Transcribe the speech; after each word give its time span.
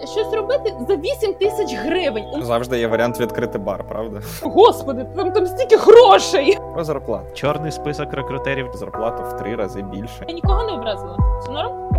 Щось 0.00 0.32
робити 0.34 0.72
за 0.88 0.96
8 0.96 1.34
тисяч 1.34 1.74
гривень. 1.74 2.24
Завжди 2.42 2.78
є 2.78 2.86
варіант 2.86 3.20
відкрити 3.20 3.58
бар, 3.58 3.88
правда? 3.88 4.20
Господи, 4.42 5.06
там 5.16 5.32
там 5.32 5.46
стільки 5.46 5.76
грошей. 5.76 6.58
Про 6.74 6.84
зарплату. 6.84 7.34
Чорний 7.34 7.72
список 7.72 8.12
рекрутерів. 8.12 8.70
Зарплату 8.74 9.22
в 9.22 9.36
три 9.36 9.56
рази 9.56 9.82
більше. 9.82 10.24
Я 10.28 10.34
нікого 10.34 10.64
не 10.64 10.72
образила. 10.72 11.18
Це 11.46 11.52
норм? 11.52 11.90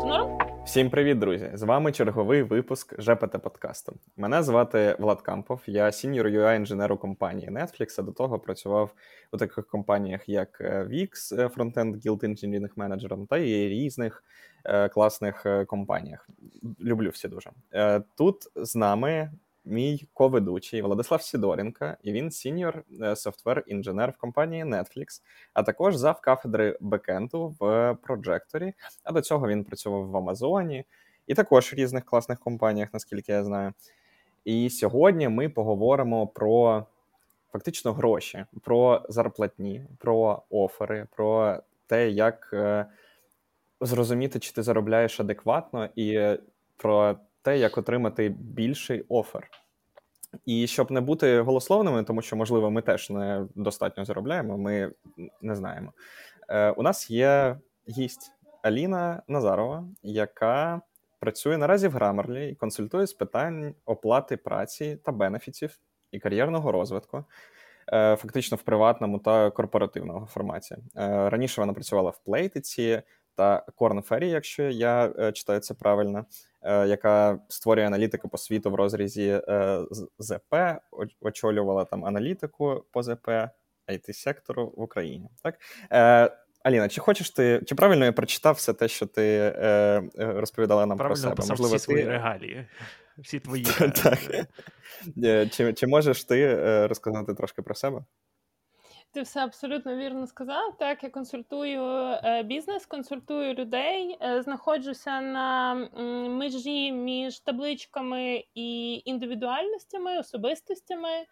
Це 0.00 0.06
норм? 0.06 0.38
Всім 0.64 0.90
привіт, 0.90 1.18
друзі! 1.18 1.50
З 1.54 1.62
вами 1.62 1.92
черговий 1.92 2.42
випуск 2.42 3.00
ЖПТ 3.02 3.42
подкасту. 3.42 3.92
Мене 4.16 4.42
звати 4.42 4.96
Влад 4.98 5.20
Кампов, 5.20 5.60
я 5.66 5.92
сіньор 5.92 6.26
UI 6.26 6.56
інженер 6.56 6.92
у 6.92 6.96
компанії 6.96 7.50
Netflix, 7.50 7.96
а 7.98 8.02
до 8.02 8.12
того 8.12 8.38
працював 8.38 8.90
у 9.32 9.36
таких 9.36 9.66
компаніях, 9.66 10.28
як 10.28 10.60
Wix, 10.60 11.34
Frontend 11.56 12.06
Guild 12.06 12.24
Engineering 12.24 12.74
Manager, 12.76 13.26
та 13.26 13.38
і 13.38 13.68
різних 13.68 14.22
е, 14.57 14.57
класних 14.92 15.46
е, 15.46 15.64
компаніях. 15.64 16.28
Люблю 16.80 17.10
всі 17.10 17.28
дуже. 17.28 17.50
Е, 17.74 18.02
тут 18.16 18.36
з 18.56 18.76
нами 18.76 19.32
мій 19.64 20.08
коведучий 20.14 20.82
Владислав 20.82 21.22
Сідоренко, 21.22 21.92
і 22.02 22.12
він 22.12 22.30
сіньор 22.30 22.84
software 23.16 23.64
інженер 23.66 24.10
в 24.10 24.16
компанії 24.16 24.64
Netflix, 24.64 25.22
а 25.54 25.62
також 25.62 25.96
зав 25.96 26.20
кафедри 26.20 26.78
бекенду 26.80 27.56
в 27.60 27.96
Проджекторі. 28.02 28.72
А 29.04 29.12
до 29.12 29.20
цього 29.20 29.48
він 29.48 29.64
працював 29.64 30.10
в 30.10 30.16
Амазоні 30.16 30.84
і 31.26 31.34
також 31.34 31.72
в 31.72 31.76
різних 31.76 32.04
класних 32.04 32.38
компаніях, 32.38 32.88
наскільки 32.92 33.32
я 33.32 33.44
знаю. 33.44 33.72
І 34.44 34.70
сьогодні 34.70 35.28
ми 35.28 35.48
поговоримо 35.48 36.26
про 36.26 36.86
фактично 37.52 37.92
гроші, 37.92 38.44
про 38.64 39.02
зарплатні, 39.08 39.86
про 39.98 40.42
офери, 40.50 41.06
про 41.16 41.58
те, 41.86 42.10
як 42.10 42.50
е, 42.52 42.86
зрозуміти, 43.80 44.38
чи 44.38 44.52
ти 44.52 44.62
заробляєш 44.62 45.20
адекватно, 45.20 45.88
і 45.96 46.36
про 46.76 47.16
те, 47.42 47.58
як 47.58 47.78
отримати 47.78 48.28
більший 48.28 49.04
офер. 49.08 49.50
І 50.46 50.66
щоб 50.66 50.90
не 50.90 51.00
бути 51.00 51.40
голословними, 51.40 52.04
тому 52.04 52.22
що, 52.22 52.36
можливо, 52.36 52.70
ми 52.70 52.82
теж 52.82 53.10
не 53.10 53.46
достатньо 53.54 54.04
заробляємо, 54.04 54.58
ми 54.58 54.92
не 55.42 55.54
знаємо. 55.54 55.92
Е, 56.48 56.70
У 56.70 56.82
нас 56.82 57.10
є 57.10 57.56
гість 57.88 58.32
Аліна 58.62 59.22
Назарова, 59.28 59.84
яка 60.02 60.80
працює 61.20 61.56
наразі 61.56 61.88
в 61.88 61.96
Grammarly 61.96 62.50
і 62.50 62.54
консультує 62.54 63.06
з 63.06 63.12
питань 63.12 63.74
оплати 63.84 64.36
праці 64.36 64.98
та 65.04 65.12
бенефітів 65.12 65.78
і 66.12 66.18
кар'єрного 66.18 66.72
розвитку. 66.72 67.24
Е, 67.92 68.16
фактично 68.16 68.56
в 68.56 68.62
приватному 68.62 69.18
та 69.18 69.50
корпоративному 69.50 70.26
форматі. 70.26 70.74
Е, 70.74 71.30
раніше 71.30 71.60
вона 71.60 71.72
працювала 71.72 72.10
в 72.10 72.18
Плейтиці 72.24 73.02
та 73.38 73.62
Corn 73.76 74.08
Ferry, 74.08 74.24
якщо 74.24 74.62
я 74.62 75.12
е, 75.18 75.32
читаю 75.32 75.60
це 75.60 75.74
правильно, 75.74 76.26
яка 76.64 77.38
створює 77.48 77.86
аналітику 77.86 78.28
по 78.28 78.38
світу 78.38 78.70
в 78.70 78.74
розрізі 78.74 79.42
ЗП, 80.18 80.54
очолювала 81.20 81.84
там 81.84 82.04
аналітику 82.04 82.84
по 82.92 83.02
ЗП 83.02 83.28
it 83.88 84.12
сектору 84.12 84.74
в 84.76 84.82
Україні. 84.82 85.28
Так 85.42 85.58
Аліна, 86.62 86.88
чи 86.88 87.00
хочеш 87.00 87.30
ти, 87.30 87.62
чи 87.66 87.74
правильно 87.74 88.04
я 88.04 88.12
прочитав 88.12 88.54
все 88.54 88.72
те, 88.72 88.88
що 88.88 89.06
ти 89.06 89.52
е, 89.56 90.02
розповідала 90.16 90.86
нам 90.86 90.98
правильно 90.98 91.34
про 91.34 91.42
себе? 91.42 91.52
Можливо, 91.52 91.76
всі 91.76 91.86
ти... 91.86 91.92
свої 91.92 92.04
регалії, 92.04 92.66
всі 93.18 93.40
твої. 93.40 93.64
Так. 94.02 94.18
Чи, 95.50 95.72
Чи 95.72 95.86
можеш 95.86 96.24
ти 96.24 96.56
розказати 96.86 97.34
трошки 97.34 97.62
про 97.62 97.74
себе? 97.74 98.04
Ти 99.12 99.22
все 99.22 99.40
абсолютно 99.40 99.96
вірно 99.96 100.26
сказав. 100.26 100.76
Так, 100.78 101.04
я 101.04 101.10
консультую 101.10 101.82
е, 101.82 102.42
бізнес, 102.42 102.86
консультую 102.86 103.54
людей, 103.54 104.18
е, 104.22 104.42
знаходжуся 104.42 105.20
на 105.20 105.74
межі 106.28 106.92
між 106.92 107.40
табличками 107.40 108.44
і 108.54 109.02
індивідуальностями, 109.04 110.18
особистостями. 110.18 111.26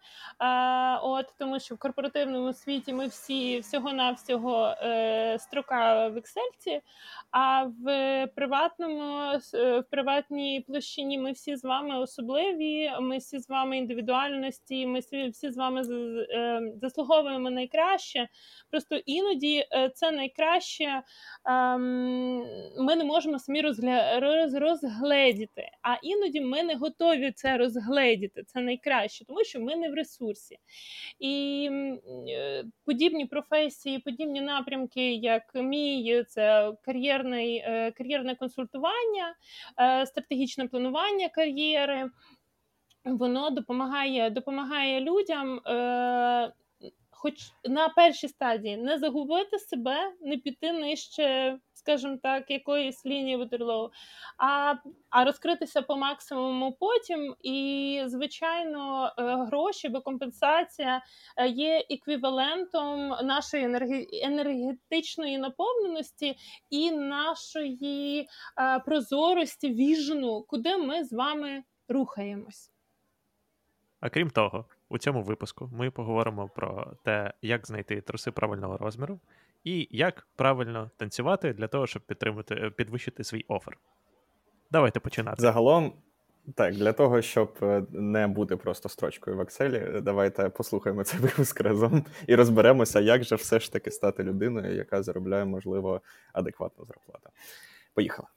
От 1.01 1.25
тому, 1.39 1.59
що 1.59 1.75
в 1.75 1.77
корпоративному 1.77 2.53
світі 2.53 2.93
ми 2.93 3.07
всі 3.07 3.59
всього-навсього 3.59 4.75
е, 4.81 5.37
строка 5.39 6.07
в 6.07 6.17
Excel, 6.17 6.81
а 7.31 7.63
в 7.63 8.27
приватному, 8.35 9.39
в 9.53 9.83
приватній 9.91 10.65
площині 10.67 11.17
ми 11.17 11.31
всі 11.31 11.55
з 11.55 11.63
вами 11.63 11.99
особливі. 11.99 12.91
Ми 13.01 13.17
всі 13.17 13.39
з 13.39 13.49
вами 13.49 13.77
індивідуальності. 13.77 14.87
Ми 14.87 14.99
всі 14.99 15.51
з 15.51 15.57
вами 15.57 15.83
заслуговуємо 16.81 17.49
на 17.49 17.66
найкраще. 17.67 18.27
Просто 18.71 18.95
іноді 18.95 19.65
е, 19.71 19.89
це 19.95 20.11
найкраще 20.11 21.03
ем, 21.45 22.45
ми 22.77 22.95
не 22.95 23.03
можемо 23.03 23.39
самі 23.39 23.61
розгля... 23.61 24.19
розгледіти, 24.59 25.69
а 25.81 25.95
іноді 26.01 26.41
ми 26.41 26.63
не 26.63 26.75
готові 26.75 27.31
це 27.31 27.57
розгледіти. 27.57 28.43
Це 28.43 28.59
найкраще, 28.61 29.25
тому 29.25 29.43
що 29.43 29.59
ми 29.59 29.75
не 29.75 29.89
в 29.89 29.93
ресурсі. 29.93 30.57
І 31.19 31.69
е, 32.29 32.63
подібні 32.85 33.25
професії, 33.25 33.99
подібні 33.99 34.41
напрямки, 34.41 35.13
як 35.13 35.55
мій, 35.55 36.23
це 36.27 36.73
кар'єрний, 36.81 37.57
е, 37.57 37.91
кар'єрне 37.91 38.35
консультування, 38.35 39.35
стратегічне 40.05 40.67
планування 40.67 41.29
кар'єри. 41.29 42.09
Воно 43.05 43.49
допомагає 43.49 44.29
допомагає 44.29 45.01
людям 45.01 45.59
хоч 47.27 47.51
на 47.63 47.89
першій 47.89 48.27
стадії 48.27 48.77
не 48.77 48.97
загубити 48.97 49.59
себе, 49.59 50.11
не 50.21 50.37
піти 50.37 50.71
нижче, 50.71 51.57
скажімо 51.73 52.17
так, 52.23 52.51
якоїсь 52.51 53.05
лінії 53.05 53.37
Ватерлоу, 53.37 53.89
а 54.37 54.75
а 55.09 55.25
розкритися 55.25 55.81
по 55.81 55.95
максимуму 55.95 56.77
потім. 56.79 57.35
І, 57.43 58.03
звичайно, 58.05 59.13
е, 59.17 59.35
гроші, 59.45 59.89
бо 59.89 60.01
компенсація 60.01 61.01
е, 61.37 61.47
є 61.47 61.85
еквівалентом 61.89 63.07
нашої 63.07 63.63
енергетичної 64.23 65.37
наповненості 65.37 66.35
і 66.69 66.91
нашої 66.91 68.29
е, 68.59 68.79
прозорості, 68.79 69.73
віжну, 69.73 70.45
куди 70.47 70.77
ми 70.77 71.03
з 71.03 71.13
вами 71.13 71.63
рухаємось. 71.87 72.71
А 73.99 74.09
крім 74.09 74.29
того, 74.29 74.65
у 74.89 74.97
цьому 74.97 75.23
випуску 75.23 75.69
ми 75.73 75.91
поговоримо 75.91 76.49
про 76.55 76.93
те, 77.03 77.33
як 77.41 77.67
знайти 77.67 78.01
труси 78.01 78.31
правильного 78.31 78.77
розміру, 78.77 79.19
і 79.63 79.87
як 79.91 80.27
правильно 80.35 80.91
танцювати 80.97 81.53
для 81.53 81.67
того, 81.67 81.87
щоб 81.87 82.01
підтримати, 82.01 82.55
е, 82.55 82.69
підвищити 82.69 83.23
свій 83.23 83.45
офер. 83.47 83.77
Давайте 84.71 84.99
починати. 84.99 85.41
Загалом, 85.41 85.93
так, 86.55 86.75
для 86.75 86.93
того, 86.93 87.21
щоб 87.21 87.57
е, 87.61 87.83
не 87.91 88.27
бути 88.27 88.57
просто 88.57 88.89
строчкою 88.89 89.37
в 89.37 89.39
Excel, 89.39 90.01
давайте 90.01 90.49
послухаємо 90.49 91.03
цей 91.03 91.19
випуск 91.21 91.61
разом 91.61 92.05
і 92.27 92.35
розберемося, 92.35 92.99
як 92.99 93.23
же 93.23 93.35
все 93.35 93.59
ж 93.59 93.73
таки 93.73 93.91
стати 93.91 94.23
людиною, 94.23 94.75
яка 94.75 95.03
заробляє, 95.03 95.45
можливо, 95.45 96.01
адекватну 96.33 96.85
зарплату. 96.85 97.29
Поїхали. 97.93 98.27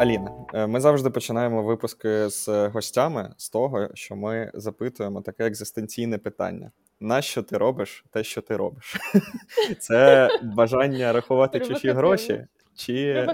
Аліна, 0.00 0.32
е, 0.54 0.66
ми 0.66 0.80
завжди 0.80 1.10
починаємо 1.10 1.62
випуски 1.62 2.28
з 2.28 2.68
гостями 2.68 3.34
з 3.36 3.48
того, 3.48 3.88
що 3.94 4.16
ми 4.16 4.50
запитуємо 4.54 5.20
таке 5.20 5.46
екзистенційне 5.46 6.18
питання: 6.18 6.70
нащо 7.00 7.42
ти 7.42 7.58
робиш 7.58 8.04
те, 8.10 8.24
що 8.24 8.40
ти 8.40 8.56
робиш? 8.56 8.96
Це 9.78 10.28
бажання 10.42 11.12
рахувати 11.12 11.60
чужі 11.60 11.90
гроші? 11.90 12.46
Чи 12.74 13.26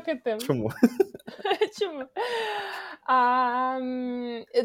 чому? 0.47 0.72
Чому? 1.78 2.05
А, 3.09 3.78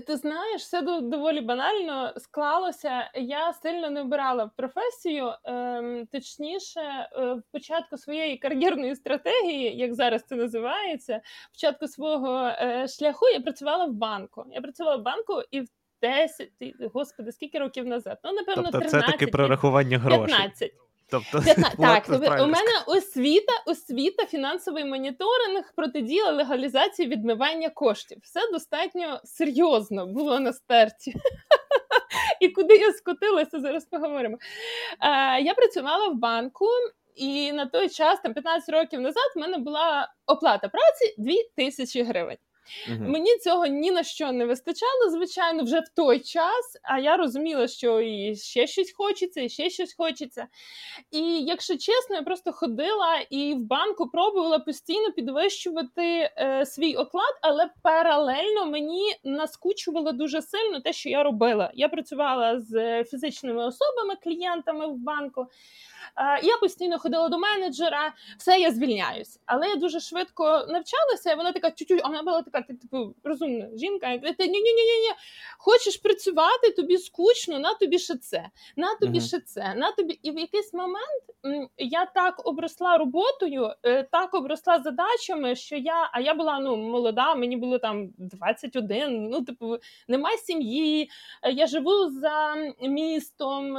Ти 0.07 0.15
знаєш, 0.17 0.61
все 0.61 0.81
доволі 0.81 1.41
банально 1.41 2.13
склалося. 2.17 3.11
Я 3.15 3.53
сильно 3.53 3.89
не 3.89 4.01
обирала 4.01 4.51
професію, 4.55 5.33
ем, 5.43 6.07
точніше, 6.11 6.81
е, 6.81 7.33
в 7.33 7.41
початку 7.51 7.97
своєї 7.97 8.37
кар'єрної 8.37 8.95
стратегії, 8.95 9.77
як 9.77 9.93
зараз 9.93 10.23
це 10.23 10.35
називається, 10.35 11.21
в 11.51 11.51
початку 11.51 11.87
свого 11.87 12.37
е, 12.47 12.87
шляху 12.87 13.27
я 13.27 13.39
працювала 13.39 13.85
в 13.85 13.93
банку. 13.93 14.45
Я 14.51 14.61
працювала 14.61 14.97
в 14.97 15.01
банку 15.01 15.41
і 15.51 15.61
в 15.61 15.67
10, 16.01 16.49
господи, 16.93 17.31
скільки 17.31 17.59
років 17.59 17.85
назад? 17.85 18.19
Ну, 18.23 18.33
напевно, 18.33 18.63
тобто 18.71 18.79
13, 18.79 19.05
це 19.05 19.11
таки 19.11 19.27
прорахування 19.27 19.97
грошей. 19.97 20.25
15. 20.25 20.71
Тобто, 21.11 21.41
так, 21.77 22.09
у 22.09 22.45
мене 22.47 22.71
освіта, 22.87 23.53
освіта, 23.65 24.25
фінансовий 24.25 24.85
моніторинг, 24.85 25.73
протидія 25.75 26.31
легалізації 26.31 27.07
відмивання 27.07 27.69
коштів. 27.69 28.17
Все 28.23 28.39
достатньо 28.51 29.21
серйозно 29.23 30.07
було 30.07 30.39
на 30.39 30.53
старті. 30.53 31.13
І 32.41 32.49
куди 32.49 32.75
я 32.75 32.93
скотилася, 32.93 33.59
зараз 33.59 33.85
поговоримо. 33.85 34.37
Е, 35.01 35.41
Я 35.41 35.53
працювала 35.53 36.07
в 36.07 36.15
банку, 36.15 36.67
і 37.15 37.51
на 37.51 37.65
той 37.65 37.89
час, 37.89 38.19
там 38.23 38.33
15 38.33 38.69
років 38.69 39.01
назад, 39.01 39.31
в 39.35 39.39
мене 39.39 39.57
була 39.57 40.13
оплата 40.25 40.67
праці 40.67 41.15
2 41.17 41.33
тисячі 41.57 42.03
гривень. 42.03 42.37
Мгм. 42.89 43.11
Мені 43.11 43.37
цього 43.37 43.65
ні 43.65 43.91
на 43.91 44.03
що 44.03 44.31
не 44.31 44.45
вистачало, 44.45 45.09
звичайно, 45.09 45.63
вже 45.63 45.79
в 45.79 45.89
той 45.95 46.19
час. 46.19 46.77
А 46.83 46.99
я 46.99 47.17
розуміла, 47.17 47.67
що 47.67 48.01
і 48.01 48.35
ще 48.35 48.67
щось 48.67 48.93
хочеться, 48.97 49.41
і 49.41 49.49
ще 49.49 49.69
щось 49.69 49.93
хочеться. 49.93 50.47
І 51.11 51.21
якщо 51.41 51.73
чесно, 51.73 52.15
я 52.15 52.21
просто 52.21 52.51
ходила 52.51 53.17
і 53.29 53.53
в 53.53 53.63
банку 53.63 54.07
пробувала 54.07 54.59
постійно 54.59 55.11
підвищувати 55.11 56.31
е, 56.37 56.65
свій 56.65 56.95
оклад, 56.95 57.39
але 57.41 57.69
паралельно 57.83 58.65
мені 58.65 59.15
наскучувало 59.23 60.11
дуже 60.11 60.41
сильно 60.41 60.79
те, 60.79 60.93
що 60.93 61.09
я 61.09 61.23
робила. 61.23 61.71
Я 61.73 61.89
працювала 61.89 62.59
з 62.59 63.03
фізичними 63.03 63.65
особами, 63.65 64.15
клієнтами 64.23 64.87
в 64.87 64.95
банку. 64.95 65.47
Е, 66.17 66.39
Я 66.43 66.57
постійно 66.57 66.99
ходила 66.99 67.29
до 67.29 67.37
менеджера, 67.39 68.13
все, 68.37 68.59
я 68.59 68.71
звільняюсь. 68.71 69.39
Але 69.45 69.67
я 69.67 69.75
дуже 69.75 69.99
швидко 69.99 70.43
навчалася, 70.43 71.31
і 71.31 71.35
вона 71.35 71.51
така 71.51 71.71
а 72.03 72.07
вона 72.07 72.23
була 72.23 72.41
така, 72.41 72.61
ти, 72.61 72.73
типу, 72.73 73.15
розумна 73.23 73.67
жінка. 73.77 74.17
Ти 74.17 74.47
ні, 74.47 74.61
ні, 74.61 74.73
ні, 74.73 74.83
ні. 74.83 75.13
Хочеш 75.57 75.97
працювати, 75.97 76.71
тобі 76.75 76.97
скучно, 76.97 77.59
на 77.59 77.73
тобі 77.73 77.99
ще 77.99 78.17
це, 78.17 78.49
на 78.75 78.95
тобі 78.95 79.17
Мгм. 79.17 79.27
ще 79.27 79.39
це, 79.39 79.73
на 79.75 79.91
тобі. 79.91 80.19
І 80.23 80.31
в 80.31 80.39
якийсь 80.39 80.73
момент 80.73 81.23
я 81.77 82.05
так 82.05 82.47
обросла 82.47 82.97
роботою, 82.97 83.73
е, 83.83 84.03
так 84.03 84.33
обросла 84.33 84.79
задачами, 84.79 85.55
що 85.55 85.75
я, 85.75 86.09
а 86.13 86.19
я 86.19 86.33
була 86.33 86.59
ну 86.59 86.75
молода, 86.77 87.35
мені 87.35 87.57
було 87.57 87.79
там 87.79 88.09
21, 88.17 89.29
ну 89.29 89.41
типу, 89.41 89.77
немає 90.07 90.37
сім'ї, 90.37 91.09
е, 91.43 91.51
я 91.51 91.67
живу 91.67 92.09
за 92.09 92.55
містом, 92.81 93.77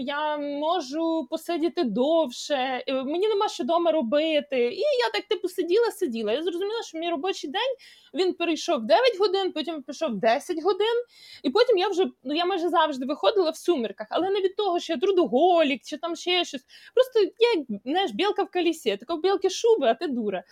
я 0.00 0.38
можу 0.38 1.26
посидіти 1.30 1.69
довше, 1.76 2.84
е, 2.86 3.04
мені 3.04 3.28
нема 3.28 3.48
що 3.48 3.64
вдома 3.64 3.92
робити. 3.92 4.58
І 4.72 4.78
я 4.78 5.10
так 5.12 5.24
типу 5.28 5.48
сиділа, 5.48 5.90
сиділа. 5.90 6.32
Я 6.32 6.42
зрозуміла, 6.42 6.82
що 6.82 6.98
мій 6.98 7.10
робочий 7.10 7.50
день 7.50 7.74
він 8.14 8.34
перейшов 8.34 8.82
9 8.82 9.18
годин, 9.18 9.52
потім 9.52 9.82
пішов 9.82 10.14
10 10.14 10.62
годин, 10.62 11.04
і 11.42 11.50
потім 11.50 11.78
я 11.78 11.88
вже 11.88 12.06
ну 12.24 12.34
я 12.34 12.44
майже 12.44 12.68
завжди 12.68 13.06
виходила 13.06 13.50
в 13.50 13.56
сумірках, 13.56 14.06
але 14.10 14.30
не 14.30 14.40
від 14.40 14.56
того, 14.56 14.80
що 14.80 14.92
я 14.92 14.98
трудоголік 14.98 15.82
чи 15.84 15.96
там 15.96 16.16
ще 16.16 16.44
щось. 16.44 16.64
Просто 16.94 17.20
я 17.20 17.78
знаєш, 17.84 18.10
білка 18.10 18.42
в 18.42 18.50
колісі, 18.50 18.96
така 18.96 19.16
білки 19.16 19.50
шуби, 19.50 19.86
а 19.86 19.94
ти 19.94 20.06
дура. 20.06 20.44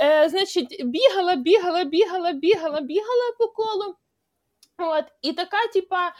Е, 0.00 0.28
Значить, 0.28 0.84
бігала, 0.84 1.36
бігала, 1.36 1.84
бігала, 1.84 2.32
бігала, 2.32 2.80
бігала 2.80 3.32
по 3.38 3.48
колу. 3.48 3.94
От, 4.78 5.04
і 5.22 5.32
така, 5.32 5.66
типа. 5.72 6.12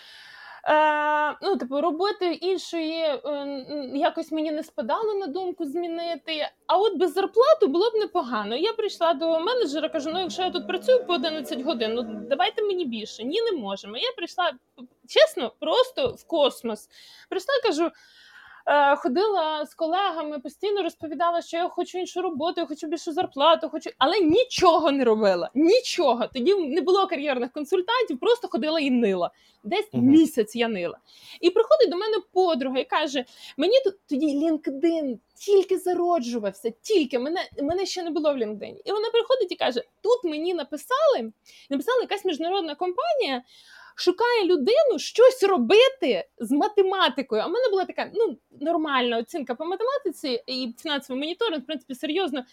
Е, 0.68 1.36
ну, 1.42 1.56
типу, 1.56 1.80
роботи 1.80 2.32
іншої 2.32 3.02
е, 3.02 3.20
якось 3.94 4.32
мені 4.32 4.52
не 4.52 4.62
спадало 4.62 5.14
на 5.14 5.26
думку 5.26 5.64
змінити. 5.64 6.48
А 6.66 6.78
от 6.78 6.96
без 6.96 7.12
зарплати 7.12 7.66
було 7.66 7.90
б 7.90 7.94
непогано. 7.94 8.56
Я 8.56 8.72
прийшла 8.72 9.14
до 9.14 9.40
менеджера, 9.40 9.88
кажу: 9.88 10.10
ну, 10.10 10.20
якщо 10.20 10.42
я 10.42 10.50
тут 10.50 10.66
працюю 10.66 11.04
по 11.04 11.14
11 11.14 11.60
годин, 11.62 11.94
ну 11.94 12.02
давайте 12.02 12.62
мені 12.62 12.84
більше. 12.84 13.24
Ні, 13.24 13.42
не 13.42 13.52
можемо. 13.52 13.96
Я 13.96 14.12
прийшла 14.16 14.52
чесно, 15.08 15.52
просто 15.60 16.08
в 16.08 16.24
космос. 16.24 16.88
Прийшла, 17.28 17.54
кажу. 17.62 17.90
Е, 18.68 18.96
Ходила 18.96 19.66
з 19.66 19.74
колегами, 19.74 20.38
постійно 20.38 20.82
розповідала, 20.82 21.42
що 21.42 21.56
я 21.56 21.68
хочу 21.68 21.98
іншу 21.98 22.22
роботу, 22.22 22.60
я 22.60 22.66
хочу 22.66 22.86
більшу 22.86 23.12
зарплату, 23.12 23.68
хочу, 23.68 23.90
але 23.98 24.20
нічого 24.20 24.92
не 24.92 25.04
робила. 25.04 25.50
Нічого. 25.54 26.26
Тоді 26.34 26.54
не 26.54 26.80
було 26.80 27.06
кар'єрних 27.06 27.52
консультантів, 27.52 28.20
просто 28.20 28.48
ходила 28.48 28.80
і 28.80 28.90
нила. 28.90 29.30
Десь 29.64 29.88
Мгм. 29.92 30.06
місяць 30.06 30.56
я 30.56 30.68
нила. 30.68 30.98
І 31.40 31.50
приходить 31.50 31.90
до 31.90 31.96
мене 31.96 32.16
подруга 32.32 32.78
і 32.78 32.84
каже: 32.84 33.24
мені 33.56 33.74
тут 33.84 33.94
тоді 34.08 34.26
LinkedIn 34.26 35.18
тільки 35.34 35.78
зароджувався, 35.78 36.72
тільки 36.82 37.18
мене, 37.18 37.40
мене 37.62 37.86
ще 37.86 38.02
не 38.02 38.10
було 38.10 38.34
в 38.34 38.36
LinkedIn. 38.36 38.74
І 38.84 38.92
вона 38.92 39.10
приходить 39.10 39.52
і 39.52 39.56
каже: 39.56 39.82
тут 40.02 40.24
мені 40.24 40.54
написали, 40.54 41.32
написала 41.70 42.00
якась 42.00 42.24
міжнародна 42.24 42.74
компанія. 42.74 43.42
Шукає 44.00 44.44
людину 44.44 44.98
щось 44.98 45.42
робити 45.42 46.24
з 46.38 46.50
математикою. 46.50 47.42
А 47.42 47.46
в 47.46 47.50
мене 47.50 47.68
була 47.70 47.84
така 47.84 48.10
ну 48.14 48.38
нормальна 48.60 49.18
оцінка 49.18 49.54
по 49.54 49.64
математиці 49.64 50.42
і 50.46 50.74
фінансовий 50.82 51.20
моніторинг, 51.20 51.62
в 51.62 51.66
принципі, 51.66 51.94
серйозно. 51.94 52.44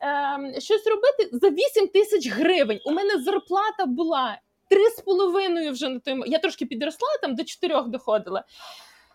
Ем, 0.00 0.52
щось 0.58 0.86
робити 0.86 1.28
за 1.32 1.50
8 1.50 1.88
тисяч 1.88 2.28
гривень. 2.28 2.80
У 2.84 2.90
мене 2.90 3.22
зарплата 3.22 3.86
була 3.86 4.38
три 4.68 4.90
з 4.90 5.00
половиною 5.00 5.72
вже 5.72 5.88
на 5.88 5.98
той 5.98 6.22
Я 6.26 6.38
трошки 6.38 6.66
підросла, 6.66 7.08
там 7.22 7.34
до 7.34 7.44
чотирьох 7.44 7.88
доходила. 7.88 8.44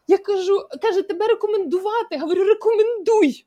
Я 0.08 0.18
кажу, 0.18 0.68
каже, 0.82 1.02
тебе 1.02 1.28
рекомендувати. 1.28 2.18
Говорю, 2.18 2.44
рекомендуй. 2.44 3.46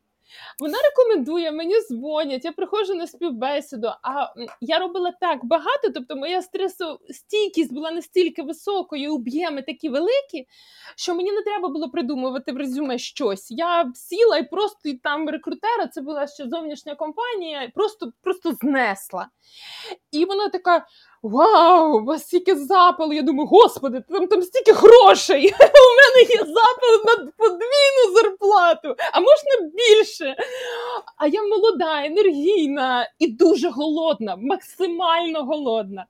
Вона 0.58 0.78
рекомендує, 0.78 1.52
мені 1.52 1.74
дзвонять, 1.80 2.44
я 2.44 2.52
приходжу 2.52 2.94
на 2.94 3.06
співбесіду. 3.06 3.92
А 4.02 4.26
я 4.60 4.78
робила 4.78 5.12
так 5.20 5.44
багато, 5.44 5.90
тобто 5.94 6.16
моя 6.16 6.42
стресостійкість 6.42 7.72
була 7.72 7.90
настільки 7.90 8.42
високою, 8.42 9.14
об'єми 9.14 9.62
такі 9.62 9.88
великі, 9.88 10.46
що 10.96 11.14
мені 11.14 11.32
не 11.32 11.42
треба 11.42 11.68
було 11.68 11.90
придумувати 11.90 12.52
в 12.52 12.56
резюме 12.56 12.98
щось. 12.98 13.50
Я 13.50 13.92
сіла 13.94 14.38
і 14.38 14.48
просто 14.50 14.88
і 14.88 14.94
там 14.94 15.28
рекрутера, 15.28 15.86
це 15.86 16.00
була 16.00 16.26
ще 16.26 16.48
зовнішня 16.48 16.94
компанія, 16.94 17.70
просто, 17.74 18.12
просто 18.22 18.52
знесла. 18.52 19.28
І 20.12 20.24
вона 20.24 20.48
така: 20.48 20.86
Вау, 21.22 21.98
у 21.98 22.04
вас 22.04 22.22
стільки 22.22 22.56
запалу. 22.56 23.12
Я 23.12 23.22
думаю, 23.22 23.46
господи, 23.48 24.02
там, 24.08 24.26
там 24.26 24.42
стільки 24.42 24.72
грошей. 24.72 25.46
У 25.60 25.90
мене 25.98 26.30
є 26.30 26.38
запал 26.38 27.04
на 27.06 27.32
подвійну 27.36 28.14
зарплату, 28.14 28.94
а 29.12 29.20
можна 29.20 29.70
більше. 29.74 30.36
А 31.16 31.26
я 31.26 31.42
молода, 31.42 32.04
енергійна 32.04 33.10
і 33.18 33.26
дуже 33.26 33.68
голодна, 33.68 34.36
максимально 34.36 35.44
голодна. 35.44 36.06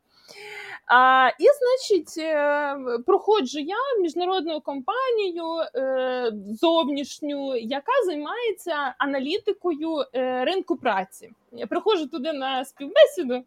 А, 0.88 1.29
і, 1.38 1.44
значить, 1.58 2.19
е, 2.19 2.76
проходжу 3.06 3.58
я 3.58 3.76
міжнародну 4.00 4.61
компанію 4.61 5.44
е, 5.75 6.32
зовнішню, 6.49 7.56
яка 7.56 7.93
займається 8.06 8.94
аналітикою 8.99 10.05
е, 10.14 10.44
ринку 10.44 10.76
праці. 10.76 11.31
Я 11.52 11.67
приходжу 11.67 12.06
туди 12.06 12.32
на 12.32 12.64
співбесіду, 12.64 13.43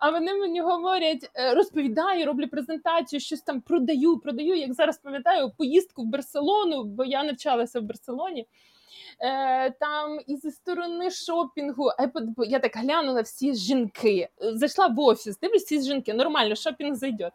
а 0.00 0.10
вони 0.10 0.34
мені 0.34 0.60
говорять, 0.60 1.30
розповідаю, 1.54 2.26
роблю 2.26 2.48
презентацію, 2.48 3.20
щось 3.20 3.40
там 3.40 3.60
продаю, 3.60 4.18
продаю, 4.18 4.54
як 4.54 4.74
зараз 4.74 4.98
пам'ятаю, 4.98 5.52
поїздку 5.58 6.02
в 6.02 6.06
Барселону, 6.06 6.84
бо 6.84 7.04
я 7.04 7.24
навчалася 7.24 7.80
в 7.80 7.82
Барселоні. 7.82 8.46
Е, 9.20 9.70
там 9.70 10.20
і 10.26 10.36
зі 10.36 10.50
сторони 10.50 11.10
шопінгу. 11.10 11.90
Я 11.98 12.10
я 12.54 12.58
так 12.58 12.76
глянула 12.76 13.20
всі 13.20 13.54
жінки. 13.54 14.28
Е, 14.42 14.56
Зайшла 14.56 14.86
в 14.86 15.00
офіс, 15.00 15.38
дивлюсь, 15.38 15.62
всі 15.62 15.82
жінки, 15.82 16.14
нормально, 16.14 16.54
шопінг 16.54 16.94
зайде. 16.94 17.30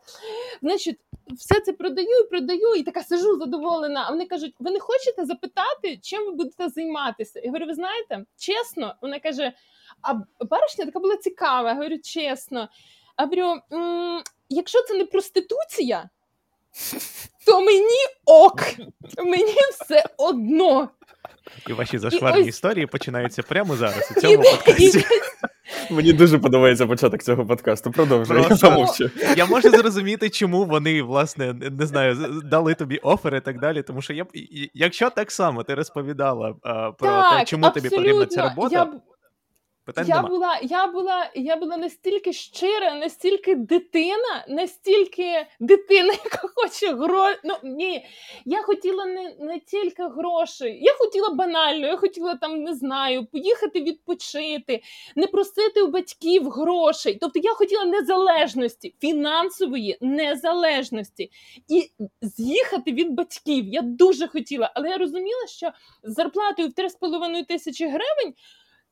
Значить, 0.61 0.99
все 1.31 1.59
це 1.61 1.73
продаю, 1.73 2.27
продаю, 2.29 2.75
і 2.75 2.83
така 2.83 3.03
сижу 3.03 3.39
задоволена. 3.39 4.05
А 4.07 4.09
вони 4.09 4.25
кажуть: 4.25 4.55
ви 4.59 4.71
не 4.71 4.79
хочете 4.79 5.25
запитати, 5.25 5.99
чим 6.01 6.25
ви 6.25 6.31
будете 6.31 6.69
займатися? 6.69 7.39
Я 7.39 7.45
говорю, 7.45 7.65
ви 7.65 7.73
знаєте, 7.73 8.25
чесно, 8.37 8.95
вона 9.01 9.19
каже: 9.19 9.53
а 10.01 10.13
баришня 10.45 10.85
така 10.85 10.99
була 10.99 11.17
цікава. 11.17 11.69
Я 11.69 11.75
говорю, 11.75 11.97
чесно. 12.03 12.69
А 13.15 13.23
говорю, 13.23 13.55
якщо 14.49 14.81
це 14.81 14.97
не 14.97 15.05
проституція, 15.05 16.09
то 17.49 17.61
мені 17.61 17.97
ок, 18.25 18.61
мені 19.25 19.55
все 19.71 20.03
одно. 20.17 20.89
І 21.69 21.73
ваші 21.73 21.97
зашкварні 21.97 22.41
ось- 22.41 22.47
історії 22.47 22.85
починаються 22.85 23.43
прямо 23.43 23.75
зараз, 23.75 24.13
у 24.17 24.19
цьому 24.19 24.43
подкасті. 24.43 25.05
Мені 25.89 26.13
дуже 26.13 26.37
подобається 26.37 26.87
початок 26.87 27.23
цього 27.23 27.45
подкасту. 27.45 27.91
Продовжуй, 27.91 28.37
я 28.37 28.43
Просто- 28.43 28.67
замовчу. 28.67 29.09
Я 29.37 29.45
можу 29.45 29.69
зрозуміти, 29.69 30.29
чому 30.29 30.65
вони, 30.65 31.01
власне, 31.01 31.53
не 31.53 31.85
знаю, 31.85 32.41
дали 32.43 32.73
тобі 32.73 32.97
офер 32.97 33.35
і 33.35 33.41
так 33.41 33.59
далі. 33.59 33.81
Тому 33.81 34.01
що 34.01 34.13
я 34.13 34.25
якщо 34.73 35.09
так 35.09 35.31
само 35.31 35.63
ти 35.63 35.75
розповідала 35.75 36.55
а, 36.63 36.91
про 36.91 37.07
те, 37.09 37.15
так, 37.37 37.47
чому 37.47 37.69
тобі 37.69 37.89
потрібна 37.89 38.25
ця 38.25 38.43
робота, 38.49 38.75
Я, 38.75 38.93
питань 39.89 40.07
я 40.07 40.15
нема. 40.15 40.29
була, 40.29 40.59
я 40.61 40.87
була, 40.87 41.31
я 41.35 41.55
була 41.55 41.77
настільки 41.77 42.33
щира, 42.33 42.95
настільки 42.95 43.55
дитина, 43.55 44.45
настільки 44.47 45.47
дитина, 45.59 46.13
яка 46.23 46.47
хоче 46.55 46.93
гроші. 46.93 47.39
Ну 47.43 47.55
ні, 47.63 48.05
я 48.45 48.61
хотіла 48.61 49.05
не, 49.05 49.35
не 49.39 49.59
тільки 49.59 50.03
грошей, 50.03 50.79
я 50.81 50.93
хотіла 50.93 51.29
банально, 51.29 51.87
я 51.87 51.97
хотіла 51.97 52.35
там, 52.35 52.63
не 52.63 52.73
знаю, 52.73 53.25
поїхати 53.25 53.81
відпочити, 53.81 54.83
не 55.15 55.27
просити 55.27 55.81
у 55.81 55.87
батьків 55.87 56.49
грошей. 56.49 57.17
Тобто 57.21 57.39
я 57.39 57.53
хотіла 57.53 57.85
незалежності, 57.85 58.95
фінансової 59.01 59.97
незалежності 60.01 61.31
і 61.67 61.91
з'їхати 62.21 62.91
від 62.91 63.13
батьків. 63.13 63.65
Я 63.67 63.81
дуже 63.81 64.27
хотіла, 64.27 64.71
але 64.75 64.89
я 64.89 64.97
розуміла, 64.97 65.47
що 65.47 65.71
з 66.03 66.13
зарплатою 66.13 66.67
в 66.67 66.71
3,5 66.71 67.45
тисячі 67.47 67.85
гривень. 67.85 68.33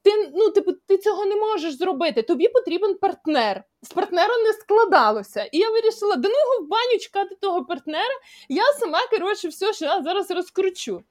Ти 0.03 0.31
ну, 0.35 0.49
типу, 0.49 0.71
ти 0.87 0.97
цього 0.97 1.25
не 1.25 1.35
можеш 1.35 1.77
зробити. 1.77 2.21
Тобі 2.21 2.47
потрібен 2.47 2.95
партнер. 2.95 3.63
З 3.81 3.89
партнером 3.89 4.43
не 4.43 4.53
складалося. 4.53 5.43
І 5.51 5.57
я 5.57 5.69
вирішила 5.71 6.15
до 6.15 6.27
нього 6.29 6.61
в 6.61 6.67
баню 6.67 6.99
чекати 6.99 7.35
того 7.41 7.65
партнера. 7.65 8.15
Я 8.49 8.63
сама, 8.79 8.99
коротше, 9.11 9.47
все, 9.47 9.73
що 9.73 9.85
я 9.85 10.01
зараз 10.03 10.31
розкручу. 10.31 11.01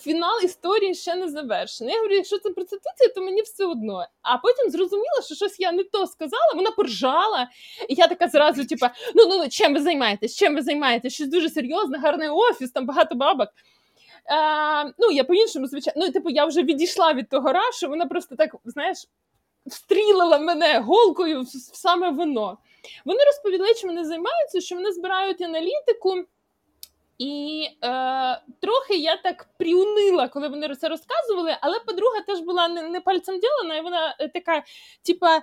фінал 0.00 0.40
історії 0.44 0.94
ще 0.94 1.14
не 1.14 1.28
завершений. 1.28 1.92
Я 1.94 1.98
говорю, 2.00 2.14
якщо 2.16 2.38
це 2.38 2.50
проституція, 2.50 3.08
то 3.14 3.20
мені 3.22 3.42
все 3.42 3.64
одно. 3.66 4.06
А 4.22 4.38
потім 4.38 4.70
зрозуміла, 4.70 5.22
що 5.24 5.34
щось 5.34 5.60
я 5.60 5.72
не 5.72 5.84
то 5.84 6.06
сказала, 6.06 6.52
вона 6.54 6.70
поржала. 6.70 7.48
І 7.88 7.94
я 7.94 8.06
така 8.06 8.28
зразу, 8.28 8.64
типа, 8.64 8.90
ну 9.14 9.26
ну 9.28 9.38
ну 9.38 9.48
чим 9.48 9.74
ви 9.74 9.80
займаєтесь? 9.80 10.36
Чим 10.36 10.54
ви 10.54 10.62
займаєтесь? 10.62 11.14
Щось 11.14 11.28
дуже 11.28 11.50
серйозне, 11.50 11.98
гарний 11.98 12.28
офіс, 12.28 12.70
там 12.70 12.86
багато 12.86 13.14
бабок. 13.14 13.48
Е, 14.30 14.94
ну, 14.98 15.10
я 15.10 15.24
по-іншому, 15.24 15.66
звичайно, 15.66 16.06
ну, 16.06 16.12
типу, 16.12 16.30
я 16.30 16.44
вже 16.44 16.62
відійшла 16.62 17.12
від 17.12 17.28
того 17.28 17.52
рашу, 17.52 17.88
вона 17.88 18.06
просто 18.06 18.36
так, 18.36 18.56
знаєш, 18.64 18.98
встрілила 19.66 20.38
мене 20.38 20.78
голкою 20.78 21.42
в, 21.42 21.48
саме 21.76 22.10
воно. 22.10 22.58
Вони 23.04 23.24
розповіли, 23.24 23.74
чим 23.74 23.90
вони 23.90 24.04
займаються, 24.04 24.60
що 24.60 24.74
вони 24.74 24.92
збирають 24.92 25.42
аналітику. 25.42 26.24
І 27.18 27.68
е, 27.84 28.40
трохи 28.60 28.96
я 28.96 29.16
так 29.16 29.46
приунила, 29.58 30.28
коли 30.28 30.48
вони 30.48 30.74
це 30.74 30.88
розказували, 30.88 31.56
але 31.60 31.80
подруга 31.80 32.20
теж 32.26 32.40
була 32.40 32.68
не, 32.68 32.82
не 32.82 33.00
пальцем 33.00 33.40
ділена, 33.40 33.76
і 33.76 33.82
вона 33.82 34.16
е, 34.20 34.28
така, 34.28 34.62
типа, 35.02 35.40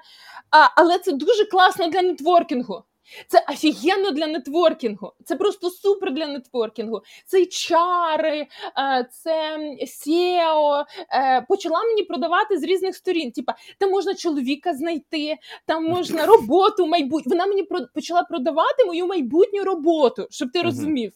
але 0.75 0.99
це 0.99 1.11
дуже 1.11 1.45
класно 1.45 1.87
для 1.87 2.01
нетворкінгу. 2.01 2.83
Це 3.27 3.45
офігенно 3.49 4.11
для 4.11 4.27
нетворкінгу. 4.27 5.13
Це 5.25 5.35
просто 5.35 5.69
супер 5.69 6.13
для 6.13 6.27
нетворкінгу. 6.27 7.01
Це 7.25 7.45
чари, 7.45 8.47
е, 8.77 9.09
це 9.11 9.57
SEO. 9.81 10.85
Е, 11.13 11.45
почала 11.49 11.83
мені 11.83 12.03
продавати 12.03 12.57
з 12.57 12.63
різних 12.63 12.95
сторін. 12.95 13.31
Типа, 13.31 13.55
там 13.79 13.91
можна 13.91 14.15
чоловіка 14.15 14.73
знайти, 14.73 15.37
там 15.65 15.85
можна 15.85 16.25
роботу 16.25 16.87
майбутню. 16.87 17.29
Вона 17.29 17.45
мені 17.45 17.67
почала 17.93 18.23
продавати 18.23 18.85
мою 18.85 19.07
майбутню 19.07 19.63
роботу, 19.63 20.27
щоб 20.29 20.51
ти 20.51 20.61
розумів. 20.61 21.11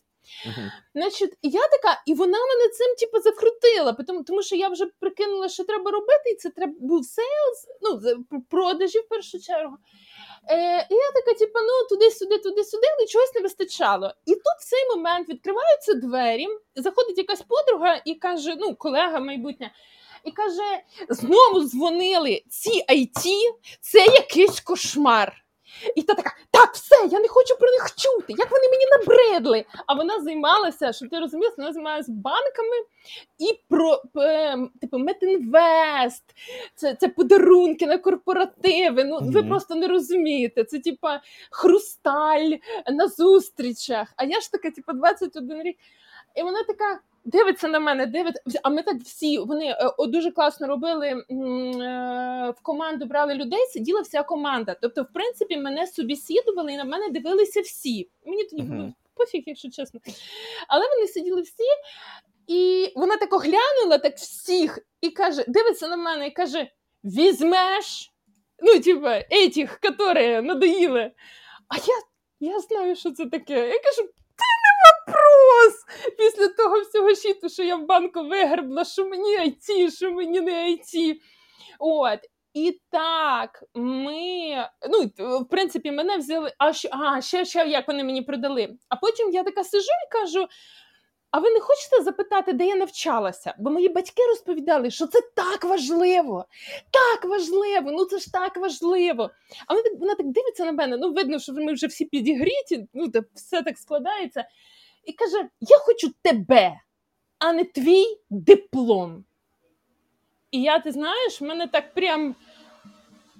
Uh-huh. 0.48 0.72
Значить, 0.96 1.34
я 1.42 1.62
така, 1.68 2.02
і 2.06 2.14
вона 2.14 2.38
мене 2.38 2.70
цим 2.74 2.96
типу, 3.00 3.22
закрутила, 3.22 3.94
тому, 3.94 4.24
тому 4.24 4.44
що 4.44 4.56
я 4.56 4.70
вже 4.70 4.86
прикинула, 5.00 5.50
що 5.50 5.64
треба 5.64 5.92
робити, 5.92 6.30
і 6.32 6.36
це 6.36 6.50
треба 6.50 6.74
був 6.80 7.06
сейлс, 7.06 7.68
ну, 7.82 8.42
продажі 8.50 9.00
в 9.00 9.08
першу 9.08 9.40
чергу. 9.40 9.78
Е, 10.50 10.88
І 10.90 10.96
я 10.96 11.12
така, 11.16 11.38
типу, 11.40 11.60
ну 11.60 11.88
туди-сюди, 11.90 12.38
туди-сюди, 12.38 12.88
але 12.98 13.08
чогось 13.08 13.36
не 13.36 13.42
вистачало. 13.42 14.14
І 14.26 14.36
тут 14.36 14.56
в 14.60 14.66
цей 14.70 14.90
момент 14.96 15.30
відкриваються 15.30 15.94
двері, 15.94 16.48
заходить 16.76 17.18
якась 17.18 17.42
подруга 17.42 18.02
і 18.06 18.16
каже: 18.16 18.56
ну, 18.60 18.76
колега 18.76 19.20
майбутня. 19.20 19.72
І 20.24 20.32
каже: 20.32 20.82
знову 21.10 21.64
дзвонили 21.64 22.44
ці 22.50 22.84
IT, 22.90 23.26
це 23.82 24.00
якийсь 24.00 24.60
кошмар. 24.60 25.45
І 25.96 26.02
та 26.02 26.14
така, 26.14 26.36
так, 26.52 26.74
все, 26.74 26.96
я 27.12 27.20
не 27.20 27.28
хочу 27.28 27.58
про 27.58 27.72
них 27.72 27.96
чути. 27.96 28.34
Як 28.38 28.52
вони 28.52 28.64
мені 28.70 28.84
набридли? 28.92 29.66
А 29.88 29.94
вона 29.94 30.22
займалася, 30.22 30.94
щоб 30.94 31.10
ти 31.10 31.20
розумів, 31.20 31.52
вона 31.58 31.74
займалася 31.74 32.12
банками 32.12 32.76
і 33.38 33.60
про 33.70 34.02
е, 34.18 34.58
типу 34.82 34.98
Метінвест, 34.98 36.24
це 36.76 36.96
це 36.96 37.08
подарунки 37.08 37.88
на 37.88 37.98
корпоративи. 37.98 39.04
Ну 39.04 39.20
mm-hmm. 39.20 39.32
ви 39.32 39.44
просто 39.44 39.76
не 39.76 39.88
розумієте. 39.88 40.64
Це 40.64 40.80
типа 40.80 41.22
хрусталь 41.52 42.52
на 42.92 43.08
зустрічах. 43.08 44.14
А 44.18 44.24
я 44.24 44.40
ж 44.40 44.52
така, 44.52 44.72
типу, 44.72 44.94
21 44.94 45.62
рік. 45.62 45.78
І 46.36 46.44
вона 46.44 46.64
така 46.64 47.00
дивиться 47.26 47.68
на 47.68 47.80
мене, 47.80 48.06
дивиться. 48.06 48.42
А 48.64 48.70
ми 48.70 48.84
так 48.84 48.98
всі 49.02 49.40
вони 49.40 49.66
е, 49.66 50.08
дуже 50.08 50.32
класно 50.32 50.68
робили 50.68 51.08
е, 51.08 51.24
в 52.58 52.62
команду 52.62 53.06
брали 53.06 53.34
людей, 53.34 53.68
сиділа 53.70 54.02
вся 54.02 54.24
команда. 54.24 54.76
Тобто, 54.82 55.04
в 55.04 55.14
принципі, 55.14 55.58
мене 55.58 55.88
собі 55.88 56.16
сідували 56.16 56.74
і 56.74 56.78
на 56.78 56.84
мене 56.84 57.10
дивилися 57.10 57.62
всі. 57.62 58.10
Мені 58.26 58.44
тоді 58.44 58.62
було 58.62 58.84
uh-huh. 58.84 58.94
пофіг, 59.16 59.44
якщо 59.46 59.70
чесно. 59.70 60.00
Але 60.68 60.86
вони 60.96 61.08
сиділи 61.08 61.42
всі, 61.42 61.64
і 62.48 62.92
вона 62.96 63.18
так 63.18 63.34
оглянула 63.34 63.98
так 63.98 64.16
всіх 64.16 64.80
і 65.02 65.10
каже: 65.10 65.44
дивиться 65.48 65.88
на 65.88 65.98
мене 65.98 66.28
і 66.28 66.32
каже: 66.32 66.72
Візьмеш. 67.04 68.12
Ну, 68.60 68.80
типа, 68.80 69.22
етіх, 69.30 69.80
які 69.84 70.42
надоїли. 70.42 71.12
А 71.68 71.76
я 71.76 72.02
я 72.40 72.60
знаю, 72.60 72.96
що 72.96 73.12
це 73.12 73.26
таке. 73.26 73.70
Я 73.70 73.80
кажу, 73.80 74.10
вопрос 75.08 75.86
після 76.18 76.48
того 76.48 76.82
всього 76.82 77.16
щиту, 77.16 77.50
що 77.50 77.64
я 77.64 77.76
в 77.76 77.86
банку 77.86 78.24
вигребла, 78.28 78.86
що 78.86 79.06
мені 79.06 79.40
IT, 79.40 79.92
що 79.96 80.12
мені 80.12 80.42
не 80.42 80.52
IT. 80.52 81.16
От. 81.80 82.20
І 82.54 82.80
так, 82.92 83.64
ми, 83.74 84.68
ну, 84.90 85.12
в 85.42 85.50
принципі, 85.50 85.92
мене 85.92 86.18
взяли, 86.18 86.54
а, 86.58 86.72
а 86.92 87.22
ще, 87.22 87.46
ще 87.46 87.68
як 87.68 87.88
вони 87.88 88.04
мені 88.04 88.22
продали. 88.22 88.78
А 88.90 88.96
потім 88.96 89.32
я 89.32 89.44
така 89.44 89.64
сижу 89.64 89.88
і 90.08 90.12
кажу: 90.12 90.48
а 91.32 91.40
ви 91.40 91.50
не 91.52 91.60
хочете 91.60 92.04
запитати, 92.04 92.54
де 92.54 92.66
я 92.66 92.76
навчалася? 92.76 93.54
Бо 93.60 93.70
мої 93.70 93.90
батьки 93.90 94.22
розповідали, 94.30 94.92
що 94.92 95.08
це 95.08 95.20
так 95.36 95.64
важливо, 95.64 96.46
так 96.92 97.32
важливо, 97.32 97.92
ну 97.92 98.06
це 98.06 98.20
ж 98.20 98.32
так 98.32 98.58
важливо. 98.58 99.30
А 99.68 99.74
вона 99.74 99.84
так, 99.84 99.94
вона 100.00 100.16
так 100.16 100.28
дивиться 100.28 100.66
на 100.66 100.72
мене, 100.72 100.98
ну 100.98 101.14
видно, 101.14 101.40
що 101.40 101.54
ми 101.54 101.74
вже 101.74 101.88
всі 101.88 102.06
підігріті, 102.06 102.88
ну 102.94 103.12
все 103.34 103.62
так 103.62 103.78
складається 103.78 104.46
і 105.06 105.14
каже: 105.14 105.50
Я 105.62 105.78
хочу 105.78 106.14
тебе, 106.22 106.80
а 107.40 107.54
не 107.54 107.64
твій 107.64 108.06
диплом. 108.30 109.26
І 110.52 110.62
я, 110.62 110.80
ти 110.80 110.92
знаєш, 110.92 111.42
в 111.42 111.44
мене 111.44 111.68
так 111.68 111.94
прям 111.94 112.36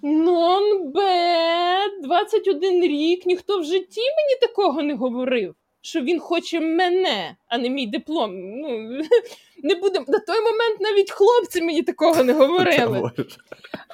нон-бе, 0.04 2.02
21 2.04 2.84
рік, 2.84 3.26
ніхто 3.26 3.60
в 3.60 3.64
житті 3.64 4.02
мені 4.02 4.40
такого 4.42 4.84
не 4.84 4.94
говорив 4.94 5.56
що 5.86 6.02
він 6.02 6.20
хоче 6.20 6.60
мене, 6.60 7.36
а 7.48 7.58
не 7.58 7.70
мій 7.70 7.88
диплом. 7.88 8.32
Ну, 8.36 8.70
не 9.64 9.76
будем. 9.76 10.06
На 10.08 10.20
той 10.20 10.40
момент 10.40 10.82
навіть 10.82 11.12
хлопці 11.12 11.62
мені 11.62 11.84
такого 11.84 12.24
не 12.24 12.34
говорили. 12.34 13.12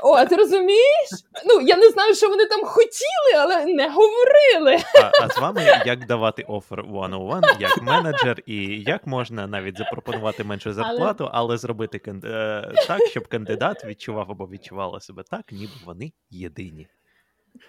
О, 0.03 0.25
ти 0.25 0.35
розумієш? 0.35 1.09
Ну, 1.45 1.61
я 1.61 1.77
не 1.77 1.89
знаю, 1.89 2.15
що 2.15 2.29
вони 2.29 2.45
там 2.45 2.65
хотіли, 2.65 3.41
але 3.41 3.65
не 3.65 3.89
говорили. 3.89 4.83
А 5.01 5.25
а 5.25 5.29
з 5.29 5.37
вами 5.37 5.63
як 5.85 6.05
давати 6.05 6.43
офер 6.43 6.83
one-on-one, 6.83 7.61
як 7.61 7.81
менеджер, 7.81 8.43
і 8.45 8.83
як 8.87 9.07
можна 9.07 9.47
навіть 9.47 9.77
запропонувати 9.77 10.43
меншу 10.43 10.73
зарплату, 10.73 11.23
але, 11.23 11.31
але 11.33 11.57
зробити 11.57 11.99
кан... 11.99 12.21
Е, 12.25 12.73
так, 12.87 13.01
щоб 13.07 13.27
кандидат 13.27 13.85
відчував 13.85 14.31
або 14.31 14.47
відчувала 14.47 14.99
себе 14.99 15.23
так, 15.31 15.51
ніби 15.51 15.73
вони 15.85 16.11
єдині. 16.29 16.87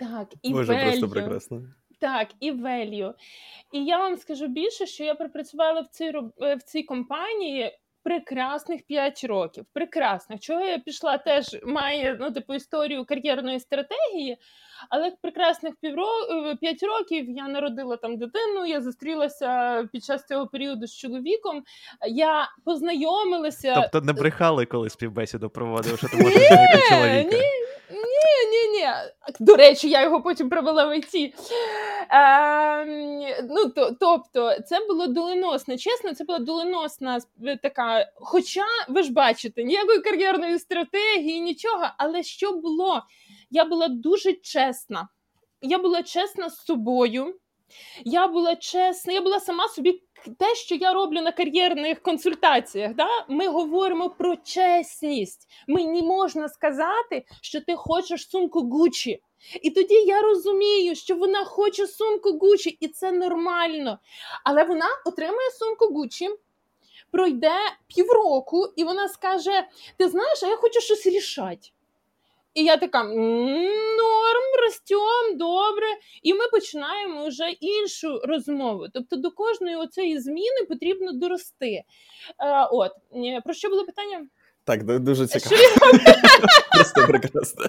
Так, 0.01 0.29
і 0.43 0.53
Боже, 0.53 0.85
просто 0.85 1.09
прекрасно. 1.09 1.63
Так, 2.01 2.29
і 2.41 2.53
value. 2.53 3.13
І 3.73 3.85
я 3.85 3.99
вам 3.99 4.17
скажу 4.17 4.47
більше, 4.47 4.87
що 4.87 5.05
я 5.05 5.15
пропрацювала 5.15 5.81
в 5.81 5.87
цій 5.87 6.13
в 6.39 6.63
цій 6.65 6.83
компанії 6.83 7.79
прекрасних 8.03 8.83
5 8.87 9.25
років. 9.25 9.65
Прекрасних. 9.73 10.41
Чого 10.41 10.61
я 10.61 10.79
пішла, 10.79 11.19
теж 11.19 11.57
має 11.67 12.17
ну, 12.21 12.31
типу, 12.31 12.55
історію 12.55 13.05
кар'єрної 13.05 13.61
стратегії. 13.61 14.37
Але 14.91 15.13
прекрасних 15.23 15.75
півро... 15.81 16.07
5 16.61 16.83
е, 16.83 16.87
років 16.87 17.31
я 17.31 17.49
народила 17.49 17.97
там 17.97 18.17
дитину. 18.17 18.67
Я 18.67 18.81
зустрілася 18.81 19.83
під 19.93 20.05
час 20.05 20.27
цього 20.27 20.47
періоду 20.47 20.87
з 20.87 20.97
чоловіком. 20.97 21.63
Я 22.09 22.49
познайомилася. 22.65 23.75
Тобто 23.75 24.07
не 24.07 24.13
брехали, 24.13 24.67
коли 24.67 24.91
співбесіду 24.91 25.51
проводив, 25.51 25.99
що 25.99 26.09
ти 26.09 26.17
можеш 26.17 26.43
чоловіка? 26.89 27.37
Ні, 27.37 27.43
ні, 28.51 28.79
ні. 28.79 28.89
До 29.41 29.57
речі, 29.57 29.91
я 29.91 30.03
його 30.03 30.23
потім 30.23 30.51
провела 30.51 30.87
в 30.87 30.99
ІТ. 30.99 31.35
Е, 32.11 32.85
ну, 33.49 33.69
то, 33.69 33.97
Тобто, 34.01 34.61
це 34.67 34.87
було 34.87 35.07
доленосно. 35.07 35.79
Чесно, 35.79 36.15
це 36.15 36.25
була 36.25 36.39
доленосна 36.39 37.21
така. 37.63 38.11
Хоча 38.15 38.65
ви 38.89 39.03
ж 39.03 39.13
бачите, 39.13 39.65
ніякої 39.65 39.99
кар'єрної 40.01 40.59
стратегії, 40.59 41.41
нічого, 41.41 41.87
але 41.99 42.23
що 42.23 42.53
було? 42.53 43.03
Я 43.51 43.65
була 43.65 43.89
дуже 43.89 44.33
чесна. 44.33 45.09
Я 45.63 45.79
була 45.79 46.03
чесна 46.03 46.51
з 46.51 46.65
собою. 46.65 47.35
Я 48.05 48.29
була 48.29 48.57
чесна, 48.57 49.13
я 49.13 49.21
була 49.21 49.41
сама 49.41 49.69
собі 49.69 50.03
те, 50.39 50.55
що 50.55 50.75
я 50.75 50.93
роблю 50.93 51.21
на 51.21 51.33
кар'єрних 51.33 52.03
консультаціях. 52.03 52.95
Да? 52.95 53.09
Ми 53.29 53.49
говоримо 53.49 54.11
про 54.11 54.37
чесність. 54.37 55.49
Мені 55.69 56.03
можна 56.03 56.49
сказати, 56.49 57.25
що 57.41 57.61
ти 57.61 57.75
хочеш 57.75 58.31
сумку 58.31 58.61
Гучі. 58.61 59.23
І 59.63 59.71
тоді 59.71 59.95
я 59.95 60.23
розумію, 60.23 60.95
що 60.95 61.17
вона 61.17 61.45
хоче 61.45 61.87
сумку 61.87 62.39
Гучі, 62.39 62.71
і 62.81 62.89
це 62.89 63.13
нормально. 63.13 63.99
Але 64.45 64.65
вона 64.65 64.87
отримує 65.07 65.51
сумку 65.51 65.95
Гучі, 65.95 66.29
пройде 67.11 67.57
півроку, 67.95 68.73
і 68.77 68.85
вона 68.85 69.09
скаже: 69.09 69.69
Ти 69.97 70.09
знаєш, 70.09 70.43
а 70.43 70.47
я 70.47 70.57
хочу 70.57 70.81
щось 70.81 71.07
рішати. 71.07 71.69
І 72.55 72.65
я 72.65 72.77
така 72.77 73.05
норм, 73.05 74.47
ростем, 74.63 75.39
добре. 75.39 75.87
І 76.23 76.35
ми 76.35 76.49
починаємо 76.53 77.29
вже 77.29 77.51
іншу 77.51 78.21
розмову. 78.25 78.87
Тобто 78.95 79.17
до 79.17 79.31
кожної 79.31 79.77
оцеї 79.77 80.21
зміни 80.21 80.67
потрібно 80.69 81.13
дорости. 81.13 81.67
Е, 81.67 81.85
От 82.71 82.93
про 83.45 83.55
що 83.55 83.69
було 83.69 83.85
питання? 83.85 84.27
Так, 84.65 85.01
дуже 85.01 85.27
цікаво. 85.27 85.57
Просто 86.75 87.07
прекрасно. 87.07 87.65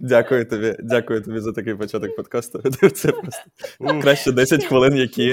Дякую 0.00 0.48
тобі, 0.48 0.76
дякую 0.78 1.22
тобі 1.22 1.40
за 1.40 1.52
такий 1.52 1.74
початок 1.74 2.16
подкасту. 2.16 2.62
Це 2.94 3.12
просто 3.12 4.00
краще 4.02 4.32
10 4.32 4.64
хвилин, 4.64 4.96
які 4.96 5.32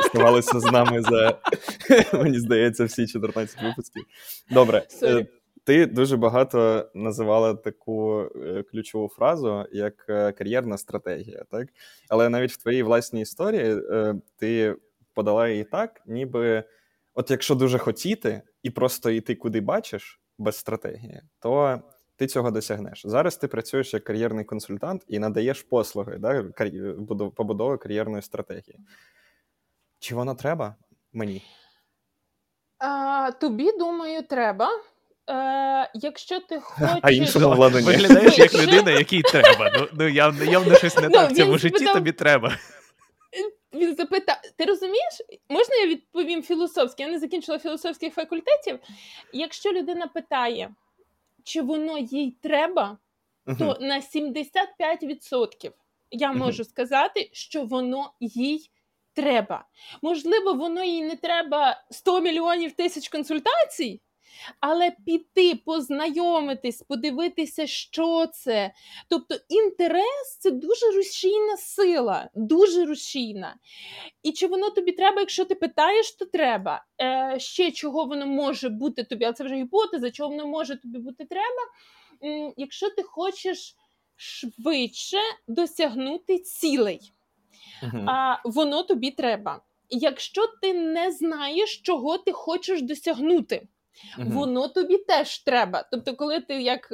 ставалися 0.00 0.60
з 0.60 0.64
нами 0.64 1.02
за, 1.02 1.38
мені 2.18 2.38
здається, 2.38 2.84
всі 2.84 3.06
14 3.06 3.62
випусків. 3.62 4.04
Добре. 4.50 4.86
Е, 5.68 5.86
ти 5.86 5.86
дуже 5.86 6.16
багато 6.16 6.90
називала 6.94 7.54
таку 7.54 8.20
е, 8.20 8.62
ключову 8.62 9.08
фразу, 9.08 9.66
як 9.72 10.06
е, 10.08 10.32
кар'єрна 10.32 10.78
стратегія, 10.78 11.44
так? 11.50 11.68
Але 12.08 12.28
навіть 12.28 12.52
в 12.52 12.56
твоїй 12.56 12.82
власній 12.82 13.20
історії 13.20 13.82
ти 14.36 14.76
подала 15.14 15.48
її 15.48 15.64
так, 15.64 16.00
ніби 16.06 16.64
от 17.14 17.30
якщо 17.30 17.54
дуже 17.54 17.78
хотіти 17.78 18.42
і 18.62 18.70
просто 18.70 19.10
йти 19.10 19.34
куди 19.34 19.60
бачиш 19.60 20.20
без 20.38 20.56
стратегії, 20.56 21.22
то 21.38 21.80
ти 22.16 22.26
цього 22.26 22.50
досягнеш. 22.50 23.02
Зараз 23.06 23.36
ти 23.36 23.48
працюєш 23.48 23.94
як 23.94 24.04
кар'єрний 24.04 24.44
консультант 24.44 25.04
і 25.08 25.18
надаєш 25.18 25.62
послуги 25.62 26.18
да, 26.18 26.42
побудови 27.36 27.78
кар'єрної 27.78 28.22
стратегії. 28.22 28.78
Чи 29.98 30.14
воно 30.14 30.34
треба 30.34 30.74
мені? 31.12 31.42
А, 32.78 33.30
Тобі, 33.40 33.78
думаю, 33.78 34.22
треба. 34.22 34.68
Е, 35.28 35.90
Якщо 35.94 36.40
ти 36.40 36.60
хочеш... 36.60 36.98
А 37.02 37.10
іншому 37.10 37.54
владу. 37.54 37.78
Виглядаєш 37.78 38.38
як 38.38 38.54
людина, 38.54 38.90
якій 38.90 39.22
треба. 39.22 39.70
Ну, 39.74 39.88
ну 39.92 40.08
явно, 40.08 40.44
явно 40.44 40.74
щось 40.74 40.96
не 40.96 41.08
ну, 41.08 41.10
так 41.10 41.30
в 41.30 41.36
цьому 41.36 41.58
житті 41.58 41.84
тобі 41.84 42.12
треба. 42.12 42.56
Він 43.74 43.94
запитав: 43.94 44.36
ти 44.56 44.64
розумієш? 44.64 45.22
Можна 45.48 45.76
я 45.76 45.86
відповім 45.86 46.42
філософськи? 46.42 47.02
Я 47.02 47.08
не 47.08 47.18
закінчила 47.18 47.58
філософських 47.58 48.14
факультетів. 48.14 48.78
Якщо 49.32 49.72
людина 49.72 50.06
питає, 50.06 50.74
чи 51.44 51.62
воно 51.62 51.98
їй 51.98 52.36
треба, 52.42 52.98
uh-huh. 53.46 53.58
то 53.58 53.76
на 53.80 54.00
75% 54.00 55.72
я 56.10 56.32
можу 56.32 56.64
сказати, 56.64 57.30
що 57.32 57.62
воно 57.62 58.12
їй 58.20 58.70
треба. 59.12 59.64
Можливо, 60.02 60.54
воно 60.54 60.84
їй 60.84 61.02
не 61.02 61.16
треба 61.16 61.84
100 61.90 62.20
мільйонів 62.20 62.72
тисяч 62.72 63.08
консультацій. 63.08 64.00
Але 64.60 64.90
піти, 65.06 65.54
познайомитись, 65.54 66.82
подивитися, 66.82 67.66
що 67.66 68.26
це. 68.26 68.72
Тобто 69.08 69.34
інтерес 69.48 70.38
це 70.40 70.50
дуже 70.50 70.86
рушійна 70.96 71.56
сила, 71.56 72.30
дуже 72.34 72.84
рушійна. 72.84 73.56
І 74.22 74.32
чи 74.32 74.46
воно 74.46 74.70
тобі 74.70 74.92
треба, 74.92 75.20
якщо 75.20 75.44
ти 75.44 75.54
питаєш, 75.54 76.12
то 76.12 76.24
треба. 76.24 76.84
Е, 77.00 77.36
Ще 77.40 77.70
чого 77.72 78.04
воно 78.04 78.26
може 78.26 78.68
бути 78.68 79.04
тобі, 79.04 79.24
але 79.24 79.34
це 79.34 79.44
вже 79.44 79.54
гіпотеза, 79.54 80.10
чого 80.10 80.30
воно 80.30 80.46
може 80.46 80.76
тобі 80.76 80.98
бути 80.98 81.24
треба. 81.24 81.62
Е, 82.24 82.52
якщо 82.56 82.90
ти 82.90 83.02
хочеш 83.02 83.76
швидше 84.16 85.16
досягнути 85.48 86.38
цілей, 86.38 87.12
угу. 87.82 88.04
а, 88.06 88.36
воно 88.44 88.82
тобі 88.82 89.10
треба. 89.10 89.62
Якщо 89.90 90.46
ти 90.46 90.74
не 90.74 91.12
знаєш, 91.12 91.80
чого 91.80 92.18
ти 92.18 92.32
хочеш 92.32 92.82
досягнути. 92.82 93.68
Угу. 94.18 94.28
Воно 94.30 94.68
тобі 94.68 94.98
теж 94.98 95.38
треба. 95.38 95.84
Тобто, 95.90 96.14
коли 96.14 96.40
ти 96.40 96.62
як 96.62 96.88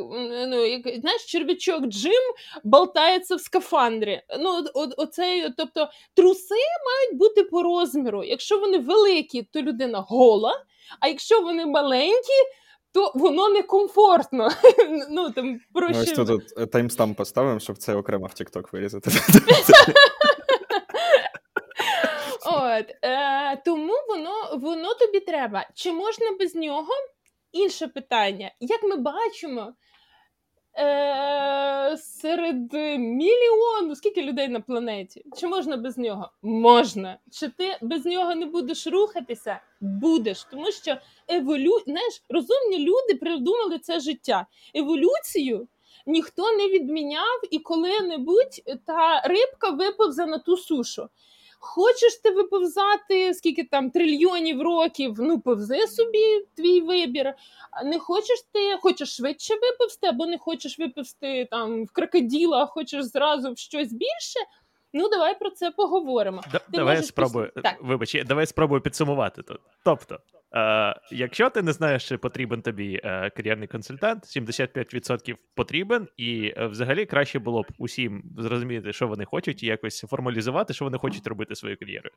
ну, 0.46 0.64
як 0.66 0.82
знаєш, 1.00 1.25
черв'ячок 1.25 1.87
Джим 1.87 2.23
болтається 2.64 3.37
в 3.37 3.40
скафандрі. 3.40 4.23
Ну, 4.40 4.64
о, 4.75 4.87
оцей, 4.96 5.50
тобто 5.56 5.88
труси 6.14 6.54
мають 6.87 7.18
бути 7.18 7.42
по 7.42 7.62
розміру. 7.62 8.25
Якщо 8.25 8.58
вони 8.58 8.78
великі, 8.78 9.42
то 9.42 9.62
людина 9.62 10.00
гола, 10.08 10.52
а 11.00 11.08
якщо 11.08 11.40
вони 11.40 11.66
маленькі. 11.66 12.42
То 12.92 13.12
воно 13.14 13.49
некомфортно. 13.49 14.50
Ну, 15.11 15.30
там, 15.30 15.61
проще... 15.73 16.00
Ось 16.00 16.12
тут, 16.12 16.28
тут 16.28 16.70
таймстамп 16.70 17.16
поставимо, 17.16 17.61
щоб 17.61 17.78
це 17.78 17.94
окремо 17.94 18.26
в 18.26 18.30
TikTok 18.30 18.73
вирізати. 18.73 19.11
От, 22.81 22.97
е, 23.04 23.57
Тому 23.64 23.93
воно 24.09 24.33
воно 24.57 24.95
тобі 24.95 25.21
треба. 25.21 25.69
Чи 25.75 25.93
можна 25.93 26.26
без 26.40 26.54
нього? 26.54 26.93
Інше 27.52 27.88
питання. 27.88 28.50
Як 28.61 28.83
ми 28.83 28.97
бачимо, 28.97 29.73
е, 30.78 31.97
серед 31.99 32.73
мільйону, 32.99 33.95
скільки 33.97 34.23
людей 34.23 34.49
на 34.49 34.61
планеті? 34.61 35.25
Чи 35.37 35.47
можна 35.47 35.76
без 35.76 35.99
нього? 35.99 36.31
Можна. 36.43 37.19
Чи 37.33 37.49
ти 37.49 37.76
без 37.81 38.04
нього 38.04 38.35
не 38.35 38.47
будеш 38.47 38.87
рухатися? 38.87 39.61
Будеш. 39.81 40.45
Тому 40.45 40.73
що 40.73 40.97
еволю... 41.28 41.78
знаєш, 41.87 42.23
розумні 42.28 42.78
люди 42.78 43.14
придумали 43.21 43.78
це 43.78 44.00
життя. 44.00 44.47
Еволюцію. 44.75 45.69
Ніхто 46.07 46.52
не 46.52 46.69
відміняв 46.69 47.40
і 47.50 47.59
коли-небудь 47.59 48.62
та 48.87 49.21
рибка 49.21 49.71
виповзе 49.71 50.27
на 50.27 50.38
ту 50.38 50.57
сушу. 50.57 51.09
Хочеш 51.66 52.16
ти 52.16 52.31
виповзати 52.31 53.35
скільки 53.35 53.64
там 53.64 53.90
трильйонів 53.90 54.62
років, 54.62 55.14
ну 55.18 55.40
повзи 55.40 55.87
собі 55.87 56.46
твій 56.57 56.81
вибір. 56.81 57.35
Не 57.85 57.98
хочеш 57.98 58.44
ти, 58.53 58.77
хочеш 58.83 59.16
швидше 59.16 59.55
виповзти, 59.55 60.07
або 60.07 60.27
не 60.27 60.38
хочеш 60.38 60.79
виповзти 60.79 61.48
там 61.50 61.85
в 61.85 61.90
крокоділа, 61.90 62.66
хочеш 62.66 63.05
зразу 63.05 63.53
в 63.53 63.59
щось 63.59 63.92
більше. 63.92 64.40
Ну, 64.96 65.09
давай 65.09 65.38
про 65.38 65.50
це 65.50 65.70
поговоримо. 65.70 66.42
Да, 66.52 66.61
давай 66.68 67.02
спробую. 67.02 67.50
Піс... 67.54 67.64
Вибач, 67.80 68.24
давай 68.24 68.46
спробую 68.46 68.80
підсумувати 68.80 69.42
тут. 69.42 69.61
Тобто, 69.85 70.18
е, 70.54 71.00
якщо 71.11 71.50
ти 71.50 71.62
не 71.62 71.72
знаєш, 71.72 72.09
чи 72.09 72.18
потрібен 72.18 72.62
тобі 72.62 73.00
е, 73.04 73.30
кар'єрний 73.30 73.68
консультант, 73.68 74.24
75% 74.24 75.37
потрібен, 75.54 76.09
і 76.16 76.52
е, 76.57 76.66
взагалі 76.66 77.07
краще 77.07 77.38
було 77.38 77.62
б 77.62 77.66
усім 77.78 78.22
зрозуміти, 78.38 78.92
що 78.92 79.09
вони 79.09 79.24
хочуть, 79.24 79.62
і 79.62 79.66
якось 79.66 80.00
формалізувати, 80.00 80.74
що 80.74 80.85
вони 80.85 80.98
хочуть 80.98 81.26
робити 81.26 81.54
своєю 81.54 81.78
кар'єрою. 81.78 82.12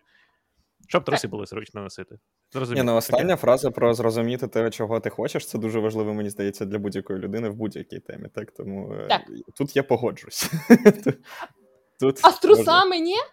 Щоб 0.88 1.04
труси 1.04 1.28
були 1.28 1.46
зручно 1.46 1.82
носити. 1.82 2.16
Зрозуміло. 2.52 2.84
Ні, 2.84 2.92
ну, 2.92 2.98
Остання 2.98 3.34
okay. 3.36 3.40
фраза 3.40 3.72
про 3.72 3.94
зрозуміти 3.94 4.48
те, 4.48 4.70
чого 4.70 5.00
ти 5.00 5.10
хочеш, 5.10 5.48
це 5.48 5.58
дуже 5.58 5.80
важливо, 5.80 6.14
мені 6.14 6.30
здається, 6.30 6.66
для 6.66 6.80
будь-якої 6.80 7.20
людини 7.20 7.50
в 7.50 7.56
будь-якій 7.56 8.00
темі. 8.00 8.30
Так, 8.36 8.52
Тому 8.52 8.94
е, 8.94 9.08
так. 9.08 9.22
тут 9.58 9.76
я 9.76 9.84
погоджусь. 9.84 10.52
Тут 12.00 12.20
А 12.24 12.32
з 12.32 12.40
трусами 12.40 13.00
ні? 13.00 13.18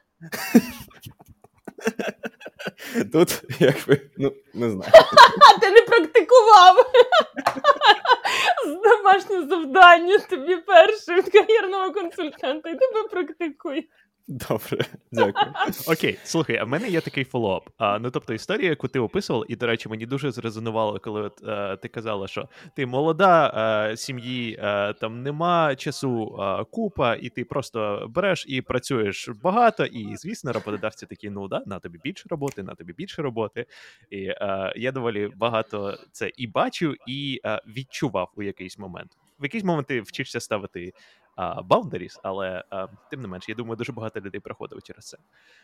Тут, 3.12 3.42
якби, 3.60 4.00
ну, 4.16 4.32
не 4.54 4.70
знаю. 4.70 4.92
А 5.54 5.58
ти 5.60 5.70
не 5.70 5.80
практикував. 5.82 6.76
Домашнє 8.84 9.48
завдання 9.48 10.18
тобі 10.18 10.56
перше 10.56 11.14
від 11.14 11.32
кар'єрного 11.32 11.92
консультанта, 11.92 12.68
і 12.70 12.78
тебе 12.78 13.08
практикуй. 13.10 13.88
Добре, 14.28 14.78
дякую. 15.12 15.52
Окей, 15.88 16.18
слухай, 16.24 16.56
а 16.56 16.64
в 16.64 16.68
мене 16.68 16.88
є 16.88 17.00
такий 17.00 17.24
фоллоуп. 17.24 17.68
А, 17.78 17.98
Ну 17.98 18.10
тобто, 18.10 18.34
історія, 18.34 18.70
яку 18.70 18.88
ти 18.88 18.98
описував, 19.00 19.44
і, 19.48 19.56
до 19.56 19.66
речі, 19.66 19.88
мені 19.88 20.06
дуже 20.06 20.32
зрезонувало, 20.32 20.98
коли 20.98 21.22
от, 21.22 21.42
е, 21.48 21.76
ти 21.76 21.88
казала, 21.88 22.28
що 22.28 22.48
ти 22.76 22.86
молода 22.86 23.52
е, 23.90 23.96
сім'ї, 23.96 24.58
е, 24.62 24.92
там 24.92 25.22
нема 25.22 25.76
часу 25.76 26.38
купа, 26.70 27.14
і 27.14 27.28
ти 27.28 27.44
просто 27.44 28.06
береш 28.10 28.44
і 28.48 28.62
працюєш 28.62 29.28
багато. 29.42 29.84
І, 29.84 30.16
звісно, 30.16 30.52
роботодавці 30.52 31.06
такі, 31.06 31.30
ну 31.30 31.48
да, 31.48 31.62
на 31.66 31.78
тобі 31.78 31.98
більше 32.04 32.26
роботи, 32.30 32.62
на 32.62 32.74
тобі 32.74 32.92
більше 32.92 33.22
роботи. 33.22 33.66
І 34.10 34.20
я 34.76 34.92
доволі 34.92 35.30
багато 35.36 35.98
це 36.12 36.30
і 36.36 36.46
бачив, 36.46 36.96
і 37.06 37.40
відчував 37.66 38.32
у 38.36 38.42
якийсь 38.42 38.78
момент. 38.78 39.10
В 39.40 39.44
якийсь 39.44 39.64
момент 39.64 39.86
ти 39.86 40.00
вчишся 40.00 40.40
ставити 40.40 40.92
boundaries, 41.68 42.20
але 42.22 42.64
тим 43.10 43.20
не 43.20 43.28
менш, 43.28 43.48
я 43.48 43.54
думаю, 43.54 43.76
дуже 43.76 43.92
багато 43.92 44.20
людей 44.20 44.40
проходили 44.40 44.80
через 44.84 45.08
це. 45.08 45.18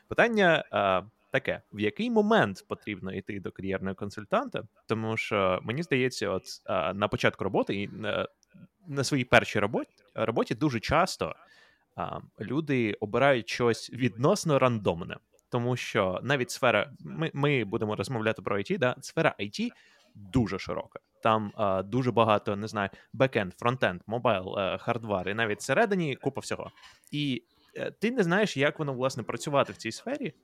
Питання 0.09 0.64
таке: 1.30 1.62
в 1.72 1.80
який 1.80 2.11
момент 2.11 2.64
потрібно 2.68 3.12
йти 3.12 3.40
до 3.40 3.52
кар'єрного 3.52 3.94
консультанта? 3.94 4.62
Тому 4.87 5.16
що 5.16 5.61
мені 5.62 5.83
здається, 5.83 6.30
от 6.30 6.44
на 6.94 7.09
початку 7.09 7.44
роботи 7.44 7.74
і 7.74 7.90
на 8.87 9.04
своїй 9.04 9.24
першій 9.24 9.59
роботі 9.59 9.90
роботі 10.14 10.54
дуже 10.54 10.80
часто 10.80 11.35
люди 12.40 12.96
обирають 13.00 13.48
щось 13.48 13.90
відносно 13.90 14.59
рандомне. 14.59 15.16
Тому 15.48 15.76
що 15.76 16.20
навіть 16.22 16.50
сфера, 16.50 16.90
ми 17.00 17.30
ми 17.35 17.64
будемо 17.64 17.96
розмовляти 17.96 18.42
про 18.42 18.59
IT, 18.59 18.78
да, 18.78 18.96
сфера 19.00 19.35
IT 19.40 19.68
дуже 20.14 20.59
широка. 20.59 21.00
Там 21.22 21.52
а, 21.56 21.83
дуже 21.83 22.12
багато 22.12 22.56
не 22.56 22.68
знаю, 22.68 22.90
бекенд, 23.12 23.54
фронтенд, 23.54 24.00
mobile, 24.06 24.58
е, 24.59 24.78
hardware, 24.78 25.28
і 25.28 25.35
навіть 25.35 25.59
всередині 25.59 26.16
купа 26.16 26.40
всього. 26.40 26.70
І 27.11 27.42
е, 27.76 27.90
ти 27.90 28.11
не 28.11 28.22
знаєш, 28.22 28.56
як 28.56 28.78
воно 28.78 28.92
власне 28.92 29.22
працювати 29.22 29.72
в 29.72 29.76
цій 29.76 29.92
сфері. 29.92 30.35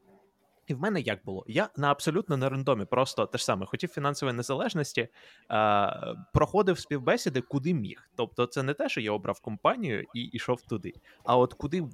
І 0.66 0.74
в 0.74 0.80
мене 0.80 1.00
як 1.00 1.24
було? 1.24 1.44
Я 1.48 1.68
на 1.76 1.90
абсолютно 1.90 2.36
на 2.36 2.48
рандомі, 2.48 2.84
просто 2.84 3.26
те 3.26 3.38
ж 3.38 3.44
саме, 3.44 3.66
хотів 3.66 3.90
фінансової 3.90 4.36
незалежності, 4.36 5.08
а, 5.48 6.14
проходив 6.32 6.78
співбесіди, 6.78 7.40
куди 7.40 7.74
міг. 7.74 8.10
Тобто, 8.16 8.46
це 8.46 8.62
не 8.62 8.74
те, 8.74 8.88
що 8.88 9.00
я 9.00 9.12
обрав 9.12 9.40
компанію 9.40 10.04
і 10.14 10.30
йшов 10.32 10.62
туди. 10.62 10.92
А 11.24 11.36
от 11.36 11.54
куди 11.54 11.84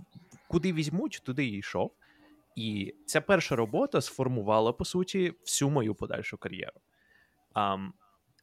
куди 0.49 0.73
візьмуть, 0.73 1.23
туди 1.25 1.47
і 1.47 1.59
йшов. 1.59 1.93
І 2.57 2.95
ця 3.07 3.21
перша 3.21 3.57
робота 3.57 4.01
сформувала 4.01 4.73
по 4.73 4.85
суті 4.85 5.35
всю 5.45 5.71
мою 5.71 5.95
подальшу 5.95 6.39
кар'єру. 6.39 6.81
Um, 7.55 7.89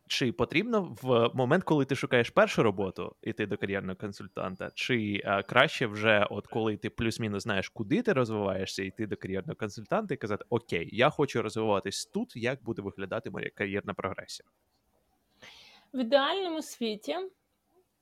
чи 0.10 0.32
потрібно 0.32 0.98
в 1.02 1.30
момент, 1.34 1.64
коли 1.64 1.86
ти 1.86 1.96
шукаєш 1.96 2.30
першу 2.30 2.64
роботу, 2.64 3.16
іти 3.22 3.46
до 3.46 3.58
кар'єрного 3.58 3.96
консультанта, 3.96 4.72
чи 4.76 5.22
а, 5.26 5.44
краще 5.44 5.88
вже, 5.88 6.28
от 6.30 6.48
коли 6.48 6.78
ти 6.78 6.90
плюс-мінус 6.90 7.44
знаєш, 7.44 7.70
куди 7.70 8.02
ти 8.02 8.14
розвиваєшся, 8.14 8.84
йти 8.84 9.08
до 9.08 9.18
кар'єрного 9.18 9.56
консультанта 9.56 10.14
і 10.14 10.18
казати: 10.18 10.46
Окей, 10.50 10.90
я 10.92 11.10
хочу 11.10 11.42
розвиватись 11.42 12.06
тут, 12.06 12.36
як 12.36 12.64
буде 12.64 12.82
виглядати 12.82 13.30
моя 13.30 13.50
кар'єрна 13.56 13.94
прогресія? 13.94 14.50
В 15.94 16.00
ідеальному 16.00 16.62
світі 16.62 17.16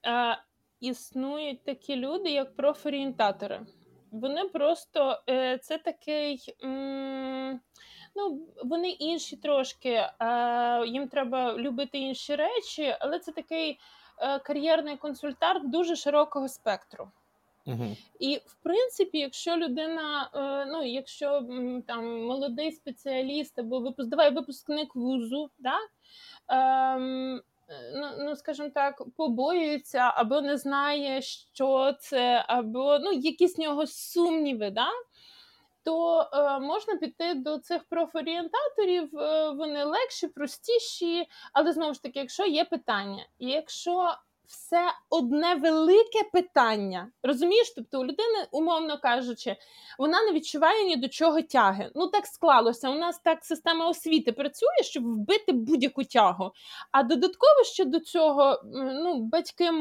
е, 0.05 0.37
існують 0.79 1.63
такі 1.63 1.95
люди, 1.95 2.29
як 2.29 2.55
профорієнтатори. 2.55 3.61
Вони 4.11 4.43
просто 4.43 5.21
е, 5.29 5.57
це 5.57 5.77
такий. 5.77 6.55
М- 6.63 7.59
Ну, 8.17 8.39
вони 8.63 8.89
інші 8.89 9.35
трошки, 9.35 9.89
е, 9.89 10.11
їм 10.87 11.07
треба 11.07 11.57
любити 11.57 11.97
інші 11.97 12.35
речі, 12.35 12.95
але 12.99 13.19
це 13.19 13.31
такий 13.31 13.79
е, 14.19 14.39
кар'єрний 14.39 14.97
консультант 14.97 15.69
дуже 15.69 15.95
широкого 15.95 16.47
спектру. 16.47 17.11
Угу. 17.65 17.97
І 18.19 18.41
в 18.45 18.53
принципі, 18.63 19.19
якщо 19.19 19.57
людина, 19.57 20.29
е, 20.33 20.65
ну 20.71 20.83
якщо 20.83 21.41
там 21.87 22.25
молодий 22.25 22.71
спеціаліст 22.71 23.59
або 23.59 23.79
випуск, 23.79 24.09
давай 24.09 24.31
випускник 24.31 24.95
вузу, 24.95 25.49
да? 25.59 25.77
ем, 26.47 27.41
ну, 27.95 28.07
ну 28.19 28.35
скажімо 28.35 28.69
так, 28.69 29.03
побоюється 29.17 30.13
або 30.15 30.41
не 30.41 30.57
знає, 30.57 31.21
що 31.21 31.93
це, 31.99 32.45
або 32.47 32.99
ну, 32.99 33.11
якісь 33.11 33.57
в 33.57 33.61
нього 33.61 33.87
сумніви, 33.87 34.69
да? 34.69 34.87
То 35.87 36.29
е, 36.33 36.59
можна 36.59 36.95
піти 36.95 37.33
до 37.33 37.57
цих 37.57 37.83
профорієнтаторів, 37.83 39.17
е, 39.17 39.49
вони 39.49 39.83
легші, 39.83 40.27
простіші, 40.27 41.27
але 41.53 41.73
знову 41.73 41.93
ж 41.93 42.03
таки, 42.03 42.19
якщо 42.19 42.45
є 42.45 42.65
питання, 42.65 43.27
і 43.39 43.47
якщо 43.47 44.13
все 44.47 44.91
одне 45.09 45.55
велике 45.55 46.23
питання. 46.33 47.11
Розумієш? 47.23 47.73
Тобто 47.75 47.99
у 47.99 48.03
людини, 48.03 48.47
умовно 48.51 48.97
кажучи, 48.97 49.55
вона 49.99 50.23
не 50.23 50.31
відчуває 50.31 50.83
ні 50.83 50.95
до 50.95 51.07
чого 51.07 51.41
тяги. 51.41 51.91
Ну 51.95 52.07
так 52.07 52.25
склалося. 52.25 52.89
У 52.89 52.95
нас 52.95 53.19
так 53.19 53.45
система 53.45 53.89
освіти 53.89 54.31
працює, 54.31 54.83
щоб 54.83 55.03
вбити 55.03 55.51
будь-яку 55.51 56.03
тягу. 56.03 56.51
А 56.91 57.03
додатково 57.03 57.63
ще 57.63 57.85
до 57.85 57.99
цього, 57.99 58.61
ну, 58.73 59.19
батьки 59.19 59.71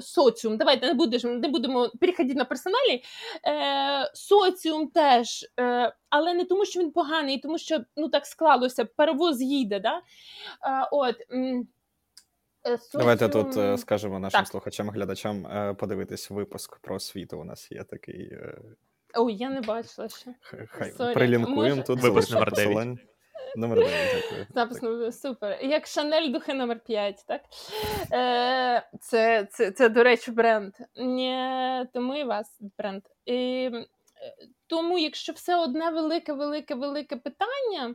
соціум. 0.00 0.56
Давайте 0.56 0.86
не 0.86 0.94
будемо 0.94 1.34
не 1.34 1.48
будемо 1.48 1.90
переходити 2.00 2.34
на 2.34 2.44
персоналі. 2.44 3.02
Е, 3.46 4.10
Соціум 4.14 4.88
теж. 4.88 5.46
Е, 5.60 5.94
але 6.10 6.34
не 6.34 6.44
тому, 6.44 6.64
що 6.64 6.80
він 6.80 6.90
поганий, 6.90 7.38
тому 7.38 7.58
що 7.58 7.78
ну 7.96 8.08
так 8.08 8.26
склалося, 8.26 8.84
паровоз 8.84 9.42
їде. 9.42 9.80
Да? 9.80 9.96
Е, 9.96 10.88
от, 10.92 11.16
Соціум... 12.64 13.00
Давайте 13.00 13.28
тут 13.28 13.56
е, 13.56 13.78
скажемо 13.78 14.18
нашим 14.18 14.40
так. 14.40 14.48
слухачам, 14.48 14.90
глядачам 14.90 15.46
е, 15.46 15.74
подивитись 15.74 16.30
випуск 16.30 16.78
про 16.78 16.94
освіту. 16.96 17.38
У 17.38 17.44
нас 17.44 17.72
є 17.72 17.84
такий. 17.84 18.32
Е, 18.32 18.58
Ой, 19.14 19.34
я 19.34 19.50
не 19.50 19.60
бачила 19.60 20.08
ще. 20.08 20.34
Хай 20.68 21.14
прилінкуємо 21.14 21.82
тут 21.82 22.00
випуск 22.00 22.30
номер 22.30 22.52
9. 22.52 22.98
Номер 23.56 23.78
9, 23.78 23.92
дякую. 24.14 24.46
Запис 24.54 24.78
так. 24.78 25.14
супер. 25.14 25.58
Як 25.62 25.86
Шанель 25.86 26.32
духи 26.32 26.54
номер 26.54 26.80
5, 26.80 27.24
так? 27.26 27.40
Е, 28.12 28.88
Це, 29.00 29.48
це, 29.50 29.70
це, 29.70 29.88
до 29.88 30.02
речі, 30.02 30.30
бренд. 30.30 30.72
Ні, 30.96 31.86
Тому 31.92 32.14
і 32.14 32.24
вас 32.24 32.60
бренд. 32.78 33.02
І, 33.26 33.70
Тому, 34.66 34.98
якщо 34.98 35.32
все 35.32 35.56
одне 35.56 35.90
велике, 35.90 36.32
велике, 36.32 36.74
велике 36.74 37.16
питання 37.16 37.94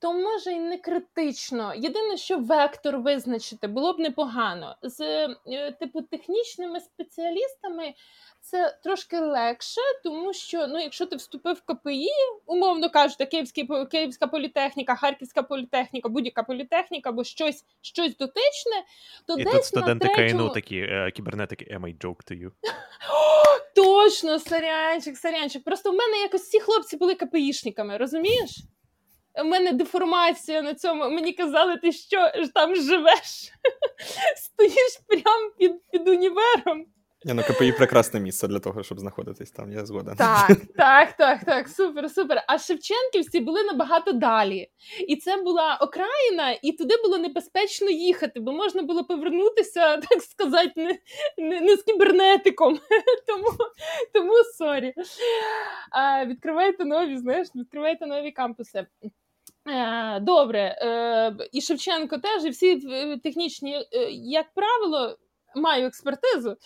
то 0.00 0.12
може 0.12 0.52
й 0.52 0.58
не 0.58 0.78
критично. 0.78 1.74
Єдине, 1.76 2.16
що 2.16 2.38
вектор 2.38 2.98
визначити 2.98 3.66
було 3.66 3.92
б 3.92 3.98
непогано. 3.98 4.76
З 4.82 5.28
е, 5.46 5.72
типу 5.72 6.02
технічними 6.02 6.80
спеціалістами 6.80 7.94
це 8.40 8.78
трошки 8.82 9.18
легше, 9.18 9.80
тому 10.04 10.32
що 10.32 10.66
ну, 10.66 10.78
якщо 10.78 11.06
ти 11.06 11.16
вступив 11.16 11.54
в 11.56 11.60
КПІ, 11.60 12.08
умовно 12.46 12.90
кажучи, 12.90 13.26
Київський, 13.26 13.68
Київська 13.90 14.26
політехніка, 14.26 14.94
Харківська 14.94 15.42
політехніка, 15.42 16.08
будь-яка 16.08 16.42
політехніка 16.42 17.10
або 17.10 17.24
щось 17.24 17.64
щось 17.80 18.16
дотичне, 18.16 18.84
то 19.26 19.38
І 19.38 19.44
десь 19.44 19.52
тут 19.54 19.64
студенти 19.64 20.08
на 20.08 20.14
третьому... 20.14 20.44
КНУ 20.44 20.54
такі 20.54 20.76
е, 20.76 21.10
кібернетики, 21.16 21.64
am 21.64 21.80
I 21.80 21.98
joke 21.98 22.32
to 22.32 22.42
you? 22.42 22.50
Точно, 23.74 24.38
сарянчик, 24.38 25.18
сарянчик. 25.18 25.64
Просто 25.64 25.90
в 25.90 25.94
мене 25.94 26.16
якось 26.18 26.42
всі 26.42 26.60
хлопці 26.60 26.96
були 26.96 27.14
КПІшниками, 27.14 27.96
розумієш? 27.96 28.50
У 29.40 29.44
мене 29.44 29.72
деформація 29.72 30.62
на 30.62 30.74
цьому. 30.74 31.10
Мені 31.10 31.32
казали, 31.32 31.76
ти 31.76 31.92
що 31.92 32.30
там 32.54 32.76
живеш? 32.76 33.52
Стоїш 34.36 35.00
прямо 35.06 35.50
під 35.58 35.72
під 35.90 36.08
універом. 36.08 36.86
Я 37.24 37.34
на 37.34 37.42
КПІ 37.42 37.72
прекрасне 37.72 38.20
місце 38.20 38.48
для 38.48 38.58
того, 38.58 38.82
щоб 38.82 39.00
знаходитись 39.00 39.50
там, 39.50 39.72
я 39.72 39.86
згоден. 39.86 40.16
Так, 40.16 40.48
так, 40.76 41.12
так, 41.12 41.44
так, 41.44 41.68
супер, 41.68 42.10
супер. 42.10 42.44
А 42.46 42.58
Шевченківці 42.58 43.40
були 43.40 43.64
набагато 43.64 44.12
далі. 44.12 44.68
І 45.08 45.16
це 45.16 45.36
була 45.36 45.78
окраїна, 45.80 46.58
і 46.62 46.72
туди 46.72 46.94
було 47.02 47.18
небезпечно 47.18 47.90
їхати, 47.90 48.40
бо 48.40 48.52
можна 48.52 48.82
було 48.82 49.04
повернутися, 49.04 49.96
так 50.10 50.22
сказати, 50.22 50.72
не 50.76 50.98
не, 51.38 51.60
не 51.60 51.76
з 51.76 51.82
кібернетиком. 51.82 52.78
Тому 53.26 53.48
тому 54.12 54.34
sorry. 54.58 54.94
А, 55.90 56.24
Відкривайте 56.24 56.84
нові, 56.84 57.18
знаєш, 57.18 57.48
відкривайте 57.54 58.06
нові 58.06 58.30
кампуси. 58.32 58.86
Е, 59.68 60.20
добре, 60.20 60.58
е, 60.60 61.48
і 61.52 61.60
Шевченко 61.60 62.18
теж, 62.18 62.44
і 62.44 62.50
всі 62.50 62.88
е, 62.90 63.18
технічні, 63.18 63.86
як 64.12 64.46
правило, 64.54 65.16
маю 65.56 65.86
експертизу. 65.86 66.56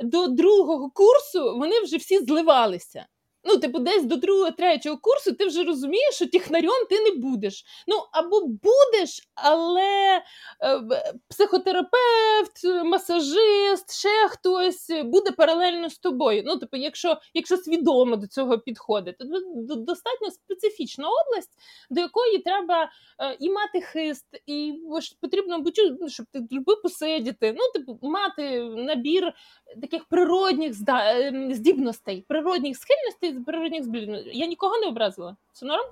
До 0.00 0.26
другого 0.26 0.90
курсу 0.90 1.58
вони 1.58 1.80
вже 1.80 1.96
всі 1.96 2.18
зливалися. 2.18 3.06
Ну, 3.44 3.58
типу, 3.58 3.78
десь 3.78 4.04
до 4.04 4.16
другого, 4.16 4.50
третього 4.50 4.98
курсу 4.98 5.32
ти 5.32 5.46
вже 5.46 5.64
розумієш, 5.64 6.14
що 6.14 6.26
технарем 6.26 6.86
ти 6.90 7.00
не 7.00 7.10
будеш. 7.10 7.64
Ну, 7.86 7.96
або 8.12 8.40
будеш, 8.40 9.28
але 9.34 10.22
е, 10.62 10.80
психотерапевт, 11.28 12.64
масажист, 12.84 13.98
ще 13.98 14.28
хтось 14.28 14.90
буде 15.04 15.30
паралельно 15.30 15.90
з 15.90 15.98
тобою. 15.98 16.42
Ну, 16.46 16.58
типу, 16.58 16.76
якщо 16.76 17.16
якщо 17.34 17.56
свідомо 17.56 18.16
до 18.16 18.26
цього 18.26 18.58
підходити, 18.58 19.24
то 19.68 19.74
достатньо 19.74 20.30
специфічна 20.30 21.08
область, 21.08 21.50
до 21.90 22.00
якої 22.00 22.38
треба 22.38 22.90
е, 23.18 23.36
і 23.40 23.50
мати 23.50 23.80
хист, 23.80 24.26
і 24.46 24.74
потрібно 25.20 25.60
бути, 25.60 25.96
ну, 26.00 26.08
щоб 26.08 26.26
ти 26.32 26.46
любив 26.52 26.82
посидіти. 26.82 27.54
Ну, 27.58 27.80
типу, 27.80 27.98
мати 28.02 28.62
набір 28.62 29.32
таких 29.80 30.04
природних 30.04 30.72
ем, 30.88 31.54
здібностей, 31.54 32.24
природних 32.28 32.76
схильностей 32.76 33.44
природних 33.44 33.84
зблідів. 33.84 34.14
Я 34.32 34.46
нікого 34.46 34.78
не 34.78 34.86
образила. 34.86 35.36
Це 35.52 35.66
норм? 35.66 35.82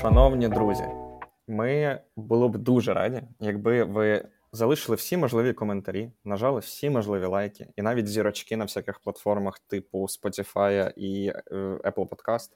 Шановні 0.00 0.48
друзі, 0.48 0.84
ми 1.48 2.00
були 2.16 2.48
б 2.48 2.56
дуже 2.56 2.94
раді, 2.94 3.22
якби 3.40 3.84
ви 3.84 4.28
залишили 4.52 4.96
всі 4.96 5.16
можливі 5.16 5.52
коментарі, 5.52 6.10
нажали 6.24 6.60
всі 6.60 6.90
можливі 6.90 7.26
лайки, 7.26 7.66
і 7.76 7.82
навіть 7.82 8.08
зірочки 8.08 8.56
на 8.56 8.64
всяких 8.64 8.98
платформах, 8.98 9.58
типу 9.58 9.98
Spotify 9.98 10.92
і 10.96 11.26
е, 11.26 11.42
Apple 11.84 12.08
Podcast. 12.08 12.48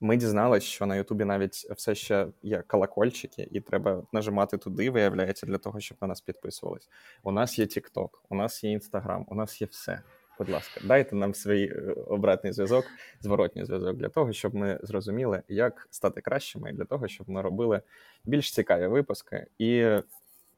Ми 0.00 0.16
дізналися, 0.16 0.66
що 0.66 0.86
на 0.86 0.96
Ютубі 0.96 1.24
навіть 1.24 1.52
все 1.52 1.94
ще 1.94 2.26
є 2.42 2.62
колокольчики, 2.66 3.48
і 3.50 3.60
треба 3.60 4.02
нажимати 4.12 4.58
туди, 4.58 4.90
виявляється, 4.90 5.46
для 5.46 5.58
того, 5.58 5.80
щоб 5.80 5.98
на 6.00 6.08
нас 6.08 6.20
підписувались. 6.20 6.88
У 7.22 7.32
нас 7.32 7.58
є 7.58 7.64
TikTok, 7.64 8.08
у 8.28 8.34
нас 8.34 8.64
є 8.64 8.78
Instagram, 8.78 9.24
у 9.28 9.34
нас 9.34 9.60
є 9.60 9.66
все. 9.70 10.02
Будь 10.38 10.48
ласка, 10.48 10.80
дайте 10.84 11.16
нам 11.16 11.34
свій 11.34 11.64
е, 11.64 11.94
обратний 12.06 12.52
зв'язок, 12.52 12.84
зворотній 13.20 13.64
зв'язок 13.64 13.96
для 13.96 14.08
того, 14.08 14.32
щоб 14.32 14.54
ми 14.54 14.78
зрозуміли, 14.82 15.42
як 15.48 15.88
стати 15.90 16.20
кращими, 16.20 16.70
і 16.70 16.72
для 16.72 16.84
того, 16.84 17.08
щоб 17.08 17.30
ми 17.30 17.42
робили 17.42 17.82
більш 18.24 18.52
цікаві 18.52 18.86
випуски 18.86 19.46
і 19.58 19.98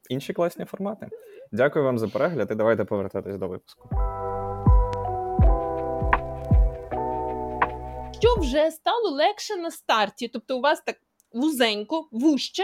інші 0.09 0.33
класні 0.33 0.65
формати. 0.65 1.09
Дякую 1.51 1.85
вам 1.85 1.99
за 1.99 2.07
перегляд 2.07 2.51
і 2.51 2.55
давайте 2.55 2.85
повертатись 2.85 3.37
до 3.37 3.47
випуску. 3.47 3.89
Що 8.23 8.35
вже 8.35 8.71
стало 8.71 9.09
легше 9.09 9.55
на 9.55 9.71
старті? 9.71 10.27
Тобто, 10.27 10.57
у 10.57 10.61
вас 10.61 10.81
так 10.81 10.95
вузенько, 11.31 12.07
вужче, 12.11 12.63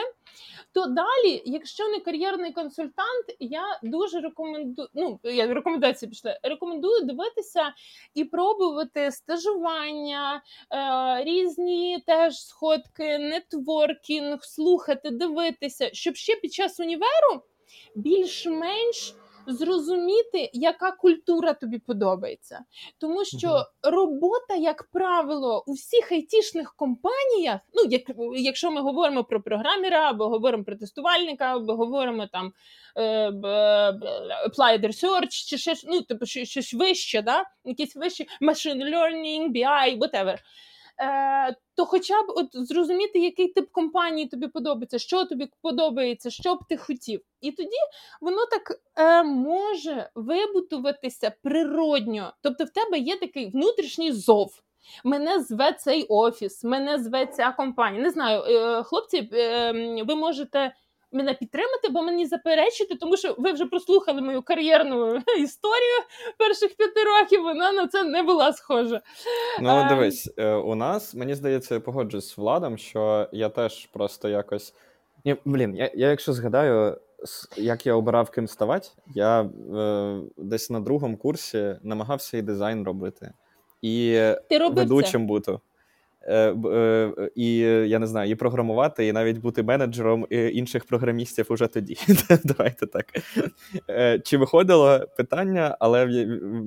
то 0.74 0.86
далі, 0.86 1.42
якщо 1.46 1.88
не 1.88 2.00
кар'єрний 2.00 2.52
консультант, 2.52 3.26
я 3.40 3.80
дуже 3.84 4.20
рекомендую. 4.20 4.88
Ну 4.94 5.20
я 5.24 5.54
рекомендації 5.54 6.10
пішли. 6.10 6.40
Рекомендую 6.44 7.06
дивитися 7.06 7.74
і 8.14 8.26
пробувати 8.26 9.12
стажування, 9.12 10.44
е, 10.74 11.24
різні 11.24 12.04
теж 12.08 12.46
сходки, 12.46 13.18
нетворкінг, 13.18 14.44
слухати, 14.44 15.10
дивитися, 15.10 15.90
щоб 15.94 16.16
ще 16.16 16.36
під 16.36 16.54
час 16.54 16.80
універу 16.80 17.44
більш-менш 17.96 19.16
зрозуміти, 19.54 20.50
яка 20.54 20.92
культура 20.92 21.54
тобі 21.54 21.80
подобається. 21.80 22.60
Тому 22.98 23.26
що 23.26 23.66
робота, 23.84 24.56
як 24.56 24.84
правило, 24.84 25.64
у 25.68 25.74
всіх 25.74 26.12
айтішних 26.12 26.76
компаніях, 26.76 27.60
ну 27.74 27.92
як, 27.92 28.02
якщо 28.36 28.72
ми 28.72 28.82
говоримо 28.82 29.24
про 29.24 29.42
програмера, 29.42 30.10
або 30.10 30.30
говоримо 30.30 30.64
про 30.64 30.76
тестувальника, 30.76 31.56
або 31.56 31.76
говоримо 31.76 32.28
там 32.28 32.52
е, 32.98 33.30
applied 34.50 34.86
research, 34.86 35.48
чи 35.48 35.58
ще 35.58 35.74
ну, 35.88 36.02
типу, 36.02 36.26
щось 36.26 36.74
вище, 36.74 37.22
да? 37.22 37.44
якісь 37.66 37.96
вищі 37.96 38.28
machine 38.42 38.84
learning, 38.84 39.52
BI, 39.52 40.00
whatever 40.00 40.38
е, 41.02 41.56
то 41.76 41.86
хоча 41.86 42.24
б 42.24 42.26
от 42.28 42.48
зрозуміти, 42.54 43.20
який 43.20 43.48
тип 43.48 43.72
компанії 43.72 44.28
тобі 44.28 44.48
подобається, 44.48 45.00
що 45.00 45.26
тобі 45.26 45.50
подобається, 45.62 46.30
що 46.30 46.56
б 46.56 46.60
ти 46.70 46.78
хотів. 46.78 47.22
І 47.42 47.52
тоді 47.52 47.78
воно 48.22 48.46
так 48.46 48.82
е, 48.96 49.24
може 49.24 50.10
вибутуватися 50.16 51.32
природньо. 51.44 52.34
Тобто, 52.42 52.64
в 52.64 52.70
тебе 52.70 52.98
є 52.98 53.18
такий 53.18 53.50
внутрішній 53.50 54.12
зов. 54.12 54.62
Мене 55.04 55.40
зве 55.40 55.74
цей 55.74 56.04
офіс, 56.04 56.64
мене 56.64 57.00
зве 57.00 57.26
ця 57.26 57.52
компанія. 57.52 58.04
Не 58.04 58.10
знаю, 58.10 58.42
е, 58.42 58.84
хлопці, 58.84 59.30
е, 59.34 60.04
ви 60.04 60.16
можете 60.16 60.74
мене 61.12 61.34
підтримати, 61.34 61.90
бо 61.90 62.02
мені 62.02 62.26
заперечити, 62.26 62.96
тому 62.96 63.18
що 63.18 63.36
ви 63.38 63.52
вже 63.52 63.66
прослухали 63.66 64.22
мою 64.22 64.42
кар'єрну 64.42 65.16
історію 65.40 66.00
перших 66.38 66.76
п'яти 66.76 67.04
років. 67.04 67.42
Вона 67.44 67.72
на 67.72 67.88
це 67.88 68.04
не 68.04 68.24
була 68.24 68.54
схожа. 68.54 69.02
Ну, 69.62 69.70
ем. 69.70 69.88
дивись, 69.88 70.34
е, 70.38 70.54
у 70.54 70.76
нас 70.76 71.16
мені 71.16 71.36
здається, 71.36 71.74
я 71.74 71.80
погоджуюсь 71.80 72.30
з 72.30 72.38
владом, 72.38 72.78
що 72.78 73.30
я 73.32 73.50
теж 73.50 73.86
просто 73.86 74.30
якось. 74.30 74.74
Ні, 75.26 75.36
Блін, 75.46 75.76
я, 75.76 75.92
я 75.94 76.10
якщо 76.10 76.34
згадаю, 76.34 76.98
як 77.58 77.86
я 77.86 77.94
обирав 77.94 78.30
ким 78.30 78.48
ставати, 78.48 78.90
я 79.16 79.42
е, 79.42 80.22
десь 80.38 80.70
на 80.70 80.80
другому 80.80 81.18
курсі 81.18 81.76
намагався 81.84 82.38
і 82.38 82.42
дизайн 82.42 82.84
робити, 82.84 83.34
і 83.82 84.12
Ти 84.50 84.68
ведучим 84.70 85.28
бути. 85.28 85.58
Е, 86.30 86.56
е, 86.66 87.32
і 87.36 87.58
я 87.90 88.00
не 88.00 88.08
знаю, 88.08 88.32
і 88.32 88.36
програмувати, 88.36 89.08
і 89.08 89.12
навіть 89.12 89.38
бути 89.38 89.64
менеджером 89.64 90.28
інших 90.30 90.86
програмістів 90.86 91.46
уже 91.50 91.68
тоді. 91.68 91.98
Давайте 92.44 92.88
так. 92.88 93.06
Е, 93.90 94.20
чи 94.20 94.38
виходило 94.38 95.00
питання, 95.18 95.78
але 95.80 96.06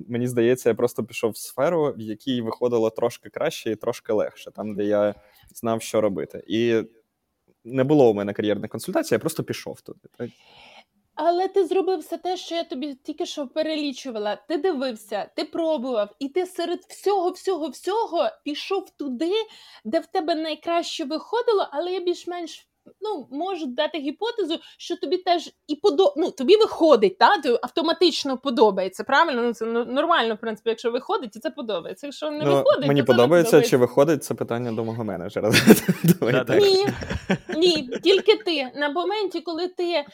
мені 0.08 0.26
здається, 0.26 0.68
я 0.68 0.74
просто 0.74 1.04
пішов 1.04 1.30
в 1.30 1.36
сферу, 1.36 1.94
в 1.96 2.00
якій 2.00 2.42
виходило 2.42 2.90
трошки 2.90 3.28
краще 3.28 3.70
і 3.70 3.76
трошки 3.76 4.12
легше, 4.12 4.50
там, 4.50 4.74
де 4.74 4.84
я 4.84 5.14
знав, 5.54 5.82
що 5.82 6.00
робити. 6.00 6.44
І 6.46 6.82
не 7.64 7.84
було 7.84 8.10
у 8.10 8.14
мене 8.14 8.32
кар'єрної 8.32 8.68
консультації, 8.68 9.16
я 9.16 9.20
просто 9.20 9.44
пішов 9.44 9.80
туди. 9.80 10.32
Але 11.24 11.48
ти 11.48 11.66
зробив 11.66 11.98
все 11.98 12.18
те, 12.18 12.36
що 12.36 12.54
я 12.54 12.64
тобі 12.64 12.94
тільки 12.94 13.26
що 13.26 13.48
перелічувала. 13.48 14.36
Ти 14.36 14.56
дивився, 14.56 15.30
ти 15.36 15.44
пробував, 15.44 16.14
і 16.18 16.28
ти 16.28 16.46
серед 16.46 16.80
всього, 16.88 17.30
всього, 17.30 17.68
всього 17.68 18.28
пішов 18.44 18.90
туди, 18.90 19.32
де 19.84 20.00
в 20.00 20.06
тебе 20.06 20.34
найкраще 20.34 21.04
виходило, 21.04 21.68
але 21.72 21.92
я 21.92 22.00
більш-менш 22.00 22.68
ну, 23.00 23.28
можуть 23.30 23.74
дати 23.74 23.98
гіпотезу, 23.98 24.58
що 24.78 24.96
тобі 24.96 25.16
теж 25.16 25.50
і 25.66 25.76
подо... 25.76 26.14
ну, 26.16 26.30
тобі 26.30 26.56
виходить, 26.56 27.18
та? 27.18 27.38
Тобі 27.38 27.58
автоматично 27.62 28.38
подобається. 28.38 29.04
Правильно? 29.04 29.42
Ну, 29.42 29.54
Це 29.54 29.66
нормально, 29.66 30.34
в 30.34 30.38
принципі, 30.38 30.70
якщо 30.70 30.90
виходить, 30.90 31.36
і 31.36 31.38
це 31.38 31.50
подобається. 31.50 32.06
Якщо 32.06 32.30
не 32.30 32.44
ну, 32.44 32.54
виходить, 32.54 32.88
мені 32.88 33.00
то 33.00 33.06
подобається, 33.06 33.50
це 33.50 33.56
не 33.56 33.66
чи 33.66 33.76
виходить 33.76 34.24
це 34.24 34.34
питання 34.34 34.72
до 34.72 34.84
мого 34.84 35.04
менеджера. 35.04 35.50
Ні, 36.60 36.86
ні, 37.56 37.90
тільки 38.02 38.36
ти. 38.36 38.70
На 38.74 38.88
моменті, 38.88 39.40
коли 39.40 39.68
ти 39.68 39.84
е, 39.92 40.04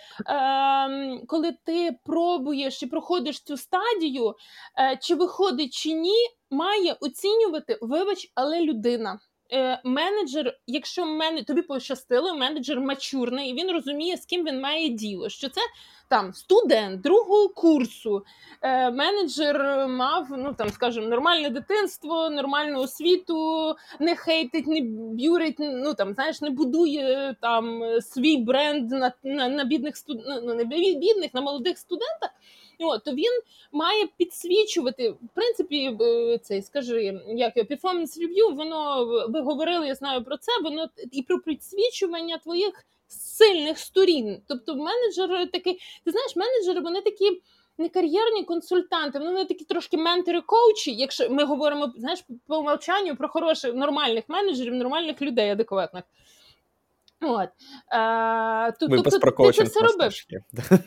коли 1.27 1.57
ти 1.65 1.97
пробуєш 2.05 2.83
і 2.83 2.87
проходиш 2.87 3.41
цю 3.43 3.57
стадію, 3.57 4.35
е, 4.79 4.99
чи 5.03 5.15
виходить, 5.15 5.73
чи 5.73 5.93
ні, 5.93 6.27
має 6.51 6.97
оцінювати, 7.01 7.79
вибач, 7.81 8.33
але 8.35 8.61
людина 8.61 9.19
е, 9.53 9.81
менеджер, 9.85 10.59
якщо 10.67 11.07
мен... 11.07 11.45
тобі 11.45 11.63
пощастило, 11.63 12.35
менеджер 12.35 12.81
мачурний, 12.81 13.51
і 13.51 13.55
він 13.55 13.71
розуміє, 13.71 14.17
з 14.17 14.27
ким 14.27 14.45
він 14.45 14.61
має 14.61 14.89
діло. 14.89 15.29
Що 15.29 15.49
це 15.49 15.61
там 16.09 16.33
студент 16.35 17.01
другого 17.01 17.49
курсу, 17.49 18.25
е, 18.63 18.91
менеджер 18.91 19.89
мав, 19.89 20.27
ну 20.31 20.55
там, 20.55 20.71
скажімо, 20.71 21.07
нормальне 21.07 21.51
дитинство, 21.51 22.31
нормальну 22.31 22.81
освіту, 22.81 23.75
не 24.01 24.17
хейтить, 24.17 24.67
не 24.67 24.81
б'юрить, 25.15 25.57
ну 25.59 25.95
там, 25.95 26.15
знаєш, 26.15 26.41
не 26.41 26.51
будує 26.51 27.37
там 27.41 27.83
свій 28.01 28.37
бренд 28.37 28.91
на 28.91 29.13
на, 29.23 29.49
на 29.49 29.65
бідних 29.65 29.97
студ... 29.97 30.21
ну, 30.45 30.55
не 30.55 30.65
бідних, 30.65 31.35
на 31.35 31.41
молодих 31.41 31.79
студентах. 31.79 32.31
О, 32.81 32.99
то 32.99 33.13
він 33.13 33.41
має 33.73 34.07
підсвічувати. 34.17 35.11
В 35.11 35.29
принципі, 35.35 35.97
е, 36.01 36.39
цей 36.39 36.63
скажи, 36.63 37.21
як 37.29 37.57
performance 37.57 38.19
review, 38.19 38.57
воно 38.57 39.05
ви 39.29 39.41
говорили, 39.41 39.87
я 39.87 39.95
знаю 39.95 40.25
про 40.25 40.37
це. 40.37 40.53
Воно 40.63 40.89
і 41.13 41.23
про 41.23 41.39
підсвічування 41.39 42.39
твоїх 42.39 42.87
сильних 43.09 43.79
сторін. 43.79 44.43
Тобто, 44.49 44.75
менеджер 44.75 45.51
такий, 45.51 45.81
ти 46.05 46.11
знаєш, 46.11 46.37
менеджери 46.37 46.81
вони 46.81 47.01
такі. 47.01 47.43
Не 47.81 47.89
кар'єрні 47.89 48.45
консультанти, 48.45 49.19
вони 49.19 49.45
такі 49.45 49.65
трошки 49.65 49.97
ментори 49.97 50.41
коучі. 50.41 50.95
Якщо 50.95 51.31
ми 51.31 51.45
говоримо 51.45 51.93
знаєш, 51.97 52.25
по 52.47 52.59
умовчанню 52.59 53.17
про 53.17 53.29
хороших 53.29 53.75
нормальних 53.75 54.25
менеджерів, 54.29 54.75
нормальних 54.75 55.23
людей 55.23 55.51
адекватних. 55.51 56.05
От. 57.21 57.49
Е, 57.93 58.73
тут, 58.73 58.91
Ми 58.91 58.97
тобто, 59.03 59.31
ти 59.31 59.53
це 59.53 59.63
все 59.63 59.81
робив. 59.81 60.13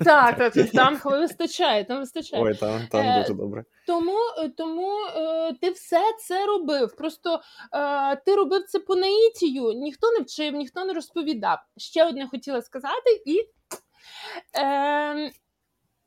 Так, 0.05 0.37
так, 0.37 0.53
там 0.73 1.01
вистачає, 1.05 1.83
там 1.83 1.99
вистачає. 1.99 2.43
Ой, 2.43 2.55
там 2.55 2.87
там 2.91 3.01
е, 3.05 3.21
дуже 3.21 3.33
добре. 3.33 3.63
Тому 3.87 4.17
е, 4.37 4.49
тому 4.49 4.97
е, 5.15 5.53
ти 5.61 5.69
все 5.69 6.01
це 6.19 6.45
робив. 6.45 6.95
Просто 6.95 7.41
е, 7.73 8.15
ти 8.15 8.35
робив 8.35 8.63
це 8.67 8.79
по 8.79 8.95
наїтію, 8.95 9.71
ніхто 9.73 10.11
не 10.11 10.19
вчив, 10.19 10.53
ніхто 10.53 10.85
не 10.85 10.93
розповідав. 10.93 11.57
Ще 11.77 12.05
одне 12.05 12.27
хотіла 12.27 12.61
сказати, 12.61 13.23
і 13.25 13.39
е, 14.59 15.31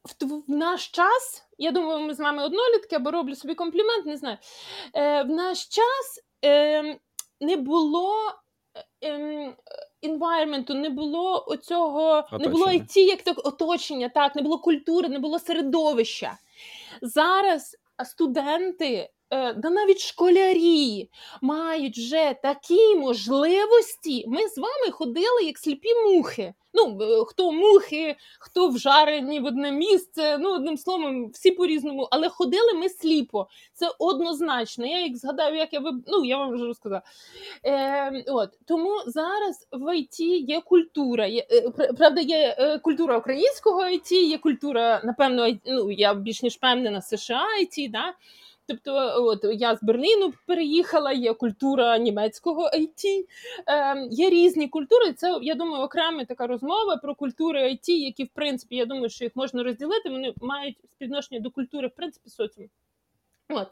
в, 0.05 0.25
в 0.27 0.51
наш 0.51 0.89
час, 0.89 1.45
я 1.59 1.71
думаю, 1.71 2.07
ми 2.07 2.15
з 2.15 2.21
вами 2.21 2.45
однолітки 2.45 2.97
або 2.97 3.11
роблю 3.11 3.35
собі 3.35 3.55
комплімент, 3.55 4.07
не 4.07 4.17
знаю. 4.17 4.39
Е, 4.95 5.23
В 5.23 5.29
наш 5.29 5.67
час 5.67 6.21
е, 6.45 6.83
не 7.41 7.57
було. 7.57 8.15
Environment, 10.05 10.75
не 10.75 10.91
було 10.91 11.45
оцього, 11.47 12.11
оточення. 12.11 12.39
не 12.47 12.49
було 12.49 12.67
IT 12.67 12.99
як 12.99 13.23
так 13.23 13.47
оточення, 13.47 14.09
так, 14.09 14.37
не 14.37 14.43
було 14.43 14.59
культури, 14.59 15.09
не 15.09 15.19
було 15.19 15.39
середовища. 15.39 16.39
Зараз 17.03 17.77
студенти 18.05 19.11
да 19.31 19.71
навіть 19.71 20.01
школярі 20.01 21.11
мають 21.43 21.99
вже 21.99 22.35
такі 22.43 22.97
можливості. 22.97 24.25
Ми 24.29 24.49
з 24.49 24.59
вами 24.59 24.91
ходили 24.91 25.43
як 25.43 25.59
сліпі 25.59 25.89
мухи. 25.95 26.55
Ну, 26.75 26.99
е, 27.03 27.25
хто 27.27 27.53
мухи, 27.53 28.17
хто 28.39 28.69
вжарені 28.69 29.41
в 29.41 29.45
одне 29.45 29.73
місце. 29.73 30.39
Ну, 30.39 30.55
одним 30.55 30.77
словом, 30.77 31.29
всі 31.29 31.51
по-різному, 31.51 32.09
але 32.11 32.29
ходили 32.29 32.75
ми 32.75 32.89
сліпо. 32.89 33.49
Це 33.73 33.91
однозначно. 33.99 34.87
Я 34.87 35.01
як 35.01 35.17
згадаю, 35.17 35.57
як 35.57 35.73
я 35.73 35.81
виб... 35.81 35.95
ну, 36.07 36.25
я 36.25 36.39
вам 36.39 36.55
вже 36.55 36.65
розказала. 36.65 37.03
Е, 37.67 38.25
от. 38.27 38.51
Тому 38.65 38.91
зараз 39.07 39.69
в 39.73 39.97
ІТ 39.99 40.21
є 40.21 40.61
культура. 40.61 41.27
Є, 41.27 41.47
е, 41.51 41.71
Правда, 41.71 42.21
є 42.21 42.57
культура 42.83 43.19
українського 43.19 43.89
ІТ, 43.89 44.13
є 44.13 44.39
культура, 44.39 45.01
напевно, 45.05 45.49
ну, 45.67 45.91
я 45.91 46.15
більш 46.15 46.43
ніж 46.43 46.57
певнена 46.57 47.03
США 47.03 47.47
ІТ, 47.61 47.91
да? 47.91 48.15
Тобто, 48.67 48.93
от 49.25 49.45
я 49.53 49.77
з 49.77 49.83
Берліну 49.83 50.33
переїхала, 50.47 51.13
є 51.13 51.35
культура 51.35 51.99
німецького 51.99 52.71
IT, 52.75 53.25
е, 53.69 54.09
є 54.11 54.31
різні 54.31 54.69
культури. 54.69 55.13
Це 55.13 55.39
я 55.43 55.55
думаю, 55.55 55.83
окрема 55.85 56.25
така 56.25 56.47
розмова 56.47 56.97
про 56.97 57.15
культури 57.15 57.73
IT, 57.73 57.89
які 57.89 58.25
в 58.25 58.29
принципі 58.35 58.77
я 58.77 58.87
думаю, 58.87 59.11
що 59.11 59.25
їх 59.25 59.37
можна 59.37 59.63
розділити. 59.63 60.11
Вони 60.11 60.35
мають 60.41 60.77
співношення 60.93 61.41
до 61.41 61.51
культури, 61.51 61.89
в 61.89 61.95
принципі, 61.97 62.31
соціуму. 62.31 62.69
От. 63.49 63.69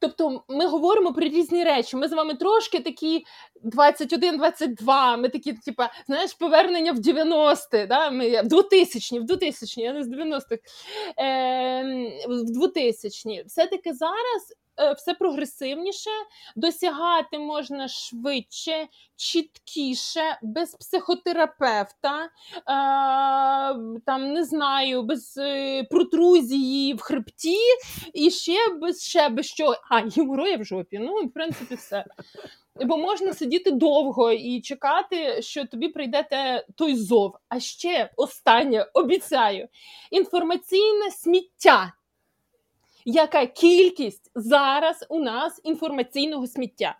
Тобто 0.00 0.44
ми 0.48 0.66
говоримо 0.66 1.12
про 1.12 1.24
різні 1.24 1.64
речі. 1.64 1.96
Ми 1.96 2.08
з 2.08 2.12
вами 2.12 2.34
трошки 2.34 2.80
такі 2.80 3.24
21-22, 3.64 5.16
Ми 5.16 5.28
такі, 5.28 5.52
типа, 5.52 5.90
знаєш, 6.06 6.34
повернення 6.34 6.92
в 6.92 6.98
90-ті, 6.98 7.86
да? 7.86 8.10
ми 8.10 8.42
в 8.42 8.46
2000-ні, 8.46 9.20
в 9.20 9.24
2000-ні, 9.24 9.84
я 9.84 9.92
не 9.92 10.04
з 10.04 10.08
90-х, 10.08 10.58
е, 11.18 11.82
в 12.28 12.50
2000-ні. 12.50 13.44
Все-таки 13.46 13.92
зараз 13.92 14.54
Е, 14.54 14.63
все 14.96 15.14
прогресивніше, 15.14 16.10
досягати 16.56 17.38
можна 17.38 17.88
швидше, 17.88 18.88
чіткіше, 19.16 20.38
без 20.42 20.74
психотерапевта, 20.74 22.24
е, 22.24 22.30
там 24.06 24.32
не 24.32 24.44
знаю, 24.44 25.02
без 25.02 25.36
е, 25.38 25.84
протрузії 25.84 26.94
в 26.94 27.00
хребті, 27.00 27.58
і 28.14 28.30
ще 28.30 28.58
без 28.80 29.02
ще 29.02 29.28
без 29.28 29.46
що. 29.46 29.74
А, 29.90 30.00
геморроя 30.00 30.56
в 30.56 30.64
жопі. 30.64 30.98
Ну, 30.98 31.14
в 31.14 31.32
принципі, 31.32 31.74
все. 31.74 32.04
Бо 32.80 32.96
можна 32.96 33.34
сидіти 33.34 33.70
довго 33.70 34.32
і 34.32 34.60
чекати, 34.60 35.42
що 35.42 35.66
тобі 35.66 35.88
прийде 35.88 36.64
той 36.76 36.96
зов. 36.96 37.36
А 37.48 37.60
ще 37.60 38.10
останнє 38.16 38.86
обіцяю: 38.94 39.68
інформаційне 40.10 41.10
сміття. 41.10 41.92
Яка 43.04 43.46
кількість 43.46 44.30
зараз 44.34 45.06
у 45.08 45.18
нас 45.18 45.60
інформаційного 45.64 46.46
сміття? 46.46 46.96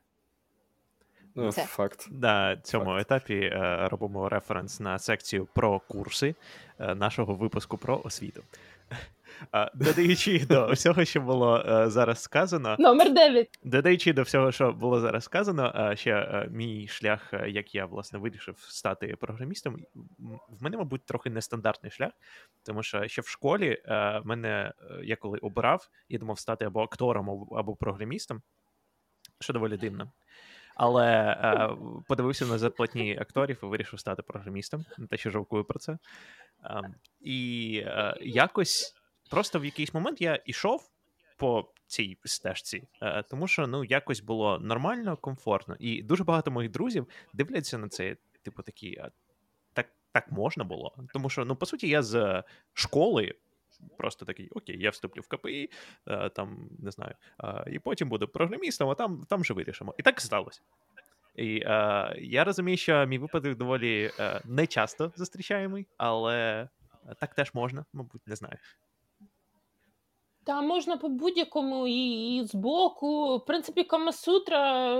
Ну, 1.34 1.52
Це. 1.52 1.62
Факт. 1.62 2.08
На 2.10 2.56
цьому 2.56 2.84
факт. 2.84 3.00
етапі 3.00 3.34
е, 3.34 3.88
робимо 3.90 4.28
референс 4.28 4.80
на 4.80 4.98
секцію 4.98 5.48
про 5.54 5.80
курси 5.80 6.34
е, 6.78 6.94
нашого 6.94 7.34
випуску 7.34 7.78
про 7.78 8.00
освіту. 8.04 8.42
Додаючи 9.74 10.46
до 10.46 10.72
всього, 10.72 11.04
що 11.04 11.20
було 11.20 11.64
е, 11.68 11.90
зараз 11.90 12.22
сказано, 12.22 12.76
номер 12.78 13.12
9. 13.12 13.58
Додаючи 13.64 14.12
до 14.12 14.22
всього, 14.22 14.52
що 14.52 14.72
було 14.72 15.00
зараз 15.00 15.24
сказано, 15.24 15.72
е, 15.92 15.96
ще 15.96 16.10
е, 16.10 16.48
мій 16.50 16.88
шлях, 16.88 17.34
як 17.46 17.74
я 17.74 17.86
власне 17.86 18.18
вирішив 18.18 18.56
стати 18.58 19.16
програмістом, 19.20 19.84
в 20.48 20.62
мене, 20.62 20.76
мабуть, 20.76 21.06
трохи 21.06 21.30
нестандартний 21.30 21.92
шлях, 21.92 22.12
тому 22.62 22.82
що 22.82 23.08
ще 23.08 23.22
в 23.22 23.26
школі 23.26 23.82
мене 24.24 24.72
я 25.02 25.16
коли 25.16 25.38
обирав, 25.38 25.88
я 26.08 26.18
думав 26.18 26.38
стати 26.38 26.64
або 26.64 26.82
актором, 26.82 27.48
або 27.56 27.76
програмістом, 27.76 28.42
що 29.40 29.52
доволі 29.52 29.76
дивно. 29.76 30.12
Але 30.74 31.06
е, 31.06 31.70
подивився 32.08 32.46
на 32.46 32.58
зарплатні 32.58 33.18
акторів 33.20 33.60
і 33.62 33.66
вирішив 33.66 34.00
стати 34.00 34.22
програмістом. 34.22 34.84
Не 34.98 35.06
те, 35.06 35.16
що 35.16 35.30
жалкую 35.30 35.64
про 35.64 35.78
це. 35.78 35.98
Е, 36.64 36.80
і 37.20 37.82
е, 37.86 38.16
якось 38.20 38.94
просто 39.34 39.58
в 39.58 39.64
якийсь 39.64 39.94
момент 39.94 40.20
я 40.20 40.42
йшов 40.46 40.90
по 41.36 41.72
цій 41.86 42.18
стежці, 42.24 42.82
е, 43.02 43.22
тому 43.22 43.48
що 43.48 43.66
ну 43.66 43.84
якось 43.84 44.20
було 44.20 44.58
нормально, 44.58 45.16
комфортно. 45.16 45.76
І 45.78 46.02
дуже 46.02 46.24
багато 46.24 46.50
моїх 46.50 46.70
друзів 46.70 47.06
дивляться 47.32 47.78
на 47.78 47.88
це, 47.88 48.16
типу, 48.42 48.62
такі. 48.62 49.02
Так 49.72 49.86
так 50.12 50.32
можна 50.32 50.64
було. 50.64 50.96
Тому 51.12 51.30
що, 51.30 51.44
ну, 51.44 51.56
по 51.56 51.66
суті, 51.66 51.88
я 51.88 52.02
з 52.02 52.42
школи 52.72 53.34
просто 53.96 54.24
такий: 54.24 54.48
Окей, 54.48 54.80
я 54.80 54.90
вступлю 54.90 55.20
в 55.20 55.28
КПІ, 55.28 55.70
е, 56.08 56.28
там 56.28 56.68
не 56.78 56.90
знаю, 56.90 57.14
е, 57.44 57.64
і 57.72 57.78
потім 57.78 58.08
буду 58.08 58.28
програмістом, 58.28 58.90
а 58.90 58.94
там 58.94 59.24
там 59.28 59.40
вже 59.40 59.54
вирішимо. 59.54 59.94
І 59.98 60.02
так 60.02 60.20
сталося. 60.20 60.60
І 61.34 61.56
е, 61.56 62.14
я 62.18 62.44
розумію, 62.44 62.76
що 62.76 63.06
мій 63.06 63.18
випадок 63.18 63.56
доволі 63.56 64.10
е, 64.18 64.40
не 64.44 64.66
часто 64.66 65.12
зустрічаємий, 65.16 65.86
але 65.96 66.68
так 67.20 67.34
теж 67.34 67.54
можна, 67.54 67.84
мабуть, 67.92 68.26
не 68.26 68.36
знаю. 68.36 68.56
Та 70.44 70.62
можна 70.62 70.96
по 70.96 71.08
будь-якому 71.08 71.86
і, 71.86 72.36
і 72.36 72.44
збоку. 72.44 73.36
В 73.36 73.44
принципі, 73.44 73.84
Камасутра, 73.84 74.94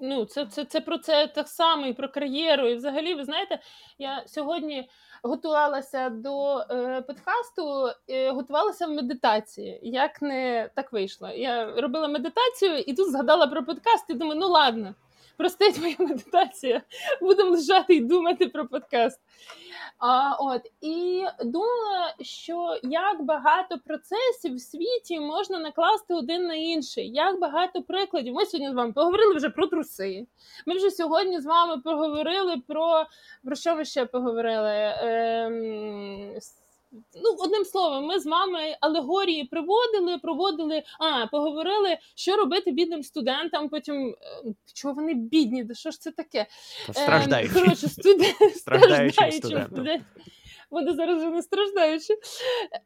ну, 0.00 0.24
це 0.24 0.46
це, 0.46 0.64
це 0.64 0.80
про 0.80 0.98
це 0.98 1.26
так 1.26 1.48
само, 1.48 1.86
і 1.86 1.92
про 1.92 2.08
кар'єру. 2.08 2.68
І 2.68 2.74
взагалі, 2.74 3.14
ви 3.14 3.24
знаєте, 3.24 3.60
я 3.98 4.22
сьогодні 4.26 4.88
готувалася 5.22 6.10
до 6.10 6.58
е, 6.58 7.02
подкасту, 7.02 7.90
е, 8.08 8.30
готувалася 8.30 8.86
в 8.86 8.90
медитації. 8.90 9.80
Як 9.82 10.22
не 10.22 10.70
так 10.74 10.92
вийшло? 10.92 11.28
Я 11.28 11.80
робила 11.80 12.08
медитацію 12.08 12.78
і 12.78 12.94
тут 12.94 13.10
згадала 13.10 13.46
про 13.46 13.64
подкаст, 13.64 14.10
і 14.10 14.14
думаю, 14.14 14.40
ну 14.40 14.48
ладно, 14.48 14.94
простить 15.36 15.78
моя 15.78 15.96
медитація, 15.98 16.82
будемо 17.20 17.50
лежати 17.50 17.94
і 17.94 18.00
думати 18.00 18.48
про 18.48 18.68
подкаст. 18.68 19.20
А, 19.98 20.34
от 20.38 20.62
І 20.80 21.24
думала, 21.44 22.14
що 22.20 22.78
як 22.82 23.22
багато 23.22 23.78
процесів 23.78 24.54
в 24.54 24.60
світі 24.60 25.20
можна 25.20 25.58
накласти 25.58 26.14
один 26.14 26.46
на 26.46 26.54
інший, 26.54 27.10
як 27.10 27.40
багато 27.40 27.82
прикладів. 27.82 28.34
Ми 28.34 28.46
сьогодні 28.46 28.70
з 28.70 28.74
вами 28.74 28.92
поговорили 28.92 29.34
вже 29.34 29.50
про 29.50 29.66
труси. 29.66 30.26
Ми 30.66 30.74
вже 30.74 30.90
сьогодні 30.90 31.40
з 31.40 31.46
вами 31.46 31.82
поговорили 31.82 32.62
про 32.68 33.06
про 33.44 33.56
що 33.56 33.76
ми 33.76 33.84
ще 33.84 34.06
поговорили? 34.06 34.94
Ем, 34.98 36.34
Ну, 37.22 37.36
одним 37.38 37.64
словом, 37.64 38.04
ми 38.04 38.18
з 38.18 38.26
вами 38.26 38.76
алегорії 38.80 39.44
приводили, 39.44 40.18
проводили, 40.18 40.82
а 40.98 41.26
поговорили, 41.26 41.98
що 42.14 42.36
робити 42.36 42.70
бідним 42.70 43.02
студентам. 43.02 43.68
Потім 43.68 44.08
е, 44.08 44.52
чого 44.74 44.94
вони 44.94 45.14
бідні, 45.14 45.64
де 45.64 45.74
що 45.74 45.90
ж 45.90 46.00
це 46.00 46.10
таке? 46.10 46.46
Страждаючи. 46.92 47.54
Коротше, 47.54 47.88
студент, 47.88 48.56
страждаючим 48.56 49.32
студентам. 49.32 50.00
Вони 50.70 50.92
зараз 50.92 51.18
вже 51.18 51.30
не 51.30 51.42
страждаючи. 51.42 52.14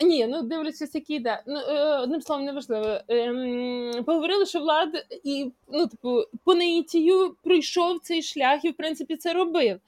Ні, 0.01 0.27
ну 0.27 0.43
дивлячись, 0.43 0.95
які 0.95 1.15
йде. 1.15 1.43
Ну, 1.47 1.61
е, 1.61 1.99
одним 1.99 2.23
словом, 2.23 2.45
неважливо. 2.45 3.01
Ем, 3.09 4.05
поговорили, 4.07 4.47
що 4.47 4.61
влада 4.61 5.03
і 5.25 5.53
ну, 5.69 5.87
типу, 5.87 6.23
по 6.45 6.55
наїтію 6.55 7.37
пройшов 7.43 8.01
цей 8.01 8.23
шлях 8.23 8.65
і 8.65 8.71
в 8.71 8.77
принципі 8.77 9.17
це 9.17 9.33
робив. 9.33 9.81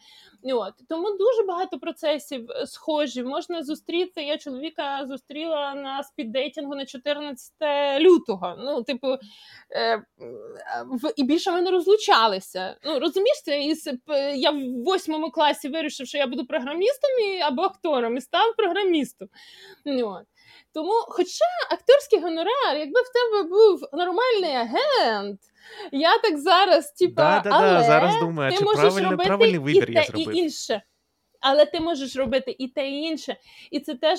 От 0.45 0.75
Тому 0.89 1.11
дуже 1.11 1.43
багато 1.49 1.79
процесів 1.79 2.51
е, 2.51 2.67
схожі. 2.67 3.23
Можна 3.23 3.63
зустріти. 3.63 4.23
Я 4.23 4.39
чоловіка 4.39 5.07
зустріла 5.07 5.75
на 5.75 6.03
спіддейтингу 6.03 6.75
на 6.75 6.87
14 6.87 7.53
лютого. 8.01 8.57
Ну, 8.59 8.83
типу, 8.83 9.09
е, 9.77 10.03
в, 10.87 11.13
і 11.17 11.25
більше 11.25 11.51
ми 11.53 11.63
не 11.63 11.71
розлучалися. 11.71 12.77
Ну, 12.85 12.99
розумієш, 12.99 13.43
це 13.45 13.63
із, 13.63 13.91
я 14.37 14.51
в 14.51 14.83
восьмому 14.85 15.31
класі 15.31 15.69
вирішив, 15.69 16.07
що 16.07 16.19
я 16.19 16.27
буду 16.27 16.47
програмістом 16.47 17.11
і, 17.27 17.41
або 17.41 17.63
актором, 17.63 18.17
і 18.17 18.21
став 18.21 18.57
програмістом. 18.57 19.29
От. 19.87 20.27
Тому, 20.75 20.93
хоча 21.09 21.45
акторський 21.71 22.21
гонорар, 22.21 22.77
якби 22.77 23.01
в 23.01 23.13
тебе 23.13 23.43
був 23.49 23.81
нормальний 23.93 24.55
агент, 24.57 25.41
я 25.93 26.19
так 26.19 26.39
зараз, 26.39 26.93
типа, 26.93 27.23
да, 27.45 27.51
да, 27.51 27.57
але 27.57 27.85
зараз 27.85 28.21
думаю, 28.21 28.53
ти 28.53 28.59
чи 28.59 28.65
можеш 28.65 28.81
правильно, 28.81 29.11
робити 29.11 29.27
правильний 29.29 29.59
вибір 29.59 29.91
і 29.91 29.95
я 29.95 30.03
зробив. 30.03 30.37
і 30.37 30.39
інше. 30.39 30.83
Але 31.41 31.67
ти 31.67 31.81
можеш 31.81 32.17
робити 32.17 32.57
і 32.59 32.69
те, 32.69 32.91
і 32.91 33.03
інше. 33.03 33.37
І 33.71 33.81
це 33.81 33.95
теж 33.95 34.19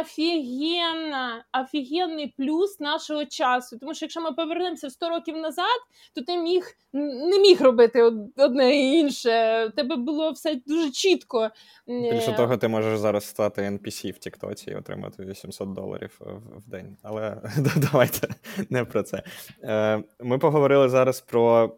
офігенна, 0.00 1.44
офігенний 1.62 2.34
плюс 2.38 2.80
нашого 2.80 3.24
часу. 3.24 3.78
Тому 3.78 3.94
що 3.94 4.04
якщо 4.04 4.20
ми 4.20 4.32
повернемося 4.32 4.90
100 4.90 5.08
років 5.08 5.36
назад, 5.36 5.80
то 6.14 6.22
ти 6.22 6.36
міг 6.36 6.76
не 6.92 7.38
міг 7.38 7.62
робити 7.62 8.02
одне 8.36 8.76
і 8.76 8.92
інше. 8.92 9.70
Тебе 9.76 9.96
було 9.96 10.30
все 10.30 10.60
дуже 10.66 10.90
чітко. 10.90 11.50
Більше 11.86 12.30
е. 12.30 12.36
того, 12.36 12.56
ти 12.56 12.68
можеш 12.68 12.98
зараз 12.98 13.24
стати 13.24 13.62
NPC 13.62 14.12
в 14.12 14.18
Тіктоці 14.18 14.70
і 14.70 14.74
отримати 14.74 15.24
800 15.24 15.72
доларів 15.72 16.20
в 16.56 16.70
день. 16.70 16.96
Але 17.02 17.36
давайте 17.76 18.28
не 18.70 18.84
про 18.84 19.02
це. 19.02 19.22
Е, 19.62 20.02
ми 20.20 20.38
поговорили 20.38 20.88
зараз 20.88 21.20
про 21.20 21.76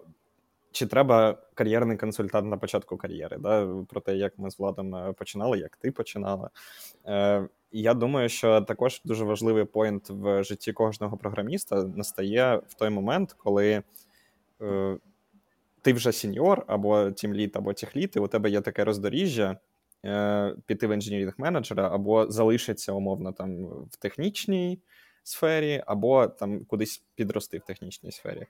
чи 0.72 0.86
треба 0.86 1.38
кар'єрний 1.54 1.96
консультант 1.96 2.50
на 2.50 2.56
початку 2.56 2.96
кар'єри? 2.96 3.36
Да? 3.40 3.68
Про 3.88 4.00
те, 4.00 4.16
як 4.16 4.38
ми 4.38 4.50
з 4.50 4.58
Владом 4.58 4.94
е, 4.94 5.12
починали, 5.12 5.58
як 5.58 5.76
ти 5.76 5.90
починала. 5.92 6.50
Е, 7.06 7.48
Я 7.72 7.94
думаю, 7.94 8.28
що 8.28 8.60
також 8.60 9.00
дуже 9.04 9.24
важливий 9.24 9.64
point 9.64 10.10
в 10.10 10.44
житті 10.44 10.72
кожного 10.72 11.16
програміста 11.16 11.82
настає 11.82 12.56
в 12.68 12.74
той 12.74 12.90
момент, 12.90 13.32
коли 13.38 13.82
е, 14.62 14.96
ти 15.82 15.92
вже 15.92 16.12
сіньор, 16.12 16.64
або 16.66 17.10
тімлід, 17.10 17.56
або 17.56 17.72
техлід, 17.72 18.16
і 18.16 18.18
у 18.18 18.28
тебе 18.28 18.50
є 18.50 18.60
таке 18.60 18.84
роздоріжжя. 18.84 19.58
Е, 20.04 20.54
піти 20.66 20.86
в 20.86 20.94
engineering 20.94 21.34
менеджера 21.36 21.94
або 21.94 22.30
залишиться 22.30 22.92
умовно 22.92 23.32
там 23.32 23.64
в 23.66 23.96
технічній 23.98 24.78
сфері, 25.22 25.82
або 25.86 26.26
там 26.26 26.64
кудись 26.64 27.02
підрости 27.14 27.58
в 27.58 27.64
технічній 27.64 28.12
сфері. 28.12 28.46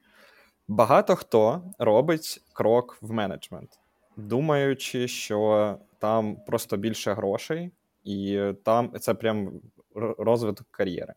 Багато 0.68 1.16
хто 1.16 1.62
робить 1.79 2.42
крок 2.53 2.98
в 3.00 3.12
менеджмент, 3.12 3.81
думаючи, 4.16 5.09
що 5.09 5.79
там 5.98 6.37
просто 6.46 6.77
більше 6.77 7.12
грошей, 7.12 7.70
і 8.05 8.40
там 8.64 8.92
це 9.00 9.14
прям 9.14 9.61
розвиток 10.18 10.66
кар'єри. 10.70 11.14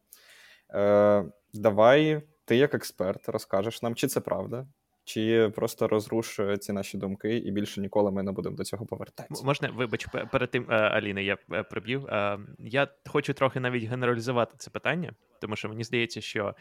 Е, 0.73 1.25
Давай 1.53 2.21
ти, 2.45 2.55
як 2.55 2.73
експерт, 2.73 3.29
розкажеш 3.29 3.81
нам, 3.81 3.95
чи 3.95 4.07
це 4.07 4.19
правда, 4.19 4.67
чи 5.07 5.51
просто 5.55 5.87
розруш 5.87 6.39
ці 6.59 6.73
наші 6.73 6.97
думки, 6.97 7.37
і 7.37 7.51
більше 7.51 7.81
ніколи 7.81 8.11
ми 8.11 8.23
не 8.23 8.31
будемо 8.31 8.55
до 8.55 8.63
цього 8.63 8.85
повертатися. 8.85 9.45
Можна, 9.45 9.69
вибач, 9.69 10.07
перед 10.31 10.51
тим, 10.51 10.67
е, 10.69 10.75
Аліна, 10.75 11.21
я 11.21 11.37
е, 11.51 11.63
приб'ю. 11.63 12.07
Е, 12.07 12.39
я 12.59 12.87
хочу 13.05 13.33
трохи 13.33 13.59
навіть 13.59 13.83
генералізувати 13.83 14.55
це 14.57 14.69
питання, 14.69 15.13
тому 15.41 15.55
що 15.55 15.69
мені 15.69 15.83
здається, 15.83 16.21
що 16.21 16.55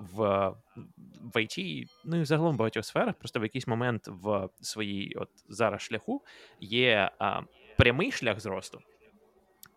в 0.00 0.54
в 1.22 1.36
IT, 1.36 1.84
ну 2.04 2.20
і 2.20 2.24
загалом 2.24 2.54
в 2.54 2.58
багатьох 2.58 2.84
сферах, 2.84 3.14
просто 3.14 3.40
в 3.40 3.42
якийсь 3.42 3.66
момент 3.66 4.08
в 4.08 4.48
своїй 4.60 5.14
от 5.14 5.28
зараз 5.48 5.82
шляху 5.82 6.22
є 6.60 7.10
прямий 7.78 8.12
шлях 8.12 8.40
зросту. 8.40 8.80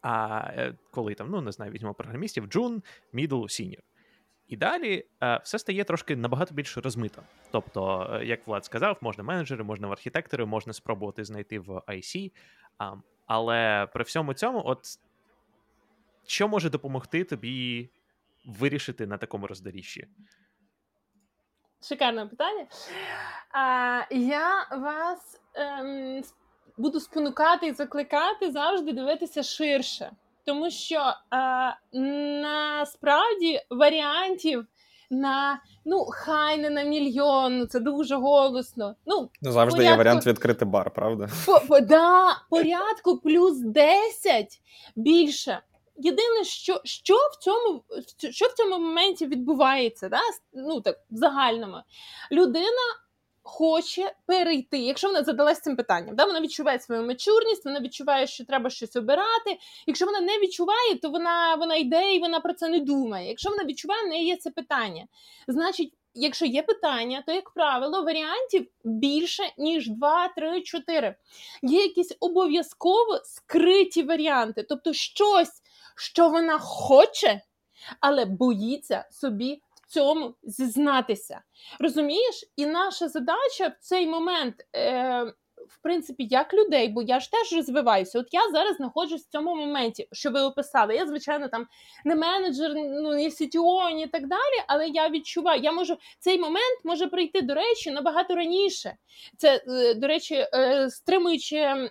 А 0.01 0.43
коли 0.91 1.13
там, 1.13 1.29
ну 1.29 1.41
не 1.41 1.51
знаю, 1.51 1.71
візьмемо 1.71 1.93
програмістів, 1.93 2.45
джун, 2.45 2.83
мідл, 3.13 3.45
сіньор. 3.47 3.83
І 4.47 4.57
далі 4.57 5.05
е, 5.23 5.41
все 5.43 5.59
стає 5.59 5.83
трошки 5.83 6.15
набагато 6.15 6.53
більш 6.53 6.77
розмито. 6.77 7.23
Тобто, 7.51 8.09
е, 8.13 8.25
як 8.25 8.47
Влад 8.47 8.65
сказав, 8.65 8.97
можна 9.01 9.23
менеджери, 9.23 9.63
можна 9.63 9.87
в 9.87 9.91
архітектори, 9.91 10.45
можна 10.45 10.73
спробувати 10.73 11.23
знайти 11.23 11.59
в 11.59 11.69
IC. 11.69 12.31
Але 13.27 13.87
при 13.93 14.03
всьому 14.03 14.33
цьому, 14.33 14.61
от 14.65 14.79
що 16.25 16.47
може 16.47 16.69
допомогти 16.69 17.23
тобі 17.23 17.89
вирішити 18.45 19.07
на 19.07 19.17
такому 19.17 19.47
роздоріжжі? 19.47 20.07
Шикарне 21.81 22.25
питання. 22.25 22.67
А, 23.51 24.03
Я 24.11 24.67
вас 24.71 25.41
ем, 25.53 26.23
буду 26.77 26.99
спонукати 26.99 27.67
і 27.67 27.73
закликати 27.73 28.51
завжди 28.51 28.93
дивитися 28.93 29.43
ширше, 29.43 30.11
тому 30.47 30.71
що 30.71 31.13
е, 31.33 31.99
насправді 32.41 33.61
варіантів 33.69 34.65
на 35.09 35.61
ну 35.85 36.05
хай 36.11 36.57
не 36.57 36.69
на 36.69 36.83
мільйон, 36.83 37.57
ну 37.57 37.65
це 37.65 37.79
дуже 37.79 38.15
голосно. 38.15 38.95
Ну 39.05 39.29
Ну, 39.41 39.51
завжди 39.51 39.83
є 39.83 39.95
варіант 39.95 40.27
відкрити 40.27 40.65
бар, 40.65 40.91
правда? 40.91 41.29
по, 41.45 41.59
по, 41.67 41.79
да, 41.79 42.37
порядку 42.49 43.17
плюс 43.17 43.59
10 43.59 44.61
більше. 44.95 45.59
Єдине, 45.97 46.43
що, 46.43 46.81
що 46.83 47.13
в 47.15 47.43
цьому 47.43 47.83
що 48.31 48.45
в 48.45 48.53
цьому 48.53 48.79
моменті 48.79 49.27
відбувається, 49.27 50.09
да? 50.09 50.19
ну 50.53 50.81
так 50.81 50.97
в 51.11 51.15
загальному, 51.15 51.77
людина 52.31 52.83
хоче 53.47 54.13
перейти, 54.25 54.77
якщо 54.77 55.07
вона 55.07 55.23
задалась 55.23 55.59
цим 55.59 55.75
питанням, 55.75 56.15
да? 56.15 56.25
вона 56.25 56.41
відчуває 56.41 56.79
свою 56.79 57.03
мачурність, 57.03 57.65
вона 57.65 57.79
відчуває, 57.79 58.27
що 58.27 58.45
треба 58.45 58.69
щось 58.69 58.95
обирати. 58.95 59.57
Якщо 59.87 60.05
вона 60.05 60.21
не 60.21 60.39
відчуває, 60.39 60.95
то 61.01 61.09
вона, 61.09 61.55
вона 61.55 61.75
йде 61.75 62.15
і 62.15 62.19
вона 62.19 62.39
про 62.39 62.53
це 62.53 62.69
не 62.69 62.79
думає. 62.79 63.27
Якщо 63.27 63.49
вона 63.49 63.63
відчуває, 63.63 64.03
в 64.03 64.07
неї 64.07 64.25
є 64.25 64.35
це 64.35 64.49
питання. 64.49 65.07
Значить, 65.47 65.93
якщо 66.13 66.45
є 66.45 66.63
питання, 66.63 67.23
то, 67.25 67.31
як 67.31 67.49
правило, 67.49 68.03
варіантів 68.03 68.67
більше, 68.83 69.43
ніж 69.57 69.89
2, 69.89 70.27
3, 70.27 70.61
4. 70.61 71.15
Є 71.61 71.81
якісь 71.81 72.17
обов'язково 72.19 73.19
скриті 73.23 74.03
варіанти, 74.03 74.63
тобто 74.69 74.93
щось, 74.93 75.61
що 75.95 76.29
вона 76.29 76.59
хоче, 76.59 77.41
але 77.99 78.25
боїться 78.25 79.05
собі 79.11 79.61
цьому 79.87 80.35
зізнатися. 80.43 81.41
Розумієш? 81.79 82.45
І 82.55 82.65
наша 82.65 83.07
задача 83.07 83.67
в 83.67 83.75
цей 83.79 84.07
момент. 84.07 84.55
Е- 84.75 85.33
в 85.67 85.81
принципі, 85.81 86.27
як 86.29 86.53
людей, 86.53 86.87
бо 86.87 87.01
я 87.01 87.19
ж 87.19 87.31
теж 87.31 87.53
розвиваюся. 87.53 88.19
От 88.19 88.27
я 88.31 88.41
зараз 88.51 88.77
знаходжусь 88.77 89.21
в 89.21 89.29
цьому 89.29 89.55
моменті, 89.55 90.07
що 90.11 90.31
ви 90.31 90.41
описали. 90.41 90.95
Я, 90.95 91.07
звичайно, 91.07 91.47
там 91.47 91.67
не 92.05 92.15
менеджер, 92.15 92.73
ну 92.75 93.13
не 93.13 93.29
CTO, 93.29 93.91
ні 93.91 94.07
так 94.07 94.27
далі, 94.27 94.63
але 94.67 94.87
я 94.87 95.09
відчуваю, 95.09 95.61
я 95.61 95.71
можу 95.71 95.97
цей 96.19 96.39
момент 96.39 96.79
може 96.83 97.07
прийти, 97.07 97.41
до 97.41 97.53
речі, 97.53 97.91
набагато 97.91 98.35
раніше. 98.35 98.95
Це, 99.37 99.63
е, 99.67 99.93
до 99.93 100.07
речі, 100.07 100.35
е, 100.53 100.89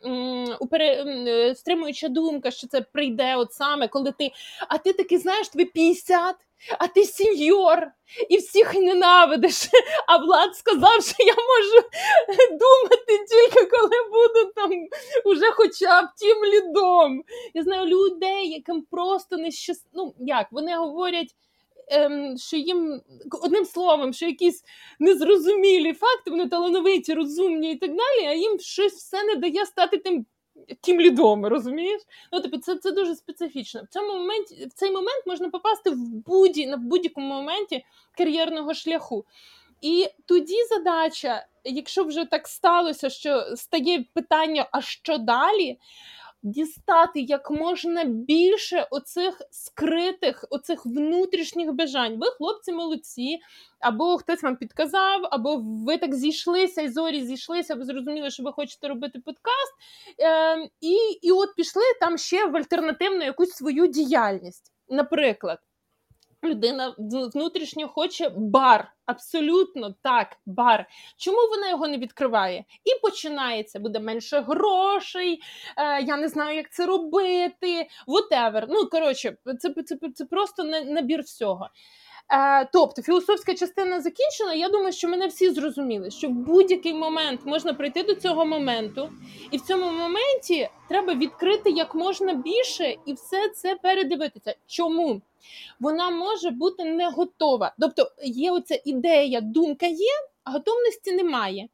м, 0.05 0.45
е, 0.81 1.55
стримуюча 1.55 2.09
думка, 2.09 2.51
що 2.51 2.67
це 2.67 2.81
прийде 2.81 3.37
от 3.37 3.53
саме, 3.53 3.89
коли 3.89 4.13
ти. 4.13 4.31
А 4.69 4.79
ти 4.79 4.93
таки 4.93 5.19
знаєш, 5.19 5.49
тобі 5.49 5.65
50, 5.65 6.37
а 6.79 6.87
ти 6.87 7.05
сеньор, 7.05 7.87
і 8.29 8.37
всіх 8.37 8.75
ненавидиш. 8.75 9.69
А 10.07 10.17
Влад 10.17 10.57
сказав, 10.57 11.03
що 11.03 11.15
я 11.19 11.35
можу 11.35 11.89
думати 12.51 13.25
тільки 13.29 13.67
коли 13.67 13.97
буду 14.11 14.53
там 14.55 14.71
уже 15.25 15.51
хоча 15.53 16.03
б 16.03 16.07
тим 16.19 16.45
лідом. 16.45 17.23
Я 17.55 17.63
знаю 17.63 17.87
людей, 17.87 18.49
яким 18.49 18.83
просто 18.83 19.37
не 19.37 19.51
щас... 19.51 19.87
Ну 19.93 20.15
як 20.19 20.47
вони 20.51 20.77
говорять. 20.77 21.37
Ем, 21.89 22.39
що 22.39 22.57
їм 22.57 23.01
одним 23.43 23.65
словом, 23.65 24.13
що 24.13 24.27
якісь 24.27 24.63
незрозумілі 24.99 25.93
факти, 25.93 26.31
вони 26.31 26.49
талановиті, 26.49 27.15
розумні 27.15 27.73
і 27.73 27.77
так 27.77 27.91
далі, 27.91 28.27
а 28.27 28.33
їм 28.33 28.59
щось 28.59 28.93
все 28.93 29.25
не 29.25 29.35
дає 29.35 29.67
стати 29.67 29.99
тим 29.99 30.27
тим 30.81 31.01
лідом, 31.01 31.47
розумієш? 31.47 32.03
Ну, 32.33 32.41
типу, 32.41 32.59
це 32.59 32.77
це 32.77 32.93
дуже 32.93 33.15
специфічно. 33.15 33.83
В 33.83 33.89
цьому 33.89 34.13
моменті 34.13 34.67
в 34.67 34.73
цей 34.73 34.91
момент 34.91 35.27
можна 35.27 35.49
попасти 35.49 35.91
в 35.91 35.97
будь 36.27 36.57
на 36.57 36.77
будь-якому 36.77 37.27
моменті 37.27 37.85
кар'єрного 38.17 38.75
шляху. 38.75 39.25
І 39.81 40.09
тоді 40.27 40.65
задача, 40.65 41.47
якщо 41.65 42.05
вже 42.05 42.25
так 42.25 42.49
сталося, 42.49 43.11
що 43.11 43.57
стає 43.57 44.05
питання, 44.15 44.69
а 44.73 44.81
що 44.81 45.19
далі? 45.19 45.79
Дістати 46.43 47.21
як 47.21 47.51
можна 47.51 48.05
більше 48.05 48.89
оцих 48.91 49.43
скритих, 49.51 50.45
оцих 50.51 50.87
внутрішніх 50.87 51.73
бажань. 51.73 52.19
Ви, 52.19 52.27
хлопці, 52.27 52.73
молодці, 52.73 53.39
або 53.81 54.19
хтось 54.19 54.43
вам 54.43 54.57
підказав, 54.57 55.21
або 55.31 55.57
ви 55.57 55.99
так 55.99 56.15
зійшлися, 56.15 56.83
і 56.83 56.89
зорі 56.89 57.25
зійшлися, 57.25 57.75
ви 57.75 57.85
зрозуміли, 57.85 58.31
що 58.31 58.43
ви 58.43 58.53
хочете 58.53 58.89
робити 58.89 59.19
подкаст. 59.19 59.73
Е, 60.21 60.69
і, 60.81 60.95
і 61.23 61.33
от 61.33 61.55
пішли 61.57 61.83
там 62.01 62.19
ще 62.19 62.47
в 62.47 62.57
альтернативну 62.57 63.25
якусь 63.25 63.51
свою 63.51 63.87
діяльність. 63.87 64.73
Наприклад, 64.89 65.59
людина 66.45 66.95
внутрішньо 67.35 67.89
хоче 67.89 68.29
бар. 68.37 68.93
Абсолютно 69.07 69.95
так, 70.03 70.37
бар. 70.47 70.87
Чому 71.17 71.39
вона 71.49 71.69
його 71.71 71.89
не 71.89 71.99
відкриває? 71.99 72.65
І 72.85 73.01
починається, 73.03 73.79
буде 73.79 74.01
менше 74.01 74.41
грошей, 74.41 75.41
е, 75.77 76.03
я 76.03 76.17
не 76.17 76.29
знаю, 76.29 76.57
як 76.57 76.73
це 76.73 76.87
робити. 76.87 77.89
Whatever. 78.07 78.67
Ну, 78.69 78.87
коротше, 78.87 79.37
це 79.59 79.83
це, 79.83 79.97
це 80.15 80.25
просто 80.25 80.65
набір 80.65 81.23
всього. 81.23 81.69
Е, 82.33 82.69
Тобто, 82.73 83.03
філософська 83.03 83.55
частина 83.55 84.01
закінчена. 84.01 84.55
Я 84.55 84.69
думаю, 84.69 84.93
що 84.93 85.09
мене 85.09 85.27
всі 85.27 85.51
зрозуміли, 85.51 86.11
що 86.11 86.29
в 86.29 86.33
будь-який 86.33 86.95
момент 86.95 87.41
можна 87.45 87.75
прийти 87.75 88.03
до 88.03 88.15
цього 88.15 88.47
моменту, 88.47 89.11
і 89.51 89.57
в 89.57 89.61
цьому 89.61 89.91
моменті 89.91 90.69
треба 90.89 91.15
відкрити 91.15 91.71
як 91.71 91.95
можна 91.95 92.35
більше 92.35 92.97
і 93.07 93.13
все 93.13 93.49
це 93.49 93.75
передивитися. 93.75 94.55
Чому? 94.67 95.21
Вона 95.81 96.11
може 96.11 96.51
бути 96.51 96.85
не 96.85 97.11
готова. 97.11 97.75
Тобто 97.81 98.11
є 98.25 98.53
оця 98.53 98.81
ідея, 98.85 99.41
думка 99.41 99.87
є, 99.87 100.13
а 100.45 100.51
готовності 100.51 101.13
немає. 101.13 101.69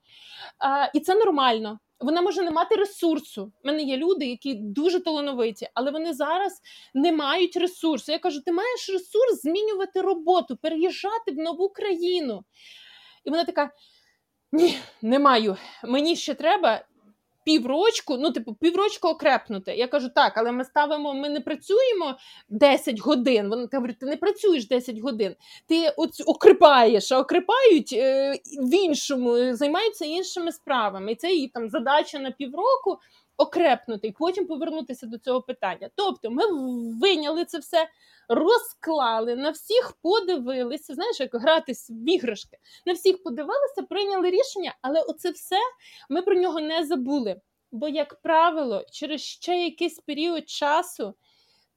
А, 0.58 0.90
І 0.94 1.00
це 1.00 1.14
нормально. 1.14 1.78
Вона 2.02 2.22
може 2.22 2.42
не 2.42 2.50
мати 2.50 2.74
ресурсу. 2.74 3.52
У 3.64 3.68
мене 3.68 3.82
є 3.82 3.96
люди, 3.96 4.26
які 4.26 4.54
дуже 4.54 5.00
талановиті, 5.00 5.68
але 5.74 5.90
вони 5.90 6.14
зараз 6.14 6.60
не 6.94 7.12
мають 7.12 7.56
ресурсу. 7.56 8.12
Я 8.12 8.18
кажу: 8.18 8.40
ти 8.40 8.52
маєш 8.52 8.90
ресурс 8.92 9.42
змінювати 9.42 10.00
роботу, 10.00 10.56
переїжджати 10.56 11.32
в 11.32 11.34
нову 11.34 11.68
країну. 11.68 12.44
І 13.24 13.30
вона 13.30 13.44
така: 13.44 13.70
ні, 14.52 14.78
не 15.02 15.18
маю. 15.18 15.56
Мені 15.84 16.16
ще 16.16 16.34
треба 16.34 16.84
піврочку, 17.44 18.16
ну, 18.16 18.32
типу, 18.32 18.54
піврочку 18.54 19.08
окрепнути. 19.08 19.74
Я 19.74 19.88
кажу, 19.88 20.08
так, 20.14 20.32
але 20.36 20.52
ми 20.52 20.64
ставимо, 20.64 21.14
ми 21.14 21.28
не 21.28 21.40
працюємо 21.40 22.16
10 22.48 23.00
годин. 23.00 23.48
Вони 23.48 23.66
кажуть, 23.66 23.98
ти 23.98 24.06
не 24.06 24.16
працюєш 24.16 24.68
10 24.68 24.98
годин, 24.98 25.36
ти 25.68 25.92
от 25.96 26.10
окрипаєш, 26.26 27.12
а 27.12 27.18
окрипають 27.20 27.92
е, 27.92 28.32
в 28.58 28.74
іншому, 28.74 29.54
займаються 29.56 30.04
іншими 30.04 30.52
справами. 30.52 31.12
І 31.12 31.16
це 31.16 31.32
її 31.32 31.48
там 31.48 31.68
задача 31.68 32.18
на 32.18 32.30
півроку. 32.30 32.98
Окрепнути 33.36 34.08
і 34.08 34.12
потім 34.12 34.46
повернутися 34.46 35.06
до 35.06 35.18
цього 35.18 35.42
питання. 35.42 35.90
Тобто, 35.94 36.30
ми 36.30 36.42
виняли 37.00 37.44
це 37.44 37.58
все, 37.58 37.88
розклали, 38.28 39.36
на 39.36 39.50
всіх 39.50 39.94
подивилися. 40.02 40.94
Знаєш, 40.94 41.20
як 41.20 41.34
гратись 41.34 41.90
в 41.90 42.08
іграшки, 42.08 42.58
на 42.86 42.92
всіх 42.92 43.22
подивилися, 43.22 43.82
прийняли 43.88 44.30
рішення, 44.30 44.74
але 44.82 45.00
оце 45.00 45.30
все 45.30 45.58
ми 46.10 46.22
про 46.22 46.34
нього 46.34 46.60
не 46.60 46.84
забули. 46.86 47.40
Бо, 47.72 47.88
як 47.88 48.22
правило, 48.22 48.84
через 48.90 49.20
ще 49.20 49.64
якийсь 49.64 49.98
період 49.98 50.48
часу 50.48 51.14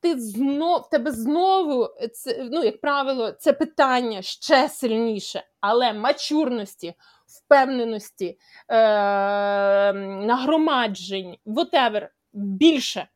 ти 0.05 0.19
знов 0.19 0.89
тебе 0.89 1.11
знову 1.11 1.89
це, 2.13 2.47
ну, 2.51 2.63
як 2.63 2.81
правило, 2.81 3.31
це 3.31 3.53
питання 3.53 4.21
ще 4.21 4.69
сильніше, 4.69 5.43
але 5.59 5.93
мачурності, 5.93 6.93
впевненості, 7.37 8.37
е- 8.69 9.93
нагромаджень, 9.93 11.37
whatever, 11.45 12.07
більше. 12.33 13.07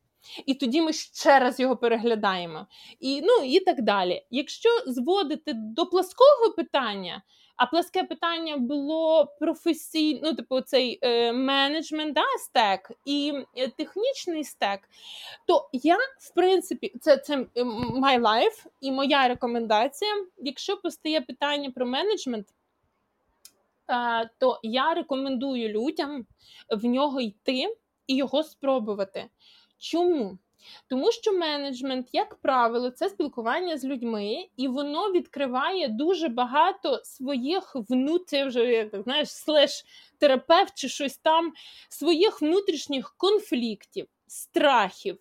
І 0.45 0.53
тоді 0.53 0.81
ми 0.81 0.93
ще 0.93 1.39
раз 1.39 1.59
його 1.59 1.77
переглядаємо. 1.77 2.67
І 2.99 3.21
ну, 3.21 3.45
і 3.45 3.59
так 3.59 3.81
далі. 3.81 4.25
Якщо 4.31 4.69
зводити 4.87 5.53
до 5.55 5.85
плаского 5.85 6.51
питання, 6.55 7.21
а 7.59 7.65
пласке 7.65 8.03
питання 8.03 8.57
було 8.57 9.27
професійно, 9.39 10.19
ну, 10.23 10.33
типу, 10.33 10.61
цей 10.61 10.99
е, 11.01 11.33
менеджмент 11.33 12.13
да, 12.13 12.23
стек 12.39 12.91
і 13.05 13.33
е, 13.57 13.67
технічний 13.67 14.43
стек, 14.43 14.79
то 15.47 15.69
я, 15.73 15.97
в 15.97 16.33
принципі, 16.35 16.93
це 17.01 17.17
це 17.17 17.37
my 17.37 18.21
life 18.21 18.65
і 18.81 18.91
моя 18.91 19.27
рекомендація. 19.27 20.11
Якщо 20.37 20.77
постає 20.77 21.21
питання 21.21 21.71
про 21.75 21.85
менеджмент, 21.85 22.47
то 24.39 24.59
я 24.63 24.93
рекомендую 24.93 25.69
людям 25.69 26.25
в 26.69 26.85
нього 26.85 27.21
йти 27.21 27.75
і 28.07 28.15
його 28.15 28.43
спробувати. 28.43 29.29
Чому? 29.77 30.37
Тому 30.87 31.11
що 31.11 31.33
менеджмент, 31.33 32.09
як 32.13 32.35
правило, 32.35 32.89
це 32.89 33.09
спілкування 33.09 33.77
з 33.77 33.85
людьми, 33.85 34.47
і 34.57 34.67
воно 34.67 35.11
відкриває 35.11 35.87
дуже 35.87 36.27
багато 36.27 37.01
своїх 37.03 37.75
внутрішніх, 37.75 38.47
вже 38.47 38.89
знаєш, 39.03 39.31
слеш 39.31 39.85
терапевт 40.17 40.73
чи 40.75 40.89
щось 40.89 41.17
там, 41.17 41.53
своїх 41.89 42.41
внутрішніх 42.41 43.13
конфліктів. 43.17 44.07
страхів, 44.27 45.17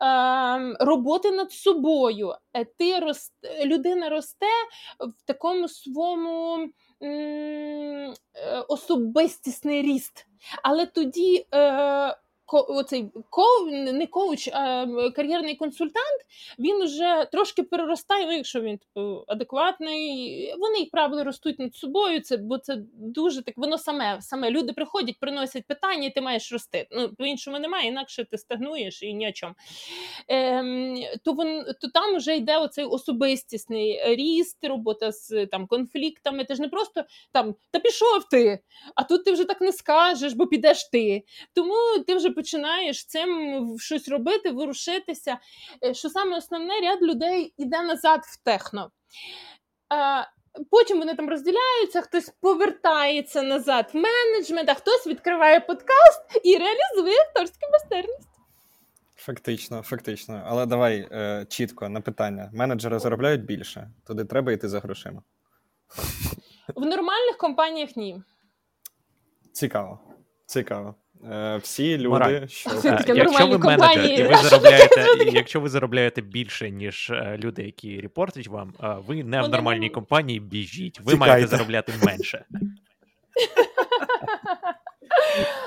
ем, 0.00 0.76
роботи 0.80 1.30
над 1.30 1.52
собою. 1.52 2.34
Е, 2.52 2.64
ти 2.64 2.98
рост... 2.98 3.32
Людина 3.64 4.08
росте 4.08 4.46
в 5.00 5.26
такому 5.26 5.68
своєму 5.68 6.58
е, 6.58 6.68
особистісний 8.68 9.82
ріст. 9.82 10.26
Але 10.62 10.86
тоді 10.86 11.46
оцей 12.56 13.10
коу, 13.30 13.66
не 13.70 14.06
коуч, 14.06 14.48
а 14.52 14.86
кар'єрний 15.16 15.54
консультант, 15.54 16.20
він 16.58 16.84
вже 16.84 17.28
трошки 17.32 17.62
переростає, 17.62 18.26
ну, 18.26 18.32
якщо 18.32 18.60
він 18.60 18.78
типу, 18.78 19.24
адекватний. 19.26 20.54
Вони, 20.58 20.78
як 20.78 20.90
правило, 20.90 21.24
ростуть 21.24 21.58
над 21.58 21.74
собою. 21.74 22.20
Це 22.20 22.36
бо 22.36 22.58
це 22.58 22.76
дуже 22.92 23.42
так. 23.42 23.54
Воно 23.56 23.78
саме 23.78 24.18
саме 24.20 24.50
люди 24.50 24.72
приходять, 24.72 25.20
приносять 25.20 25.66
питання, 25.66 26.06
і 26.06 26.10
ти 26.10 26.20
маєш 26.20 26.52
рости. 26.52 26.86
Ну 26.90 27.14
по-іншому 27.18 27.58
немає, 27.58 27.88
інакше 27.88 28.24
ти 28.24 28.38
стагнуєш 28.38 29.02
і 29.02 29.14
ні. 29.14 29.34
Ем, 30.28 30.96
то 31.24 31.32
вон 31.32 31.64
то 31.80 31.88
там 31.88 32.16
вже 32.16 32.36
йде 32.36 32.58
оцей 32.58 32.84
особистісний 32.84 34.16
ріст, 34.16 34.64
робота 34.64 35.12
з 35.12 35.46
там 35.46 35.66
конфліктами. 35.66 36.44
Ти 36.44 36.54
ж 36.54 36.62
не 36.62 36.68
просто 36.68 37.04
там 37.32 37.54
та 37.70 37.78
пішов 37.78 38.28
ти, 38.30 38.58
а 38.94 39.04
тут 39.04 39.24
ти 39.24 39.32
вже 39.32 39.44
так 39.44 39.60
не 39.60 39.72
скажеш, 39.72 40.32
бо 40.32 40.46
підеш 40.46 40.88
ти. 40.92 41.22
Тому 41.54 41.74
ти 42.06 42.14
вже 42.14 42.30
починаєш 42.38 43.06
цим 43.06 43.76
щось 43.78 44.08
робити, 44.08 44.50
ворушитися. 44.50 45.38
Е, 45.84 45.94
що 45.94 46.08
саме 46.08 46.36
основне, 46.36 46.80
ряд 46.80 47.02
людей 47.02 47.54
йде 47.56 47.82
назад 47.82 48.20
в 48.24 48.44
техно. 48.44 48.90
Потім 50.70 50.98
вони 50.98 51.14
там 51.14 51.30
розділяються, 51.30 52.00
хтось 52.00 52.32
повертається 52.40 53.42
назад 53.42 53.90
в 53.92 53.96
менеджмент, 53.96 54.68
а 54.68 54.74
хтось 54.74 55.06
відкриває 55.06 55.60
подкаст 55.60 56.40
і 56.44 56.56
реалізує 56.56 57.20
акторську 57.28 57.70
майстерність. 57.72 58.28
Фактично, 59.16 59.82
фактично. 59.82 60.42
Але 60.46 60.66
давай 60.66 61.08
е, 61.12 61.46
чітко 61.48 61.88
на 61.88 62.00
питання: 62.00 62.50
менеджери 62.54 62.98
заробляють 62.98 63.44
більше, 63.44 63.90
туди 64.06 64.24
треба 64.24 64.52
йти 64.52 64.68
за 64.68 64.80
грошима. 64.80 65.22
В 66.76 66.86
нормальних 66.86 67.36
компаніях 67.36 67.96
ні. 67.96 68.22
Цікаво. 69.52 70.00
Цікаво. 70.46 70.94
Е, 71.24 71.56
всі 71.56 71.98
люди, 71.98 72.48
що 72.48 72.70
якщо 73.06 73.46
ви 73.46 73.58
менеджер 73.58 74.06
і 74.06 74.22
ви 74.22 74.36
заробляєте, 74.42 75.06
якщо 75.32 75.60
ви 75.60 75.68
заробляєте 75.68 76.20
більше, 76.20 76.70
ніж 76.70 77.10
е, 77.10 77.38
люди, 77.38 77.62
які 77.62 78.00
репортять 78.00 78.46
вам, 78.46 78.74
е, 78.82 78.96
ви 79.06 79.24
не 79.24 79.42
в 79.42 79.48
нормальній 79.48 79.90
компанії 79.90 80.40
біжіть. 80.40 81.00
Ви 81.00 81.16
маєте 81.16 81.46
заробляти 81.46 81.92
менше. 82.06 82.44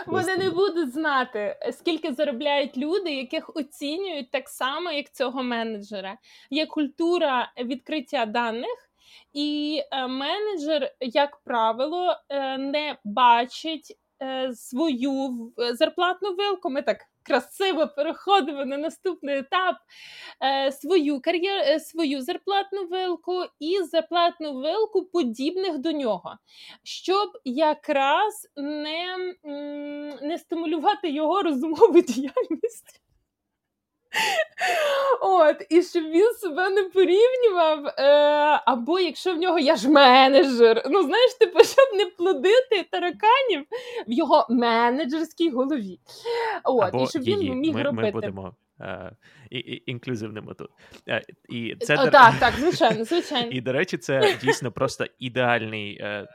Вони 0.08 0.38
не 0.38 0.49
будуть 0.49 0.93
знати, 0.93 1.56
скільки 1.72 2.14
заробляють 2.14 2.78
люди, 2.78 3.16
яких 3.16 3.56
оцінюють 3.56 4.32
так 4.32 4.49
само, 4.49 4.91
як 4.91 5.12
цього 5.12 5.43
менеджера. 5.43 6.18
Є 6.49 6.66
культура 6.66 7.52
відкриття 7.64 8.26
даних. 8.26 8.89
І 9.34 9.82
менеджер, 10.10 10.91
як 10.99 11.38
правило, 11.38 12.16
не 12.60 12.95
бачить 13.04 13.97
свою 14.55 15.51
е, 15.59 15.76
зарплатну 15.76 16.36
вилку. 16.36 16.69
Ми 16.69 16.82
так 16.82 16.97
красиво 17.24 17.88
переходимо 17.88 18.65
на 18.65 18.78
наступний 18.78 19.38
етап 19.38 19.76
е, 20.43 20.72
свою 20.72 21.22
кар'єру, 21.22 21.80
свою 21.80 22.22
зарплатну 22.22 22.88
вилку 22.88 23.43
і 23.59 23.84
зарплатну 23.84 24.53
вилку 24.53 25.05
подібних 25.05 25.78
до 25.78 25.91
нього, 25.91 26.36
щоб 26.84 27.30
якраз 27.45 28.47
не, 28.55 29.17
не 30.22 30.38
стимулювати 30.38 31.09
його 31.09 31.43
розумову 31.43 32.01
діяльність. 32.07 33.01
От, 35.22 35.66
І 35.70 35.82
щоб 35.82 36.03
він 36.03 36.34
себе 36.34 36.70
не 36.70 36.84
порівнював. 36.84 37.86
Е, 37.88 38.03
Або 38.66 38.99
якщо 38.99 39.36
в 39.36 39.38
нього 39.38 39.59
я 39.59 39.76
ж 39.76 39.89
менеджер, 39.89 40.84
ну 40.89 41.03
знаєш, 41.03 41.34
типу, 41.34 41.64
щоб 41.64 41.86
не 41.97 42.05
плодити 42.05 42.88
тараканів 42.91 43.66
в 44.07 44.12
його 44.12 44.47
менеджерській 44.49 45.49
голові. 45.49 45.99
От, 46.64 46.93
Або 46.93 47.03
І 47.03 47.07
щоб 47.07 47.24
її. 47.24 47.51
він 47.51 47.59
міг 47.59 47.74
ми, 47.74 47.84
робити. 47.84 48.05
Ми 48.05 48.12
будемо 48.12 48.55
е, 48.82 49.12
і, 49.49 49.57
і, 49.59 49.91
інклюзивними 49.91 50.53
тут. 50.53 50.70
Е, 51.09 51.22
і 51.49 51.76
це, 51.80 51.95
О, 51.95 52.09
Так, 52.09 52.39
так, 52.39 52.53
звичайно, 52.53 53.05
звичайно. 53.05 53.51
І, 53.51 53.62
до 53.62 53.72
речі, 53.72 53.97
це 53.97 54.38
дійсно 54.41 54.72
просто 54.72 55.05
ідеальний 55.20 55.97
е, 56.01 56.28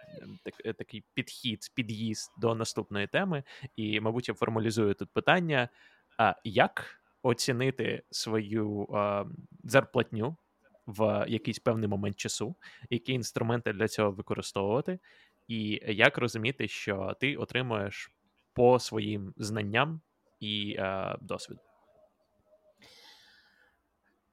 так, 0.45 0.55
е, 0.65 0.73
такий 0.73 1.05
підхід, 1.15 1.59
під'їзд 1.75 2.33
до 2.39 2.55
наступної 2.55 3.07
теми. 3.07 3.43
І, 3.77 4.01
мабуть, 4.01 4.29
я 4.29 4.35
формалізую 4.35 4.95
тут 4.95 5.09
питання: 5.13 5.69
а 6.19 6.35
як 6.45 7.01
оцінити 7.27 8.03
свою 8.11 8.89
е, 8.95 9.25
зарплатню 9.65 10.37
в 10.87 11.25
якийсь 11.29 11.59
певний 11.59 11.89
момент 11.89 12.17
часу, 12.17 12.57
які 12.91 13.13
інструменти 13.13 13.73
для 13.73 13.89
цього 13.89 14.11
використовувати, 14.11 14.99
і 15.49 15.81
як 15.87 16.19
розуміти, 16.19 16.69
що 16.69 17.17
ти 17.21 17.37
отримуєш 17.37 18.11
по 18.53 18.79
своїм 18.79 19.35
знанням 19.37 20.01
і 20.41 20.77
е, 20.79 21.17
досвіду. 21.21 21.61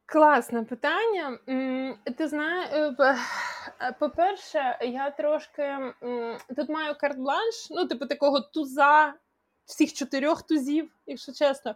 Класне 0.06 0.64
питання. 0.64 1.40
Ти 2.18 2.28
знаєш, 2.28 2.70
е, 2.72 3.96
по-перше, 4.00 4.78
я 4.82 5.12
трошки 5.12 5.78
тут 6.56 6.70
маю 6.70 6.94
карт-бланш, 6.94 7.68
ну, 7.70 7.88
типу, 7.88 8.06
такого 8.06 8.42
туза 8.42 9.14
всіх 9.66 9.94
чотирьох 9.94 10.42
тузів, 10.42 10.92
якщо 11.08 11.32
чесно, 11.32 11.76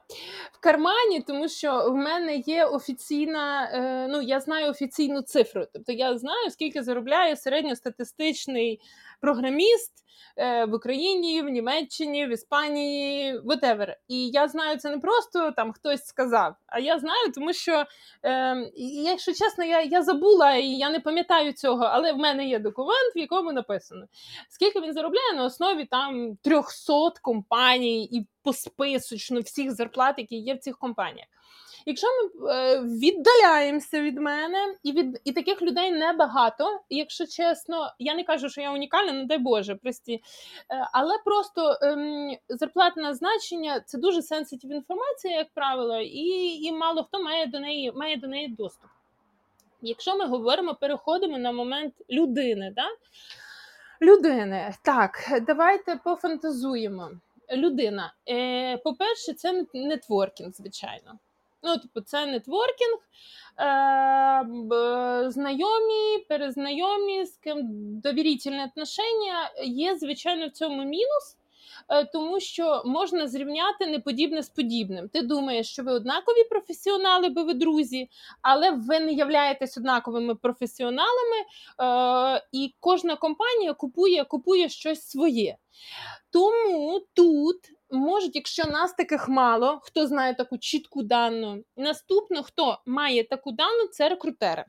в 0.51 0.59
кармані, 0.59 1.21
тому 1.21 1.47
що 1.47 1.89
в 1.89 1.95
мене 1.95 2.35
є 2.35 2.65
офіційна, 2.65 3.71
е, 3.73 4.07
ну 4.07 4.21
я 4.21 4.39
знаю 4.39 4.69
офіційну 4.69 5.21
цифру. 5.21 5.65
Тобто 5.73 5.91
я 5.91 6.17
знаю, 6.17 6.51
скільки 6.51 6.83
заробляє 6.83 7.35
середньостатистичний 7.35 8.79
програміст 9.21 9.93
е, 10.37 10.65
в 10.65 10.73
Україні, 10.73 11.41
в 11.41 11.49
Німеччині, 11.49 12.25
в 12.25 12.29
Іспанії, 12.29 13.39
whatever. 13.39 13.95
І 14.07 14.29
я 14.29 14.47
знаю 14.47 14.77
це 14.77 14.89
не 14.89 14.97
просто 14.97 15.51
там 15.51 15.73
хтось 15.73 16.05
сказав, 16.05 16.55
а 16.67 16.79
я 16.79 16.99
знаю, 16.99 17.31
тому 17.35 17.53
що, 17.53 17.85
е, 18.23 18.55
якщо 19.03 19.33
чесно, 19.33 19.63
я 19.63 19.81
я 19.81 20.03
забула 20.03 20.53
і 20.55 20.67
я 20.67 20.89
не 20.89 20.99
пам'ятаю 20.99 21.53
цього, 21.53 21.83
але 21.83 22.13
в 22.13 22.17
мене 22.17 22.47
є 22.47 22.59
документ, 22.59 23.15
в 23.15 23.17
якому 23.17 23.51
написано, 23.51 24.05
скільки 24.49 24.81
він 24.81 24.93
заробляє 24.93 25.33
на 25.33 25.43
основі 25.43 25.85
там 25.85 26.37
300 26.43 27.11
компаній 27.21 28.03
і 28.03 28.27
посписочно 28.47 29.39
всіх 29.39 29.71
зарплат, 29.71 30.15
які 30.17 30.35
є 30.35 30.53
в 30.53 30.59
цих 30.59 30.77
компаніях. 30.77 31.27
Якщо 31.85 32.07
ми 32.07 32.51
е, 32.53 32.81
віддаляємося 32.81 34.01
від 34.01 34.17
мене, 34.19 34.75
і 34.83 34.91
від 34.91 35.21
і 35.25 35.31
таких 35.31 35.61
людей 35.61 35.91
небагато, 35.91 36.79
якщо 36.89 37.25
чесно, 37.25 37.93
я 37.99 38.15
не 38.15 38.23
кажу, 38.23 38.49
що 38.49 38.61
я 38.61 38.71
унікальна, 38.71 39.11
не 39.11 39.25
дай 39.25 39.37
Боже, 39.37 39.75
прості. 39.75 40.13
Е, 40.13 40.21
але 40.93 41.17
просто 41.25 41.79
е, 41.81 41.97
зарплатне 42.49 43.13
значення 43.13 43.81
це 43.85 43.97
дуже 43.97 44.21
сенситив 44.21 44.71
інформація, 44.71 45.37
як 45.37 45.47
правило, 45.53 45.99
і 45.99 46.27
і 46.63 46.71
мало 46.71 47.03
хто 47.03 47.23
має 47.23 47.47
до 47.47 47.59
неї 47.59 47.91
має 47.91 48.17
до 48.17 48.27
неї 48.27 48.47
доступ. 48.47 48.89
Якщо 49.81 50.17
ми 50.17 50.25
говоримо, 50.25 50.75
переходимо 50.75 51.37
на 51.37 51.51
момент 51.51 51.93
людини, 52.09 52.73
да? 52.75 52.87
людини, 54.01 54.73
так, 54.81 55.41
давайте 55.47 55.95
пофантазуємо. 56.03 57.11
Людина. 57.51 58.13
Е, 58.29 58.77
По-перше, 58.77 59.33
це 59.33 59.65
нетворкінг, 59.73 60.51
звичайно. 60.53 61.19
Ну, 61.63 61.77
типу, 61.77 62.01
це 62.01 62.25
нетворкінг, 62.25 62.99
е, 63.59 65.31
знайомі, 65.31 66.19
перезнайомі, 66.29 67.25
з 67.25 67.37
ким 67.37 67.59
довірительні 67.99 68.63
отношення. 68.63 69.51
Є, 69.63 69.97
звичайно, 69.97 70.47
в 70.47 70.51
цьому 70.51 70.83
мінус, 70.83 71.37
тому 72.13 72.39
що 72.39 72.81
можна 72.85 73.27
зрівняти 73.27 73.87
неподібне 73.87 74.43
з 74.43 74.49
подібним. 74.49 75.09
Ти 75.09 75.21
думаєш, 75.21 75.69
що 75.69 75.83
ви 75.83 75.91
однакові 75.91 76.43
професіонали, 76.49 77.29
бо 77.29 77.43
ви 77.43 77.53
друзі, 77.53 78.09
але 78.41 78.71
ви 78.71 78.99
не 78.99 79.13
являєтесь 79.13 79.77
однаковими 79.77 80.35
професіоналами, 80.35 81.37
е, 81.81 82.47
і 82.51 82.75
кожна 82.79 83.15
компанія 83.15 83.73
купує, 83.73 84.23
купує 84.23 84.69
щось 84.69 85.09
своє. 85.09 85.57
Тому 86.31 87.01
тут 87.13 87.57
можуть, 87.91 88.35
якщо 88.35 88.63
нас 88.65 88.93
таких 88.93 89.29
мало, 89.29 89.79
хто 89.83 90.07
знає 90.07 90.33
таку 90.33 90.57
чітку 90.57 91.03
дану, 91.03 91.63
наступно, 91.77 92.43
хто 92.43 92.79
має 92.85 93.23
таку 93.23 93.51
дану, 93.51 93.87
це 93.91 94.09
рекрутери. 94.09 94.65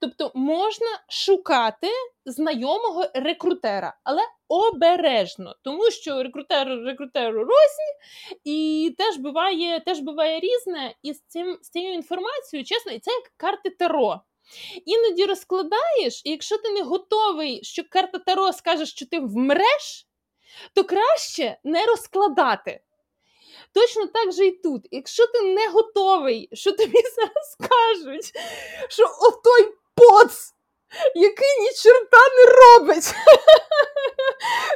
Тобто 0.00 0.32
можна 0.34 0.86
шукати 1.08 1.88
знайомого 2.26 3.04
рекрутера, 3.14 3.96
але 4.04 4.22
обережно, 4.48 5.56
тому 5.62 5.90
що 5.90 6.22
рекрутер 6.22 6.68
рекрутеру 6.68 7.38
розні, 7.38 7.94
і 8.44 8.94
теж 8.98 9.16
буває 9.16 9.80
теж 9.80 10.00
буває 10.00 10.40
різне. 10.40 10.94
І 11.02 11.12
з 11.12 11.22
цим 11.26 11.58
з 11.62 11.70
цією 11.70 11.94
інформацією, 11.94 12.64
чесно, 12.64 12.92
і 12.92 12.98
це 12.98 13.10
як 13.10 13.32
карти 13.36 13.70
Таро. 13.70 14.20
Іноді 14.86 15.26
розкладаєш, 15.26 16.22
і 16.24 16.30
якщо 16.30 16.58
ти 16.58 16.70
не 16.70 16.82
готовий, 16.82 17.64
що 17.64 17.82
карта 17.88 18.18
Таро 18.18 18.52
скаже, 18.52 18.86
що 18.86 19.06
ти 19.06 19.20
вмреш, 19.20 20.08
то 20.74 20.84
краще 20.84 21.58
не 21.64 21.86
розкладати. 21.86 22.80
Точно 23.74 24.06
так 24.06 24.32
же 24.32 24.46
і 24.46 24.50
тут. 24.50 24.88
Якщо 24.90 25.26
ти 25.26 25.42
не 25.42 25.68
готовий, 25.68 26.48
що 26.52 26.72
тобі 26.72 26.98
зараз 27.16 27.52
скажуть, 27.52 28.32
що 28.88 29.04
отой 29.04 29.74
поц 29.94 30.54
який 31.14 31.60
ні 31.60 31.70
черта 31.82 32.18
не 32.36 32.52
робить. 32.52 33.04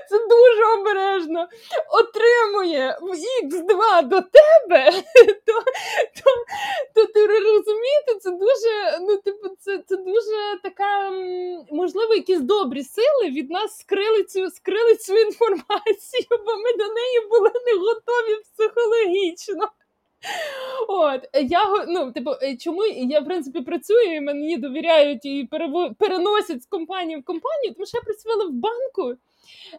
Це 0.08 0.18
дуже 0.18 0.64
обережно 0.78 1.48
отримує 1.90 2.98
в 3.00 3.10
Х2 3.10 4.08
до 4.08 4.20
тебе, 4.20 4.92
то 5.46 5.52
то, 6.16 6.30
то 6.94 7.06
ти 7.12 7.26
розумієте, 7.26 8.14
це 8.20 8.30
дуже, 8.30 8.98
ну, 9.00 9.16
типу, 9.16 9.48
це 9.60 9.82
це 9.86 9.96
дуже 9.96 10.60
така, 10.62 11.10
можливо, 11.70 12.14
якісь 12.14 12.40
добрі 12.40 12.84
сили 12.84 13.30
від 13.30 13.50
нас 13.50 13.78
скрили 13.78 14.24
цю 14.24 14.50
скрили 14.50 14.94
цю 14.94 15.14
інформацію, 15.14 16.26
бо 16.30 16.56
ми 16.56 16.72
до 16.72 16.94
неї 16.94 17.20
були 17.30 17.50
не 17.66 17.72
готові 17.72 18.42
психологічно. 18.54 19.68
От, 20.88 21.28
я 21.34 21.86
ну, 21.88 22.12
типу, 22.12 22.30
е, 22.42 22.56
чому 22.56 22.84
я 22.86 23.20
в 23.20 23.24
принципі 23.24 23.60
працюю, 23.60 24.14
і 24.14 24.20
мені 24.20 24.56
довіряють 24.56 25.24
і 25.24 25.48
переносять 25.98 26.62
з 26.62 26.66
компанії 26.66 27.20
в 27.20 27.24
компанію, 27.24 27.74
тому 27.74 27.86
що 27.86 27.98
я 27.98 28.02
працювала 28.02 28.44
в 28.44 28.52
банку. 28.52 29.20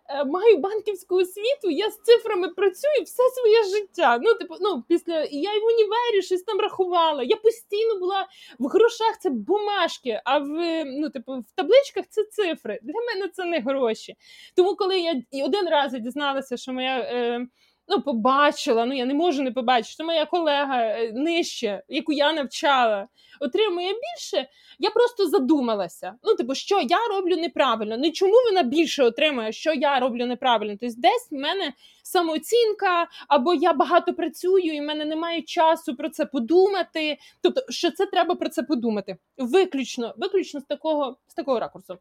Е, 0.09 0.25
маю 0.25 0.57
банківську 0.57 1.15
освіту, 1.15 1.69
я 1.69 1.89
з 1.89 2.01
цифрами 2.01 2.47
працюю 2.47 3.03
все 3.03 3.23
своє 3.29 3.63
життя. 3.63 4.19
Ну, 4.21 4.33
типу, 4.33 4.55
ну, 4.61 4.83
після 4.87 5.19
я 5.31 5.53
й 5.53 5.59
в 5.59 5.65
універі 5.65 6.21
щось 6.21 6.43
там 6.43 6.59
рахувала. 6.59 7.23
Я 7.23 7.35
постійно 7.35 7.99
була 7.99 8.27
в 8.59 8.67
грошах, 8.67 9.19
це 9.19 9.29
бумажки, 9.29 10.21
а 10.25 10.37
в 10.37 10.83
ну, 10.85 11.09
типу, 11.09 11.33
в 11.33 11.51
табличках 11.55 12.05
це 12.09 12.23
цифри. 12.23 12.79
Для 12.83 12.99
мене 13.01 13.31
це 13.33 13.45
не 13.45 13.59
гроші. 13.59 14.15
Тому, 14.55 14.75
коли 14.75 14.99
я 14.99 15.21
і 15.31 15.43
один 15.43 15.69
раз 15.69 15.93
дізналася, 15.93 16.57
що 16.57 16.73
моя. 16.73 16.99
Е, 16.99 17.47
ну, 17.89 18.01
побачила, 18.01 18.85
ну 18.85 18.93
я 18.93 19.05
не 19.05 19.13
можу 19.13 19.43
не 19.43 19.51
побачити, 19.51 19.93
що 19.93 20.03
моя 20.03 20.25
колега 20.25 20.81
е, 20.81 21.11
нижче, 21.13 21.83
яку 21.89 22.13
я 22.13 22.33
навчала, 22.33 23.07
отримує 23.39 23.87
більше. 23.87 24.47
Я 24.79 24.89
просто 24.89 25.27
задумалася. 25.27 26.13
Ну, 26.23 26.35
типу, 26.35 26.55
що 26.55 26.81
я 26.81 26.97
роблю 27.09 27.37
неправильно. 27.37 27.97
Не 27.97 28.11
чому 28.11 28.33
вона 28.49 28.63
більше 28.63 29.03
отримує, 29.03 29.51
що 29.51 29.73
я 29.73 29.99
роблю 29.99 30.25
неправильно. 30.25 30.77
Тобто, 30.79 30.95
десь 30.97 31.27
в 31.31 31.35
мене 31.35 31.73
самооцінка, 32.03 33.07
або 33.27 33.53
я 33.53 33.73
багато 33.73 34.13
працюю, 34.13 34.75
і 34.75 34.79
в 34.79 34.83
мене 34.83 35.05
немає 35.05 35.41
часу 35.41 35.95
про 35.95 36.09
це 36.09 36.25
подумати. 36.25 37.17
Тобто, 37.41 37.61
що 37.69 37.91
це 37.91 38.05
треба 38.05 38.35
про 38.35 38.49
це 38.49 38.63
подумати. 38.63 39.17
Виключно, 39.37 40.13
виключно 40.17 40.59
з 40.59 40.63
такого, 40.63 41.17
з 41.27 41.33
такого 41.33 41.59
ракурсу. 41.59 41.97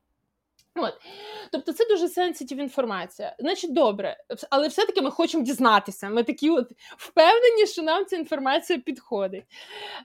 От. 0.79 0.95
Тобто 1.53 1.72
це 1.72 1.85
дуже 1.91 2.09
сенситив 2.09 2.59
інформація. 2.59 3.37
Значить, 3.39 3.74
добре, 3.74 4.16
але 4.51 4.68
все-таки 4.68 5.03
ми 5.03 5.11
хочемо 5.11 5.45
дізнатися. 5.45 6.09
Ми 6.09 6.22
такі 6.22 6.51
от 6.51 6.72
впевнені, 6.97 7.66
що 7.66 7.83
нам 7.83 8.07
ця 8.07 8.16
інформація 8.16 8.79
підходить. 8.79 9.45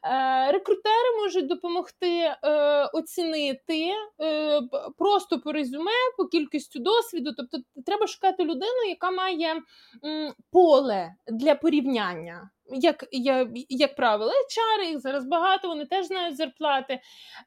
Е, 0.04 0.52
Рекрутери 0.52 1.22
можуть 1.24 1.48
допомогти 1.48 2.10
е, 2.10 2.40
оцінити 2.86 3.92
е, 4.22 4.62
просто 4.98 5.40
по 5.40 5.52
резюме, 5.52 5.92
по 6.18 6.26
кількістю 6.26 6.80
досвіду. 6.80 7.34
Тобто, 7.38 7.58
треба 7.86 8.08
шукати 8.08 8.44
людину, 8.44 8.84
яка 8.90 9.12
має 9.12 9.62
м, 10.06 10.34
поле 10.52 11.14
для 11.28 11.56
порівняння 11.56 12.50
як 12.72 13.06
як, 13.12 13.48
як 13.70 13.96
правило, 13.96 14.32
HR, 14.32 14.90
їх 14.90 15.00
зараз 15.00 15.26
багато, 15.26 15.68
вони 15.68 15.86
теж 15.86 16.06
знають 16.06 16.38
зарплати. 16.38 17.00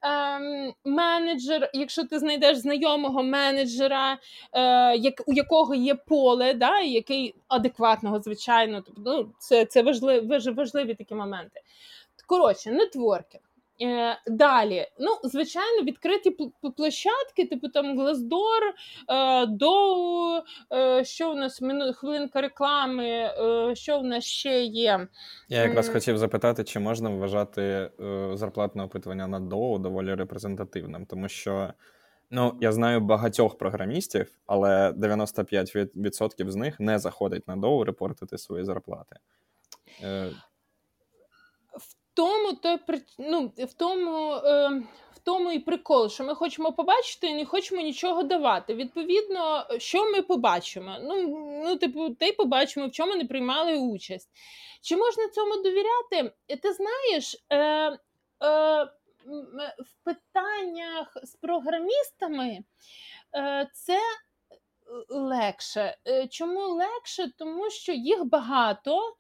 Ем, 0.03 0.73
Менеджер, 0.85 1.71
якщо 1.75 2.05
ти 2.05 2.19
знайдеш 2.19 2.59
знайомого 2.59 3.23
менеджера, 3.23 4.19
е, 4.53 4.97
як, 4.97 5.23
у 5.27 5.33
якого 5.33 5.75
є 5.75 5.95
поле, 5.95 6.55
да, 6.55 6.81
який 6.81 7.35
адекватного, 7.49 8.21
звичайно, 8.21 8.83
тобто, 8.87 9.03
ну, 9.05 9.33
це 9.39 9.65
це 9.65 9.83
важливі, 9.83 10.39
важливі 10.53 10.95
такі 10.95 11.15
моменти. 11.15 11.61
Коротше, 12.27 12.71
нетворкінг. 12.71 13.46
Е, 13.83 14.19
Далі, 14.27 14.87
ну, 14.99 15.11
звичайно, 15.25 15.83
відкриті 15.83 16.37
площадки, 16.77 17.47
типу 17.47 17.69
там 17.69 18.01
Glassdoor, 18.01 18.61
е, 19.09 19.47
Dow, 19.47 20.43
е, 20.73 21.05
що 21.05 21.33
у 21.33 21.35
нас 21.35 21.63
хвилинка 21.95 22.41
реклами, 22.41 23.09
е, 23.09 23.75
що 23.75 23.99
в 23.99 24.05
нас 24.05 24.25
ще 24.25 24.63
є. 24.63 25.09
Я 25.49 25.63
якраз 25.63 25.89
хотів 25.89 26.19
запитати, 26.19 26.65
чи 26.65 26.79
можна 26.79 27.11
вважати 27.11 27.63
е, 28.01 28.31
зарплатне 28.35 28.83
опитування 28.83 29.27
на 29.27 29.41
Dow 29.41 29.79
доволі 29.79 30.15
репрезентативним, 30.15 31.07
тому 31.07 31.29
що. 31.29 31.73
Ну, 32.31 32.59
я 32.61 32.73
знаю 32.73 33.01
багатьох 33.01 33.59
програмістів, 33.59 34.31
але 34.47 34.91
95% 34.91 36.51
з 36.51 36.57
них 36.57 36.81
не 36.81 36.99
заходить 36.99 37.49
на 37.49 37.57
доу 37.57 37.85
репортити 37.85 38.39
свої 38.39 38.65
зарплати. 38.65 39.17
Е, 42.17 42.23
тому 42.23 42.53
той 42.53 42.79
ну, 43.19 43.53
в 43.59 43.73
тому. 43.73 44.33
Е, 44.33 44.83
тому 45.25 45.53
і 45.53 45.59
прикол, 45.59 46.09
що 46.09 46.25
ми 46.25 46.35
хочемо 46.35 46.73
побачити 46.73 47.27
і 47.27 47.35
не 47.35 47.45
хочемо 47.45 47.83
нічого 47.83 48.23
давати. 48.23 48.75
Відповідно, 48.75 49.67
що 49.79 50.11
ми 50.13 50.23
побачимо? 50.23 50.97
Ну, 51.03 51.27
ну 51.65 51.77
типу, 51.77 52.11
те 52.11 52.29
й 52.29 52.33
побачимо, 52.33 52.87
в 52.87 52.93
чому 52.93 53.15
не 53.15 53.25
приймали 53.25 53.77
участь. 53.79 54.31
Чи 54.83 54.97
можна 54.97 55.29
цьому 55.29 55.57
довіряти? 55.57 56.33
Ти 56.63 56.73
знаєш, 56.73 57.45
е, 57.51 57.59
е, 57.59 57.99
в 59.79 60.05
питаннях 60.05 61.17
з 61.23 61.35
програмістами 61.35 62.59
е, 63.37 63.71
це 63.75 63.99
легше. 65.09 65.97
Е, 66.09 66.27
чому 66.27 66.61
легше? 66.61 67.33
Тому 67.39 67.71
що 67.71 67.93
їх 67.93 68.25
багато 68.25 69.17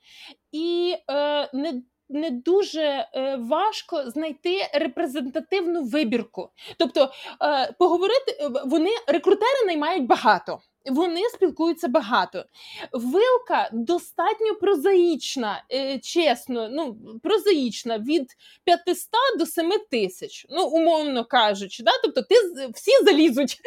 і 0.53 0.97
е, 1.11 1.51
не 1.53 1.82
не 2.09 2.30
дуже 2.30 2.82
е, 2.82 3.36
важко 3.36 4.11
знайти 4.11 4.59
репрезентативну 4.74 5.84
вибірку. 5.84 6.50
Тобто 6.78 7.11
е, 7.42 7.72
поговорити 7.78 8.36
е, 8.40 8.50
вони 8.64 8.90
рекрутери 9.07 9.66
наймають 9.66 10.07
багато 10.07 10.61
вони 10.91 11.20
спілкуються 11.34 11.89
багато. 11.89 12.45
Вилка 12.93 13.70
достатньо 13.72 14.55
прозаїчна, 14.61 15.64
е, 15.72 15.99
чесно, 15.99 16.68
ну 16.68 16.97
прозаїчна 17.22 17.99
від 17.99 18.26
500 18.64 19.11
до 19.39 19.47
7 19.47 19.72
тисяч, 19.91 20.47
ну 20.51 20.66
умовно 20.66 21.24
кажучи. 21.24 21.82
Да? 21.82 21.91
Тобто 22.03 22.22
ти 22.22 22.34
всі 22.74 23.05
залізуть, 23.05 23.61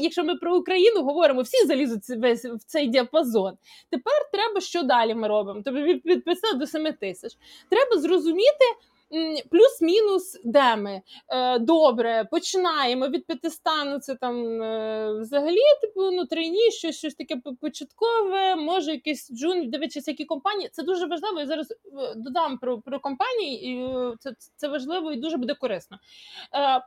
якщо 0.00 0.24
ми 0.24 0.36
про 0.36 0.56
Україну 0.56 1.02
говоримо, 1.02 1.42
всі 1.42 1.66
залізуть 1.66 2.08
весь 2.08 2.44
в 2.44 2.58
цей 2.66 2.86
діапазон. 2.86 3.56
Тепер 3.90 4.14
треба 4.32 4.60
що 4.60 4.82
далі 4.82 5.14
ми 5.14 5.28
робимо? 5.28 5.62
Тобто 5.64 5.82
від 5.82 6.24
500 6.24 6.58
до 6.58 6.66
7 6.66 6.92
тисяч. 6.92 7.32
Треба 7.70 8.00
зрозуміти. 8.00 8.64
Плюс-мінус, 9.50 10.40
де 10.44 10.76
ми 10.76 11.02
е, 11.28 11.58
добре 11.58 12.28
починаємо 12.30 13.08
від 13.08 13.26
500, 13.26 13.60
ну 13.86 13.98
це 13.98 14.14
там 14.14 14.62
е, 14.62 15.12
взагалі 15.20 15.60
типу 15.80 16.10
ну 16.10 16.26
трейні, 16.26 16.70
щось 16.70 16.98
щось 16.98 17.14
таке 17.14 17.36
початкове, 17.60 18.56
може 18.56 18.92
якийсь 18.92 19.32
джун, 19.32 19.70
дивитися, 19.70 20.10
які 20.10 20.24
компанії. 20.24 20.70
Це 20.72 20.82
дуже 20.82 21.06
важливо. 21.06 21.40
Я 21.40 21.46
зараз 21.46 21.70
е, 21.70 21.74
додам 22.16 22.58
про 22.58 22.80
про 22.80 23.00
компанії, 23.00 23.70
і 23.70 23.88
це 24.20 24.32
це 24.56 24.68
важливо 24.68 25.12
і 25.12 25.16
дуже 25.16 25.36
буде 25.36 25.54
корисно. 25.54 25.98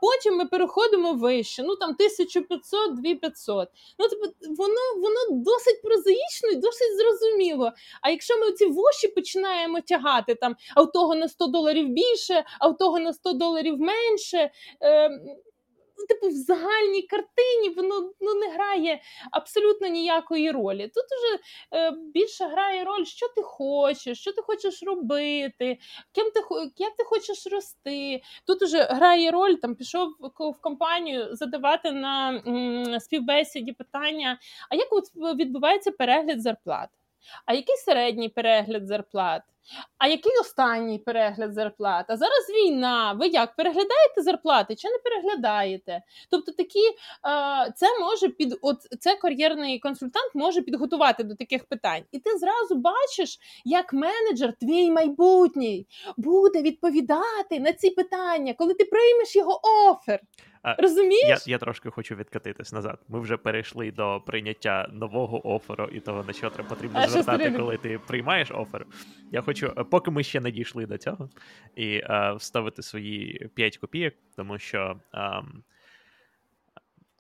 Потім 0.01 0.38
ми 0.38 0.45
переходимо 0.45 1.13
вище. 1.13 1.63
Ну 1.63 1.76
там 1.76 1.89
1500, 1.89 3.01
2500. 3.01 3.70
Ну 3.99 4.09
типу, 4.09 4.26
воно 4.57 4.82
воно 4.95 5.43
досить 5.43 5.82
прозаїчно 5.82 6.49
і 6.51 6.55
досить 6.55 6.97
зрозуміло. 6.97 7.72
А 8.01 8.09
якщо 8.09 8.39
ми 8.39 8.51
ці 8.51 8.65
воші 8.65 9.07
починаємо 9.07 9.82
тягати 9.82 10.36
там, 10.36 10.55
а 10.76 10.82
у 10.82 10.86
того 10.86 11.15
на 11.15 11.28
100 11.28 11.47
доларів 11.47 11.89
більше 11.89 12.09
більше, 12.10 12.43
а 12.60 12.68
в 12.68 12.78
того 12.78 12.99
на 12.99 13.14
100 13.14 13.34
доларів 13.34 13.80
менше. 13.80 14.51
Е, 14.84 15.10
Типу, 16.10 16.28
в 16.28 16.32
загальній 16.32 17.01
картині 17.01 17.70
воно 17.76 18.12
ну, 18.22 18.34
не 18.34 18.49
грає 18.49 19.01
абсолютно 19.32 19.88
ніякої 19.88 20.51
ролі. 20.51 20.91
Тут 20.95 21.03
уже 21.03 21.39
е, 21.74 21.91
більше 21.91 22.45
грає 22.45 22.84
роль, 22.84 23.03
що 23.05 23.28
ти 23.36 23.41
хочеш, 23.41 24.20
що 24.20 24.32
ти 24.32 24.41
хочеш 24.41 24.84
робити, 24.84 25.78
ким 26.12 26.32
ти 26.32 26.41
як 26.78 26.95
ти 26.97 27.03
хочеш 27.03 27.47
рости. 27.47 28.22
Тут 28.47 28.62
уже 28.62 28.84
грає 28.84 29.32
роль, 29.32 29.53
там 29.53 29.76
пішов 29.76 30.10
в 30.39 30.62
компанію 30.62 31.36
задавати 31.36 31.91
на 31.91 32.41
м, 32.47 32.99
співбесіді 32.99 33.72
питання: 33.72 34.39
а 34.70 34.76
як 34.76 34.88
от 34.93 35.03
відбувається 35.36 35.91
перегляд 35.91 36.41
зарплат? 36.41 36.89
А 37.45 37.53
який 37.53 37.76
середній 37.76 38.30
перегляд 38.30 38.88
зарплат? 38.88 39.41
А 39.97 40.07
який 40.07 40.32
останній 40.41 40.99
перегляд 40.99 41.53
зарплат? 41.53 42.05
А 42.09 42.17
зараз 42.17 42.49
війна. 42.49 43.13
Ви 43.13 43.28
як 43.28 43.55
переглядаєте 43.55 44.22
зарплати 44.22 44.76
чи 44.76 44.88
не 44.89 44.97
переглядаєте? 44.97 46.01
Тобто, 46.32 46.51
такі 46.51 46.80
це 47.76 47.99
може 47.99 48.30
під 48.30 48.57
от 48.61 48.78
це 48.99 49.15
кар'єрний 49.15 49.80
консультант 49.80 50.36
може 50.36 50.61
підготувати 50.61 51.24
до 51.24 51.36
таких 51.36 51.65
питань, 51.65 52.03
і 52.11 52.20
ти 52.20 52.38
зразу 52.38 52.76
бачиш, 52.76 53.39
як 53.65 53.93
менеджер, 53.93 54.53
твій 54.53 54.91
майбутній, 54.91 55.88
буде 56.17 56.61
відповідати 56.61 57.59
на 57.59 57.74
ці 57.74 57.89
питання, 57.89 58.53
коли 58.53 58.74
ти 58.74 58.86
приймеш 58.86 59.36
його 59.36 59.61
офер. 59.63 60.20
Розумієш? 60.64 61.47
Я 61.47 61.51
я 61.51 61.57
трошки 61.57 61.89
хочу 61.89 62.16
відкатитись 62.16 62.74
назад. 62.74 62.99
Ми 63.07 63.20
вже 63.20 63.38
перейшли 63.38 63.91
до 63.91 64.22
прийняття 64.26 64.88
нового 64.91 65.55
оферу 65.55 65.86
і 65.86 65.99
того, 65.99 66.24
на 66.24 66.34
що 66.34 66.49
треба 66.49 66.70
потрібно 66.70 66.99
А 66.99 67.07
звертати, 67.07 67.51
коли 67.51 67.78
ти 67.78 67.99
приймаєш 67.99 68.51
офер. 68.51 68.86
Я 69.32 69.41
хочу, 69.41 69.74
е, 69.78 69.84
поки 69.84 70.12
ми 70.12 70.24
ще 70.24 70.39
не 70.39 70.51
дійшли 70.51 70.86
до 70.86 70.97
цього, 70.97 71.30
і 71.76 71.95
е, 71.95 72.34
вставити 72.38 72.82
свої 72.82 73.49
5 73.55 73.78
копійок, 73.78 74.14
тому 74.36 74.60
що. 74.60 74.99
Е, 75.14 75.41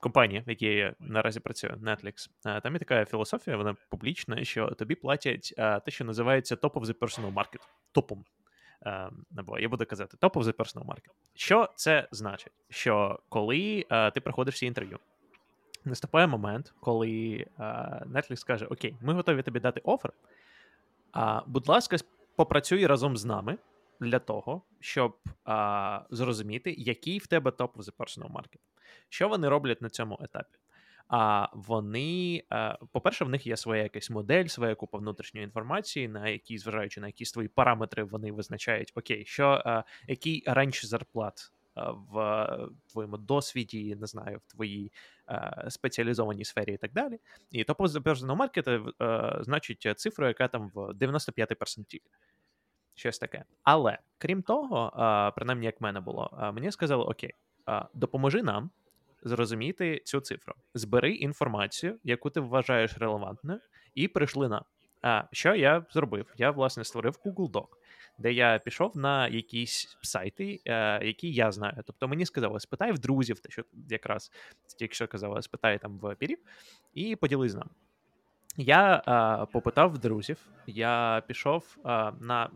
Компанія, 0.01 0.43
в 0.47 0.49
якій 0.49 0.65
я 0.65 0.95
наразі 0.99 1.39
працюю, 1.39 1.73
Netflix, 1.73 2.29
е, 2.45 2.61
там 2.61 2.73
є 2.73 2.79
така 2.79 3.05
філософія, 3.05 3.57
вона 3.57 3.75
публічна, 3.89 4.43
що 4.43 4.67
тобі 4.67 4.95
платять 4.95 5.53
те, 5.57 5.81
що 5.87 6.05
називається 6.05 6.55
top 6.55 6.71
of 6.71 6.85
the 6.85 6.93
personal 6.93 7.33
market. 7.33 7.59
Топом 7.91 8.25
або 9.37 9.55
ем, 9.55 9.61
я 9.61 9.69
буду 9.69 9.85
казати 9.85 10.17
of 10.21 10.43
the 10.43 10.53
personal 10.53 10.85
market. 10.85 11.11
Що 11.33 11.69
це 11.75 12.07
значить? 12.11 12.53
Що 12.69 13.19
коли 13.29 13.85
uh, 13.89 14.11
ти 14.11 14.21
проходиш 14.21 14.55
всі 14.55 14.65
інтерв'ю, 14.65 14.99
наступає 15.85 16.27
момент, 16.27 16.73
коли 16.79 17.45
uh, 17.59 18.11
Netflix 18.11 18.35
скаже: 18.35 18.65
Окей, 18.65 18.95
ми 19.01 19.13
готові 19.13 19.41
тобі 19.41 19.59
дати 19.59 19.81
офер. 19.83 20.13
А, 21.11 21.41
Будь 21.45 21.67
ласка, 21.67 21.97
попрацюй 22.35 22.87
разом 22.87 23.17
з 23.17 23.25
нами 23.25 23.57
для 23.99 24.19
того, 24.19 24.61
щоб 24.79 25.17
а, 25.45 26.01
зрозуміти, 26.09 26.75
який 26.77 27.17
в 27.17 27.27
тебе 27.27 27.51
топ 27.51 27.77
the 27.77 27.91
personal 27.97 28.31
market. 28.31 28.59
Що 29.09 29.29
вони 29.29 29.49
роблять 29.49 29.81
на 29.81 29.89
цьому 29.89 30.19
етапі? 30.21 30.57
А 31.09 31.47
вони, 31.53 32.43
е, 32.51 32.77
по-перше, 32.91 33.25
в 33.25 33.29
них 33.29 33.47
є 33.47 33.57
своя 33.57 33.83
якась 33.83 34.09
модель, 34.09 34.45
своя 34.45 34.75
купа 34.75 34.97
внутрішньої 34.97 35.43
інформації, 35.43 36.07
на 36.07 36.29
які, 36.29 36.57
зважаючи 36.57 37.01
на 37.01 37.07
якісь 37.07 37.31
свої 37.31 37.47
параметри, 37.47 38.03
вони 38.03 38.31
визначають, 38.31 38.91
окей, 38.95 39.25
що 39.25 39.63
е, 39.65 39.83
який 40.07 40.43
ранч 40.45 40.85
зарплат 40.85 41.51
е, 41.77 41.81
в 42.11 42.57
твоєму 42.91 43.17
досвіді, 43.17 43.95
не 43.95 44.07
знаю, 44.07 44.41
в 44.47 44.51
твоїй 44.51 44.91
спеціалізованій 45.69 46.45
сфері 46.45 46.73
і 46.73 46.77
так 46.77 46.93
далі. 46.93 47.19
І 47.51 47.63
то 47.63 47.73
personal 47.73 48.37
market 48.37 49.43
значить 49.43 49.93
цифру, 49.95 50.27
яка 50.27 50.47
там 50.47 50.71
в 50.73 50.93
95 50.93 51.59
персентіль. 51.59 51.99
Щось 52.95 53.19
таке. 53.19 53.43
Але 53.63 53.97
крім 54.17 54.41
того, 54.41 54.91
принаймні, 55.35 55.65
як 55.65 55.81
мене 55.81 55.99
було, 55.99 56.51
мені 56.53 56.71
сказали: 56.71 57.03
Окей, 57.03 57.33
допоможи 57.93 58.43
нам 58.43 58.71
зрозуміти 59.23 60.01
цю 60.05 60.19
цифру. 60.19 60.53
Збери 60.73 61.13
інформацію, 61.13 61.99
яку 62.03 62.29
ти 62.29 62.39
вважаєш 62.39 62.97
релевантною, 62.97 63.59
і 63.95 64.07
прийшли 64.07 64.49
нам. 64.49 64.63
А 65.01 65.23
що 65.31 65.55
я 65.55 65.85
зробив? 65.91 66.33
Я 66.37 66.51
власне 66.51 66.83
створив 66.83 67.19
Google 67.25 67.51
Doc, 67.51 67.67
де 68.17 68.33
я 68.33 68.59
пішов 68.59 68.97
на 68.97 69.27
якісь 69.27 69.97
сайти, 70.01 70.61
е, 70.65 71.05
які 71.05 71.31
я 71.31 71.51
знаю. 71.51 71.83
Тобто 71.85 72.07
мені 72.07 72.25
сказали, 72.25 72.59
спитай 72.59 72.91
в 72.91 72.99
друзів, 72.99 73.39
те, 73.39 73.49
що 73.49 73.63
якраз 73.89 74.31
тільки 74.77 74.93
що 74.93 75.07
казали, 75.07 75.41
спитай 75.41 75.79
там 75.79 75.99
в 75.99 76.15
пірів, 76.15 76.37
і 76.93 77.15
поділись 77.15 77.51
з. 77.51 77.59
Я 78.57 79.03
а, 79.05 79.45
попитав 79.45 79.91
в 79.91 79.97
друзів, 79.97 80.37
я 80.67 81.23
пішов 81.27 81.77
а, 81.83 82.11
на 82.19 82.49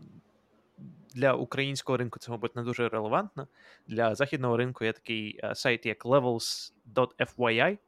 для 1.14 1.34
українського 1.34 1.96
ринку 1.96 2.18
це, 2.18 2.30
мабуть, 2.30 2.56
не 2.56 2.62
дуже 2.62 2.88
релевантно. 2.88 3.48
Для 3.86 4.14
західного 4.14 4.56
ринку 4.56 4.84
є 4.84 4.92
такий 4.92 5.40
е, 5.44 5.54
сайт, 5.54 5.86
як 5.86 6.06
levels.fyi. 6.06 7.78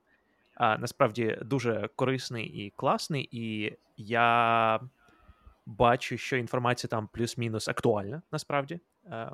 Насправді 0.61 1.39
дуже 1.43 1.89
корисний 1.97 2.47
і 2.47 2.73
класний, 2.77 3.29
і 3.33 3.77
я 3.97 4.81
бачу, 5.67 6.17
що 6.17 6.37
інформація 6.37 6.89
там 6.89 7.09
плюс-мінус 7.13 7.69
актуальна 7.69 8.23
насправді. 8.33 8.81
Е, 9.07 9.31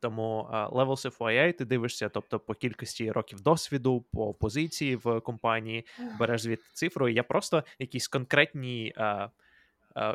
тому 0.00 0.48
uh, 0.52 0.70
Levels 0.72 1.18
FYI 1.18 1.52
ти 1.52 1.64
дивишся, 1.64 2.08
тобто 2.08 2.40
по 2.40 2.54
кількості 2.54 3.12
років 3.12 3.40
досвіду, 3.40 4.04
по 4.12 4.34
позиції 4.34 4.96
в 4.96 5.20
компанії, 5.20 5.86
береш 6.18 6.42
звідти 6.42 6.64
цифру. 6.72 7.08
І 7.08 7.14
я 7.14 7.22
просто 7.22 7.64
якісь 7.78 8.08
конкретні 8.08 8.94
Е, 8.96 9.28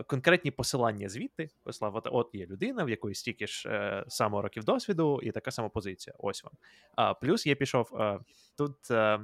конкретні 0.08 0.52
посилання 0.52 1.10
звідти 1.10 1.50
послав, 1.64 1.96
от, 1.96 2.08
от 2.12 2.30
є 2.34 2.46
людина, 2.46 2.84
в 2.84 2.90
якої 2.90 3.16
стільки 3.16 3.48
ж 3.48 3.70
е, 3.70 4.04
само 4.08 4.42
років 4.42 4.64
досвіду, 4.64 5.20
і 5.24 5.32
така 5.32 5.52
сама 5.52 5.70
позиція. 5.70 6.16
Ось 6.20 6.44
вам. 6.44 6.54
А 6.96 7.14
плюс 7.14 7.46
я 7.46 7.56
пішов 7.56 7.96
е, 8.00 8.20
тут. 8.58 8.92
Е, 8.92 9.20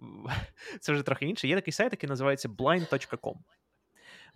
це 0.80 0.92
вже 0.92 1.02
трохи 1.02 1.26
інше. 1.26 1.48
Є 1.48 1.54
такий 1.54 1.72
сайт, 1.72 1.92
який 1.92 2.08
називається 2.08 2.48
blind.com. 2.48 3.34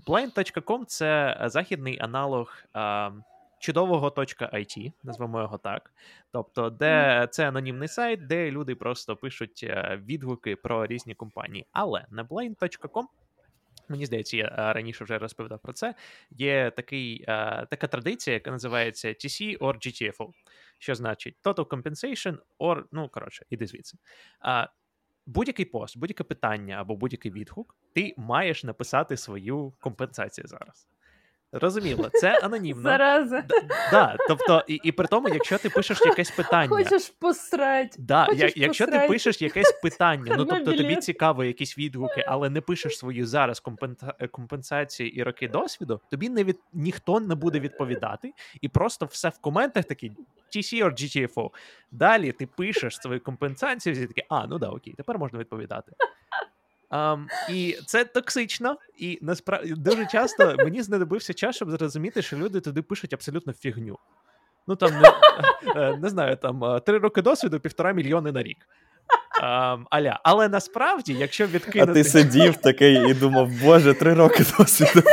Blind.com 0.07 0.84
це 0.84 1.40
західний 1.46 1.98
аналог 2.00 2.55
е, 2.76 3.12
чудового 3.59 4.09
.it, 4.09 4.92
назвемо 5.02 5.40
його 5.40 5.59
так. 5.59 5.92
Тобто, 6.32 6.70
де 6.70 7.26
це 7.30 7.48
анонімний 7.48 7.88
сайт, 7.88 8.26
де 8.26 8.50
люди 8.50 8.74
просто 8.74 9.16
пишуть 9.16 9.61
е, 9.62 10.00
відгуки 10.05 10.57
про 10.57 10.86
різні 10.86 11.14
компанії. 11.14 11.66
Але 11.72 12.07
на 12.11 12.24
blind.com 12.24 13.05
Мені 13.89 14.07
здається, 14.07 14.37
я 14.37 14.72
раніше 14.72 15.05
вже 15.05 15.18
розповідав 15.18 15.61
про 15.62 15.72
це. 15.72 15.95
Є 16.30 16.70
такий, 16.76 17.24
така 17.70 17.87
традиція, 17.87 18.35
яка 18.35 18.51
називається 18.51 19.09
TC 19.09 19.59
or 19.59 19.74
GTFO, 19.74 20.30
що 20.78 20.95
значить 20.95 21.37
Total 21.45 21.64
Compensation 21.64 22.39
or, 22.59 22.85
ну, 22.93 23.09
коротше, 23.09 23.45
іди 23.51 23.66
звідси. 23.66 23.99
Будь-який 25.26 25.64
пост, 25.64 25.99
будь-яке 25.99 26.24
питання 26.24 26.76
або 26.76 26.97
будь-який 26.97 27.32
відгук, 27.32 27.76
ти 27.95 28.14
маєш 28.16 28.64
написати 28.64 29.16
свою 29.16 29.72
компенсацію 29.80 30.47
зараз. 30.47 30.89
Розуміло, 31.57 32.11
це 32.12 32.38
анонімно. 32.38 32.82
Зараза. 32.82 33.42
Да, 33.48 33.57
да, 33.90 34.16
тобто, 34.28 34.64
і 34.68 34.80
і 34.82 34.92
при 34.92 35.07
тому, 35.07 35.28
якщо 35.28 35.59
ти 35.59 35.70
пишеш 35.70 36.00
якесь 36.05 36.30
питання. 36.30 36.68
Хочеш 36.68 37.09
посрать. 37.09 37.94
Да, 37.98 38.24
Хочеш 38.24 38.57
я, 38.57 38.66
Якщо 38.66 38.86
ти 38.86 39.07
пишеш 39.09 39.42
якесь 39.42 39.72
питання, 39.82 40.34
ну 40.38 40.44
тобто 40.44 40.72
тобі 40.76 40.96
цікаво 40.96 41.44
якісь 41.44 41.78
відгуки, 41.78 42.24
але 42.28 42.50
не 42.50 42.61
пишеш 42.61 42.98
свою 42.98 43.26
зараз 43.26 43.62
компенсації 44.30 45.16
і 45.16 45.22
роки 45.22 45.48
досвіду, 45.48 46.00
тобі 46.11 46.28
не 46.28 46.44
від 46.44 46.59
ніхто 46.72 47.20
не 47.20 47.34
буде 47.34 47.61
відповідати, 47.61 48.32
і 48.61 48.68
просто 48.68 49.07
все 49.07 49.28
в 49.28 49.38
коментах 49.38 49.84
такі 49.84 50.12
TC 50.57 50.84
or 50.84 50.90
GTFO. 50.90 51.50
Далі 51.90 52.32
ти 52.32 52.46
пишеш 52.46 52.96
свою 52.96 53.20
компенсацію, 53.20 54.02
і 54.02 54.07
такі, 54.07 54.22
а, 54.28 54.46
ну 54.46 54.59
да, 54.59 54.68
окей, 54.68 54.94
тепер 54.96 55.18
можна 55.18 55.38
відповідати. 55.38 55.92
Um, 56.95 57.26
І 57.51 57.78
це 57.86 58.05
токсично, 58.05 58.76
і 58.97 59.18
насправді 59.22 59.74
дуже 59.74 60.07
часто 60.07 60.55
мені 60.59 60.82
знадобився 60.82 61.34
час, 61.34 61.57
щоб 61.57 61.70
зрозуміти, 61.70 62.22
що 62.22 62.36
люди 62.36 62.61
туди 62.61 62.82
пишуть 62.82 63.12
абсолютно 63.12 63.53
фігню. 63.53 63.99
Ну 64.66 64.76
там 64.76 65.01
не, 65.01 65.12
е, 65.76 65.97
не 65.97 66.09
знаю, 66.09 66.36
там 66.36 66.64
е, 66.64 66.80
три 66.80 66.99
роки 66.99 67.22
досвіду, 67.22 67.61
півтора 67.61 67.92
мільйони 67.92 68.32
на 68.32 68.42
рік. 68.42 68.68
Um, 69.45 69.84
аля. 69.90 70.20
Але 70.22 70.49
насправді, 70.49 71.14
якщо 71.14 71.47
відкинути... 71.47 71.90
А 71.90 71.95
ти 71.95 72.05
сидів 72.05 72.57
такий 72.57 73.11
і 73.11 73.14
думав, 73.14 73.51
боже, 73.62 73.95
три 73.95 74.14
роки 74.14 74.45
досвіду. 74.59 75.09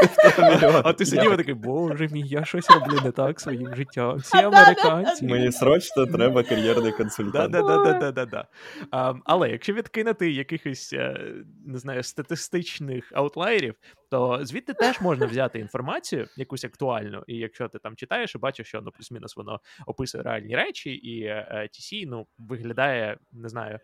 А 0.83 0.93
ти 0.93 1.05
сидів 1.05 1.33
і 1.33 1.37
такий, 1.37 1.53
боже 1.53 2.07
мій, 2.07 2.23
я 2.27 2.45
щось 2.45 2.69
роблю 2.69 2.99
не 3.03 3.11
так 3.11 3.41
своїм 3.41 3.75
життям. 3.75 4.17
Всі 4.17 4.37
американці. 4.37 5.25
Мені 5.25 5.51
срочно 5.51 6.05
треба 6.05 6.43
кар'єрний 6.43 6.91
консультант. 6.91 7.55
Um, 7.55 9.19
але 9.25 9.49
якщо 9.49 9.73
відкинути 9.73 10.31
якихось, 10.31 10.93
е, 10.93 11.33
не 11.65 11.77
знаю, 11.77 12.03
статистичних 12.03 13.11
аутлайерів, 13.15 13.75
то 14.09 14.39
звідти 14.41 14.73
теж 14.73 15.01
можна 15.01 15.25
взяти 15.25 15.59
інформацію, 15.59 16.27
якусь 16.37 16.63
актуальну, 16.63 17.23
і 17.27 17.35
якщо 17.35 17.67
ти 17.67 17.79
там 17.79 17.95
читаєш 17.95 18.35
і 18.35 18.37
бачиш, 18.37 18.67
що 18.67 18.81
ну, 18.81 18.91
плюс-мінус 18.91 19.37
воно 19.37 19.59
описує 19.85 20.23
реальні 20.23 20.55
речі, 20.55 20.91
і 20.91 21.23
е, 21.23 21.69
TC, 21.73 22.03
ну, 22.07 22.27
виглядає, 22.37 23.17
не 23.31 23.49
знаю, 23.49 23.79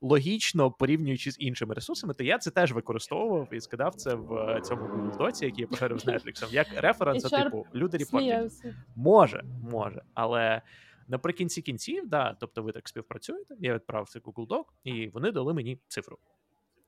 логічно 0.00 0.70
порівнюючи 0.70 1.30
з 1.30 1.36
іншими 1.40 1.74
ресурсами, 1.74 2.14
то 2.14 2.24
я 2.24 2.38
це 2.38 2.50
теж 2.50 2.72
використовував 2.72 3.48
і 3.52 3.60
скидав 3.60 3.94
це 3.94 4.14
в 4.14 4.60
цьому 4.60 4.82
Google 4.82 5.16
Доці, 5.18 5.44
який 5.44 5.60
я 5.60 5.66
поширив 5.66 5.98
з 5.98 6.06
Netflix, 6.06 6.52
як 6.52 6.66
референс, 6.76 7.22
типу 7.22 7.66
люди 7.74 7.98
репортять. 7.98 8.52
Може, 8.96 9.44
може, 9.70 10.02
але. 10.14 10.62
Наприкінці 11.08 11.62
кінців, 11.62 12.08
да, 12.08 12.36
тобто 12.40 12.62
ви 12.62 12.72
так 12.72 12.88
співпрацюєте, 12.88 13.54
я 13.60 13.74
відправив 13.74 14.08
цей 14.08 14.22
Google 14.22 14.46
Doc, 14.46 14.64
і 14.84 15.08
вони 15.08 15.30
дали 15.30 15.54
мені 15.54 15.78
цифру, 15.88 16.18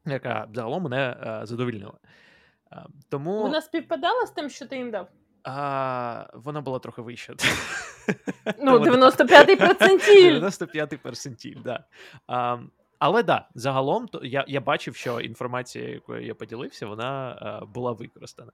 яка 0.06 0.48
загалом 0.54 0.82
мене 0.82 1.16
е, 1.26 1.46
задовільнила. 1.46 1.98
Е, 2.72 2.84
тому... 3.08 3.42
Вона 3.42 3.60
співпадала 3.60 4.26
з 4.26 4.30
тим, 4.30 4.50
що 4.50 4.66
ти 4.66 4.76
їм 4.76 4.90
дав? 4.90 5.08
А, 5.44 6.26
Вона 6.34 6.60
була 6.60 6.78
трохи 6.78 7.02
вища. 7.02 7.34
Ну, 8.58 8.78
95-й 8.78 9.56
перцентіль. 9.56 10.40
95-й 10.40 10.96
перцентіль, 10.96 11.56
да. 11.64 11.84
А, 12.26 12.58
але 12.98 13.22
да, 13.22 13.48
загалом 13.54 14.08
то 14.08 14.24
я 14.24 14.44
я 14.48 14.60
бачив, 14.60 14.96
що 14.96 15.20
інформація, 15.20 15.88
якою 15.88 16.26
я 16.26 16.34
поділився, 16.34 16.86
вона 16.86 17.32
е, 17.62 17.66
була 17.66 17.92
використана. 17.92 18.52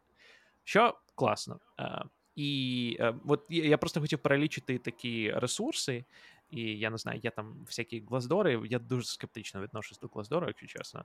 Що 0.64 0.98
класно. 1.14 1.60
Е, 1.80 2.02
і 2.36 2.96
е, 3.00 3.14
от 3.26 3.46
я 3.48 3.78
просто 3.78 4.00
хотів 4.00 4.18
перелічити 4.18 4.78
такі 4.78 5.30
ресурси, 5.30 6.04
і 6.50 6.60
я 6.60 6.90
не 6.90 6.98
знаю, 6.98 7.20
є 7.22 7.30
там 7.30 7.54
всякі 7.66 8.04
глаздори. 8.08 8.60
Я 8.64 8.78
дуже 8.78 9.04
скептично 9.04 9.60
відношусь 9.60 9.98
до 9.98 10.06
глаздору, 10.06 10.46
якщо 10.46 10.66
чесно. 10.66 11.04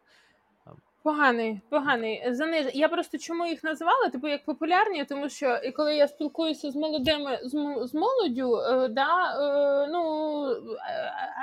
Поганий, 1.03 1.61
поганий. 1.69 2.23
Заниж... 2.33 2.67
Я 2.73 2.89
просто 2.89 3.17
чому 3.17 3.45
їх 3.45 3.63
називала? 3.63 4.09
Типу 4.09 4.27
як 4.27 4.45
популярні, 4.45 5.05
тому 5.05 5.29
що 5.29 5.55
і 5.63 5.71
коли 5.71 5.95
я 5.95 6.07
спілкуюся 6.07 6.71
з 6.71 6.75
молодими 6.75 7.39
з, 7.43 7.93
молоддю, 7.93 8.55
е, 8.55 8.87
да, 8.87 9.31
е, 9.85 9.87
ну 9.91 10.45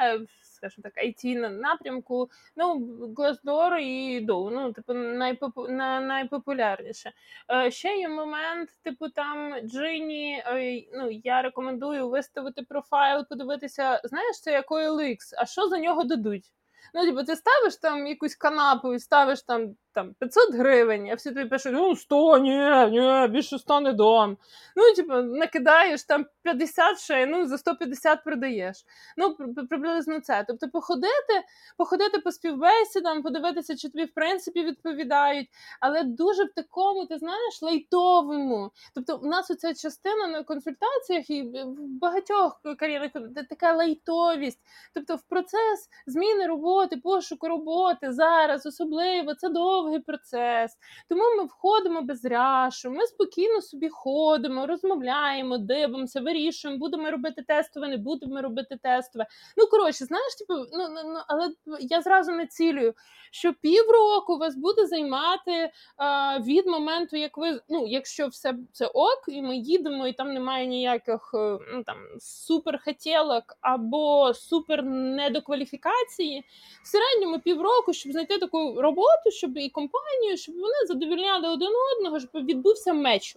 е, 0.02 0.16
е 0.16 0.20
скажімо 0.40 0.82
так, 0.82 1.04
IT 1.04 1.48
напрямку, 1.48 2.30
ну 2.56 2.74
Glassdoor 3.16 3.76
і 3.76 4.26
Dow, 4.26 4.50
ну 4.50 4.72
типу 4.72 4.94
найпопу... 4.94 5.68
на, 5.68 6.00
найпопулярніше. 6.00 7.12
Е, 7.50 7.70
Ще 7.70 7.96
є 7.96 8.08
момент, 8.08 8.68
типу 8.82 9.08
там 9.08 9.60
Джині. 9.60 10.42
Е, 10.46 10.84
ну 10.92 11.10
я 11.10 11.42
рекомендую 11.42 12.08
виставити 12.08 12.62
профайл, 12.62 13.28
подивитися, 13.28 14.00
знаєш, 14.04 14.40
це 14.40 14.52
як 14.52 14.70
OLX, 14.70 15.16
а 15.38 15.46
що 15.46 15.68
за 15.68 15.78
нього 15.78 16.04
дадуть? 16.04 16.52
Ну, 16.94 17.04
типу, 17.06 17.24
ти 17.24 17.36
ставиш 17.36 17.76
там 17.76 18.06
якусь 18.06 18.34
канапу 18.34 18.94
і 18.94 18.98
ставиш 18.98 19.42
там 19.42 19.76
там 19.94 20.14
500 20.18 20.54
гривень, 20.54 21.10
а 21.10 21.14
всі 21.14 21.30
тобі 21.30 21.48
пишуть, 21.48 21.72
ну 21.74 21.96
100, 21.96 22.38
ні, 22.38 22.58
ні, 22.90 23.28
більше 23.28 23.58
100 23.58 23.80
не 23.80 23.92
дам. 23.92 24.36
Ну, 24.76 24.94
типу, 24.96 25.12
накидаєш 25.12 26.04
там 26.04 26.26
50 26.42 26.98
ще, 26.98 27.26
ну 27.26 27.46
за 27.46 27.58
150 27.58 28.24
продаєш. 28.24 28.84
Ну, 29.16 29.36
приблизно 29.70 30.20
це. 30.20 30.44
Тобто, 30.48 30.68
походити, 30.68 31.42
походити 31.76 32.18
по 32.18 32.32
співбесідам, 32.32 33.22
подивитися, 33.22 33.76
чи 33.76 33.88
тобі 33.88 34.04
в 34.04 34.14
принципі 34.14 34.64
відповідають, 34.64 35.48
але 35.80 36.02
дуже 36.02 36.44
в 36.44 36.52
такому, 36.54 37.06
ти 37.06 37.18
знаєш, 37.18 37.62
лайтовому. 37.62 38.70
Тобто, 38.94 39.20
у 39.22 39.26
нас 39.26 39.50
оця 39.50 39.74
частина 39.74 40.26
на 40.26 40.42
консультаціях 40.42 41.30
і 41.30 41.42
в 41.42 41.98
багатьох 42.00 42.60
кар'єрах 42.78 43.10
така 43.48 43.72
лайтовість. 43.72 44.60
Тобто, 44.94 45.16
в 45.16 45.22
процес 45.22 45.88
зміни 46.06 46.46
роботи, 46.46 46.96
пошуку 46.96 47.48
роботи 47.48 48.12
зараз, 48.12 48.66
особливо 48.66 49.34
це 49.34 49.48
довго 49.48 49.83
довгий 49.84 50.00
процес. 50.00 50.78
Тому 51.08 51.22
ми 51.38 51.44
входимо 51.44 52.02
без 52.02 52.24
ряшу, 52.24 52.90
ми 52.90 53.06
спокійно 53.06 53.60
собі 53.60 53.88
ходимо, 53.88 54.66
розмовляємо, 54.66 55.58
дивимося, 55.58 56.20
вирішуємо, 56.20 56.78
будемо 56.78 57.10
робити 57.10 57.44
тестове, 57.48 57.88
не 57.88 57.96
будемо 57.96 58.42
робити 58.42 58.78
тестове. 58.82 59.26
Ну, 59.56 59.66
коротше, 59.66 60.04
знаєш, 60.04 60.34
типу, 60.34 60.54
ну, 60.54 60.88
ну, 60.88 61.12
ну 61.12 61.20
але 61.26 61.50
я 61.80 62.02
зразу 62.02 62.32
не 62.32 62.46
цілюю, 62.46 62.94
що 63.30 63.52
півроку 63.52 64.38
вас 64.38 64.56
буде 64.56 64.86
займати 64.86 65.70
а, 65.96 66.38
від 66.38 66.66
моменту, 66.66 67.16
як 67.16 67.38
ви, 67.38 67.60
ну, 67.68 67.86
якщо 67.86 68.26
все 68.26 68.54
це 68.72 68.86
ок, 68.86 69.24
і 69.28 69.42
ми 69.42 69.56
їдемо, 69.56 70.06
і 70.08 70.12
там 70.12 70.34
немає 70.34 70.66
ніяких 70.66 71.30
е, 71.34 71.58
ну, 71.72 71.82
там 71.84 71.96
суперхотілок 72.18 73.44
або 73.60 74.34
супер 74.34 74.82
недокваліфікації, 74.84 76.44
в 76.84 76.86
середньому 76.88 77.40
півроку, 77.40 77.92
щоб 77.92 78.12
знайти 78.12 78.38
таку 78.38 78.82
роботу, 78.82 79.30
щоб 79.30 79.56
компанію, 79.74 80.36
щоб 80.36 80.54
вони 80.54 80.74
задовільняли 80.88 81.48
один 81.48 81.68
одного, 81.96 82.20
щоб 82.20 82.30
відбувся 82.34 82.92
меч. 82.92 83.36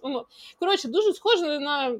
Коротше, 0.58 0.88
дуже 0.88 1.12
схоже 1.12 1.58
на. 1.60 1.98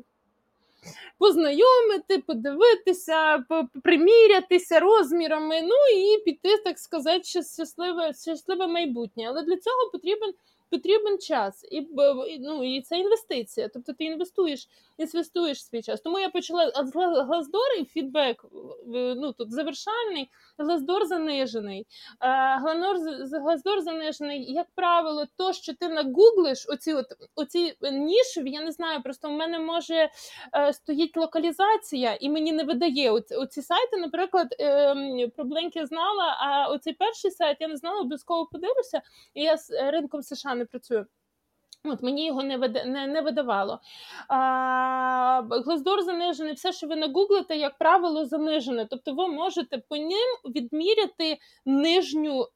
Познайомити, 1.18 2.18
подивитися, 2.26 3.44
примірятися 3.82 4.80
розмірами, 4.80 5.62
ну 5.62 5.74
і 5.96 6.18
піти, 6.18 6.56
так 6.56 6.78
сказати, 6.78 7.24
щасливе 7.24 8.12
щасливе 8.22 8.66
майбутнє. 8.66 9.24
Але 9.28 9.42
для 9.42 9.56
цього 9.56 9.90
потрібен 9.92 10.32
потрібен 10.70 11.18
час, 11.18 11.66
і 11.70 11.88
ну, 12.40 12.76
і 12.76 12.80
це 12.82 12.98
інвестиція. 12.98 13.68
Тобто 13.68 13.92
ти 13.92 14.04
інвестуєш 14.04 14.68
інвестуєш 14.98 15.64
свій 15.64 15.82
час. 15.82 16.00
Тому 16.00 16.18
я 16.18 16.28
почала 16.28 16.70
з 16.70 16.92
Глаздор 17.24 17.68
і 17.80 17.84
фідбек 17.84 18.44
ну, 18.86 19.32
тут 19.32 19.52
завершальний, 19.52 20.30
Глаздор 20.58 21.06
занижений. 21.06 21.86
Глаздор 23.42 23.80
занижений, 23.80 24.52
як 24.52 24.66
правило, 24.74 25.26
то, 25.36 25.52
що 25.52 25.74
ти 25.74 25.88
нагуглиш, 25.88 26.66
оці 26.68 26.92
от, 26.92 27.06
оці 27.34 27.74
нішеві, 27.92 28.50
я 28.50 28.62
не 28.62 28.72
знаю, 28.72 29.02
просто 29.02 29.28
в 29.28 29.32
мене 29.32 29.58
може 29.58 30.10
е, 30.54 30.72
стоїть 30.72 31.16
локалізація, 31.16 32.18
і 32.20 32.30
мені 32.30 32.52
не 32.52 32.64
видає 32.64 33.10
оці, 33.10 33.34
оці 33.34 33.62
сайти, 33.62 33.96
наприклад, 33.96 34.54
е, 34.60 35.28
про 35.36 35.44
Бленки 35.44 35.86
знала, 35.86 36.36
а 36.40 36.68
оцей 36.72 36.92
перший 36.92 37.30
сайт 37.30 37.56
я 37.60 37.68
не 37.68 37.76
знала, 37.76 38.00
обов'язково 38.00 38.46
подивлюся, 38.46 39.02
і 39.34 39.42
я 39.42 39.56
з 39.56 39.90
ринком 39.90 40.22
США 40.22 40.54
не 40.58 40.64
працюю. 40.64 41.06
От 41.84 42.02
Мені 42.02 42.26
його 42.26 42.42
не 42.42 42.56
вида, 42.56 42.84
не, 42.84 43.06
не 43.06 43.20
видавало. 43.20 43.80
А, 44.28 45.42
Глаздор 45.50 46.02
занижений, 46.02 46.52
все, 46.52 46.72
що 46.72 46.86
ви 46.86 46.96
нагуглите, 46.96 47.56
як 47.56 47.78
правило, 47.78 48.24
занижене. 48.24 48.86
Тобто 48.90 49.14
ви 49.14 49.28
можете 49.28 49.78
по 49.78 49.96
ним 49.96 50.54
відміряти 50.54 51.38
нижню 51.66 52.46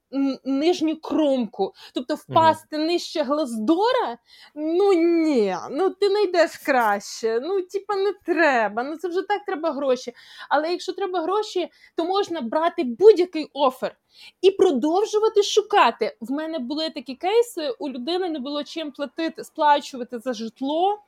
нижню 0.44 0.96
кромку. 0.96 1.74
Тобто 1.94 2.14
впасти 2.14 2.76
угу. 2.76 2.86
нижче 2.86 3.22
глаздора, 3.22 4.18
ну 4.54 4.92
ні, 4.92 5.56
ну 5.70 5.90
ти 5.90 6.08
не 6.08 6.22
йдеш 6.22 6.56
краще. 6.56 7.40
Ну, 7.42 7.62
типа, 7.62 7.96
не 7.96 8.12
треба. 8.24 8.82
Ну 8.82 8.96
це 8.96 9.08
вже 9.08 9.22
так 9.22 9.44
треба 9.44 9.72
гроші. 9.72 10.12
Але 10.48 10.70
якщо 10.70 10.92
треба 10.92 11.20
гроші, 11.20 11.68
то 11.96 12.04
можна 12.04 12.40
брати 12.40 12.84
будь-який 12.84 13.50
офер. 13.52 13.96
І 14.40 14.50
продовжувати 14.50 15.42
шукати. 15.42 16.16
В 16.20 16.30
мене 16.30 16.58
були 16.58 16.90
такі 16.90 17.14
кейси, 17.14 17.70
у 17.78 17.88
людини 17.88 18.28
не 18.28 18.38
було 18.38 18.64
чим 18.64 18.90
платити, 18.90 19.44
сплачувати 19.44 20.18
за 20.18 20.32
житло, 20.32 20.98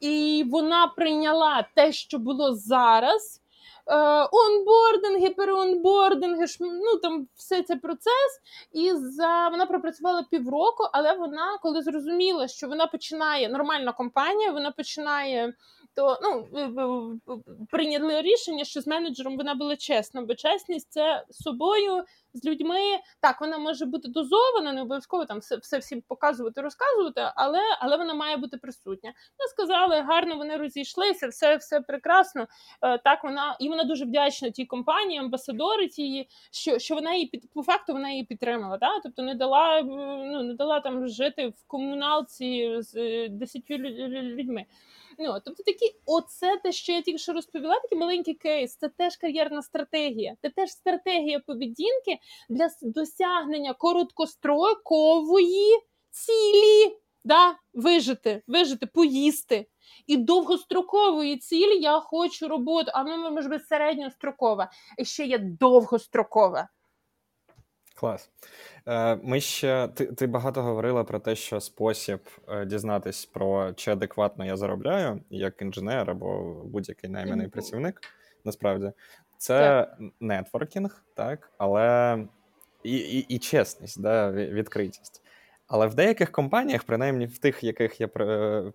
і 0.00 0.44
вона 0.50 0.86
прийняла 0.86 1.66
те, 1.74 1.92
що 1.92 2.18
було 2.18 2.54
зараз. 2.54 3.41
Е, 3.86 4.28
онбординги, 4.32 5.30
переонбординги, 5.30 6.46
ну 6.60 6.96
там 7.02 7.28
все 7.34 7.62
це 7.62 7.76
процес. 7.76 8.40
І 8.72 8.92
за 8.94 9.48
вона 9.48 9.66
пропрацювала 9.66 10.26
півроку, 10.30 10.84
але 10.92 11.12
вона, 11.12 11.58
коли 11.62 11.82
зрозуміла, 11.82 12.48
що 12.48 12.68
вона 12.68 12.86
починає 12.86 13.48
нормальна 13.48 13.92
компанія, 13.92 14.50
вона 14.50 14.70
починає 14.70 15.54
то 15.96 16.18
ну 16.22 17.20
прийняли 17.70 18.22
рішення, 18.22 18.64
що 18.64 18.80
з 18.80 18.86
менеджером 18.86 19.36
вона 19.36 19.54
була 19.54 19.76
чесна, 19.76 20.22
бо 20.22 20.34
чесність 20.34 20.92
це 20.92 21.24
з 21.28 21.42
собою, 21.42 22.04
з 22.34 22.44
людьми. 22.44 22.80
Так, 23.20 23.40
вона 23.40 23.58
може 23.58 23.86
бути 23.86 24.08
дозована, 24.08 24.72
не 24.72 24.82
обов'язково 24.82 25.24
там 25.24 25.38
все 25.38 25.56
все 25.56 25.78
всім 25.78 26.02
показувати, 26.08 26.60
розказувати, 26.60 27.32
але 27.36 27.60
але 27.80 27.96
вона 27.96 28.14
має 28.14 28.36
бути 28.36 28.56
присутня. 28.56 29.10
Ми 29.10 29.46
сказали, 29.48 30.00
гарно 30.00 30.36
вони 30.36 30.56
розійшлися, 30.56 31.28
все 31.28 31.56
все 31.56 31.80
прекрасно. 31.80 32.46
Е, 32.82 32.98
так 32.98 33.24
вона 33.24 33.56
і 33.60 33.68
вона 33.68 33.84
дуже 33.84 34.04
вдячна 34.04 34.50
тій 34.50 34.66
компанії, 34.66 35.20
амбасадори 35.20 35.88
тієї, 35.88 36.28
що 36.52 36.78
що 36.78 36.94
вона 36.94 37.14
її 37.14 37.26
під 37.26 37.52
по 37.52 37.62
факту 37.62 37.92
вона 37.92 38.10
її 38.10 38.24
підтримала. 38.24 38.78
Да? 38.78 39.00
Тобто 39.02 39.22
не 39.22 39.34
дала 39.34 39.82
ну 39.82 40.42
не 40.42 40.54
дала 40.54 40.80
там 40.80 41.08
жити 41.08 41.48
в 41.48 41.66
комуналці 41.66 42.76
з 42.80 42.94
е, 42.96 43.28
десятью 43.28 43.78
людьми. 43.78 44.66
Ну, 45.18 45.40
Тобто 45.44 45.62
такі, 45.62 45.94
оце 46.06 46.56
те, 46.56 46.72
що 46.72 46.92
я 46.92 47.02
тільки 47.02 47.18
що 47.18 47.32
розповіла, 47.32 47.80
такий 47.80 47.98
маленький 47.98 48.34
кейс, 48.34 48.76
це 48.76 48.88
теж 48.88 49.16
кар'єрна 49.16 49.62
стратегія, 49.62 50.36
це 50.42 50.50
теж 50.50 50.70
стратегія 50.70 51.38
поведінки 51.38 52.18
для 52.48 52.68
досягнення 52.82 53.72
короткострокової 53.72 55.80
цілі. 56.10 56.96
Да, 57.24 57.56
Вижити, 57.74 58.42
вижити, 58.46 58.86
поїсти. 58.86 59.66
І 60.06 60.16
довгострокової 60.16 61.36
цілі 61.36 61.80
я 61.80 62.00
хочу 62.00 62.48
роботу, 62.48 62.90
а 62.94 63.04
ну 63.04 63.30
може 63.30 63.48
бути 63.48 63.64
середньострокова. 63.64 64.70
І 64.98 65.04
ще 65.04 65.24
є 65.24 65.38
довгострокова. 65.38 66.68
Клас. 68.02 68.30
Е, 68.86 69.16
ми 69.22 69.40
ще 69.40 69.88
ти 69.94 70.06
ти 70.06 70.26
багато 70.26 70.62
говорила 70.62 71.04
про 71.04 71.18
те, 71.18 71.34
що 71.36 71.60
спосіб 71.60 72.20
е, 72.48 72.64
дізнатись 72.64 73.26
про 73.26 73.72
чи 73.72 73.90
адекватно 73.90 74.44
я 74.44 74.56
заробляю 74.56 75.20
як 75.30 75.62
інженер 75.62 76.10
або 76.10 76.54
будь-який 76.64 77.10
найманий 77.10 77.48
працівник. 77.48 78.00
Насправді, 78.44 78.92
це 79.38 79.58
так. 79.58 79.98
нетворкінг, 80.20 81.04
так, 81.14 81.50
але 81.58 82.18
і 82.82 82.96
і, 82.96 83.18
і 83.18 83.38
чесність, 83.38 84.02
да, 84.02 84.30
відкритість. 84.30 85.22
Але 85.66 85.86
в 85.86 85.94
деяких 85.94 86.32
компаніях, 86.32 86.84
принаймні 86.84 87.26
в 87.26 87.38
тих, 87.38 87.64
яких 87.64 88.00
я 88.00 88.08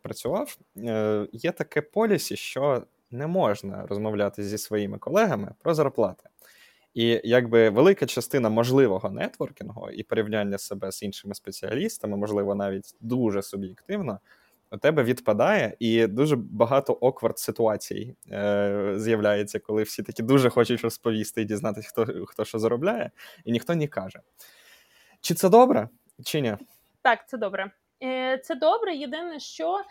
працював, 0.01 0.57
е, 0.77 1.27
є 1.31 1.51
таке 1.51 1.81
полісі, 1.81 2.35
що 2.35 2.83
не 3.11 3.27
можна 3.27 3.87
розмовляти 3.87 4.43
зі 4.43 4.57
своїми 4.57 4.97
колегами 4.97 5.51
про 5.59 5.73
зарплати. 5.73 6.29
І 6.97 7.21
якби 7.23 7.69
велика 7.69 8.05
частина 8.05 8.49
можливого 8.49 9.09
нетворкінгу 9.09 9.89
і 9.89 10.03
порівняння 10.03 10.57
себе 10.57 10.91
з 10.91 11.03
іншими 11.03 11.35
спеціалістами, 11.35 12.17
можливо, 12.17 12.55
навіть 12.55 12.95
дуже 13.01 13.41
суб'єктивно, 13.41 14.19
у 14.71 14.77
тебе 14.77 15.03
відпадає, 15.03 15.75
і 15.79 16.07
дуже 16.07 16.35
багато 16.35 16.93
оквард 16.93 17.39
ситуацій 17.39 18.15
е, 18.31 18.93
з'являється, 18.95 19.59
коли 19.59 19.83
всі 19.83 20.03
такі 20.03 20.23
дуже 20.23 20.49
хочуть 20.49 20.81
розповісти 20.81 21.41
і 21.41 21.45
дізнатися, 21.45 21.89
хто 21.89 22.25
хто 22.25 22.45
що 22.45 22.59
заробляє, 22.59 23.11
і 23.45 23.51
ніхто 23.51 23.75
не 23.75 23.87
каже. 23.87 24.19
Чи 25.21 25.33
це 25.33 25.49
добре, 25.49 25.89
чи 26.23 26.41
ні? 26.41 26.55
Так, 27.01 27.27
це 27.27 27.37
добре. 27.37 27.71
Е, 28.03 28.37
Це 28.37 28.55
добре. 28.55 28.95
Єдине, 28.95 29.39
що 29.39 29.81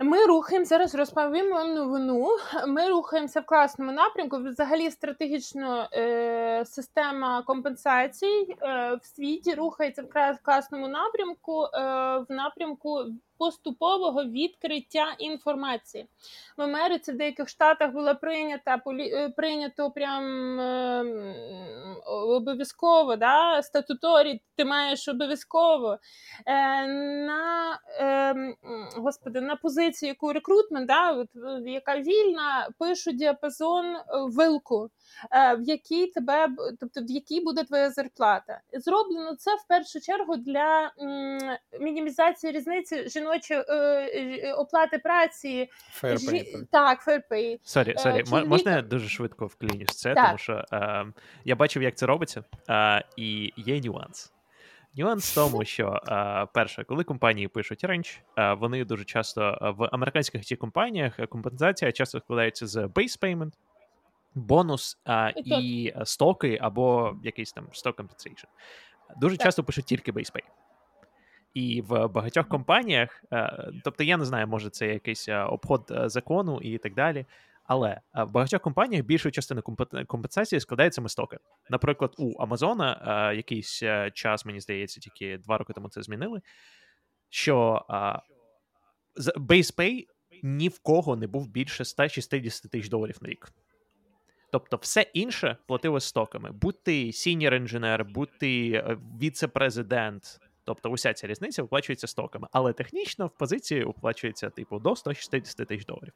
Ми 0.00 0.26
рухаємо 0.26 0.64
зараз. 0.66 0.94
Розповім 0.94 1.50
вам 1.50 1.74
новину. 1.74 2.28
Ми 2.66 2.88
рухаємося 2.88 3.40
в 3.40 3.46
класному 3.46 3.92
напрямку. 3.92 4.36
Взагалі, 4.38 4.90
стратегічна 4.90 5.88
е, 5.92 6.64
система 6.66 7.42
компенсацій 7.42 8.56
е, 8.62 8.94
в 9.02 9.06
світі 9.06 9.54
рухається 9.54 10.02
в 10.02 10.38
класному 10.42 10.88
напрямку, 10.88 11.64
е, 11.64 11.68
в 12.18 12.26
напрямку 12.28 13.04
поступового 13.38 14.24
відкриття 14.24 15.14
інформації. 15.18 16.06
В 16.56 16.62
Америці 16.62 17.12
в 17.12 17.16
деяких 17.16 17.48
штатах 17.48 17.92
було 17.92 18.14
прийнято 18.14 18.70
е, 18.88 19.28
прийнято 19.28 19.90
прям 19.90 20.60
е, 20.60 21.04
обов'язково 22.06 23.16
да, 23.16 23.62
statutory, 23.62 24.40
ти 24.56 24.64
маєш 24.64 25.08
обов'язково 25.08 25.98
е, 26.46 26.86
на 27.26 27.78
е, 28.00 28.34
господи, 28.96 29.40
на 29.40 29.56
позицію, 29.56 30.08
яку 30.08 30.32
recruitment, 30.32 30.86
да, 30.86 31.12
от, 31.12 31.28
яка 31.66 31.98
вільна, 31.98 32.68
пишу 32.78 33.12
діапазон 33.12 33.86
е, 33.86 34.02
вилку. 34.10 34.90
Е, 35.32 35.56
в 35.56 35.62
якій 35.62 36.06
тебе 36.06 36.48
тобто 36.80 37.00
в 37.00 37.10
якій 37.10 37.40
буде 37.40 37.64
твоя 37.64 37.90
зарплата. 37.90 38.60
Зроблено 38.72 39.36
це 39.36 39.54
в 39.54 39.68
першу 39.68 40.00
чергу 40.00 40.36
для 40.36 40.92
мінімізації 41.80 42.52
різниці 42.52 43.08
жіночої 43.08 43.64
е, 43.68 43.74
е, 43.74 44.52
оплати 44.52 44.98
праці. 44.98 45.70
Fair 46.02 46.14
pay. 46.14 46.66
Так, 46.70 47.06
fair 47.06 47.22
pay. 47.30 47.58
Sorry, 47.62 47.94
sorry, 47.98 48.24
можна 48.46 48.76
я 48.76 48.82
дуже 48.82 49.08
швидко 49.08 49.46
вклінюсь 49.46 49.96
це, 49.96 50.14
так. 50.14 50.26
тому 50.26 50.38
що 50.38 50.64
е, 50.72 51.06
я 51.44 51.56
бачив, 51.56 51.82
як 51.82 51.94
це 51.94 52.06
робиться, 52.06 52.44
е, 52.70 53.04
і 53.16 53.52
є 53.56 53.80
нюанс. 53.80 54.32
Нюанс 54.96 55.32
в 55.32 55.34
тому, 55.34 55.64
що 55.74 56.00
е, 56.08 56.46
перше, 56.54 56.84
коли 56.84 57.04
компанії 57.04 57.48
пишуть 57.48 57.84
ренч, 57.84 58.20
е, 58.38 58.52
вони 58.52 58.84
дуже 58.84 59.04
часто 59.04 59.58
в 59.78 59.88
американських 59.92 60.44
ці 60.44 60.56
компаніях 60.56 61.16
компенсація 61.28 61.92
часто 61.92 62.20
складається 62.20 62.66
з 62.66 62.76
base 62.76 63.20
payment, 63.20 63.52
бонус 64.34 64.98
а, 65.04 65.32
і, 65.36 65.92
стоки 66.04 66.58
або 66.60 67.16
якийсь 67.22 67.52
там 67.52 67.64
stock 67.64 67.94
compensation. 67.94 68.46
Дуже 69.20 69.36
так. 69.36 69.44
часто 69.44 69.64
пишуть 69.64 69.84
тільки 69.84 70.12
base 70.12 70.32
pay. 70.32 70.42
І 71.54 71.82
в 71.82 72.08
багатьох 72.08 72.48
компаніях, 72.48 73.24
тобто 73.84 74.04
я 74.04 74.16
не 74.16 74.24
знаю, 74.24 74.46
може 74.46 74.70
це 74.70 74.86
якийсь 74.86 75.28
обход 75.28 75.92
закону 76.04 76.60
і 76.62 76.78
так 76.78 76.94
далі. 76.94 77.26
Але 77.64 78.00
в 78.14 78.30
багатьох 78.30 78.62
компаніях 78.62 79.04
більшу 79.04 79.30
частину 79.30 79.62
компенсації 80.06 80.60
складається 80.60 81.00
ми 81.00 81.08
стоки. 81.08 81.38
Наприклад, 81.70 82.14
у 82.18 82.42
Амазона 82.42 83.32
якийсь 83.32 83.82
час, 84.12 84.46
мені 84.46 84.60
здається, 84.60 85.00
тільки 85.00 85.38
два 85.38 85.58
роки 85.58 85.72
тому 85.72 85.88
це 85.88 86.02
змінили. 86.02 86.40
Що 87.28 87.84
base 89.36 89.76
pay 89.76 90.06
ні 90.42 90.68
в 90.68 90.78
кого 90.78 91.16
не 91.16 91.26
був 91.26 91.48
більше 91.48 91.84
160 91.84 92.70
тисяч 92.70 92.88
доларів 92.88 93.16
на 93.20 93.28
рік. 93.28 93.48
Тобто, 94.54 94.76
все 94.76 95.00
інше 95.00 95.56
платили 95.66 96.00
стоками. 96.00 96.52
Будь 96.52 96.82
ти 96.82 97.12
сіньор 97.12 97.54
інженер, 97.54 98.04
будь 98.04 98.38
ти 98.38 98.70
е, 98.70 98.98
віце-президент. 99.20 100.40
Тобто, 100.64 100.90
уся 100.90 101.12
ця 101.12 101.26
різниця 101.26 101.62
виплачується 101.62 102.06
стоками. 102.06 102.48
Але 102.52 102.72
технічно 102.72 103.26
в 103.26 103.30
позиції 103.30 103.84
оплачується 103.84 104.50
типу 104.50 104.78
до 104.78 104.96
160 104.96 105.68
тисяч 105.68 105.86
доларів. 105.86 106.12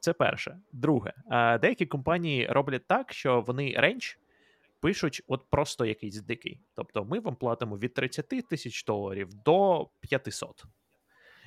Це 0.00 0.12
перше. 0.12 0.58
Друге, 0.72 1.12
деякі 1.60 1.86
компанії 1.86 2.46
роблять 2.46 2.86
так, 2.86 3.12
що 3.12 3.40
вони 3.40 3.74
рейндж 3.76 4.14
пишуть 4.80 5.22
от 5.28 5.44
просто 5.50 5.84
якийсь 5.84 6.20
дикий. 6.20 6.60
Тобто, 6.74 7.04
ми 7.04 7.20
вам 7.20 7.36
платимо 7.36 7.78
від 7.78 7.94
30 7.94 8.28
тисяч 8.28 8.84
доларів 8.84 9.28
до 9.44 9.88
500. 10.00 10.64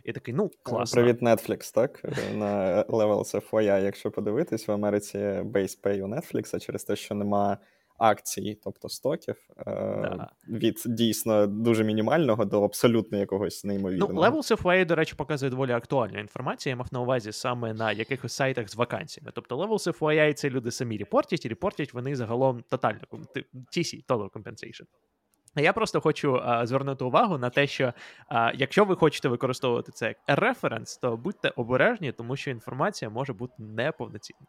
І 0.03 0.13
такий, 0.13 0.33
ну, 0.33 0.51
класно. 0.63 1.01
Привіт, 1.01 1.21
Netflix, 1.21 1.73
так? 1.73 2.03
На 2.33 2.83
Levels 2.83 3.49
FYI, 3.49 3.83
якщо 3.83 4.11
подивитись, 4.11 4.67
в 4.67 4.71
Америці 4.71 5.17
base 5.17 5.81
pay 5.83 6.01
у 6.01 6.07
Netflix, 6.07 6.59
через 6.59 6.83
те, 6.83 6.95
що 6.95 7.15
нема 7.15 7.57
акцій, 8.01 8.59
тобто 8.63 8.89
стоків, 8.89 9.35
е, 9.57 9.63
да. 9.65 10.29
від 10.49 10.83
дійсно 10.85 11.47
дуже 11.47 11.83
мінімального 11.83 12.45
до 12.45 12.63
абсолютно 12.63 13.17
якогось 13.17 13.63
неймовірного. 13.63 14.13
Ну, 14.13 14.21
Levels 14.21 14.61
FYI, 14.61 14.85
до 14.85 14.95
речі, 14.95 15.15
показує 15.15 15.49
доволі 15.49 15.71
актуальну 15.71 16.19
інформацію. 16.19 16.71
Я 16.71 16.77
мав 16.77 16.87
на 16.91 16.99
увазі 16.99 17.31
саме 17.31 17.73
на 17.73 17.91
якихось 17.91 18.33
сайтах 18.33 18.69
з 18.69 18.75
вакансіями. 18.75 19.31
Тобто 19.35 19.57
Levels 19.57 19.99
FYI 19.99 20.33
це 20.33 20.49
люди 20.49 20.71
самі 20.71 20.97
репортять, 20.97 21.45
і 21.45 21.49
репортять 21.49 21.93
вони 21.93 22.15
загалом 22.15 22.63
тотально 22.69 23.01
TC, 23.77 24.05
Total 24.05 24.29
Compensation. 24.29 24.85
Я 25.55 25.73
просто 25.73 26.01
хочу 26.01 26.39
а, 26.43 26.65
звернути 26.65 27.03
увагу 27.03 27.37
на 27.37 27.49
те, 27.49 27.67
що 27.67 27.93
а, 28.27 28.51
якщо 28.55 28.85
ви 28.85 28.95
хочете 28.95 29.29
використовувати 29.29 29.91
це 29.91 30.07
як 30.07 30.17
референс, 30.27 30.97
то 30.97 31.17
будьте 31.17 31.53
обережні, 31.55 32.11
тому 32.11 32.35
що 32.35 32.51
інформація 32.51 33.09
може 33.09 33.33
бути 33.33 33.53
неповноцінна. 33.57 34.47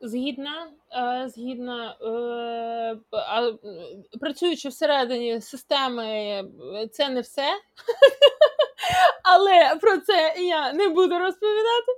Згідна, 0.00 0.70
е, 0.92 1.28
згідна, 1.28 1.96
е, 2.02 2.98
працюючи 4.20 4.68
всередині 4.68 5.40
системи, 5.40 6.44
це 6.92 7.08
не 7.08 7.20
все. 7.20 7.42
Але 9.22 9.76
про 9.80 9.98
це 9.98 10.34
я 10.38 10.72
не 10.72 10.88
буду 10.88 11.18
розповідати. 11.18 11.92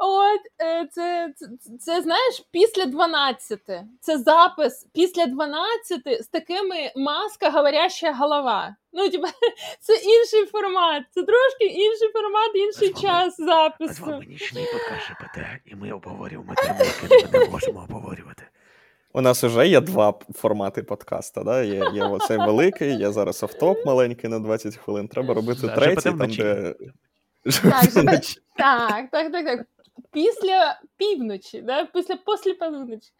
От 0.00 0.40
е, 0.62 0.88
це, 0.92 1.32
це, 1.36 1.46
це 1.80 2.02
знаєш, 2.02 2.42
після 2.50 2.86
12. 2.86 3.60
Це 4.00 4.18
запис 4.18 4.86
після 4.94 5.26
12 5.26 6.24
з 6.24 6.26
такими 6.26 6.92
маска 6.96 7.50
говоряща 7.50 8.12
голова. 8.12 8.76
Ну, 8.92 9.08
типа, 9.08 9.28
це 9.80 9.94
інший 9.94 10.46
формат, 10.46 11.02
це 11.10 11.22
трошки 11.22 11.64
інший 11.64 12.08
формат, 12.12 12.50
інший 12.54 12.92
час 13.02 13.36
запису. 13.38 13.94
З 13.94 14.00
вами 14.00 14.26
нічний 14.26 14.64
подкаст 14.64 15.02
ЖПТ, 15.06 15.38
і 15.64 15.74
ми 15.74 15.92
обговорюємо 15.92 16.54
теми, 16.54 16.78
які 17.02 17.26
ми 17.32 17.38
не 17.38 17.48
можемо 17.48 17.80
обговорювати. 17.80 18.42
У 19.14 19.20
нас 19.20 19.44
вже 19.44 19.68
є 19.68 19.80
два 19.80 20.14
формати 20.34 20.82
подкаста. 20.82 21.42
Да? 21.42 21.62
Є 21.62 21.90
є 21.94 22.04
оцей 22.04 22.38
великий, 22.38 22.96
є 22.96 23.12
зараз 23.12 23.42
офтоп 23.42 23.86
маленький 23.86 24.30
на 24.30 24.38
20 24.38 24.76
хвилин. 24.76 25.08
Треба 25.08 25.34
робити 25.34 25.66
да, 25.66 25.74
третій, 25.74 26.02
там, 26.02 26.18
де. 26.18 26.74
Так, 28.56 29.10
так, 29.10 29.10
так, 29.10 29.32
так, 29.32 29.44
так. 29.44 29.66
Після 30.12 30.80
півночі, 30.96 31.60
да? 31.60 31.84
після 31.84 32.16
послі 32.16 32.52
полуночі. 32.52 33.10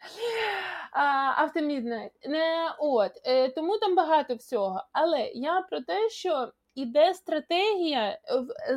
Не, 2.29 2.75
от, 2.79 3.11
е, 3.25 3.49
Тому 3.49 3.77
там 3.77 3.95
багато 3.95 4.35
всього. 4.35 4.83
Але 4.91 5.31
я 5.33 5.61
про 5.61 5.81
те, 5.81 6.09
що 6.09 6.51
іде 6.75 7.13
стратегія, 7.13 8.19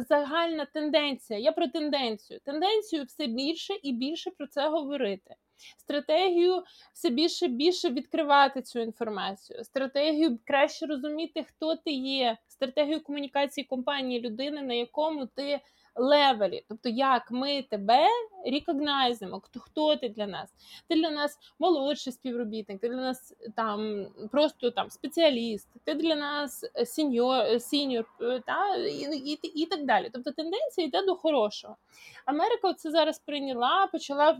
загальна 0.08 0.64
тенденція. 0.64 1.38
Я 1.38 1.52
про 1.52 1.68
тенденцію. 1.68 2.40
Тенденцію 2.44 3.04
все 3.04 3.26
більше 3.26 3.74
і 3.82 3.92
більше 3.92 4.30
про 4.30 4.46
це 4.46 4.68
говорити 4.68 5.34
стратегію 5.78 6.62
все 6.92 7.10
більше 7.10 7.46
більше 7.48 7.90
відкривати 7.90 8.62
цю 8.62 8.80
інформацію, 8.80 9.64
стратегію 9.64 10.38
краще 10.44 10.86
розуміти, 10.86 11.44
хто 11.48 11.76
ти 11.76 11.90
є, 11.90 12.36
стратегію 12.48 13.02
комунікації 13.02 13.64
компанії 13.64 14.20
людини, 14.20 14.62
на 14.62 14.74
якому 14.74 15.26
ти 15.26 15.60
левелі, 15.96 16.64
тобто 16.68 16.88
як 16.88 17.30
ми 17.30 17.62
тебе 17.62 18.06
рекогнайзимо, 18.52 19.40
хто 19.40 19.60
хто 19.60 19.96
ти 19.96 20.08
для 20.08 20.26
нас. 20.26 20.54
Ти 20.88 20.94
для 20.94 21.10
нас 21.10 21.38
молодший 21.58 22.12
співробітник, 22.12 22.80
ти 22.80 22.88
для 22.88 22.96
нас 22.96 23.34
там 23.56 24.06
просто 24.32 24.70
там 24.70 24.90
спеціаліст, 24.90 25.68
ти 25.84 25.94
для 25.94 26.16
нас 26.16 26.64
сіньор, 26.84 27.60
сіньор 27.60 28.04
та, 28.46 28.76
і, 28.76 29.16
і, 29.16 29.62
і 29.62 29.66
так 29.66 29.84
далі. 29.84 30.10
Тобто 30.12 30.30
тенденція 30.32 30.86
йде 30.86 31.02
до 31.02 31.14
хорошого. 31.14 31.76
Америка 32.24 32.72
це 32.72 32.90
зараз 32.90 33.18
прийняла, 33.18 33.88
почала 33.92 34.38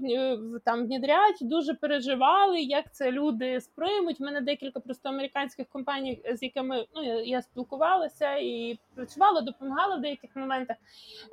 там 0.64 0.84
внідряти, 0.84 1.44
дуже 1.44 1.74
переживали, 1.74 2.60
як 2.60 2.94
це 2.94 3.12
люди 3.12 3.60
сприймуть. 3.60 4.20
У 4.20 4.24
мене 4.24 4.40
декілька 4.40 4.80
просто 4.80 5.08
американських 5.08 5.66
компаній, 5.68 6.22
з 6.34 6.42
якими 6.42 6.86
ну 6.94 7.04
я, 7.04 7.22
я 7.22 7.42
спілкувалася 7.42 8.36
і 8.36 8.78
працювала, 8.96 9.40
допомагала 9.40 9.96
в 9.96 10.00
деяких 10.00 10.36
моментах. 10.36 10.76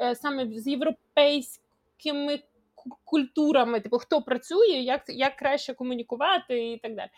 Е, 0.01 0.15
саме 0.15 0.47
з 0.59 0.67
європейськими 0.67 2.39
культурами, 3.03 3.79
типу 3.79 3.97
хто 3.97 4.21
працює, 4.21 4.67
як 4.67 5.03
як 5.07 5.35
краще 5.35 5.73
комунікувати 5.73 6.71
і 6.71 6.77
так 6.77 6.95
далі. 6.95 7.09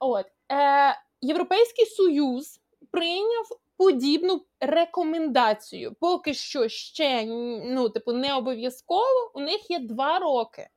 От 0.00 0.26
е, 0.52 0.98
Європейський 1.20 1.86
Союз 1.86 2.60
прийняв 2.90 3.46
подібну 3.76 4.44
рекомендацію. 4.60 5.96
Поки 6.00 6.34
що 6.34 6.68
ще 6.68 7.24
ну, 7.64 7.88
типу, 7.88 8.12
не 8.12 8.34
обов'язково. 8.34 9.30
У 9.34 9.40
них 9.40 9.70
є 9.70 9.78
два 9.78 10.18
роки. 10.18 10.68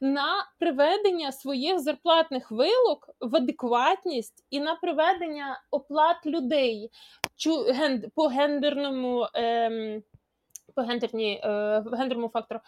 На 0.00 0.46
приведення 0.58 1.32
своїх 1.32 1.78
зарплатних 1.78 2.50
вилок 2.50 3.10
в 3.20 3.36
адекватність 3.36 4.46
і 4.50 4.60
на 4.60 4.74
приведення 4.74 5.60
оплат 5.70 6.26
людей 6.26 6.90
по 8.14 8.28
гендерному 8.28 9.28
ем, 9.34 10.02
по 10.74 10.82
гендерній, 10.82 11.40
е, 11.44 11.84
гендерному 11.92 12.28
фактору, 12.28 12.60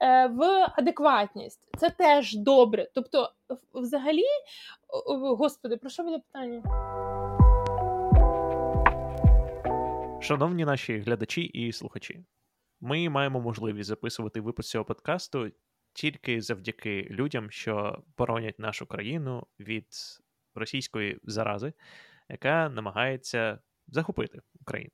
е, 0.00 0.26
в 0.26 0.68
адекватність. 0.76 1.60
Це 1.78 1.90
теж 1.90 2.34
добре. 2.34 2.88
Тобто, 2.94 3.32
взагалі, 3.74 4.24
господи, 5.38 5.76
про 5.76 5.90
що 5.90 6.02
буде 6.02 6.18
питання? 6.18 6.62
Шановні 10.20 10.64
наші 10.64 10.98
глядачі 10.98 11.42
і 11.42 11.72
слухачі, 11.72 12.24
ми 12.80 13.08
маємо 13.08 13.40
можливість 13.40 13.88
записувати 13.88 14.40
випуск 14.40 14.68
цього 14.68 14.84
подкасту 14.84 15.50
тільки 15.92 16.40
завдяки 16.40 17.08
людям, 17.10 17.50
що 17.50 18.04
боронять 18.18 18.58
нашу 18.58 18.86
країну 18.86 19.46
від 19.60 19.86
російської 20.54 21.18
зарази, 21.22 21.72
яка 22.28 22.68
намагається 22.68 23.58
захопити 23.86 24.40
Україну. 24.60 24.92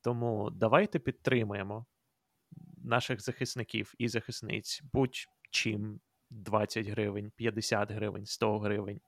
Тому 0.00 0.50
давайте 0.50 0.98
підтримаємо 0.98 1.86
наших 2.76 3.20
захисників 3.20 3.94
і 3.98 4.08
захисниць 4.08 4.82
будь-чим 4.92 6.00
20 6.30 6.86
гривень, 6.86 7.32
50 7.36 7.90
гривень, 7.90 8.26
100 8.26 8.58
гривень, 8.58 9.00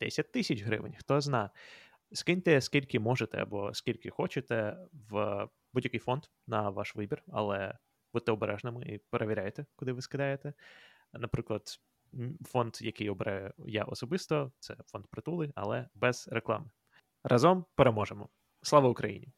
10 0.00 0.32
тисяч 0.32 0.62
гривень, 0.62 0.94
хто 0.98 1.20
зна. 1.20 1.50
Скиньте 2.12 2.60
скільки 2.60 3.00
можете 3.00 3.38
або 3.38 3.74
скільки 3.74 4.10
хочете 4.10 4.76
в 4.92 5.48
будь-який 5.72 6.00
фонд 6.00 6.24
на 6.46 6.70
ваш 6.70 6.96
вибір, 6.96 7.22
але 7.28 7.78
будьте 8.12 8.32
обережними 8.32 8.82
і 8.86 8.98
перевіряйте, 8.98 9.66
куди 9.76 9.92
ви 9.92 10.02
скидаєте. 10.02 10.52
Наприклад, 11.12 11.62
фонд, 12.46 12.76
який 12.80 13.10
обираю 13.10 13.52
я 13.58 13.84
особисто, 13.84 14.52
це 14.58 14.76
фонд 14.86 15.06
притули, 15.06 15.52
але 15.54 15.88
без 15.94 16.28
реклами. 16.32 16.70
Разом 17.24 17.64
переможемо. 17.74 18.28
Слава 18.62 18.88
Україні! 18.88 19.28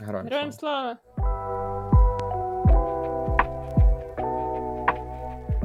Героям, 0.00 0.26
Героям 0.26 0.52
слава! 0.52 0.98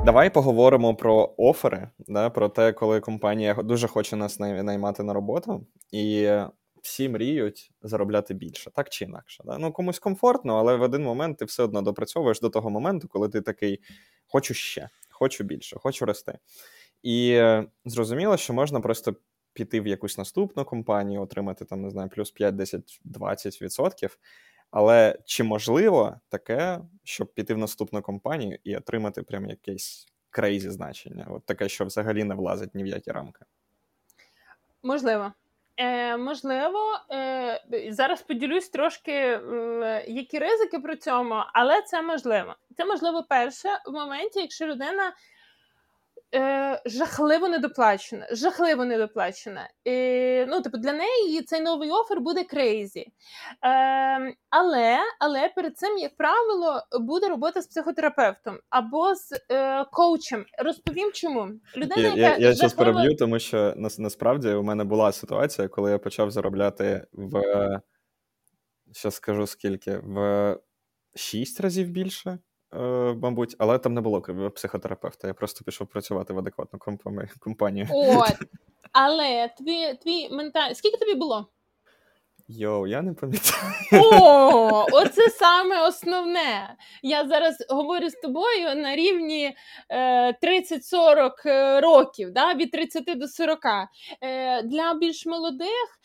Давай 0.05 0.29
поговоримо 0.29 0.95
про 0.95 1.33
офери, 1.37 1.89
да, 2.07 2.29
про 2.29 2.49
те, 2.49 2.73
коли 2.73 2.99
компанія 2.99 3.53
дуже 3.53 3.87
хоче 3.87 4.15
нас 4.15 4.39
наймати 4.39 5.03
на 5.03 5.13
роботу, 5.13 5.67
і 5.91 6.31
всі 6.85 7.09
мріють 7.09 7.71
заробляти 7.81 8.33
більше, 8.33 8.71
так 8.71 8.89
чи 8.89 9.05
інакше. 9.05 9.43
Да? 9.45 9.57
Ну 9.57 9.71
комусь 9.71 9.99
комфортно, 9.99 10.57
але 10.57 10.75
в 10.75 10.81
один 10.81 11.03
момент 11.03 11.37
ти 11.37 11.45
все 11.45 11.63
одно 11.63 11.81
допрацьовуєш 11.81 12.39
до 12.39 12.49
того 12.49 12.69
моменту, 12.69 13.07
коли 13.07 13.29
ти 13.29 13.41
такий 13.41 13.79
хочу 14.27 14.53
ще, 14.53 14.89
хочу 15.09 15.43
більше, 15.43 15.79
хочу 15.79 16.05
рости. 16.05 16.37
І 17.03 17.31
е, 17.31 17.67
зрозуміло, 17.85 18.37
що 18.37 18.53
можна 18.53 18.79
просто 18.79 19.15
піти 19.53 19.81
в 19.81 19.87
якусь 19.87 20.17
наступну 20.17 20.65
компанію, 20.65 21.21
отримати 21.21 21.65
там, 21.65 21.81
не 21.81 21.89
знаю, 21.89 22.09
плюс 22.09 22.31
5, 22.31 22.55
10, 22.55 23.01
20%. 23.05 24.17
Але 24.71 25.19
чи 25.25 25.43
можливо 25.43 26.19
таке, 26.29 26.81
щоб 27.03 27.33
піти 27.33 27.53
в 27.53 27.57
наступну 27.57 28.01
компанію 28.01 28.59
і 28.63 28.77
отримати 28.77 29.23
прям 29.23 29.49
якесь 29.49 30.07
крейзі 30.29 30.69
значення? 30.69 31.27
От 31.29 31.45
таке, 31.45 31.69
що 31.69 31.85
взагалі 31.85 32.23
не 32.23 32.35
влазить 32.35 32.75
ні 32.75 32.83
в 32.83 32.87
які 32.87 33.11
рамки? 33.11 33.45
Можливо. 34.83 35.33
Е, 35.77 36.17
Можливо, 36.17 36.79
е, 37.11 37.61
зараз 37.89 38.21
поділюсь 38.21 38.69
трошки, 38.69 39.11
е, 39.11 40.05
які 40.07 40.39
ризики 40.39 40.79
при 40.79 40.95
цьому, 40.95 41.35
але 41.53 41.81
це 41.81 42.01
можливо. 42.01 42.55
Це 42.77 42.85
можливо 42.85 43.23
перше 43.29 43.69
в 43.85 43.91
моменті, 43.91 44.39
якщо 44.39 44.65
людина 44.65 45.13
е, 46.35 46.81
жахливо 46.85 47.49
недоплачена. 47.49 48.27
Жахливо 48.31 48.85
недоплачена. 48.85 49.69
Е, 49.87 50.45
ну, 50.45 50.61
типу, 50.61 50.77
Для 50.77 50.93
неї 50.93 51.41
цей 51.41 51.61
новий 51.61 51.91
офер 51.91 52.21
буде 52.21 52.43
крейзі. 52.43 52.99
Е, 52.99 54.33
але 54.49 54.97
але 55.19 55.49
перед 55.55 55.77
цим, 55.77 55.97
як 55.97 56.17
правило, 56.17 56.81
буде 56.99 57.29
робота 57.29 57.61
з 57.61 57.67
психотерапевтом 57.67 58.59
або 58.69 59.15
з 59.15 59.41
е, 59.51 59.85
коучем. 59.91 60.45
Розповім 60.57 61.11
чому. 61.11 61.51
Людина, 61.77 62.01
Я 62.01 62.07
яка 62.07 62.19
я, 62.19 62.37
я 62.37 62.53
зараз 62.53 62.73
переб'ю, 62.73 63.15
тому 63.15 63.39
що 63.39 63.73
насправді 63.77 64.49
у 64.49 64.63
мене 64.63 64.83
була 64.83 65.11
ситуація, 65.11 65.67
коли 65.67 65.91
я 65.91 65.97
почав 65.97 66.31
заробляти 66.31 67.07
в. 67.13 67.41
Зараз 68.93 69.15
скажу 69.15 69.47
скільки, 69.47 69.97
в 69.97 70.57
шість 71.15 71.59
разів 71.59 71.89
більше. 71.89 72.39
Е, 72.75 73.15
мабуть, 73.21 73.55
але 73.59 73.77
там 73.77 73.93
не 73.93 74.01
було 74.01 74.21
психотерапевта. 74.55 75.27
Я 75.27 75.33
просто 75.33 75.65
пішов 75.65 75.87
працювати 75.87 76.33
в 76.33 76.39
адекватну 76.39 76.79
компанію. 77.39 77.87
От, 77.91 78.33
але 78.91 79.49
твій 79.57 79.93
твій 80.01 80.29
менталь... 80.29 80.73
Скільки 80.73 80.97
тобі 80.97 81.15
було? 81.15 81.47
Йоу, 82.47 82.87
я 82.87 83.01
не 83.01 83.13
пам'ятаю. 83.13 83.73
О, 83.91 84.85
оце 84.91 85.29
саме 85.29 85.87
основне. 85.87 86.75
Я 87.03 87.27
зараз 87.27 87.65
говорю 87.69 88.09
з 88.09 88.13
тобою 88.13 88.75
на 88.75 88.95
рівні 88.95 89.55
е, 89.89 90.31
30-40 90.31 91.31
е, 91.45 91.81
років, 91.81 92.31
да, 92.31 92.53
від 92.53 92.71
30 92.71 93.03
до 93.17 93.27
40. 93.27 93.59
Е, 94.21 94.61
Для 94.63 94.93
більш 94.93 95.25
молодих 95.25 95.99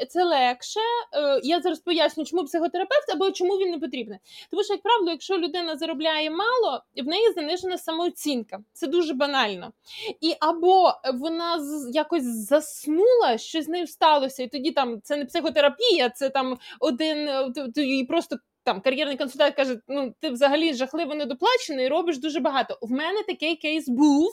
е, 0.00 0.06
це 0.06 0.24
легше. 0.24 0.80
Е, 1.14 1.40
Я 1.42 1.60
зараз 1.60 1.78
поясню, 1.78 2.24
чому 2.24 2.44
психотерапевт 2.44 3.10
або 3.14 3.30
чому 3.30 3.54
він 3.54 3.70
не 3.70 3.78
потрібен. 3.78 4.18
Тому 4.50 4.64
що, 4.64 4.72
як 4.72 4.82
правило, 4.82 5.10
якщо 5.10 5.38
людина 5.38 5.76
заробляє 5.76 6.30
мало, 6.30 6.82
в 6.96 7.06
неї 7.06 7.32
занижена 7.32 7.78
самооцінка. 7.78 8.58
Це 8.72 8.86
дуже 8.86 9.14
банально. 9.14 9.72
І 10.20 10.34
або 10.40 10.92
вона 11.14 11.58
якось 11.92 12.24
заснула, 12.24 13.38
що 13.38 13.62
з 13.62 13.68
нею 13.68 13.86
сталося, 13.86 14.42
і 14.42 14.48
тоді 14.48 14.70
там 14.72 15.00
це 15.02 15.16
не 15.16 15.24
психотерапевт, 15.24 15.51
психотерапія, 15.52 16.10
це 16.10 16.30
там 16.30 16.58
один 16.80 17.28
е, 17.28 17.82
і 17.82 18.04
просто. 18.04 18.36
Там 18.64 18.80
кар'єрний 18.80 19.16
консультант 19.16 19.54
каже: 19.54 19.80
ну 19.88 20.14
ти 20.20 20.30
взагалі 20.30 20.74
жахливо 20.74 21.14
недоплачений, 21.14 21.88
робиш 21.88 22.18
дуже 22.18 22.40
багато. 22.40 22.78
В 22.82 22.90
мене 22.90 23.22
такий 23.22 23.56
кейс 23.56 23.88
був 23.88 24.30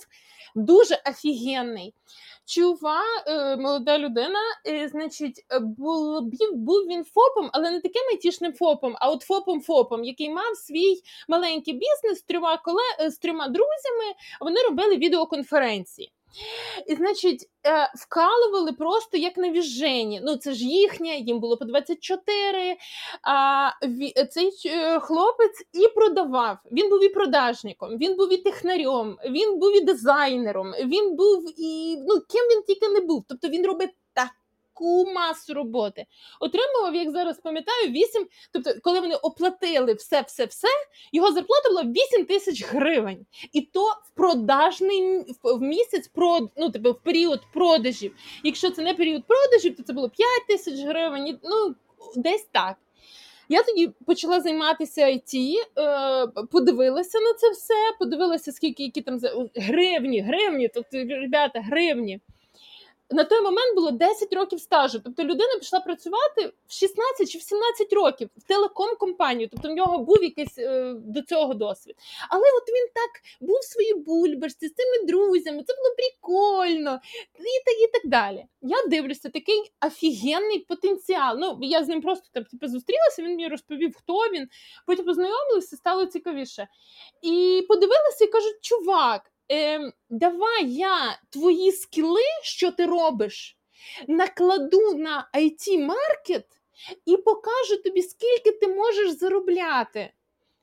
дуже 0.55 1.01
офігенний. 1.09 1.93
Чува, 2.45 3.01
е, 3.27 3.55
молода 3.55 3.99
людина, 3.99 4.39
е, 4.67 4.87
значить, 4.87 5.45
був 5.61 6.21
був 6.53 6.77
він 6.87 7.03
ФОПом, 7.03 7.49
але 7.53 7.71
не 7.71 7.81
таким 7.81 8.01
айтішним 8.11 8.53
ФОПом, 8.53 8.95
а 8.99 9.09
от 9.09 9.29
ФОПом-ФОПом, 9.29 10.03
який 10.03 10.29
мав 10.29 10.55
свій 10.55 11.01
маленький 11.27 11.73
бізнес 11.73 12.19
з 12.19 12.21
трьома 12.21 12.57
коле 12.57 13.09
з 13.09 13.17
трьома 13.17 13.47
друзями. 13.47 14.13
Вони 14.41 14.61
робили 14.61 14.97
відеоконференції. 14.97 16.11
І, 16.87 16.95
значить, 16.95 17.49
е, 17.67 17.91
вкалували 17.95 18.71
просто 18.73 19.17
як 19.17 19.37
на 19.37 19.51
віжені. 19.51 20.21
Ну, 20.23 20.35
це 20.35 20.53
ж 20.53 20.65
їхнє, 20.65 21.17
їм 21.17 21.39
було 21.39 21.57
по 21.57 21.65
24. 21.65 22.77
А 23.23 23.69
цей 24.31 24.51
е, 24.65 24.99
хлопець 24.99 25.61
і 25.73 25.87
продавав. 25.87 26.57
Він 26.71 26.89
був 26.89 27.03
і 27.03 27.09
продажником, 27.09 27.97
він 27.97 28.15
був 28.17 28.33
і 28.33 28.37
технарем, 28.37 29.17
він 29.29 29.59
був 29.59 29.77
і 29.77 29.81
дизайнером, 29.81 30.71
він 30.71 31.15
був 31.15 31.43
і 31.57 31.97
ну, 32.07 32.21
ким 32.29 32.43
він 32.51 32.63
тільки 32.67 32.89
не 32.89 32.99
був. 32.99 33.23
Тобто 33.27 33.49
він 33.49 33.65
робить 33.65 33.89
таку 34.79 35.11
масу 35.11 35.53
роботи. 35.53 36.05
Отримував, 36.39 36.95
як 36.95 37.11
зараз 37.11 37.37
пам'ятаю, 37.37 37.89
8, 37.89 38.27
тобто, 38.53 38.73
коли 38.83 38.99
вони 38.99 39.15
оплатили 39.15 39.93
все-все-все, 39.93 40.67
його 41.13 41.31
зарплата 41.31 41.69
була 41.69 41.83
8 41.83 42.25
тисяч 42.25 42.65
гривень. 42.65 43.25
І 43.53 43.61
то 43.61 43.83
в 43.83 44.15
продажний 44.15 45.25
в 45.43 45.61
місяць 45.61 46.07
прод, 46.07 46.49
ну, 46.57 46.69
тобто, 46.69 46.91
в 46.91 47.01
період 47.03 47.41
продажів. 47.53 48.15
Якщо 48.43 48.69
це 48.71 48.81
не 48.81 48.93
період 48.93 49.23
продажів, 49.27 49.75
то 49.75 49.83
це 49.83 49.93
було 49.93 50.09
5 50.09 50.27
тисяч 50.47 50.79
гривень, 50.79 51.39
ну 51.43 51.75
десь 52.15 52.47
так. 52.51 52.75
Я 53.51 53.63
тоді 53.63 53.91
почала 54.05 54.41
займатися 54.41 55.01
IT, 55.01 55.55
е, 55.77 56.27
подивилася 56.51 57.19
на 57.19 57.33
це 57.33 57.49
все, 57.51 57.73
подивилася, 57.99 58.51
скільки 58.51 58.83
які 58.83 59.01
там 59.01 59.19
гривні, 59.55 60.21
гривні, 60.21 60.69
тобто, 60.73 60.97
ребята, 60.97 61.61
гривні 61.61 62.19
на 63.11 63.23
той 63.23 63.41
момент 63.41 63.75
було 63.75 63.91
10 63.91 64.33
років 64.33 64.59
стажу. 64.59 64.99
Тобто 65.03 65.23
людина 65.23 65.49
пішла 65.59 65.79
працювати 65.79 66.53
в 66.67 66.73
16 66.73 67.29
чи 67.29 67.37
в 67.37 67.41
17 67.41 67.93
років 67.93 68.29
в 68.37 68.43
телеком-компанію. 68.43 69.49
Тобто 69.51 69.69
в 69.69 69.71
нього 69.71 69.97
був 69.99 70.23
якийсь 70.23 70.57
е, 70.57 70.93
до 70.97 71.21
цього 71.21 71.53
досвід. 71.53 71.95
Але 72.29 72.41
от 72.41 72.69
він 72.69 72.87
так 72.93 73.09
був 73.41 73.57
в 73.59 73.63
своїй 73.63 73.93
бульбашці 73.93 74.67
з 74.67 74.73
цими 74.73 75.05
друзями, 75.07 75.63
це 75.67 75.73
було 75.75 75.95
прикольно 75.95 76.99
і 77.39 77.65
так 77.65 77.89
і 77.89 77.91
так 77.93 78.11
далі. 78.11 78.45
Я 78.61 78.87
дивлюся, 78.87 79.29
такий 79.29 79.71
офігенний 79.87 80.59
потенціал. 80.59 81.37
Ну 81.39 81.57
я 81.61 81.83
з 81.83 81.87
ним 81.87 82.01
просто 82.01 82.25
там 82.33 82.43
типу, 82.43 82.67
зустрілася. 82.67 83.21
Він 83.21 83.29
мені 83.29 83.47
розповів, 83.47 83.95
хто 83.97 84.13
він. 84.13 84.47
Потім 84.85 85.05
познайомилися, 85.05 85.75
стало 85.75 86.05
цікавіше. 86.05 86.67
І 87.21 87.65
подивилася 87.67 88.25
і 88.25 88.27
кажуть, 88.27 88.57
чувак 88.61 89.31
е, 89.51 89.91
давай 90.09 90.71
я 90.71 91.19
твої 91.29 91.71
скіли, 91.71 92.21
що 92.43 92.71
ти 92.71 92.85
робиш, 92.85 93.57
накладу 94.07 94.93
на 94.97 95.29
it 95.33 95.85
маркет 95.85 96.45
і 97.05 97.17
покажу 97.17 97.77
тобі, 97.83 98.01
скільки 98.01 98.51
ти 98.51 98.67
можеш 98.67 99.11
заробляти. 99.11 100.13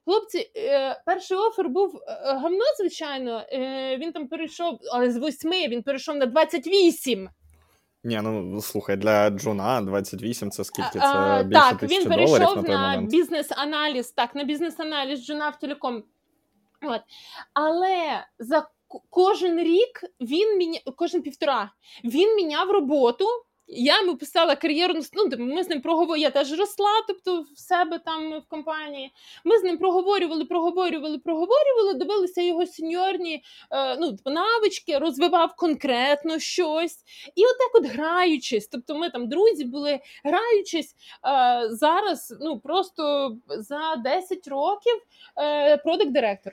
Хлопці, 0.05 0.51
е, 0.57 1.03
перший 1.07 1.37
офер 1.37 1.69
був 1.69 1.97
е, 1.97 2.35
гавно, 2.35 2.65
звичайно. 2.79 3.43
Е, 3.53 3.97
він 3.97 4.13
там 4.13 4.29
перейшов, 4.29 4.79
але 4.93 5.11
з 5.11 5.19
8 5.19 5.51
він 5.51 5.83
перейшов 5.83 6.17
на 6.17 6.27
28. 6.27 7.29
Ні, 8.05 8.21
ну 8.23 8.63
слухай, 8.63 8.97
для 8.97 9.31
Джуна 9.31 9.81
28 9.81 10.51
це 10.51 10.65
скільки? 10.65 10.99
Це 10.99 11.45
більше 11.47 11.63
Так, 11.63 11.83
він 11.83 12.09
перейшов 12.09 12.69
на, 12.69 12.97
на 12.97 13.03
бізнес-аналіз, 13.03 14.11
так, 14.11 14.35
на 14.35 14.45
бізнес-аналіз 14.45 15.27
Джуна 15.27 15.49
в 15.49 15.59
телеком. 15.59 16.05
От. 16.83 17.01
Але 17.55 18.25
за 18.39 18.69
кожен 19.11 19.59
рік 19.61 20.05
він 20.21 20.59
міня... 20.59 20.81
кожен 20.97 21.23
півтора 21.23 21.71
він 22.05 22.37
міняв 22.37 22.71
роботу. 22.71 23.27
Я 23.69 24.01
йому 24.01 24.17
писала 24.17 24.57
кар'єрну 24.57 25.01
ну, 25.13 25.29
типу, 25.29 25.43
ми 25.43 25.65
з 25.65 25.69
ним 25.69 25.81
проговорювали, 25.81 26.21
я 26.21 26.31
теж 26.31 26.59
росла, 26.59 27.03
тобто 27.07 27.45
в 27.55 27.59
себе 27.59 27.99
там 27.99 28.41
в 28.41 28.49
компанії. 28.49 29.13
Ми 29.45 29.59
з 29.59 29.63
ним 29.63 29.79
проговорювали, 29.79 30.45
проговорювали, 30.45 31.19
проговорювали, 31.19 31.95
дивилися 31.95 32.43
його 32.43 32.67
сеньорні 32.67 33.43
е, 33.71 33.97
ну, 33.97 34.13
типу, 34.13 34.31
навички, 34.31 34.99
розвивав 34.99 35.57
конкретно 35.57 36.39
щось. 36.39 36.99
І 37.35 37.45
отак, 37.45 37.75
от 37.75 37.87
граючись, 37.87 38.69
тобто 38.69 38.95
ми 38.95 39.11
там 39.11 39.29
друзі 39.29 39.65
були, 39.65 40.01
граючись 40.25 40.95
е, 40.95 41.69
зараз, 41.71 42.35
ну 42.41 42.61
просто 42.61 43.37
за 43.49 43.97
10 43.97 44.49
років 44.49 44.95
е, 45.39 45.77
продакт 45.77 46.11
директор. 46.11 46.53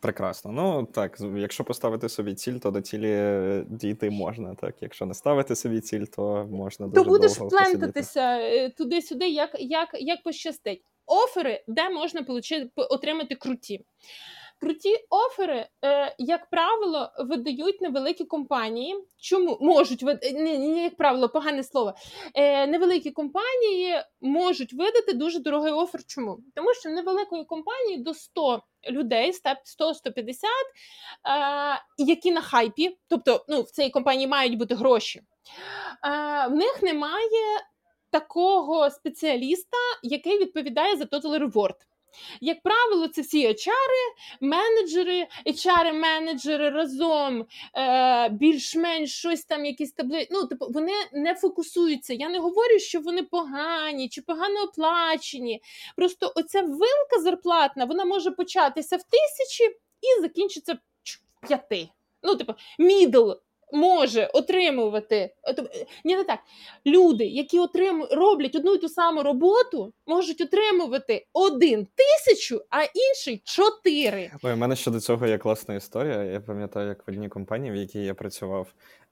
Прекрасно. 0.00 0.52
Ну 0.52 0.88
так, 0.92 1.18
якщо 1.36 1.64
поставити 1.64 2.08
собі 2.08 2.34
ціль, 2.34 2.58
то 2.58 2.70
до 2.70 2.80
цілі 2.80 3.10
е, 3.10 3.64
дійти 3.68 4.10
можна. 4.10 4.54
Так, 4.54 4.74
якщо 4.80 5.06
не 5.06 5.14
ставити 5.14 5.56
собі 5.56 5.80
ціль, 5.80 6.04
то 6.04 6.48
можна 6.50 6.86
дуже 6.86 7.04
То 7.04 7.10
будеш 7.10 7.34
довго 7.34 7.48
плентатися 7.48 8.38
е, 8.40 8.70
туди-сюди, 8.70 9.28
як 9.28 9.50
як, 9.58 9.88
як 9.92 10.22
пощастить. 10.22 10.82
Офери, 11.06 11.64
де 11.68 11.90
можна 11.90 12.22
получити, 12.22 12.70
отримати 12.76 13.34
круті. 13.34 13.84
Круті 14.60 14.96
офери, 15.10 15.68
е, 15.84 16.14
як 16.18 16.50
правило, 16.50 17.10
видають 17.18 17.80
невеликі 17.80 18.24
компанії. 18.24 18.94
Чому 19.18 19.58
можуть 19.60 20.02
не, 20.02 20.58
не 20.58 20.82
як 20.82 20.96
правило, 20.96 21.28
погане 21.28 21.62
слово. 21.62 21.94
Невеликі 22.68 23.10
компанії 23.10 23.94
можуть 24.20 24.72
видати 24.72 25.12
дуже 25.12 25.38
дорогий 25.38 25.72
офер. 25.72 26.00
Чому? 26.06 26.38
Тому 26.54 26.74
що 26.74 26.90
невеликої 26.90 27.44
компанії 27.44 27.98
до 27.98 28.14
100 28.14 28.62
людей, 28.90 29.32
100-150, 29.32 30.44
е, 30.44 31.82
які 31.98 32.32
на 32.32 32.40
хайпі, 32.40 32.98
тобто 33.08 33.44
ну, 33.48 33.62
в 33.62 33.70
цій 33.70 33.90
компанії 33.90 34.26
мають 34.26 34.58
бути 34.58 34.74
гроші. 34.74 35.22
В 36.48 36.50
них 36.50 36.82
немає 36.82 37.60
такого 38.10 38.90
спеціаліста, 38.90 39.76
який 40.02 40.38
відповідає 40.38 40.96
за 40.96 41.04
Total 41.04 41.38
Reward. 41.38 41.76
Як 42.40 42.62
правило, 42.62 43.08
це 43.08 43.22
всі 43.22 43.48
HR, 43.48 43.70
менеджери, 44.40 45.26
HR-менеджери 45.46 46.70
разом 46.70 47.46
е, 47.76 48.28
більш-менш 48.28 49.18
щось 49.18 49.44
там, 49.44 49.64
якісь 49.64 49.92
таблиці. 49.92 50.28
Ну, 50.30 50.46
типу, 50.46 50.66
вони 50.70 50.92
не 51.12 51.34
фокусуються. 51.34 52.14
Я 52.14 52.28
не 52.28 52.38
говорю, 52.38 52.78
що 52.78 53.00
вони 53.00 53.22
погані 53.22 54.08
чи 54.08 54.22
погано 54.22 54.62
оплачені. 54.62 55.62
Просто 55.96 56.32
оця 56.36 56.62
вилка 56.62 57.20
зарплатна 57.20 57.84
вона 57.84 58.04
може 58.04 58.30
початися 58.30 58.96
в 58.96 59.02
тисячі 59.02 59.64
і 60.00 60.20
закінчиться 60.20 60.72
в 60.74 60.78
п'яти. 61.46 61.88
Ну, 62.22 62.36
типу, 62.36 62.54
мідл 62.78 63.32
може 63.72 64.26
отримувати 64.26 65.34
ні, 66.04 66.16
не 66.16 66.24
так. 66.24 66.38
Люди, 66.86 67.24
які 67.24 67.58
отрим... 67.58 68.06
роблять 68.10 68.54
одну 68.54 68.74
і 68.74 68.78
ту 68.78 68.88
саму 68.88 69.22
роботу, 69.22 69.92
можуть 70.06 70.40
отримувати 70.40 71.26
один 71.32 71.86
тисячу, 71.94 72.60
а 72.70 72.82
інший 72.82 73.42
чотири. 73.44 74.30
Ой, 74.42 74.52
у 74.52 74.56
мене 74.56 74.76
щодо 74.76 75.00
цього 75.00 75.26
є 75.26 75.38
класна 75.38 75.74
історія. 75.74 76.22
Я 76.22 76.40
пам'ятаю, 76.40 76.88
як 76.88 77.08
в 77.08 77.10
одній 77.10 77.28
компанії, 77.28 77.72
в 77.72 77.76
якій 77.76 78.04
я 78.04 78.14
працював. 78.14 78.66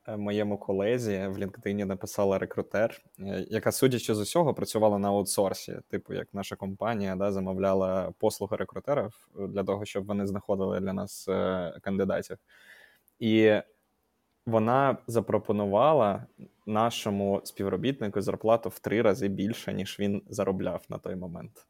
Е, 0.06 0.16
моєму 0.16 0.58
колезі 0.58 1.26
в 1.28 1.38
LinkedIn 1.38 1.84
написала 1.84 2.38
рекрутер, 2.38 3.02
е, 3.20 3.46
яка, 3.50 3.72
судячи 3.72 4.14
з 4.14 4.18
усього, 4.18 4.54
працювала 4.54 4.98
на 4.98 5.08
аутсорсі, 5.08 5.78
типу 5.88 6.14
як 6.14 6.28
наша 6.32 6.56
компанія 6.56 7.16
да, 7.16 7.32
замовляла 7.32 8.12
послуги 8.18 8.56
рекрутерів 8.56 9.28
для 9.48 9.64
того, 9.64 9.84
щоб 9.84 10.06
вони 10.06 10.26
знаходили 10.26 10.80
для 10.80 10.92
нас 10.92 11.28
е, 11.28 11.74
кандидатів. 11.82 12.36
І 13.18 13.52
вона 14.46 14.96
запропонувала 15.06 16.26
нашому 16.66 17.40
співробітнику 17.44 18.20
зарплату 18.20 18.68
в 18.68 18.78
три 18.78 19.02
рази 19.02 19.28
більше, 19.28 19.72
ніж 19.72 19.96
він 20.00 20.22
заробляв 20.28 20.82
на 20.88 20.98
той 20.98 21.16
момент. 21.16 21.66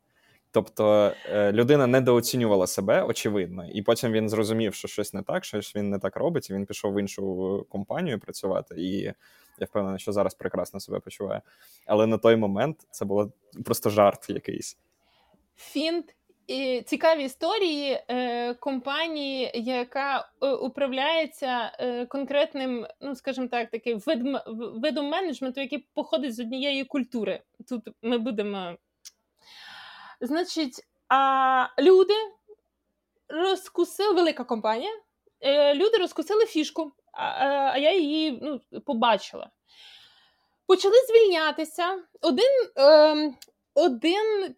Тобто 0.51 1.13
е, 1.31 1.53
людина 1.53 1.87
недооцінювала 1.87 2.67
себе, 2.67 3.03
очевидно, 3.03 3.67
і 3.67 3.83
потім 3.83 4.13
він 4.13 4.29
зрозумів, 4.29 4.75
що 4.75 4.89
щось 4.89 5.15
не 5.15 5.23
так, 5.23 5.45
що 5.45 5.61
він 5.77 5.91
не 5.91 5.99
так 5.99 6.17
робить, 6.17 6.51
і 6.51 6.55
він 6.55 6.67
пішов 6.67 6.95
в 6.95 7.01
іншу 7.01 7.67
компанію 7.69 8.19
працювати. 8.19 8.75
І 8.79 9.01
я 9.59 9.67
впевнений, 9.67 9.99
що 9.99 10.13
зараз 10.13 10.35
прекрасно 10.35 10.81
себе 10.81 11.01
почуває. 11.01 11.43
Але 11.87 12.07
на 12.07 12.19
той 12.19 12.37
момент 12.37 12.87
це 12.91 13.05
було 13.05 13.33
просто 13.65 13.91
жарт 13.91 14.31
якийсь. 14.31 14.79
Фінт 15.57 16.15
і 16.47 16.83
цікаві 16.87 17.25
історії 17.25 18.03
е, 18.09 18.55
компанії, 18.55 19.51
яка 19.55 20.29
е, 20.43 20.53
управляється 20.53 21.73
е, 21.79 22.07
конкретним, 22.07 22.87
ну 23.01 23.15
скажімо 23.15 23.49
так, 23.49 23.71
таким 23.71 23.99
вид, 23.99 24.23
видом 24.75 25.09
менеджменту, 25.09 25.61
який 25.61 25.79
походить 25.95 26.35
з 26.35 26.41
однієї 26.41 26.85
культури. 26.85 27.43
Тут 27.69 27.83
ми 28.03 28.19
будемо. 28.19 28.77
Значить, 30.21 30.87
а 31.09 31.67
люди 31.79 32.15
розкусили 33.29 34.15
велика 34.15 34.45
компанія. 34.45 34.91
Е, 35.41 35.75
люди 35.75 35.99
розкусили 35.99 36.47
фішку, 36.47 36.93
а, 37.13 37.25
а 37.73 37.79
я 37.79 37.97
її 37.97 38.39
ну, 38.43 38.61
побачила. 38.81 39.51
Почали 40.67 40.95
звільнятися 41.09 42.03
один, 42.21 42.69
е, 42.79 43.35
один 43.75 44.55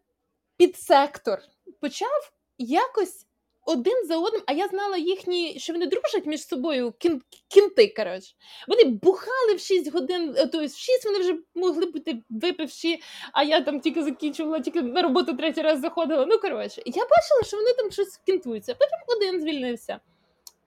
підсектор 0.57 1.39
почав 1.81 2.33
якось 2.59 3.27
один 3.67 4.07
за 4.07 4.19
одним, 4.19 4.43
а 4.47 4.53
я 4.53 4.69
знала 4.69 4.97
їхні, 4.97 5.59
що 5.59 5.73
вони 5.73 5.87
дружать 5.87 6.27
між 6.27 6.47
собою 6.47 6.95
кін, 6.99 7.23
кінти. 7.49 7.95
коротше. 7.97 8.35
Вони 8.69 8.85
бухали 8.85 9.55
в 9.55 9.61
6 9.61 9.93
годин, 9.93 10.35
тобто 10.37 10.67
в 10.67 10.71
6 10.71 11.05
вони 11.05 11.19
вже 11.19 11.39
могли 11.55 11.87
бути 11.87 12.23
випивші, 12.31 13.03
а 13.33 13.43
я 13.43 13.61
там 13.61 13.81
тільки 13.81 14.03
закінчувала, 14.03 14.61
тільки 14.61 14.83
на 14.83 15.03
роботу 15.03 15.37
третій 15.37 15.63
раз 15.63 15.81
заходила. 15.81 16.27
Ну, 16.27 16.39
коротше, 16.39 16.83
я 16.87 17.03
бачила, 17.03 17.43
що 17.45 17.57
вони 17.57 17.73
там 17.73 17.91
щось 17.91 18.17
кінтуються. 18.17 18.75
Потім 18.75 18.99
один 19.17 19.41
звільнився, 19.41 20.01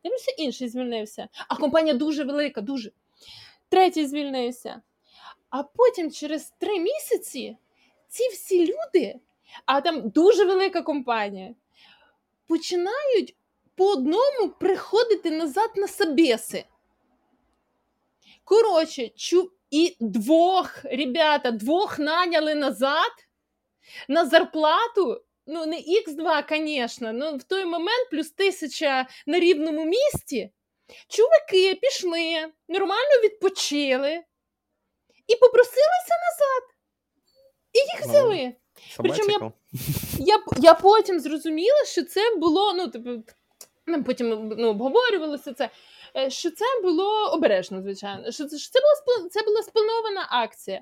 дивлюся, 0.04 0.32
інший 0.38 0.70
звільнився. 0.70 1.28
А 1.48 1.56
компанія 1.56 1.94
дуже 1.94 2.24
велика, 2.24 2.62
дуже. 2.62 2.92
Третій 3.70 4.06
звільнився. 4.06 4.82
А 5.50 5.64
потім 5.64 6.12
через 6.12 6.54
три 6.60 6.80
місяці 6.80 7.58
ці 8.08 8.28
всі 8.28 8.74
люди 8.74 9.20
а 9.66 9.82
там 9.82 10.10
дуже 10.10 10.46
велика 10.46 10.82
компанія, 10.82 11.56
починають 12.48 13.36
по 13.76 13.92
одному 13.92 14.50
приходити 14.60 15.32
назад 15.32 15.72
на 15.76 15.88
Собеси. 15.88 16.66
Коротше, 18.44 19.10
чу... 19.10 19.52
і 19.72 19.98
двох, 20.00 20.84
ребята, 20.84 21.52
двох 21.52 22.00
наняли 22.00 22.56
назад 22.56 23.12
на 24.08 24.26
зарплату. 24.26 25.24
Ну, 25.46 25.66
не 25.66 25.78
Х2, 25.78 26.44
звісно, 26.50 27.14
ну 27.14 27.38
в 27.38 27.44
той 27.44 27.66
момент 27.66 28.10
плюс 28.12 28.32
тисяча 28.32 29.08
на 29.28 29.40
рівному 29.40 29.86
місці. 29.86 30.52
Чуваки 31.08 31.76
пішли, 31.76 32.48
нормально 32.68 33.22
відпочили 33.24 34.24
і 35.28 35.36
попросилися 35.36 36.16
назад. 36.30 36.64
І 37.74 37.80
їх 37.80 38.02
взяли. 38.02 38.56
Причому 38.98 39.30
я 39.32 39.52
я, 40.20 40.40
я 40.58 40.74
потім 40.74 41.20
зрозуміла, 41.20 41.86
що 41.86 42.04
це 42.04 42.36
було, 42.36 42.74
ну, 42.74 42.88
типу, 42.88 43.10
потім 44.06 44.54
ну, 44.58 44.70
обговорювалося 44.70 45.54
це, 45.54 45.70
е, 46.18 46.30
що 46.30 46.52
це 46.52 46.66
було 46.84 47.30
обережно, 47.34 47.82
звичайно. 47.82 48.32
Що 48.32 48.46
це 48.46 48.58
що 48.58 48.72
це, 48.72 48.80
була 48.80 49.30
це 49.30 49.44
була 49.44 49.64
спланована 49.64 50.28
акція. 50.30 50.82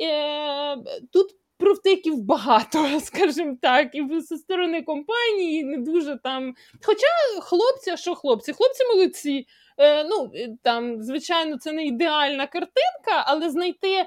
Е, 0.00 0.76
Тут 1.12 1.30
провтиків 1.60 2.22
багато, 2.22 3.00
скажімо 3.04 3.56
так, 3.62 3.94
і 3.94 4.20
зі 4.20 4.36
сторони 4.36 4.82
компанії 4.82 5.64
не 5.64 5.76
дуже 5.78 6.18
там. 6.22 6.54
Хоча 6.82 7.06
хлопці, 7.40 7.90
а 7.90 7.96
що 7.96 8.14
хлопці? 8.14 8.52
Хлопці 8.52 8.84
молодці. 8.84 9.46
Е, 9.78 10.04
ну, 10.04 10.32
там, 10.62 11.02
Звичайно, 11.02 11.58
це 11.58 11.72
не 11.72 11.84
ідеальна 11.84 12.46
картинка, 12.46 13.24
але 13.26 13.50
знайти 13.50 14.06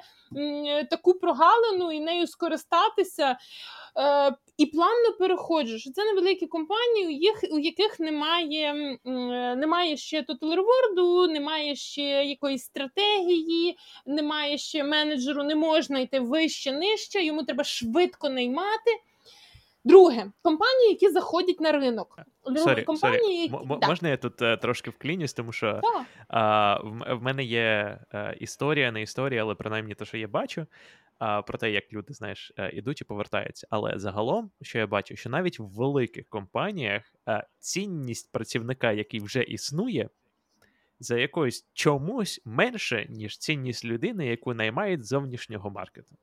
таку 0.89 1.13
прогалину 1.13 1.91
і 1.91 1.99
нею 1.99 2.27
скористатися. 2.27 3.37
Е, 3.99 4.35
і 4.57 4.65
плавно 4.65 5.11
переходжу, 5.19 5.79
що 5.79 5.91
це 5.91 6.05
невеликі 6.05 6.47
компанії, 6.47 7.07
у, 7.07 7.09
їх, 7.09 7.43
у 7.51 7.59
яких 7.59 7.99
немає 7.99 8.97
немає 9.55 9.97
ще 9.97 10.23
тоталреворду, 10.23 11.27
немає 11.27 11.75
ще 11.75 12.03
якоїсь 12.25 12.63
стратегії, 12.63 13.77
немає 14.05 14.57
ще 14.57 14.83
менеджеру, 14.83 15.43
не 15.43 15.55
можна 15.55 15.99
йти 15.99 16.19
вище, 16.19 16.71
нижче, 16.71 17.23
йому 17.23 17.43
треба 17.43 17.63
швидко 17.63 18.29
наймати. 18.29 18.91
Друге, 19.83 20.31
компанії, 20.41 20.89
які 20.89 21.09
заходять 21.09 21.59
на 21.59 21.71
ринок. 21.71 22.19
Sorry, 22.45 22.83
компанії, 22.83 23.51
sorry. 23.51 23.71
Які... 23.71 23.87
Можна 23.87 24.09
я 24.09 24.17
тут 24.17 24.41
uh, 24.41 24.59
трошки 24.61 24.89
вклінюсь, 24.89 25.33
тому 25.33 25.51
що 25.51 25.81
uh, 26.29 26.89
в, 26.89 27.15
в 27.15 27.21
мене 27.21 27.43
є 27.43 27.99
uh, 28.13 28.33
історія, 28.33 28.91
не 28.91 29.01
історія, 29.01 29.41
але 29.41 29.55
принаймні 29.55 29.95
те, 29.95 30.05
що 30.05 30.17
я 30.17 30.27
бачу, 30.27 30.65
про 31.19 31.57
те, 31.57 31.71
як 31.71 31.93
люди, 31.93 32.13
знаєш, 32.13 32.51
е, 32.57 32.69
ідуть 32.69 33.01
і 33.01 33.03
повертаються. 33.03 33.67
Але 33.69 33.93
загалом, 33.95 34.51
що 34.61 34.79
я 34.79 34.87
бачу, 34.87 35.15
що 35.15 35.29
навіть 35.29 35.59
в 35.59 35.63
великих 35.63 36.29
компаніях 36.29 37.13
цінність 37.59 38.31
працівника, 38.31 38.91
який 38.91 39.19
вже 39.19 39.43
існує, 39.43 40.09
за 40.99 41.17
якоюсь 41.17 41.65
чомусь 41.73 42.41
менше, 42.45 43.05
ніж 43.09 43.37
цінність 43.37 43.85
людини, 43.85 44.27
яку 44.27 44.53
наймають 44.53 45.03
з 45.03 45.07
зовнішнього 45.07 45.69
маркету. 45.69 46.15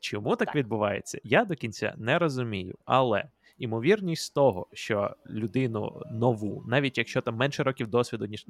Чому 0.00 0.36
так, 0.36 0.48
так 0.48 0.56
відбувається? 0.56 1.20
Я 1.24 1.44
до 1.44 1.54
кінця 1.54 1.94
не 1.98 2.18
розумію, 2.18 2.74
але 2.84 3.24
імовірність 3.58 4.34
того, 4.34 4.66
що 4.72 5.16
людину 5.30 6.02
нову, 6.12 6.64
навіть 6.66 6.98
якщо 6.98 7.20
там 7.20 7.36
менше 7.36 7.62
років 7.62 7.88
досвіду, 7.88 8.26
ніж 8.26 8.46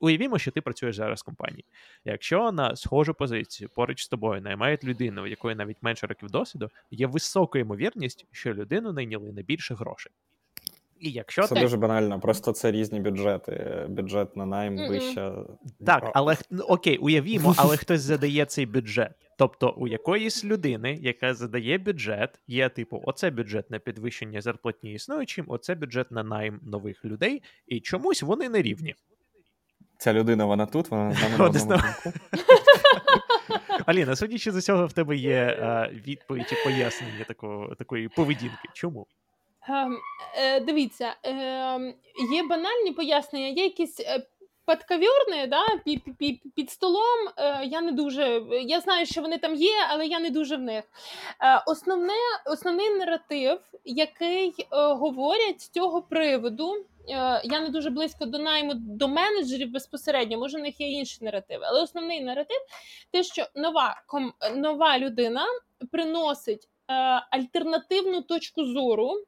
уявімо, 0.00 0.38
що 0.38 0.50
ти 0.50 0.60
працюєш 0.60 0.96
зараз 0.96 1.20
в 1.20 1.24
компанії. 1.24 1.64
Якщо 2.04 2.52
на 2.52 2.76
схожу 2.76 3.14
позицію 3.14 3.70
поруч 3.74 4.02
з 4.02 4.08
тобою 4.08 4.42
наймають 4.42 4.84
людину, 4.84 5.22
у 5.22 5.26
якої 5.26 5.54
навіть 5.54 5.82
менше 5.82 6.06
років 6.06 6.30
досвіду, 6.30 6.70
є 6.90 7.06
висока 7.06 7.58
ймовірність, 7.58 8.26
що 8.30 8.54
людину 8.54 8.92
найняли 8.92 9.32
на 9.32 9.42
більше 9.42 9.74
грошей. 9.74 10.12
І 11.02 11.10
якщо 11.10 11.42
Це 11.42 11.54
ти... 11.54 11.60
дуже 11.60 11.76
банально, 11.76 12.20
просто 12.20 12.52
це 12.52 12.72
різні 12.72 13.00
бюджети. 13.00 13.86
Бюджет 13.88 14.36
на 14.36 14.46
найм 14.46 14.78
mm-hmm. 14.78 14.88
вища. 14.88 15.34
Так, 15.86 16.10
але 16.14 16.36
ну, 16.50 16.62
окей, 16.62 16.96
уявімо, 16.96 17.54
але 17.56 17.76
хтось 17.76 18.00
задає 18.00 18.44
цей 18.44 18.66
бюджет. 18.66 19.12
Тобто 19.42 19.74
у 19.76 19.88
якоїсь 19.88 20.44
людини, 20.44 20.98
яка 21.00 21.34
задає 21.34 21.78
бюджет, 21.78 22.40
є 22.46 22.68
типу, 22.68 23.02
оце 23.04 23.30
бюджет 23.30 23.70
на 23.70 23.78
підвищення 23.78 24.40
зарплатні 24.40 24.92
існуючим, 24.92 25.44
оце 25.48 25.74
бюджет 25.74 26.10
на 26.10 26.22
найм 26.22 26.60
нових 26.62 27.04
людей, 27.04 27.42
і 27.66 27.80
чомусь 27.80 28.22
вони 28.22 28.48
не 28.48 28.62
рівні. 28.62 28.94
Ця 29.98 30.12
людина, 30.12 30.44
вона 30.44 30.66
тут, 30.66 30.90
вона 30.90 31.12
з 31.12 31.66
нами 31.66 31.82
на 31.82 31.94
Аліна, 33.86 34.16
судячи 34.16 34.52
з 34.52 34.64
цього, 34.64 34.86
в 34.86 34.92
тебе 34.92 35.16
є 35.16 35.58
а, 35.62 35.88
відповідь 35.88 36.52
і 36.52 36.64
пояснення 36.64 37.24
такого, 37.28 37.74
такої 37.74 38.08
поведінки. 38.08 38.68
Чому? 38.72 39.06
Ем, 39.68 39.98
е, 40.38 40.60
Дивіться, 40.60 41.14
е, 41.24 41.32
є 42.32 42.42
банальні 42.48 42.92
пояснення, 42.92 43.46
є 43.46 43.64
якісь 43.64 44.00
е, 45.32 45.46
да, 45.46 45.62
під, 45.84 46.16
під, 46.18 46.54
під 46.54 46.70
столом 46.70 47.28
е, 47.36 47.64
я 47.64 47.80
не 47.80 47.92
дуже. 47.92 48.42
Я 48.62 48.80
знаю, 48.80 49.06
що 49.06 49.22
вони 49.22 49.38
там 49.38 49.54
є, 49.54 49.74
але 49.88 50.06
я 50.06 50.20
не 50.20 50.30
дуже 50.30 50.56
в 50.56 50.60
них. 50.60 50.84
Е, 51.40 51.62
основне, 51.66 52.12
Основний 52.46 52.90
наратив, 52.90 53.60
який 53.84 54.54
е, 54.58 54.66
говорять 54.70 55.60
з 55.60 55.68
цього 55.68 56.02
приводу, 56.02 56.74
е, 56.74 57.40
я 57.44 57.60
не 57.60 57.68
дуже 57.68 57.90
близько 57.90 58.26
до 58.26 58.38
найму 58.38 58.72
до 58.74 59.08
менеджерів 59.08 59.70
безпосередньо, 59.70 60.38
може, 60.38 60.58
в 60.58 60.60
них 60.60 60.80
є 60.80 60.88
інші 60.88 61.24
наративи. 61.24 61.64
Але 61.66 61.82
основний 61.82 62.20
наратив 62.20 62.60
те, 63.10 63.22
що 63.22 63.46
нова 63.54 64.02
нова 64.54 64.98
людина 64.98 65.46
приносить 65.92 66.68
альтернативну 67.30 68.22
точку 68.22 68.64
зору 68.64 69.24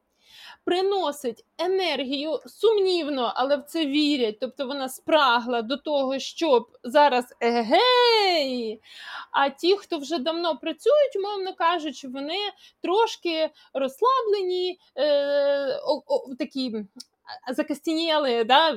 приносить 0.64 1.44
енергію 1.58 2.40
сумнівно, 2.46 3.32
але 3.36 3.56
в 3.56 3.62
це 3.62 3.86
вірять. 3.86 4.36
Тобто 4.40 4.66
вона 4.66 4.88
спрагла 4.88 5.62
до 5.62 5.76
того, 5.76 6.18
щоб 6.18 6.68
зараз 6.84 7.24
егей. 7.40 8.80
А 9.30 9.48
ті, 9.48 9.76
хто 9.76 9.98
вже 9.98 10.18
давно 10.18 10.56
працюють, 10.56 11.16
умовно 11.16 11.54
кажучи, 11.54 12.08
вони 12.08 12.38
трошки 12.82 13.50
розслаблені, 13.74 14.78
е, 14.96 15.80
о, 15.84 16.02
о, 16.06 16.34
такі 16.38 16.84
закостініли 17.52 18.44
да, 18.44 18.76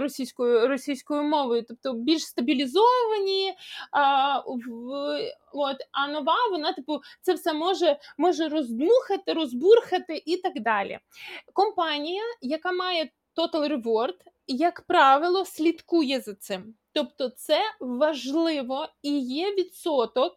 російською 0.00 0.68
російською 0.68 1.22
мовою, 1.22 1.64
тобто 1.68 1.92
більш 1.92 2.26
стабілізовані. 2.26 3.54
А, 3.90 4.38
в, 4.38 4.70
от, 5.52 5.76
а 5.92 6.08
нова, 6.08 6.36
вона, 6.50 6.72
типу, 6.72 7.00
це 7.20 7.34
все 7.34 7.52
може 7.52 7.98
може 8.18 8.48
роздмухати, 8.48 9.32
розбурхати 9.32 10.22
і 10.26 10.36
так 10.36 10.60
далі. 10.60 10.98
Компанія, 11.52 12.22
яка 12.40 12.72
має 12.72 13.10
Total 13.36 13.82
Reward, 13.82 14.16
як 14.46 14.80
правило, 14.80 15.44
слідкує 15.44 16.20
за 16.20 16.34
цим. 16.34 16.74
Тобто, 16.92 17.28
це 17.28 17.60
важливо 17.80 18.88
і 19.02 19.18
є 19.18 19.54
відсоток 19.54 20.34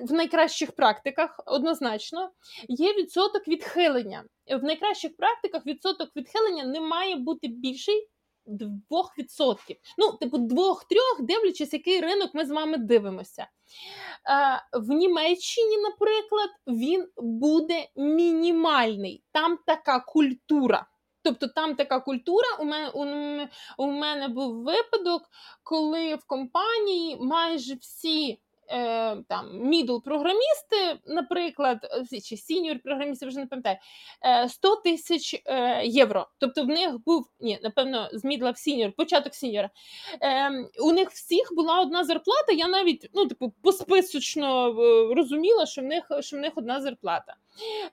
в 0.00 0.12
найкращих 0.12 0.72
практиках 0.72 1.40
однозначно 1.46 2.30
є 2.68 2.92
відсоток 2.92 3.48
відхилення. 3.48 4.24
В 4.46 4.64
найкращих 4.64 5.16
практиках 5.16 5.66
відсоток 5.66 6.16
відхилення 6.16 6.64
не 6.64 6.80
має 6.80 7.16
бути 7.16 7.48
більший 7.48 8.08
2%. 8.46 9.76
Ну, 9.98 10.12
типу, 10.12 10.38
двох-трьох, 10.38 11.22
дивлячись, 11.22 11.72
який 11.72 12.00
ринок 12.00 12.34
ми 12.34 12.44
з 12.44 12.50
вами 12.50 12.78
дивимося. 12.78 13.46
В 14.72 14.92
Німеччині, 14.92 15.76
наприклад, 15.78 16.50
він 16.66 17.08
буде 17.16 17.88
мінімальний. 17.96 19.24
Там 19.32 19.58
така 19.66 20.00
культура. 20.00 20.86
Тобто 21.22 21.48
там 21.48 21.74
така 21.74 22.00
культура. 22.00 22.48
У 22.60 22.64
мене 22.64 22.88
у, 22.88 23.04
у 23.84 23.86
мене 23.86 24.28
був 24.28 24.62
випадок, 24.62 25.22
коли 25.62 26.14
в 26.14 26.24
компанії 26.26 27.16
майже 27.20 27.74
всі 27.74 28.30
е, 28.32 28.38
там 29.28 29.50
мідл 29.52 29.98
програмісти, 29.98 30.98
наприклад, 31.06 32.06
е, 32.12 32.20
чи 32.20 32.36
сіньор 32.36 32.78
програмісти, 32.78 33.26
вже 33.26 33.38
не 33.38 33.46
пам'ятаю, 33.46 33.76
100 34.48 34.72
е, 34.72 34.76
тисяч 34.84 35.42
е, 35.46 35.86
євро. 35.86 36.26
Тобто 36.38 36.62
в 36.62 36.66
них 36.66 37.04
був 37.04 37.26
ні, 37.40 37.58
напевно, 37.62 38.08
з 38.12 38.24
мідла 38.24 38.50
в 38.50 38.58
сіньор, 38.58 38.92
початок 38.92 39.34
сіньора. 39.34 39.70
Е, 40.22 40.50
У 40.80 40.92
них 40.92 41.10
всіх 41.10 41.52
була 41.54 41.80
одна 41.80 42.04
зарплата. 42.04 42.52
Я 42.52 42.68
навіть 42.68 43.10
ну, 43.14 43.26
типу, 43.26 43.52
посписочно 43.62 44.72
розуміла, 45.14 45.66
що 45.66 45.82
в 45.82 45.84
них 45.84 46.04
що 46.20 46.36
в 46.36 46.40
них 46.40 46.52
одна 46.54 46.80
зарплата. 46.80 47.36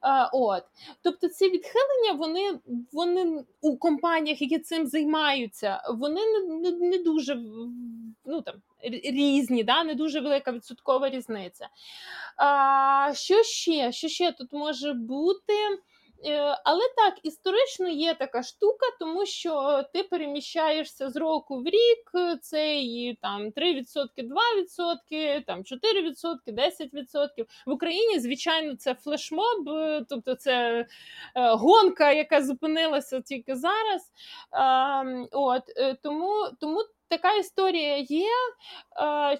Е, 0.03 0.29
от. 0.33 0.63
Тобто 1.01 1.27
ці 1.27 1.49
відхилення, 1.49 2.13
вони 2.17 2.59
вони 2.91 3.43
у 3.61 3.77
компаніях, 3.77 4.41
які 4.41 4.59
цим 4.59 4.87
займаються, 4.87 5.83
вони 5.89 6.21
не, 6.47 6.71
не 6.71 6.97
дуже 6.97 7.35
ну, 8.25 8.41
там, 8.41 8.55
різні, 8.83 9.63
да? 9.63 9.83
не 9.83 9.95
дуже 9.95 10.19
велика 10.19 10.51
відсоткова 10.51 11.09
різниця. 11.09 11.69
А, 12.37 13.11
Що 13.15 13.43
ще? 13.43 13.91
Що 13.91 14.07
ще 14.07 14.31
тут 14.31 14.53
може 14.53 14.93
бути? 14.93 15.53
Е, 16.25 16.57
але 16.63 16.81
так, 16.95 17.13
історично 17.23 17.89
є 17.89 18.13
така 18.13 18.43
штука, 18.43 18.85
тому 18.99 19.25
що 19.25 19.83
ти 19.93 20.03
переміщаєшся 20.03 21.09
з 21.09 21.15
року 21.15 21.61
в 21.61 21.65
рік, 21.65 22.39
це 22.41 22.79
і 22.81 23.17
там 23.21 23.41
3%, 23.41 23.83
2%, 24.17 25.45
там 25.45 25.59
4%, 25.59 26.37
10%. 26.47 27.45
В 27.65 27.71
Україні, 27.71 28.19
звичайно, 28.19 28.75
це 28.75 28.93
флешмоб, 28.93 29.69
е, 29.69 30.05
тобто 30.09 30.35
це 30.35 30.53
е, 30.79 30.85
гонка, 31.35 32.11
яка 32.11 32.43
зупинилася 32.43 33.21
тільки 33.21 33.55
зараз. 33.55 34.11
От, 35.31 35.63
Тому, 36.03 36.47
тому 36.59 36.83
така 37.09 37.35
історія 37.35 37.97
є. 37.97 38.33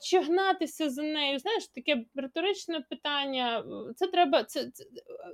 Чи 0.02 0.20
гнатися 0.20 0.90
за 0.90 1.04
нею? 1.04 1.40
Знаєш, 1.40 1.68
таке 1.68 2.06
риторичне 2.16 2.80
питання. 2.90 3.64
Це 3.96 4.08
треба, 4.08 4.44
це, 4.44 4.72
це, 4.72 4.84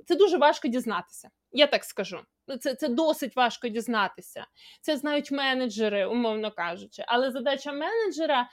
це 0.06 0.16
дуже 0.16 0.36
важко 0.36 0.68
дізнатися. 0.68 1.30
Я 1.52 1.66
так 1.66 1.84
скажу. 1.84 2.20
Ну, 2.48 2.56
це 2.56 2.74
це 2.74 2.88
досить 2.88 3.36
важко 3.36 3.68
дізнатися. 3.68 4.46
Це 4.80 4.96
знають 4.96 5.30
менеджери, 5.30 6.06
умовно 6.06 6.50
кажучи. 6.50 7.04
Але 7.06 7.30
задача 7.30 7.72
менеджера 7.72 8.40
е, 8.40 8.46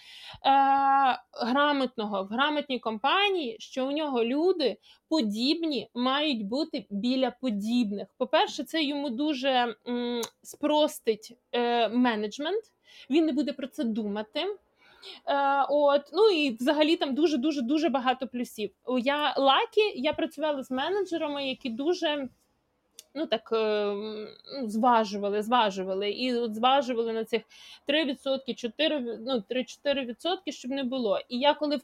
грамотного 1.45 2.23
в 2.23 2.27
грамотній 2.27 2.79
компанії, 2.79 3.57
що 3.59 3.87
у 3.87 3.91
нього 3.91 4.23
люди 4.23 4.77
подібні 5.09 5.89
мають 5.93 6.47
бути 6.47 6.85
біля 6.89 7.31
подібних. 7.31 8.07
По-перше, 8.17 8.63
це 8.63 8.83
йому 8.83 9.09
дуже 9.09 9.75
м, 9.87 10.21
спростить 10.43 11.37
е, 11.51 11.89
менеджмент 11.89 12.63
він 13.09 13.25
не 13.25 13.31
буде 13.31 13.53
про 13.53 13.67
це 13.67 13.83
думати. 13.83 14.39
Е, 15.25 15.65
от, 15.69 16.01
Ну 16.13 16.29
і 16.29 16.57
взагалі 16.59 16.95
там 16.95 17.15
дуже 17.15 17.37
дуже 17.37 17.61
дуже 17.61 17.89
багато 17.89 18.27
плюсів. 18.27 18.71
Я 18.99 19.33
лакі, 19.37 19.81
я 19.95 20.13
працювала 20.13 20.63
з 20.63 20.71
менеджерами, 20.71 21.47
які 21.47 21.69
дуже 21.69 22.29
ну 23.15 23.25
так 23.25 23.49
е, 23.53 23.95
зважували, 24.67 25.41
зважували 25.41 26.11
і 26.11 26.35
от 26.35 26.55
зважували 26.55 27.13
на 27.13 27.25
цих 27.25 27.41
3%, 27.87 28.55
4, 28.55 29.19
ну 29.25 29.43
3-4%, 29.49 30.15
щоб 30.47 30.71
не 30.71 30.83
було. 30.83 31.19
І 31.29 31.39
я 31.39 31.53
коли 31.53 31.79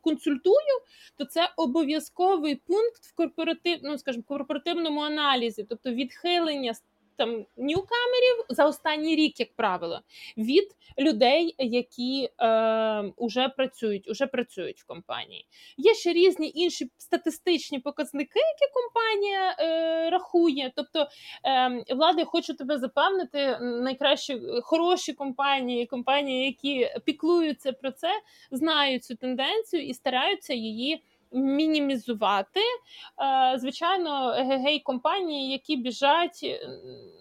консультую, 0.00 0.80
то 1.16 1.24
це 1.24 1.50
обов'язковий 1.56 2.54
пункт 2.54 3.02
в 3.02 3.14
корпоратив, 3.14 3.78
ну 3.82 3.98
скажімо, 3.98 4.24
корпоративному 4.28 5.00
аналізі, 5.00 5.66
тобто 5.68 5.90
відхилення 5.90 6.74
там 7.18 7.46
ньюкамерів 7.56 8.44
за 8.48 8.66
останній 8.66 9.16
рік, 9.16 9.40
як 9.40 9.56
правило, 9.56 10.00
від 10.36 10.68
людей, 10.98 11.54
які 11.58 12.28
е, 12.40 13.12
уже 13.16 13.48
працюють, 13.48 14.08
уже 14.08 14.26
працюють 14.26 14.80
в 14.80 14.86
компанії. 14.86 15.46
Є 15.76 15.94
ще 15.94 16.12
різні 16.12 16.52
інші 16.54 16.90
статистичні 16.98 17.78
показники, 17.78 18.40
які 18.40 18.72
компанія 18.74 19.56
е, 19.58 20.10
рахує. 20.10 20.72
Тобто 20.76 21.08
е, 21.44 21.84
влада, 21.94 22.18
я 22.18 22.24
хочу 22.24 22.54
тебе 22.54 22.78
запевнити, 22.78 23.58
найкращі 23.60 24.40
хороші 24.62 25.12
компанії, 25.12 25.86
компанії, 25.86 26.46
які 26.46 27.00
піклуються 27.04 27.72
про 27.72 27.90
це, 27.90 28.08
знають 28.50 29.04
цю 29.04 29.14
тенденцію 29.14 29.86
і 29.86 29.94
стараються 29.94 30.54
її 30.54 31.02
мінімізувати. 31.32 32.60
Е, 33.22 33.58
звичайно, 33.58 34.34
гей 34.36 34.80
компанії, 34.80 35.52
які 35.52 35.76
біжать, 35.76 36.60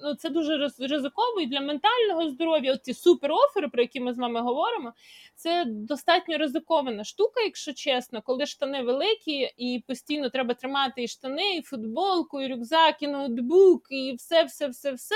ну 0.04 0.16
це 0.16 0.30
дуже 0.30 0.70
ризиково 0.80 1.42
і 1.42 1.46
для 1.46 1.62
ментального 1.62 2.30
здоров'я. 2.30 2.74
От 2.74 2.84
ці 2.84 2.94
суперофери, 2.94 3.68
про 3.68 3.82
які 3.82 4.00
ми 4.00 4.14
з 4.14 4.18
вами 4.18 4.42
говоримо, 4.42 4.94
це 5.36 5.66
достатньо 5.68 6.38
ризикована 6.38 7.04
штука, 7.04 7.42
якщо 7.42 7.74
чесно, 7.74 8.22
коли 8.22 8.46
штани 8.46 8.82
великі 8.82 9.54
і 9.58 9.84
постійно 9.88 10.30
треба 10.30 10.54
тримати 10.54 11.04
і 11.04 11.08
штани, 11.08 11.56
і 11.56 11.62
футболку, 11.62 12.42
і 12.42 12.48
рюкзак, 12.48 12.96
і 13.02 13.08
ноутбук, 13.08 13.88
і 13.90 14.14
все, 14.18 14.44
все, 14.44 14.68
все, 14.68 14.92
все. 14.92 15.16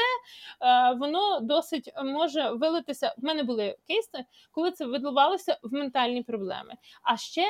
Воно 0.98 1.40
досить 1.40 1.94
може 2.04 2.50
вилитися. 2.50 3.16
В 3.18 3.26
мене 3.26 3.44
були 3.44 3.76
кейси, 3.88 4.26
коли 4.52 4.72
це 4.72 4.86
виливалося 4.86 5.58
в 5.64 5.74
ментальні 5.74 6.24
проблеми. 6.24 6.74
А 7.04 7.18
ще 7.18 7.46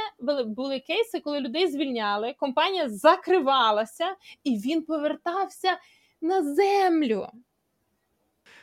були 0.45 0.80
кейси, 0.80 1.19
коли 1.19 1.30
людей 1.39 1.71
звільняли, 1.71 2.35
компанія 2.39 2.89
закривалася, 2.89 4.15
і 4.43 4.57
він 4.57 4.81
повертався 4.81 5.77
на 6.21 6.55
землю. 6.55 7.27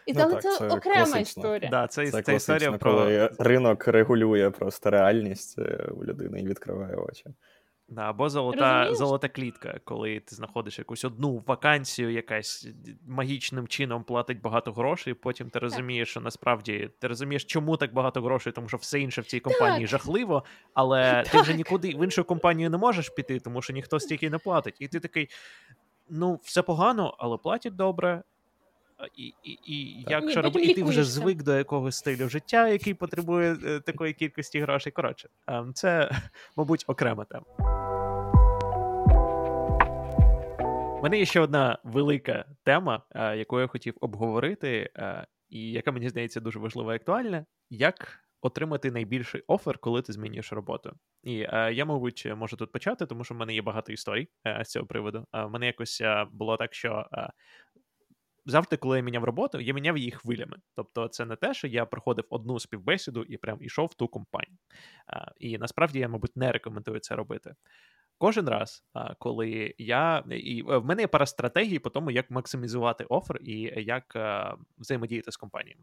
І 0.06 0.12
ну, 0.12 0.20
так, 0.20 0.42
це, 0.42 0.56
це 0.58 0.68
окрема 0.68 1.04
класично. 1.04 1.20
історія. 1.20 1.70
Да, 1.70 1.86
Це 1.86 2.10
це, 2.10 2.22
це 2.22 2.34
історія 2.34 2.78
коли 2.78 3.28
про... 3.36 3.44
ринок 3.44 3.88
регулює 3.88 4.50
просто 4.50 4.90
реальність 4.90 5.58
е, 5.58 5.88
у 5.96 6.04
людини 6.04 6.40
і 6.40 6.46
відкриває 6.46 6.96
очі. 6.96 7.24
Да, 7.90 8.02
Або 8.02 8.28
золота 8.28 8.94
золота 8.94 9.28
клітка, 9.28 9.81
коли 9.85 10.20
ти 10.20 10.36
знаходиш 10.36 10.78
якусь 10.78 11.05
одну 11.05 11.44
вакансію, 11.47 12.10
якась 12.10 12.69
магічним 13.06 13.69
чином 13.69 14.05
платить 14.05 14.40
багато 14.40 14.73
грошей, 14.73 15.15
потім 15.15 15.51
ти 15.51 15.59
розумієш, 15.59 16.10
що 16.10 16.20
насправді 16.20 16.90
ти 16.98 17.09
розумієш, 17.09 17.44
чому 17.44 17.77
так 17.77 17.93
багато 17.93 18.23
грошей, 18.23 18.52
тому 18.52 18.69
що 18.69 18.77
все 18.77 19.01
інше 19.01 19.20
в 19.20 19.27
цій 19.27 19.40
компанії 19.40 19.81
так. 19.81 19.90
жахливо, 19.90 20.44
але 20.74 21.12
так. 21.12 21.28
ти 21.32 21.40
вже 21.40 21.55
нікуди 21.55 21.89
в 21.89 22.05
іншу 22.05 22.24
компанію 22.24 22.70
не 22.70 22.78
можеш 22.78 23.09
піти, 23.09 23.40
тому 23.40 23.62
що 23.62 23.73
ніхто 23.73 24.01
стільки 24.01 24.31
не 24.31 24.39
платить. 24.39 24.77
І 24.78 24.89
ти 24.89 25.01
такий: 25.01 25.28
ну, 26.10 26.40
все 26.43 26.62
погано, 26.62 27.15
але 27.19 27.36
платять 27.36 27.77
добре. 27.77 28.23
І 29.16 29.34
і, 29.44 29.58
і 29.66 30.04
як 30.08 30.30
що 30.30 30.42
робити, 30.42 30.66
і 30.66 30.74
ти 30.74 30.82
вже 30.82 31.04
звик 31.04 31.42
до 31.42 31.56
якогось 31.56 31.96
стилю 31.96 32.28
життя, 32.28 32.68
який 32.68 32.94
потребує 32.94 33.56
е, 33.64 33.80
такої 33.80 34.12
кількості 34.12 34.60
грошей. 34.60 34.92
Коротше, 34.92 35.28
е, 35.50 35.64
це, 35.74 36.10
мабуть, 36.56 36.84
окрема 36.86 37.24
тема. 37.24 37.44
У 40.98 41.02
мене 41.02 41.18
є 41.18 41.24
ще 41.24 41.40
одна 41.40 41.78
велика 41.84 42.44
тема, 42.64 43.02
е, 43.10 43.36
яку 43.36 43.60
я 43.60 43.66
хотів 43.66 43.94
обговорити, 44.00 44.90
е, 44.96 45.26
і 45.48 45.72
яка 45.72 45.92
мені 45.92 46.08
здається 46.08 46.40
дуже 46.40 46.58
важлива 46.58 46.92
і 46.92 46.96
актуальна. 46.96 47.46
Як 47.70 48.18
отримати 48.40 48.90
найбільший 48.90 49.42
офер, 49.46 49.78
коли 49.78 50.02
ти 50.02 50.12
змінюєш 50.12 50.52
роботу? 50.52 50.92
І 51.22 51.40
е, 51.40 51.72
я, 51.72 51.84
мабуть, 51.84 52.32
можу 52.36 52.56
тут 52.56 52.72
почати, 52.72 53.06
тому 53.06 53.24
що 53.24 53.34
в 53.34 53.36
мене 53.36 53.54
є 53.54 53.62
багато 53.62 53.92
історій 53.92 54.28
з 54.62 54.68
цього 54.68 54.86
приводу. 54.86 55.24
В 55.32 55.48
мене 55.48 55.66
якось 55.66 56.02
було 56.32 56.56
так, 56.56 56.74
що 56.74 57.06
завжди, 58.47 58.77
коли 58.77 58.97
я 58.97 59.02
міняв 59.02 59.24
роботу, 59.24 59.60
я 59.60 59.74
міняв 59.74 59.98
її 59.98 60.10
хвилями. 60.10 60.56
Тобто, 60.74 61.09
це 61.09 61.24
не 61.24 61.36
те, 61.36 61.55
що 61.55 61.66
я 61.66 61.86
проходив 61.86 62.24
одну 62.31 62.60
співбесіду 62.60 63.23
і 63.23 63.36
прям 63.36 63.59
ішов 63.60 63.86
в 63.86 63.94
ту 63.94 64.09
компанію. 64.09 64.59
І 65.39 65.59
насправді 65.59 65.98
я, 65.98 66.09
мабуть, 66.09 66.36
не 66.36 66.52
рекомендую 66.52 67.01
це 67.01 67.16
робити. 67.16 67.55
Кожен 68.19 68.48
раз, 68.48 68.85
коли 69.19 69.74
я 69.78 70.24
і 70.31 70.62
в 70.62 70.85
мене 70.85 71.02
є 71.02 71.09
пара 71.09 71.27
стратегій 71.27 71.78
по 71.78 71.90
тому, 71.90 72.10
як 72.10 72.31
максимізувати 72.31 73.05
офер 73.05 73.39
і 73.43 73.60
як 73.77 74.16
взаємодіяти 74.78 75.32
з 75.32 75.36
компаніями. 75.36 75.82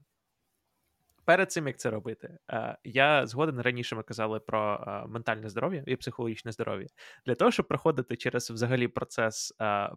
Перед 1.26 1.52
цим 1.52 1.68
як 1.68 1.80
це 1.80 1.90
робити, 1.90 2.38
я 2.84 3.28
згоден 3.28 3.62
раніше 3.62 3.96
ми 3.96 4.04
казали 4.04 4.40
про 4.40 4.86
ментальне 5.10 5.50
здоров'я 5.50 5.84
і 5.88 5.96
психологічне 5.96 6.52
здоров'я 6.52 6.88
для 7.26 7.36
того, 7.36 7.52
щоб 7.52 7.68
проходити 7.68 8.16
через 8.16 8.52
взагалі 8.52 8.88
процес 8.88 9.54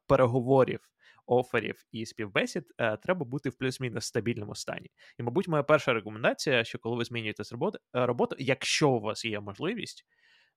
переговорів, 0.07 0.81
оферів 1.27 1.85
і 1.93 2.07
співбесід, 2.07 2.65
треба 3.03 3.25
бути 3.25 3.49
в 3.49 3.55
плюс-мінус 3.55 4.05
стабільному 4.05 4.55
стані. 4.55 4.91
І, 5.19 5.23
мабуть, 5.23 5.49
моя 5.49 5.63
перша 5.63 5.93
рекомендація, 5.93 6.65
що 6.65 6.79
коли 6.79 6.97
ви 6.97 7.05
змінюєте 7.05 7.43
роботу, 7.93 8.37
якщо 8.39 8.91
у 8.91 9.01
вас 9.01 9.25
є 9.25 9.41
можливість 9.41 10.07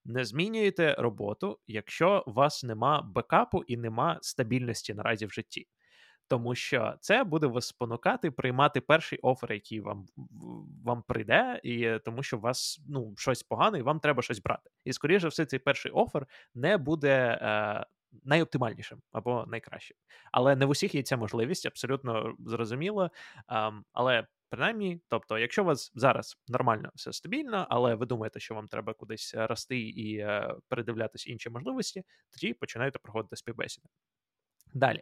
не 0.06 0.26
змінюєте 0.26 0.96
роботу, 1.00 1.60
якщо 1.68 2.24
у 2.28 2.32
вас 2.32 2.64
нема 2.64 3.02
бекапу 3.16 3.64
і 3.68 3.78
нема 3.78 4.20
стабільності 4.22 4.94
наразі 4.94 5.26
в 5.26 5.32
житті. 5.32 5.68
Тому 6.32 6.56
що 6.56 6.94
це 7.00 7.24
буде 7.24 7.48
вас 7.48 7.68
спонукати 7.68 8.32
приймати 8.32 8.82
перший 8.82 9.20
офер, 9.20 9.54
який 9.54 9.80
вам 9.80 10.06
вам 10.84 11.04
прийде, 11.08 11.62
і 11.64 12.00
тому 12.06 12.24
що 12.24 12.38
у 12.38 12.40
вас 12.40 12.82
ну, 12.88 13.14
щось 13.18 13.44
погане, 13.44 13.80
і 13.80 13.82
вам 13.82 14.00
треба 14.00 14.22
щось 14.22 14.42
брати. 14.42 14.70
І, 14.86 14.94
скоріше 14.94 15.28
все, 15.28 15.46
цей 15.46 15.60
перший 15.60 15.92
офер 15.92 16.28
не 16.56 16.78
буде 16.78 17.40
е, 17.42 17.86
найоптимальнішим 18.24 19.02
або 19.12 19.46
найкращим. 19.48 19.98
Але 20.32 20.56
не 20.56 20.66
в 20.66 20.70
усіх 20.70 20.96
є 20.96 21.04
ця 21.04 21.18
можливість, 21.18 21.66
абсолютно 21.66 22.36
зрозуміло. 22.40 23.12
Е, 23.52 23.72
але 23.94 24.28
Принаймні, 24.50 25.02
тобто, 25.08 25.38
якщо 25.38 25.62
у 25.62 25.66
вас 25.66 25.92
зараз 25.96 26.38
нормально 26.48 26.92
все 26.96 27.14
стабільно, 27.14 27.68
але 27.70 27.96
ви 27.96 28.06
думаєте, 28.06 28.40
що 28.40 28.56
вам 28.56 28.68
треба 28.68 28.94
кудись 28.94 29.34
рости 29.38 29.80
і 29.80 30.18
е, 30.18 30.56
передивлятися 30.68 31.32
інші 31.32 31.50
можливості, 31.50 32.04
тоді 32.30 32.54
починаєте 32.54 33.00
проходити 33.00 33.36
співбесіди. 33.36 33.88
Далі, 34.74 35.02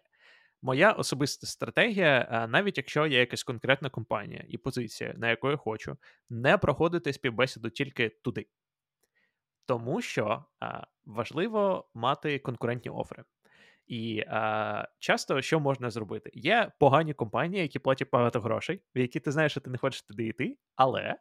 моя 0.62 0.92
особиста 0.92 1.48
стратегія, 1.48 2.28
е, 2.32 2.48
навіть 2.48 2.78
якщо 2.78 3.08
є 3.08 3.20
якась 3.20 3.44
конкретна 3.44 3.90
компанія 3.90 4.46
і 4.48 4.58
позиція, 4.58 5.14
на 5.18 5.30
яку 5.30 5.50
я 5.50 5.58
хочу, 5.58 5.98
не 6.30 6.58
проходити 6.58 7.14
співбесіду 7.14 7.70
тільки 7.70 8.10
туди. 8.10 8.48
Тому 9.66 10.02
що 10.02 10.46
е, 10.64 10.86
важливо 11.06 11.90
мати 11.94 12.40
конкурентні 12.40 12.92
офери. 12.92 13.24
І 13.90 14.24
а, 14.28 14.88
часто 15.00 15.42
що 15.42 15.60
можна 15.60 15.90
зробити? 15.90 16.32
Є 16.34 16.72
погані 16.80 17.14
компанії, 17.14 17.62
які 17.62 17.80
платять 17.80 18.10
багато 18.12 18.42
грошей, 18.42 18.82
в 18.96 19.00
які 19.00 19.20
ти 19.20 19.32
знаєш, 19.32 19.52
що 19.52 19.62
ти 19.62 19.70
не 19.70 19.78
хочеш 19.78 20.02
туди 20.02 20.28
йти, 20.28 20.58
але 20.76 21.16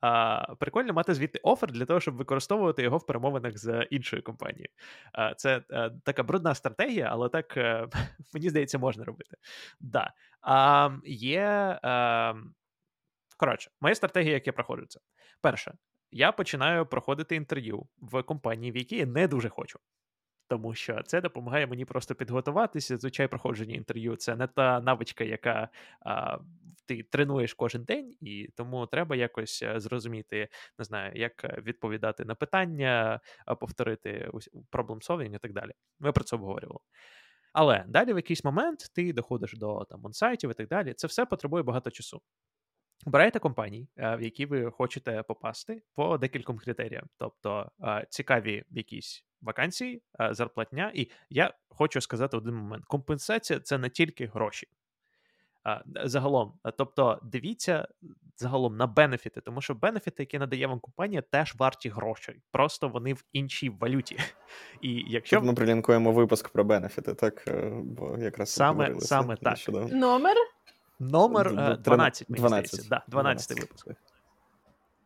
а, 0.00 0.54
прикольно 0.54 0.92
мати 0.92 1.14
звідти 1.14 1.40
офер 1.42 1.72
для 1.72 1.84
того, 1.84 2.00
щоб 2.00 2.14
використовувати 2.14 2.82
його 2.82 2.98
в 2.98 3.06
перемовинах 3.06 3.58
з 3.58 3.86
іншою 3.90 4.22
компанією. 4.22 4.68
А, 5.12 5.34
Це 5.34 5.62
а, 5.70 5.86
е, 5.86 5.90
така 6.04 6.22
брудна 6.22 6.54
стратегія, 6.54 7.08
але 7.12 7.28
так 7.28 7.56
а, 7.56 7.60
е, 7.60 7.88
мені 8.34 8.50
здається, 8.50 8.78
можна 8.78 9.04
робити. 9.04 9.36
Да. 9.80 10.12
А, 10.40 10.90
Є. 11.04 11.78
А, 11.82 12.34
Коротше, 13.36 13.70
моя 13.80 13.94
стратегія, 13.94 14.34
як 14.34 14.46
я 14.46 14.52
проходжу 14.52 14.86
це. 14.88 15.00
Перше, 15.40 15.74
я 16.10 16.32
починаю 16.32 16.86
проходити 16.86 17.36
інтерв'ю 17.36 17.86
в 17.98 18.22
компанії, 18.22 18.72
в 18.72 18.76
якій 18.76 18.96
я 18.96 19.06
не 19.06 19.28
дуже 19.28 19.48
хочу 19.48 19.78
тому 20.48 20.74
що 20.74 21.02
це 21.02 21.20
допомагає 21.20 21.66
мені 21.66 21.84
просто 21.84 22.14
підготуватися. 22.14 22.96
Звичайно, 22.96 23.28
проходження 23.28 23.74
інтерв'ю 23.74 24.16
це 24.16 24.36
не 24.36 24.46
та 24.46 24.80
навичка, 24.80 25.24
яка 25.24 25.68
а, 26.00 26.38
ти 26.88 27.02
тренуєш 27.02 27.54
кожен 27.54 27.84
день, 27.84 28.16
і 28.20 28.48
тому 28.56 28.86
треба 28.86 29.16
якось 29.16 29.62
е, 29.62 29.80
зрозуміти, 29.80 30.48
не 30.78 30.84
знаю, 30.84 31.12
як 31.14 31.44
е, 31.44 31.62
відповідати 31.66 32.24
на 32.24 32.34
питання, 32.34 33.20
повторити 33.60 34.30
проблем 34.70 34.98
solving 34.98 35.34
і 35.34 35.38
так 35.38 35.52
далі. 35.52 35.72
Ми 36.00 36.12
про 36.12 36.24
це 36.24 36.36
обговорювали. 36.36 36.80
Але 37.52 37.84
далі 37.88 38.12
в 38.12 38.16
якийсь 38.16 38.44
момент 38.44 38.78
ти 38.94 39.12
доходиш 39.12 39.52
до 39.52 39.84
там 39.90 40.04
онсайтів 40.04 40.50
і 40.50 40.54
так 40.54 40.68
далі. 40.68 40.94
Це 40.94 41.06
все 41.06 41.26
потребує 41.26 41.62
багато 41.62 41.90
часу. 41.90 42.22
Обирайте 43.06 43.38
компанії, 43.38 43.88
е, 43.96 44.16
в 44.16 44.22
які 44.22 44.46
ви 44.46 44.70
хочете 44.70 45.22
попасти 45.22 45.82
по 45.94 46.18
декільком 46.18 46.58
критеріям, 46.58 47.06
тобто 47.18 47.70
цікаві 48.08 48.64
якісь 48.70 49.24
вакансії, 49.40 50.02
зарплатня. 50.30 50.92
І 50.94 51.10
я 51.30 51.54
хочу 51.68 52.00
сказати 52.00 52.36
один 52.36 52.54
момент: 52.54 52.84
компенсація 52.84 53.60
це 53.60 53.78
не 53.78 53.90
тільки 53.90 54.26
гроші. 54.26 54.68
Загалом, 56.04 56.52
тобто, 56.76 57.20
дивіться 57.22 57.88
загалом 58.36 58.76
на 58.76 58.86
бенефіти, 58.86 59.40
тому 59.40 59.60
що 59.60 59.74
бенефіти, 59.74 60.22
які 60.22 60.38
надає 60.38 60.66
вам 60.66 60.80
компанія, 60.80 61.22
теж 61.22 61.54
варті 61.58 61.88
грошей. 61.88 62.42
Просто 62.50 62.88
вони 62.88 63.12
в 63.12 63.24
іншій 63.32 63.70
валюті. 63.70 64.18
І 64.82 65.04
якщо 65.08 65.36
Тут 65.36 65.46
ми 65.46 65.54
прилінкуємо 65.54 66.12
випуск 66.12 66.48
про 66.48 66.64
бенефіти, 66.64 67.14
так 67.14 67.44
е, 67.48 67.70
бо 67.84 68.18
якраз 68.18 68.50
саме 68.50 69.00
саме 69.00 69.36
так. 69.36 69.58
Номер 69.90 70.36
Номер 71.00 71.78
12, 71.78 72.28
мені 72.28 72.40
12. 72.40 72.68
здається. 72.68 72.88
Да, 72.90 73.02
12 73.08 73.48
12. 73.48 73.60
випуск. 73.60 73.88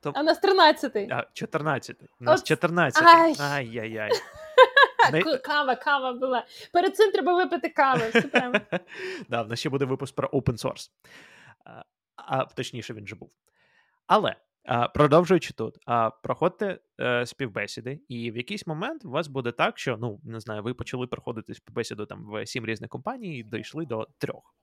Тоб... 0.01 0.15
А 0.17 0.23
нас 0.23 0.43
13-й. 0.43 1.09
А, 1.11 1.27
14 1.33 1.97
У 2.21 2.25
нас 2.25 2.43
14 2.43 3.41
Ай-яй-яй. 3.41 4.11
Кава, 5.45 5.77
кава 5.77 6.13
була. 6.13 6.47
Перед 6.73 6.97
цим 6.97 7.13
треба 7.13 7.35
випити 7.35 7.69
кави. 7.69 8.13
Да, 9.29 9.43
в 9.43 9.49
нас 9.49 9.59
ще 9.61 9.69
буде 9.69 9.85
випуск 9.85 10.15
про 10.15 10.29
open 10.29 10.57
source. 10.57 10.91
А, 11.65 11.83
а 12.17 12.45
точніше, 12.45 12.95
він 12.95 13.07
же 13.07 13.17
був. 13.17 13.31
Але. 14.07 14.37
А, 14.65 14.89
Продовжуючи 14.89 15.55
тут, 15.55 15.79
а, 15.87 16.11
проходьте 16.11 16.79
е, 17.01 17.27
співбесіди, 17.27 18.01
і 18.09 18.31
в 18.31 18.37
якийсь 18.37 18.67
момент 18.67 19.05
у 19.05 19.11
вас 19.11 19.29
буде 19.29 19.53
так, 19.53 19.79
що 19.79 19.97
ну 19.97 20.21
не 20.25 20.41
знаю, 20.41 20.63
ви 20.63 20.75
почали 20.75 21.07
проходити 21.07 21.55
співбесіду 21.55 22.07
там 22.07 22.31
в 22.31 22.47
сім 22.47 22.67
різних 22.67 22.91
компаній 22.91 23.39
і 23.39 23.43
дійшли 23.43 23.87
до 23.87 24.09
трьох. 24.19 24.55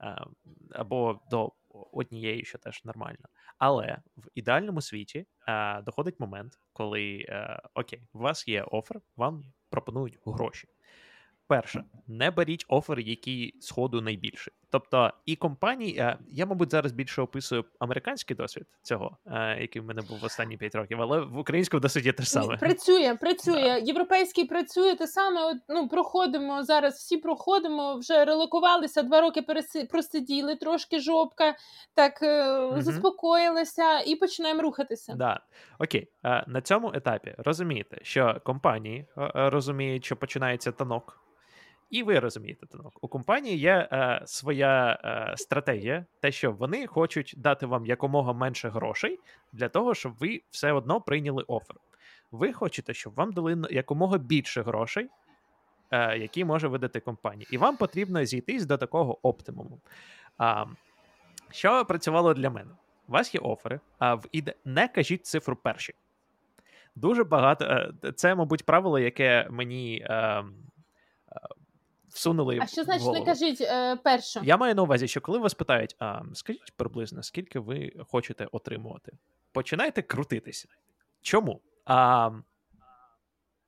Е, 0.00 0.24
або 0.72 1.20
до 1.30 1.52
однієї, 1.92 2.44
що 2.44 2.58
теж 2.58 2.84
нормально. 2.84 3.28
Але 3.58 3.98
в 4.16 4.28
ідеальному 4.34 4.80
світі 4.80 5.26
е, 5.48 5.82
доходить 5.82 6.20
момент, 6.20 6.52
коли 6.72 7.26
е, 7.28 7.60
окей, 7.74 8.02
у 8.12 8.18
вас 8.18 8.48
є 8.48 8.62
офер, 8.62 9.00
вам 9.16 9.44
пропонують 9.70 10.18
гроші. 10.26 10.68
Перше, 11.46 11.84
не 12.06 12.30
беріть 12.30 12.64
офер, 12.68 13.00
який 13.00 13.60
сходу 13.60 14.00
найбільший. 14.00 14.54
Тобто, 14.70 15.12
і 15.26 15.36
компанії, 15.36 15.96
е, 15.98 16.18
я, 16.30 16.46
мабуть, 16.46 16.70
зараз 16.70 16.92
більше 16.92 17.22
описую 17.22 17.64
американський 17.78 18.36
досвід 18.36 18.66
цього, 18.82 19.16
е, 19.26 19.58
який 19.60 19.82
в 19.82 19.84
мене 19.84 20.02
був 20.02 20.18
в 20.18 20.24
останні 20.24 20.56
5 20.56 20.74
років, 20.74 21.02
але 21.02 21.20
в 21.20 21.38
українському 21.38 21.80
досвіді 21.80 22.12
те 22.12 22.22
ж 22.22 22.30
саме. 22.30 22.56
Працює, 22.56 23.16
працює. 23.20 23.82
Європейський 23.84 24.44
працює 24.44 24.94
те 24.94 25.06
саме. 25.06 25.44
От, 25.44 25.56
ну, 25.68 25.88
проходимо 25.88 26.64
зараз, 26.64 26.94
всі 26.94 27.16
проходимо, 27.16 27.96
вже 27.98 28.24
релокувалися, 28.24 29.02
два 29.02 29.20
роки 29.20 29.42
просиділи, 29.90 30.56
трошки 30.56 31.00
жопка, 31.00 31.54
так 31.94 32.22
Мгм. 32.22 32.82
заспокоїлися 32.82 34.00
і 34.00 34.16
починаємо 34.16 34.62
рухатися. 34.62 35.14
Да. 35.14 35.40
Окей, 35.78 36.08
на 36.46 36.60
цьому 36.60 36.92
етапі 36.94 37.34
розумієте, 37.38 37.98
що 38.02 38.40
компанії 38.44 39.06
розуміють, 39.34 40.04
що 40.04 40.16
починається 40.16 40.72
танок, 40.72 41.20
і 41.90 42.02
ви 42.02 42.18
розумієте 42.18 42.66
танок. 42.66 42.98
У 43.00 43.08
компанії 43.08 43.58
є 43.58 43.88
е, 43.92 44.22
своя 44.26 44.98
е, 45.04 45.36
стратегія, 45.36 46.04
те, 46.20 46.32
що 46.32 46.52
вони 46.52 46.86
хочуть 46.86 47.34
дати 47.36 47.66
вам 47.66 47.86
якомога 47.86 48.32
менше 48.32 48.68
грошей 48.68 49.20
для 49.52 49.68
того, 49.68 49.94
щоб 49.94 50.14
ви 50.18 50.42
все 50.50 50.72
одно 50.72 51.00
прийняли 51.00 51.44
офер. 51.48 51.76
Ви 52.30 52.52
хочете, 52.52 52.94
щоб 52.94 53.14
вам 53.14 53.32
дали 53.32 53.64
якомога 53.70 54.18
більше 54.18 54.62
грошей, 54.62 55.08
е, 55.90 56.18
які 56.18 56.44
може 56.44 56.68
видати 56.68 57.00
компанія. 57.00 57.46
І 57.50 57.58
вам 57.58 57.76
потрібно 57.76 58.24
зійтись 58.24 58.66
до 58.66 58.76
такого 58.78 59.28
оптимуму. 59.28 59.80
А, 60.38 60.64
що 61.50 61.84
працювало 61.84 62.34
для 62.34 62.50
мене? 62.50 62.70
У 63.08 63.12
вас 63.12 63.34
є 63.34 63.40
офери, 63.40 63.80
а 63.98 64.14
в 64.14 64.24
іде 64.32 64.54
не 64.64 64.88
кажіть 64.88 65.26
цифру 65.26 65.56
перші. 65.56 65.94
Дуже 66.96 67.24
багато. 67.24 67.64
е, 67.64 68.12
Це, 68.12 68.34
мабуть, 68.34 68.66
правило, 68.66 68.98
яке 68.98 69.46
мені 69.50 70.06
е, 70.10 70.44
всунули. 72.10 72.58
А 72.62 72.66
що 72.66 72.84
значить 72.84 73.02
значить 73.02 73.20
не 73.20 73.26
кажіть 73.26 73.60
е, 73.60 73.96
перше? 73.96 74.40
Я 74.44 74.56
маю 74.56 74.74
на 74.74 74.82
увазі, 74.82 75.08
що 75.08 75.20
коли 75.20 75.38
вас 75.38 75.54
питають, 75.54 75.96
а, 75.98 76.22
скажіть 76.34 76.72
приблизно, 76.76 77.22
скільки 77.22 77.58
ви 77.58 77.92
хочете 78.08 78.48
отримувати, 78.52 79.12
починайте 79.52 80.02
крутитися. 80.02 80.68
Чому? 81.22 81.60
А, 81.84 82.30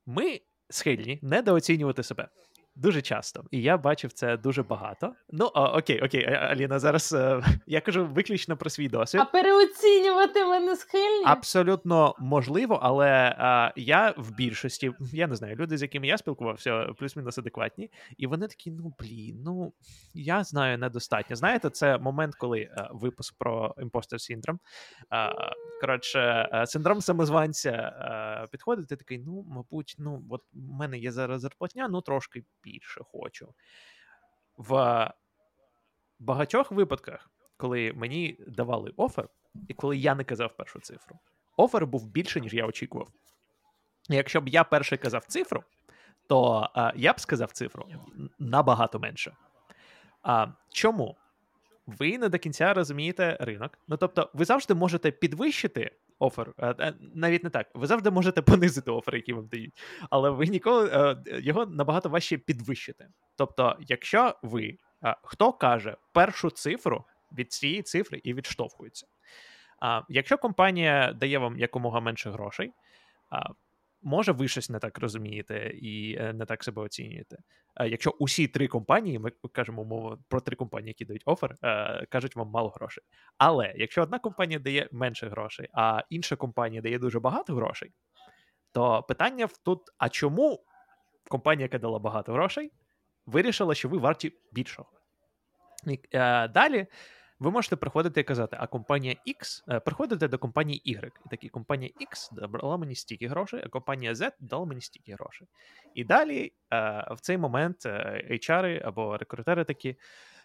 ми 0.05 0.41
схильні 0.69 1.19
недооцінювати 1.21 2.03
себе. 2.03 2.29
Дуже 2.75 3.01
часто. 3.01 3.43
І 3.51 3.61
я 3.61 3.77
бачив 3.77 4.13
це 4.13 4.37
дуже 4.37 4.63
багато. 4.63 5.13
Ну, 5.29 5.51
а, 5.55 5.77
окей, 5.77 6.01
окей, 6.01 6.25
Аліна, 6.25 6.79
зараз 6.79 7.13
е, 7.13 7.43
я 7.67 7.81
кажу 7.81 8.05
виключно 8.05 8.57
про 8.57 8.69
свій 8.69 8.89
досвід. 8.89 9.21
А 9.21 9.25
переоцінювати 9.25 10.45
ви 10.45 10.59
не 10.59 10.75
схильні? 10.75 11.23
Абсолютно 11.25 12.15
можливо, 12.19 12.79
але 12.81 13.35
а, 13.37 13.73
я 13.75 14.13
в 14.17 14.31
більшості, 14.31 14.91
я 15.13 15.27
не 15.27 15.35
знаю, 15.35 15.55
люди, 15.55 15.77
з 15.77 15.81
якими 15.81 16.07
я 16.07 16.17
спілкувався, 16.17 16.85
плюс-мінус 16.97 17.37
адекватні, 17.37 17.91
і 18.17 18.27
вони 18.27 18.47
такі: 18.47 18.71
ну 18.71 18.93
блін, 18.99 19.41
ну 19.45 19.73
я 20.13 20.43
знаю 20.43 20.77
недостатньо. 20.77 21.35
Знаєте, 21.35 21.69
це 21.69 21.97
момент, 21.97 22.35
коли 22.35 22.69
а, 22.77 22.89
випуск 22.93 23.37
про 23.37 23.75
impostor 23.81 24.21
syndrome. 24.21 24.59
Коротше, 25.81 26.49
а, 26.51 26.65
синдром 26.65 27.01
самозванця 27.01 27.71
а, 27.71 28.47
підходить, 28.51 28.87
ти 28.87 28.95
такий, 28.95 29.19
ну, 29.19 29.45
мабуть, 29.49 29.95
ну, 29.99 30.23
от 30.29 30.41
в 30.53 30.73
мене 30.73 30.97
є 30.97 31.11
зараз 31.11 31.41
зарплатня, 31.41 31.87
ну 31.87 32.01
трошки 32.01 32.43
більше 32.63 33.01
хочу. 33.03 33.53
В 34.57 35.09
багатьох 36.19 36.71
випадках, 36.71 37.29
коли 37.57 37.93
мені 37.93 38.37
давали 38.47 38.93
офер, 38.97 39.29
і 39.67 39.73
коли 39.73 39.97
я 39.97 40.15
не 40.15 40.23
казав 40.23 40.57
першу 40.57 40.79
цифру, 40.79 41.19
офер 41.57 41.87
був 41.87 42.05
більше, 42.05 42.41
ніж 42.41 42.53
я 42.53 42.65
очікував. 42.65 43.07
Якщо 44.09 44.41
б 44.41 44.47
я 44.47 44.63
перший 44.63 44.97
казав 44.97 45.25
цифру, 45.25 45.63
то 46.27 46.69
а, 46.73 46.93
я 46.95 47.13
б 47.13 47.19
сказав 47.19 47.51
цифру 47.51 47.85
набагато 48.39 48.99
менше. 48.99 49.35
А, 50.23 50.47
чому? 50.69 51.17
Ви 51.85 52.17
не 52.17 52.29
до 52.29 52.39
кінця 52.39 52.73
розумієте 52.73 53.37
ринок. 53.39 53.79
Ну 53.87 53.97
тобто, 53.97 54.29
ви 54.33 54.45
завжди 54.45 54.73
можете 54.73 55.11
підвищити 55.11 55.91
офер, 56.21 56.53
е, 56.57 56.75
е, 56.79 56.93
навіть 57.15 57.43
не 57.43 57.49
так. 57.49 57.67
Ви 57.73 57.87
завжди 57.87 58.11
можете 58.11 58.41
понизити 58.51 58.91
офер, 58.91 59.15
який 59.15 59.33
вам 59.33 59.47
дають, 59.47 59.73
але 60.09 60.29
ви 60.29 60.47
ніколи 60.47 60.89
е, 60.93 61.15
його 61.25 61.65
набагато 61.65 62.09
важче 62.09 62.37
підвищити. 62.37 63.07
Тобто, 63.35 63.77
якщо 63.79 64.35
ви 64.43 64.77
хто 65.23 65.53
каже 65.53 65.97
першу 66.13 66.49
цифру 66.49 67.05
від 67.37 67.51
цієї 67.51 67.81
цифри 67.81 68.21
і 68.23 68.33
відштовхується. 68.33 69.07
А, 69.79 70.01
якщо 70.09 70.37
компанія 70.37 71.13
дає 71.13 71.37
вам 71.37 71.59
якомога 71.59 71.99
менше 71.99 72.31
грошей, 72.31 72.71
може 74.01 74.31
ви 74.31 74.47
щось 74.47 74.69
не 74.69 74.79
так 74.79 74.97
розумієте 74.97 75.71
і 75.81 76.15
е, 76.19 76.33
не 76.33 76.45
так 76.45 76.63
себе 76.63 76.81
оцінюєте. 76.81 77.37
Якщо 77.85 78.09
усі 78.19 78.47
три 78.47 78.67
компанії, 78.67 79.19
ми 79.19 79.31
кажемо 79.51 79.83
мову 79.83 80.17
про 80.27 80.41
три 80.41 80.55
компанії, 80.55 80.89
які 80.89 81.05
дають 81.05 81.23
офер, 81.25 81.55
е, 81.63 82.05
кажуть 82.05 82.35
вам 82.35 82.47
мало 82.47 82.69
грошей. 82.69 83.03
Але 83.37 83.73
якщо 83.77 84.03
одна 84.03 84.19
компанія 84.19 84.59
дає 84.59 84.89
менше 84.91 85.29
грошей, 85.29 85.69
а 85.73 86.03
інша 86.09 86.35
компанія 86.35 86.81
дає 86.81 86.99
дуже 86.99 87.19
багато 87.19 87.55
грошей, 87.55 87.91
то 88.71 89.03
питання 89.03 89.47
тут: 89.65 89.81
а 89.97 90.09
чому 90.09 90.63
компанія, 91.29 91.65
яка 91.65 91.77
дала 91.77 91.99
багато 91.99 92.33
грошей, 92.33 92.71
вирішила, 93.25 93.75
що 93.75 93.89
ви 93.89 93.97
варті 93.97 94.33
більшого? 94.51 94.89
Е, 96.13 96.47
далі 96.47 96.87
ви 97.41 97.51
можете 97.51 97.75
приходити 97.75 98.21
і 98.21 98.23
казати, 98.23 98.57
а 98.59 98.67
компанія 98.67 99.15
X, 99.27 99.63
е, 99.69 99.79
приходите 99.79 100.27
до 100.27 100.37
компанії 100.37 100.81
Y. 100.85 101.11
І 101.25 101.29
такі, 101.29 101.49
компанія 101.49 101.91
X 102.01 102.33
дала 102.51 102.77
мені 102.77 102.95
стільки 102.95 103.27
грошей, 103.27 103.61
а 103.65 103.69
компанія 103.69 104.13
Z 104.13 104.31
дала 104.39 104.65
мені 104.65 104.81
стільки 104.81 105.13
грошей. 105.13 105.47
І 105.95 106.03
далі 106.03 106.53
е, 106.73 107.07
в 107.11 107.19
цей 107.21 107.37
момент 107.37 107.85
е, 107.85 108.27
HR 108.31 108.87
або 108.87 109.17
рекрутери 109.17 109.63
такі. 109.63 109.95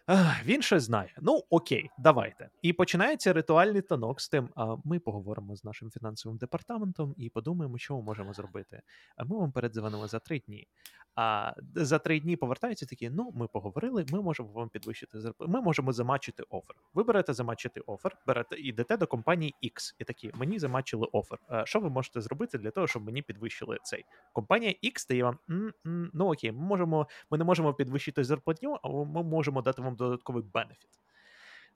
«Ах, 0.06 0.44
Він 0.44 0.62
щось 0.62 0.82
знає. 0.82 1.14
Ну 1.22 1.42
окей, 1.50 1.90
давайте. 1.98 2.48
І 2.62 2.72
починається 2.72 3.32
ритуальний 3.32 3.82
танок 3.82 4.20
з 4.20 4.28
тим. 4.28 4.48
А 4.54 4.76
ми 4.84 4.98
поговоримо 4.98 5.56
з 5.56 5.64
нашим 5.64 5.90
фінансовим 5.90 6.38
департаментом 6.38 7.14
і 7.16 7.28
подумаємо, 7.30 7.78
що 7.78 7.96
ми 7.96 8.02
можемо 8.02 8.32
зробити. 8.32 8.82
А 9.16 9.24
ми 9.24 9.36
вам 9.38 9.52
передзвонимо 9.52 10.06
за 10.06 10.18
три 10.18 10.40
дні. 10.40 10.68
А 11.14 11.52
за 11.74 11.98
три 11.98 12.20
дні 12.20 12.36
повертаються 12.36 12.86
такі: 12.86 13.10
ну, 13.10 13.32
ми 13.34 13.48
поговорили, 13.48 14.06
ми 14.12 14.22
можемо 14.22 14.48
вам 14.48 14.68
підвищити 14.68 15.20
зарплату. 15.20 15.52
Ми 15.52 15.60
можемо 15.60 15.92
замачити 15.92 16.42
офер. 16.50 16.76
Ви 16.94 17.02
берете 17.02 17.34
замачити 17.34 17.80
офер, 17.80 18.16
берете 18.26 18.56
і 18.56 18.62
йдете 18.68 18.96
до 18.96 19.06
компанії 19.06 19.54
X. 19.64 19.94
І 19.98 20.04
такі 20.04 20.30
мені 20.34 20.58
замачили 20.58 21.08
офер. 21.12 21.38
А 21.48 21.66
Що 21.66 21.80
ви 21.80 21.90
можете 21.90 22.20
зробити 22.20 22.58
для 22.58 22.70
того, 22.70 22.86
щоб 22.86 23.04
мені 23.04 23.22
підвищили 23.22 23.78
цей? 23.82 24.04
Компанія 24.32 24.74
X 24.84 25.08
дає 25.08 25.24
вам 25.24 25.38
ну 26.14 26.32
окей, 26.32 26.52
ми 26.52 26.58
можемо, 26.66 27.08
ми 27.30 27.38
не 27.38 27.44
можемо 27.44 27.74
підвищити 27.74 28.24
зарплатню, 28.24 28.78
а 28.82 28.88
ми 28.88 29.22
можемо 29.22 29.62
дати 29.62 29.82
вам 29.82 29.95
додатковий 29.97 30.43
бенефіт. 30.55 30.90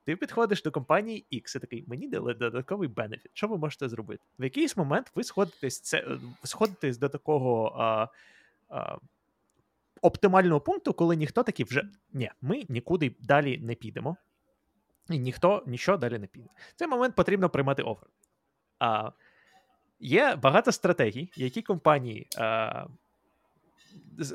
Ти 0.05 0.17
підходиш 0.17 0.63
до 0.63 0.71
компанії 0.71 1.27
X 1.33 1.57
і 1.57 1.61
такий, 1.61 1.85
мені 1.87 2.09
дали 2.09 2.35
додатковий 2.35 2.89
бенефіт. 2.89 3.31
Що 3.35 3.49
ви 3.49 3.59
можете 3.59 3.89
зробити? 3.89 4.25
В 4.39 4.45
якийсь 4.45 4.77
момент 4.77 5.13
ви 5.15 5.25
сходитесь 5.25 5.81
це 5.81 5.99
е, 5.99 6.19
сходитесь 6.45 6.99
до 6.99 7.09
такого 7.09 7.77
а, 7.79 8.09
а, 8.69 8.99
оптимального 10.03 10.61
пункту, 10.61 10.93
коли 10.93 11.17
ніхто 11.17 11.43
такий 11.43 11.67
вже 11.67 11.89
ні, 12.13 12.31
ми 12.41 12.65
нікуди 12.69 13.17
далі 13.21 13.59
не 13.59 13.75
підемо, 13.75 14.17
і 15.11 15.19
ніхто 15.19 15.63
нічого 15.67 15.99
далі 15.99 16.19
не 16.19 16.27
піде. 16.27 16.49
В 16.57 16.79
цей 16.79 16.89
момент 16.89 17.15
потрібно 17.15 17.51
приймати 17.51 17.83
офер. 17.83 18.09
А, 18.79 19.11
є 20.01 20.37
багато 20.37 20.73
стратегій, 20.73 21.31
які 21.37 21.63
компанії, 21.63 22.27
а, 22.39 22.87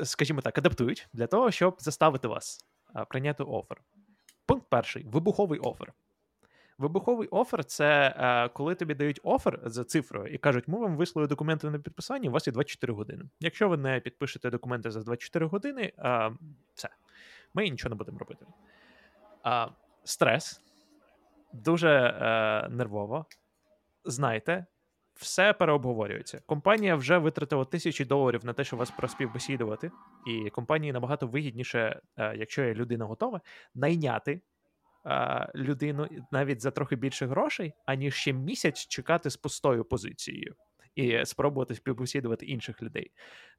скажімо 0.04 0.42
так, 0.42 0.58
адаптують 0.58 1.08
для 1.14 1.28
того, 1.28 1.52
щоб 1.52 1.76
заставити 1.80 2.28
вас 2.28 2.66
прийняти 3.04 3.44
офер. 3.44 3.82
Пункт 4.46 4.66
перший 4.70 5.04
вибуховий 5.04 5.60
офер. 5.60 5.94
Вибуховий 6.78 7.28
офер 7.28 7.66
це 7.66 8.16
е, 8.18 8.50
коли 8.50 8.76
тобі 8.76 8.94
дають 8.94 9.20
офер 9.24 9.60
за 9.66 9.84
цифрою 9.84 10.34
і 10.34 10.38
кажуть, 10.38 10.68
ми 10.68 10.80
вам 10.80 10.98
вислали 10.98 11.28
документи 11.28 11.70
на 11.70 11.80
підписання, 11.80 12.30
у 12.30 12.32
вас 12.32 12.48
є 12.48 12.54
24 12.54 12.94
години. 12.94 13.24
Якщо 13.40 13.70
ви 13.70 13.78
не 13.78 14.00
підпишете 14.00 14.50
документи 14.50 14.92
за 14.92 15.00
24 15.00 15.46
години, 15.46 15.94
е, 15.98 16.32
все, 16.74 16.90
ми 17.54 17.70
нічого 17.70 17.90
не 17.90 17.96
будемо 17.96 18.18
робити. 18.18 18.46
А, 19.44 19.68
стрес 20.04 20.62
дуже 21.54 21.90
е, 21.90 22.70
нервово. 22.70 23.26
Знайте, 24.06 24.66
все 25.16 25.54
переобговорюється. 25.54 26.42
Компанія 26.46 26.96
вже 26.96 27.18
витратила 27.18 27.66
тисячі 27.66 28.06
доларів 28.06 28.46
на 28.46 28.54
те, 28.54 28.64
щоб 28.64 28.80
вас 28.80 28.92
проспівбесідувати, 28.92 29.92
і 30.28 30.50
компанії 30.50 30.94
набагато 30.94 31.28
вигідніше, 31.28 32.02
е, 32.18 32.36
якщо 32.38 32.64
є 32.64 32.74
людина 32.74 33.06
готова, 33.06 33.42
найняти 33.76 34.42
е, 35.06 35.52
людину 35.56 36.08
навіть 36.32 36.62
за 36.62 36.72
трохи 36.72 36.96
більше 36.96 37.28
грошей, 37.28 37.74
аніж 37.86 38.16
ще 38.16 38.34
місяць 38.34 38.88
чекати 38.88 39.30
з 39.30 39.38
пустою 39.38 39.86
позицією. 39.86 40.56
і 40.96 41.26
спробувати 41.26 41.76
співбесідувати 41.76 42.46
інших 42.46 42.82
людей. 42.82 43.12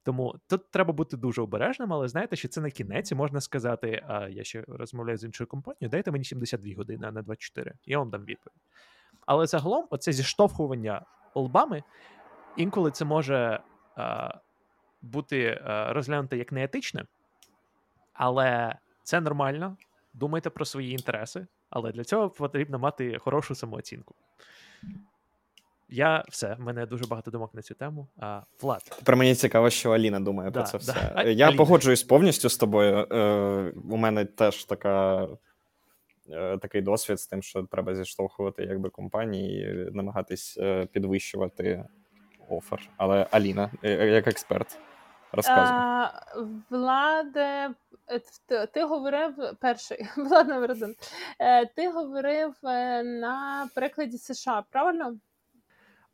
Тому 0.03 0.35
тут 0.47 0.71
треба 0.71 0.93
бути 0.93 1.17
дуже 1.17 1.41
обережним, 1.41 1.93
але 1.93 2.07
знаєте, 2.07 2.35
що 2.35 2.47
це 2.47 2.61
на 2.61 2.69
кінець 2.69 3.11
можна 3.11 3.41
сказати: 3.41 4.03
я 4.29 4.43
ще 4.43 4.63
розмовляю 4.67 5.17
з 5.17 5.23
іншою 5.23 5.47
компанією, 5.47 5.89
дайте 5.89 6.11
мені 6.11 6.25
72 6.25 6.73
години, 6.77 7.07
а 7.07 7.11
не 7.11 7.21
24. 7.21 7.73
Я 7.85 7.99
вам 7.99 8.09
дам 8.09 8.21
відповідь. 8.21 8.61
Але 9.25 9.47
загалом, 9.47 9.87
оце 9.89 10.11
зіштовхування 10.11 11.05
лбами, 11.41 11.83
інколи 12.55 12.91
це 12.91 13.05
може 13.05 13.59
а, 13.95 14.33
бути 15.01 15.61
а, 15.65 15.93
розглянуто 15.93 16.35
як 16.35 16.51
неетичне, 16.51 17.05
але 18.13 18.75
це 19.03 19.21
нормально. 19.21 19.77
Думайте 20.13 20.49
про 20.49 20.65
свої 20.65 20.91
інтереси, 20.91 21.47
але 21.69 21.91
для 21.91 22.03
цього 22.03 22.29
потрібно 22.29 22.79
мати 22.79 23.17
хорошу 23.19 23.55
самооцінку. 23.55 24.15
Я 25.89 26.23
все, 26.29 26.53
в 26.55 26.59
мене 26.59 26.85
дуже 26.85 27.05
багато 27.05 27.31
думок 27.31 27.53
на 27.53 27.61
цю 27.61 27.73
тему. 27.75 28.07
А, 28.19 28.41
Влад. 28.61 28.83
Тепер 28.97 29.15
мені 29.15 29.35
цікаво, 29.35 29.69
що 29.69 29.91
Аліна 29.91 30.19
думає 30.19 30.51
Да, 30.51 30.59
про 30.59 30.69
це 30.69 30.71
да. 30.71 30.77
все. 30.77 31.11
А- 31.15 31.23
Я 31.23 31.45
Аліна. 31.47 31.57
погоджуюсь 31.57 32.03
повністю 32.03 32.49
з 32.49 32.57
тобою. 32.57 33.07
Е, 33.11 33.73
у 33.89 33.97
мене 33.97 34.25
теж 34.25 34.65
така, 34.65 35.23
е, 35.23 35.27
такий 36.61 36.81
досвід 36.81 37.19
з 37.19 37.27
тим, 37.27 37.41
що 37.41 37.63
треба 37.63 37.95
зіштовхувати 37.95 38.63
якби 38.63 38.89
компанії, 38.89 39.61
і 39.61 39.95
намагатись 39.95 40.57
е, 40.57 40.85
підвищувати 40.85 41.85
офер. 42.49 42.89
Але 42.97 43.27
Аліна, 43.31 43.71
е, 43.83 44.07
як 44.07 44.27
експерт, 44.27 44.79
розказує. 45.31 46.09
Владе, 46.69 47.69
е, 48.51 48.67
ти, 48.67 48.83
говорив 48.83 49.33
перший, 49.59 50.07
Влад 50.17 50.47
номер 50.47 50.71
один. 50.71 50.95
Е, 51.39 51.65
Ти 51.65 51.89
говорив 51.89 52.55
е, 52.63 53.03
на 53.03 53.67
прикладі 53.75 54.17
США, 54.17 54.63
правильно? 54.71 55.17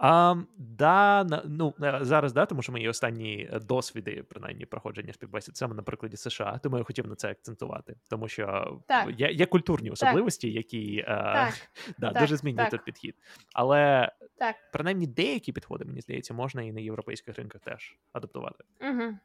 А, 0.06 0.36
да, 0.58 1.24
ну, 1.46 1.74
е, 1.84 2.00
зараз, 2.02 2.34
да, 2.34 2.46
тому 2.46 2.62
що 2.62 2.72
мої 2.72 2.90
останні 2.90 3.50
е, 3.54 3.60
досвіди, 3.60 4.24
принаймні, 4.30 4.66
проходження 4.66 5.14
співбесід 5.14 5.58
саме 5.58 5.76
на 5.76 5.84
прикладі 5.84 6.18
США, 6.18 6.60
тому 6.64 6.78
я 6.78 6.84
хотів 6.84 7.08
на 7.08 7.16
це 7.16 7.32
акцентувати, 7.32 7.96
тому 8.10 8.28
що 8.28 8.78
Так. 8.88 9.20
є, 9.20 9.32
є 9.32 9.46
культурні 9.46 9.92
особливості, 9.92 10.52
які 10.52 10.98
е, 10.98 11.06
Так, 11.06 11.54
да, 11.98 12.12
так, 12.12 12.22
дуже 12.22 12.38
змінюють 12.38 12.72
так. 12.72 12.80
тут 12.80 12.86
підхід. 12.86 13.16
Але 13.54 14.12
так. 14.38 14.56
принаймні 14.74 15.08
деякі 15.08 15.52
підходи, 15.52 15.86
мені 15.86 16.02
здається, 16.02 16.34
можна 16.34 16.62
і 16.62 16.72
на 16.72 16.82
європейських 16.82 17.38
ринках 17.38 17.62
теж 17.62 17.98
адаптувати. 18.14 18.64
Угу. 18.82 19.18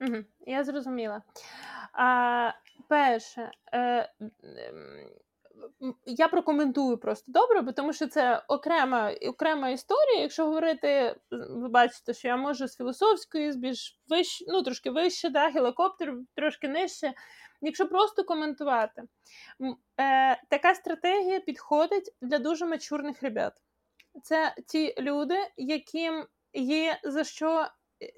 Угу. 0.00 0.24
Я 0.46 0.64
зрозуміла. 0.64 1.22
А, 1.92 2.50
перше, 2.88 3.50
е, 3.74 4.12
я 6.06 6.28
прокоментую 6.28 6.98
просто 6.98 7.32
добре, 7.32 7.60
бо 7.60 7.72
тому 7.72 7.92
що 7.92 8.06
це 8.06 8.42
окрема, 8.48 9.12
окрема 9.12 9.68
історія. 9.68 10.20
Якщо 10.20 10.44
говорити, 10.44 11.16
ви 11.30 11.68
бачите, 11.68 12.14
що 12.14 12.28
я 12.28 12.36
можу 12.36 12.68
з 12.68 12.76
філософської, 12.76 13.52
з 13.52 13.56
більш 13.56 13.98
вище, 14.08 14.44
ну 14.48 14.62
трошки 14.62 14.90
вище, 14.90 15.30
да, 15.30 15.48
гелікоптер 15.48 16.14
трошки 16.34 16.68
нижче. 16.68 17.12
Якщо 17.60 17.88
просто 17.88 18.24
коментувати, 18.24 19.02
е, 20.00 20.42
така 20.48 20.74
стратегія 20.74 21.40
підходить 21.40 22.14
для 22.22 22.38
дуже 22.38 22.66
мачурних 22.66 23.22
ребят. 23.22 23.52
Це 24.22 24.54
ті 24.66 24.94
люди, 24.98 25.36
яким 25.56 26.26
є 26.52 27.00
за 27.04 27.24
що 27.24 27.66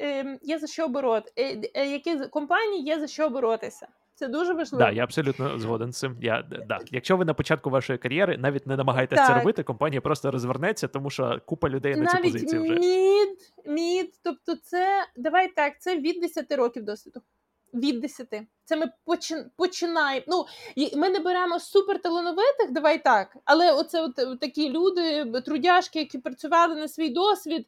е, 0.00 0.38
є 0.42 0.58
за 0.58 0.66
що 0.66 0.88
бороти, 0.88 1.32
е, 1.36 1.70
е, 1.74 1.86
які 1.86 2.18
компанії 2.18 2.82
є 2.82 3.00
за 3.00 3.06
що 3.06 3.30
боротися. 3.30 3.88
Це 4.20 4.28
дуже 4.28 4.52
важливо. 4.52 4.84
Да, 4.84 4.90
я 4.90 5.04
абсолютно 5.04 5.58
згоден 5.58 5.92
з 5.92 5.98
цим. 5.98 6.16
Я, 6.20 6.42
да. 6.66 6.78
Якщо 6.90 7.16
ви 7.16 7.24
на 7.24 7.34
початку 7.34 7.70
вашої 7.70 7.98
кар'єри 7.98 8.38
навіть 8.38 8.66
не 8.66 8.76
намагаєтесь 8.76 9.26
це 9.26 9.34
робити, 9.34 9.62
компанія 9.62 10.00
просто 10.00 10.30
розвернеться, 10.30 10.88
тому 10.88 11.10
що 11.10 11.40
купа 11.46 11.68
людей 11.68 11.96
на 11.96 12.06
цю 12.06 12.22
позицію 12.22 12.62
вже. 12.62 12.74
мід, 12.74 13.38
мід, 13.66 14.20
тобто 14.24 14.56
це 14.56 15.06
давай 15.16 15.48
так, 15.48 15.80
це 15.80 15.98
від 15.98 16.20
10 16.20 16.52
років 16.52 16.84
досвіду. 16.84 17.20
Від 17.74 18.00
10. 18.00 18.26
Це 18.70 18.76
ми 18.76 18.90
почи- 19.06 19.44
починаємо. 19.56 20.24
Ну, 20.28 20.46
ми 20.96 21.10
не 21.10 21.20
беремо 21.20 21.60
суперталановитих, 21.60 22.70
давай 22.70 23.04
так. 23.04 23.36
Але 23.44 23.72
оце 23.72 24.02
от, 24.02 24.18
от 24.18 24.40
такі 24.40 24.68
люди, 24.68 25.32
трудяшки, 25.46 25.98
які 25.98 26.18
працювали 26.18 26.74
на 26.74 26.88
свій 26.88 27.08
досвід. 27.08 27.66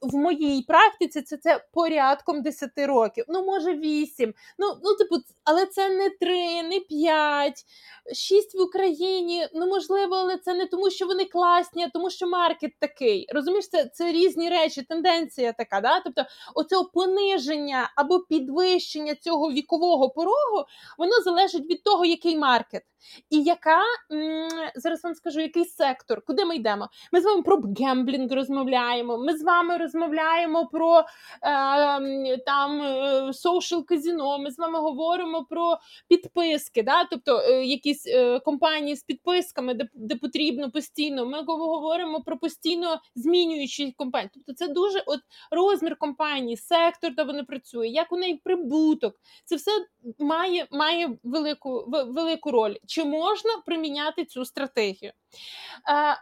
В 0.00 0.16
моїй 0.16 0.62
практиці 0.62 1.22
це, 1.22 1.36
це 1.36 1.64
порядком 1.72 2.42
10 2.42 2.70
років. 2.76 3.24
Ну, 3.28 3.44
може, 3.44 3.74
8. 3.74 4.34
Ну, 4.58 4.66
ну, 4.84 4.94
типу, 4.94 5.16
але 5.44 5.66
це 5.66 5.90
не 5.90 6.10
3, 6.10 6.62
не 6.62 6.80
5, 6.80 7.64
6 8.14 8.54
в 8.54 8.62
Україні. 8.62 9.46
Ну, 9.54 9.66
можливо, 9.66 10.16
але 10.16 10.36
це 10.36 10.54
не 10.54 10.66
тому, 10.66 10.90
що 10.90 11.06
вони 11.06 11.24
класні, 11.24 11.84
а 11.84 11.88
тому, 11.88 12.10
що 12.10 12.26
маркет 12.26 12.72
такий. 12.78 13.26
Розумієш, 13.34 13.68
це, 13.68 13.84
це 13.84 14.12
різні 14.12 14.50
речі, 14.50 14.82
тенденція 14.82 15.52
така. 15.52 15.80
Да? 15.80 16.00
Тобто, 16.00 16.24
оце 16.54 16.76
пониження 16.94 17.92
або 17.96 18.20
підвищення 18.20 19.14
цього 19.14 19.52
вікового 19.52 20.10
порогу, 20.10 20.31
воно 20.98 21.22
залежить 21.22 21.70
від 21.70 21.82
того, 21.82 22.04
який 22.04 22.38
маркет. 22.38 22.82
І 23.30 23.42
яка 23.42 23.78
зараз 24.74 25.04
вам 25.04 25.14
скажу, 25.14 25.40
який 25.40 25.64
сектор, 25.64 26.22
куди 26.26 26.44
ми 26.44 26.56
йдемо? 26.56 26.88
Ми 27.12 27.20
з 27.20 27.24
вами 27.24 27.42
про 27.42 27.62
гемблінг 27.80 28.32
розмовляємо. 28.32 29.18
Ми 29.18 29.36
з 29.36 29.42
вами 29.42 29.76
розмовляємо 29.76 30.66
про 30.66 30.98
е, 30.98 31.04
там 32.38 32.82
social 33.28 33.84
казіно. 33.84 34.38
Ми 34.38 34.50
з 34.50 34.58
вами 34.58 34.78
говоримо 34.78 35.44
про 35.44 35.78
підписки, 36.08 36.82
да? 36.82 37.04
тобто 37.04 37.38
е, 37.38 37.64
якісь 37.64 38.06
е, 38.06 38.40
компанії 38.40 38.96
з 38.96 39.02
підписками, 39.02 39.74
де, 39.74 39.88
де 39.94 40.16
потрібно 40.16 40.70
постійно. 40.70 41.26
Ми 41.26 41.42
говоримо 41.42 42.22
про 42.22 42.38
постійно 42.38 43.00
змінюючі 43.14 43.92
компанії. 43.92 44.30
Тобто, 44.34 44.52
це 44.52 44.68
дуже 44.68 45.02
от 45.06 45.20
розмір 45.50 45.96
компанії, 45.96 46.56
сектор, 46.56 47.14
де 47.14 47.24
вони 47.24 47.44
працюють, 47.44 47.94
як 47.94 48.12
у 48.12 48.16
неї 48.16 48.40
прибуток. 48.44 49.14
Це 49.44 49.56
все 49.56 49.70
має, 50.18 50.66
має 50.70 51.18
велику, 51.22 51.84
велику 51.88 52.50
роль. 52.50 52.74
Чи 52.92 53.04
можна 53.04 53.58
приміняти 53.66 54.24
цю 54.24 54.44
стратегію? 54.44 55.12
Е, 55.88 56.16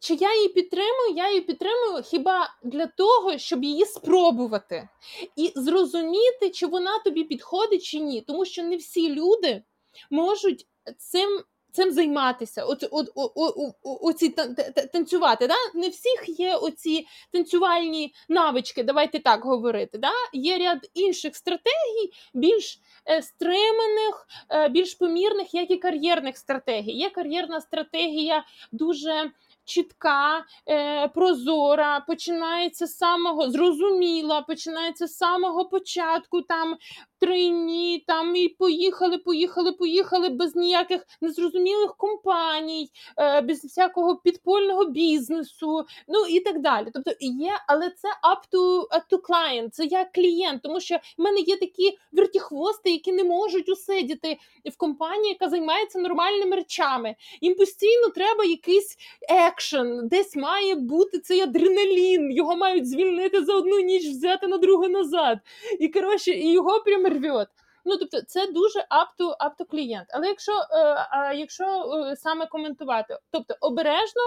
чи 0.00 0.14
я 0.14 0.36
її 0.36 0.48
підтримую? 0.48 1.14
Я 1.16 1.28
її 1.28 1.40
підтримую 1.40 2.02
хіба 2.02 2.54
для 2.62 2.86
того, 2.86 3.38
щоб 3.38 3.64
її 3.64 3.86
спробувати 3.86 4.88
і 5.36 5.52
зрозуміти, 5.54 6.50
чи 6.50 6.66
вона 6.66 6.98
тобі 6.98 7.24
підходить 7.24 7.82
чи 7.82 8.00
ні. 8.00 8.20
Тому 8.20 8.44
що 8.44 8.62
не 8.62 8.76
всі 8.76 9.14
люди 9.14 9.62
можуть 10.10 10.66
цим. 10.98 11.44
Цим 11.72 11.92
займатися, 11.92 12.64
от, 12.64 12.84
от, 12.90 13.10
от, 13.14 13.32
от, 13.34 13.74
оці 13.82 14.28
тан- 14.28 14.54
та- 14.54 14.70
та- 14.70 14.86
танцювати. 14.86 15.46
Да? 15.46 15.54
Не 15.74 15.88
всіх 15.88 16.24
є 16.26 16.56
оці 16.56 17.06
танцювальні 17.32 18.14
навички, 18.28 18.82
давайте 18.82 19.18
так 19.18 19.44
говорити. 19.44 19.98
Да? 19.98 20.12
Є 20.32 20.58
ряд 20.58 20.90
інших 20.94 21.36
стратегій, 21.36 22.12
більш 22.34 22.78
е, 23.10 23.22
стриманих, 23.22 24.26
е, 24.50 24.68
більш 24.68 24.94
помірних, 24.94 25.54
як 25.54 25.70
і 25.70 25.76
кар'єрних 25.76 26.36
стратегій. 26.38 26.92
Є 26.92 27.10
кар'єрна 27.10 27.60
стратегія 27.60 28.44
дуже 28.72 29.30
чітка, 29.64 30.44
е, 30.68 31.08
прозора, 31.08 32.00
починається 32.00 32.86
з 32.86 32.96
самого 32.96 33.50
зрозуміла, 33.50 34.40
починається 34.40 35.06
з 35.06 35.16
самого 35.16 35.64
початку. 35.64 36.42
Там 36.42 36.76
тройні, 37.22 38.04
там 38.06 38.36
і 38.36 38.48
поїхали, 38.48 39.18
поїхали, 39.18 39.72
поїхали 39.72 40.28
без 40.28 40.56
ніяких 40.56 41.06
незрозумілих 41.20 41.94
компаній, 41.96 42.90
е, 43.18 43.40
без 43.40 43.64
всякого 43.64 44.16
підпольного 44.16 44.84
бізнесу, 44.84 45.84
ну 46.08 46.26
і 46.26 46.40
так 46.40 46.60
далі. 46.60 46.86
Тобто 46.94 47.10
є, 47.20 47.52
але 47.68 47.90
це 47.90 48.08
up 48.08 48.58
to, 48.58 48.88
up 48.88 49.02
to 49.10 49.18
client, 49.18 49.68
це 49.70 49.84
як 49.84 50.12
клієнт, 50.12 50.62
тому 50.62 50.80
що 50.80 50.96
в 50.96 51.22
мене 51.22 51.40
є 51.40 51.56
такі 51.56 51.98
вертіхвости, 52.12 52.90
які 52.90 53.12
не 53.12 53.24
можуть 53.24 53.68
усидіти 53.68 54.36
в 54.72 54.76
компанії, 54.76 55.28
яка 55.28 55.50
займається 55.50 55.98
нормальними 55.98 56.56
речами. 56.56 57.14
Їм 57.40 57.54
постійно 57.54 58.08
треба 58.08 58.44
якийсь 58.44 58.96
екшен, 59.28 60.08
десь 60.08 60.36
має 60.36 60.74
бути 60.74 61.18
цей 61.18 61.40
адреналін, 61.40 62.32
його 62.32 62.56
мають 62.56 62.88
звільнити 62.88 63.44
за 63.44 63.54
одну 63.54 63.80
ніч, 63.80 64.06
взяти 64.06 64.46
на 64.46 64.58
другу 64.58 64.88
назад. 64.88 65.38
І 65.80 65.88
коротше, 65.88 66.30
і 66.30 66.52
його 66.52 66.80
прям 66.80 67.11
рвет. 67.12 67.48
Ну, 67.84 67.96
тобто, 67.96 68.22
це 68.22 68.46
дуже 68.46 68.78
up 68.78 69.06
to, 69.18 69.26
up 69.28 69.50
to 69.58 69.70
клієнт. 69.70 70.06
Але 70.10 70.28
якщо, 70.28 70.52
е, 70.52 71.06
а 71.10 71.32
якщо 71.32 71.64
е, 71.64 72.16
саме 72.16 72.46
коментувати, 72.46 73.18
тобто 73.30 73.54
обережно, 73.60 74.22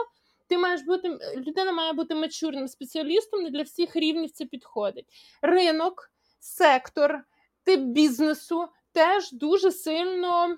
ти 0.48 0.58
маєш 0.58 0.82
бути 0.82 1.18
людина 1.36 1.72
має 1.72 1.94
бути 1.94 2.16
мачурним 2.16 2.68
спеціалістом, 2.68 3.44
не 3.44 3.50
для 3.50 3.64
всіх 3.64 3.96
рівнів 3.96 4.32
це 4.32 4.46
підходить. 4.46 5.06
Ринок, 5.42 6.12
сектор, 6.40 7.24
тип 7.64 7.80
бізнесу 7.80 8.68
теж 8.92 9.32
дуже 9.32 9.72
сильно 9.72 10.58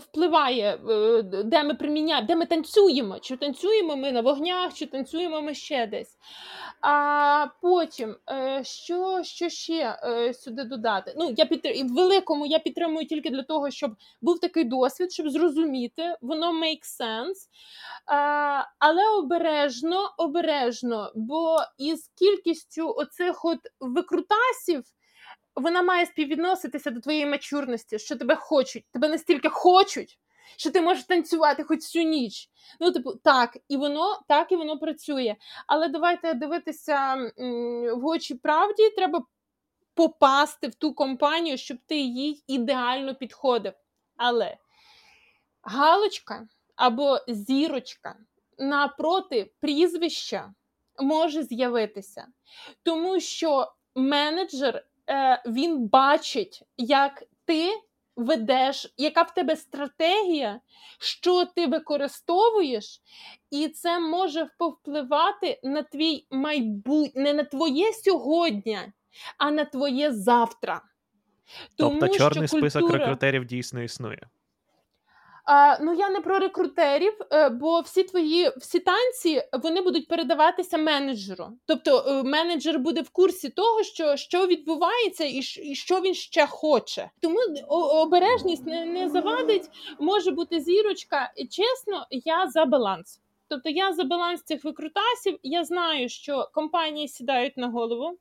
впливає, 0.00 0.78
е, 0.88 1.22
де 1.22 1.62
ми 1.62 1.74
приміняємо, 1.74 2.26
де 2.26 2.36
ми 2.36 2.46
танцюємо, 2.46 3.18
чи 3.18 3.36
танцюємо 3.36 3.96
ми 3.96 4.12
на 4.12 4.20
вогнях, 4.20 4.74
чи 4.74 4.86
танцюємо 4.86 5.42
ми 5.42 5.54
ще 5.54 5.86
десь. 5.86 6.16
А 6.80 7.46
потім, 7.62 8.16
е, 8.30 8.64
що 8.64 9.22
що 9.22 9.48
ще 9.48 9.98
е, 10.02 10.34
сюди 10.34 10.64
додати? 10.64 11.14
Ну, 11.18 11.34
я 11.36 11.44
під 11.44 11.66
в 11.66 11.94
великому 11.94 12.46
я 12.46 12.58
підтримую 12.58 13.06
тільки 13.06 13.30
для 13.30 13.42
того, 13.42 13.70
щоб 13.70 13.96
був 14.22 14.40
такий 14.40 14.64
досвід, 14.64 15.12
щоб 15.12 15.30
зрозуміти, 15.30 16.16
воно 16.20 16.52
make 16.52 17.00
sense. 17.00 17.48
А, 18.06 18.64
Але 18.78 19.08
обережно, 19.18 20.14
обережно, 20.18 21.12
бо 21.14 21.56
із 21.78 22.10
кількістю 22.18 22.94
оцих 22.96 23.44
от 23.44 23.58
викрутасів 23.80 24.84
вона 25.56 25.82
має 25.82 26.06
співвідноситися 26.06 26.90
до 26.90 27.00
твоєї 27.00 27.26
мачурності, 27.26 27.98
що 27.98 28.16
тебе 28.16 28.36
хочуть, 28.36 28.84
тебе 28.92 29.08
настільки 29.08 29.48
хочуть, 29.48 30.18
що 30.56 30.70
ти 30.70 30.80
можеш 30.80 31.04
танцювати 31.04 31.64
хоч 31.64 31.78
всю 31.78 32.04
ніч. 32.04 32.50
Ну, 32.80 32.92
типу, 32.92 33.14
так, 33.14 33.58
і 33.68 33.76
воно 33.76 34.20
так 34.28 34.52
і 34.52 34.56
воно 34.56 34.78
працює. 34.78 35.36
Але 35.66 35.88
давайте 35.88 36.34
дивитися 36.34 37.30
в 37.94 38.06
очі 38.06 38.34
правді, 38.34 38.90
треба 38.90 39.24
попасти 39.94 40.68
в 40.68 40.74
ту 40.74 40.94
компанію, 40.94 41.58
щоб 41.58 41.78
ти 41.86 41.96
їй 41.96 42.44
ідеально 42.46 43.14
підходив. 43.14 43.72
Але 44.16 44.56
галочка 45.62 46.48
або 46.76 47.18
зірочка 47.28 48.16
напроти 48.58 49.52
прізвища 49.60 50.54
може 50.98 51.42
з'явитися, 51.42 52.26
тому 52.82 53.20
що 53.20 53.72
менеджер 53.94 54.86
е, 55.08 55.42
він 55.46 55.88
бачить, 55.88 56.62
як 56.76 57.22
ти 57.44 57.70
ведеш, 58.16 58.94
яка 58.96 59.22
в 59.22 59.34
тебе 59.34 59.56
стратегія, 59.56 60.60
що 60.98 61.44
ти 61.44 61.66
використовуєш, 61.66 63.02
і 63.50 63.68
це 63.68 64.00
може 64.00 64.50
повпливати 64.58 65.60
на 65.62 65.82
твій 65.82 66.26
майбутнє, 66.30 67.22
не 67.22 67.32
на 67.32 67.44
твоє 67.44 67.92
сьогодні, 67.92 68.78
а 69.38 69.50
на 69.50 69.64
твоє 69.64 70.12
завтра. 70.12 70.82
Тому, 71.76 72.00
тобто 72.00 72.18
чорний 72.18 72.48
що 72.48 72.56
культура... 72.56 72.70
список 72.70 72.90
рекрутерів 72.90 73.44
дійсно 73.44 73.82
існує. 73.82 74.26
А, 75.52 75.78
Ну 75.80 75.94
я 75.94 76.10
не 76.10 76.20
про 76.20 76.38
рекрутерів, 76.38 77.12
е, 77.32 77.48
бо 77.48 77.80
всі 77.80 78.02
твої 78.02 78.52
всі 78.56 78.80
танці 78.80 79.42
вони 79.62 79.80
будуть 79.80 80.08
передаватися 80.08 80.78
менеджеру. 80.78 81.48
Тобто 81.66 82.04
е, 82.06 82.22
менеджер 82.22 82.78
буде 82.78 83.02
в 83.02 83.10
курсі 83.10 83.48
того, 83.48 83.82
що 83.82 84.16
що 84.16 84.46
відбувається, 84.46 85.24
і 85.24 85.42
що 85.74 86.00
він 86.00 86.14
ще 86.14 86.46
хоче. 86.46 87.10
Тому 87.20 87.38
обережність 88.02 88.66
не, 88.66 88.84
не 88.84 89.08
завадить. 89.08 89.70
Може 89.98 90.30
бути 90.30 90.60
зірочка. 90.60 91.32
Чесно, 91.36 92.06
я 92.10 92.46
за 92.50 92.64
баланс. 92.64 93.20
Тобто 93.48 93.70
я 93.70 93.92
за 93.92 94.04
баланс 94.04 94.42
цих 94.42 94.64
викрутасів. 94.64 95.38
Я 95.42 95.64
знаю, 95.64 96.08
що 96.08 96.48
компанії 96.54 97.08
сідають 97.08 97.56
на 97.56 97.68
голову. 97.68 98.18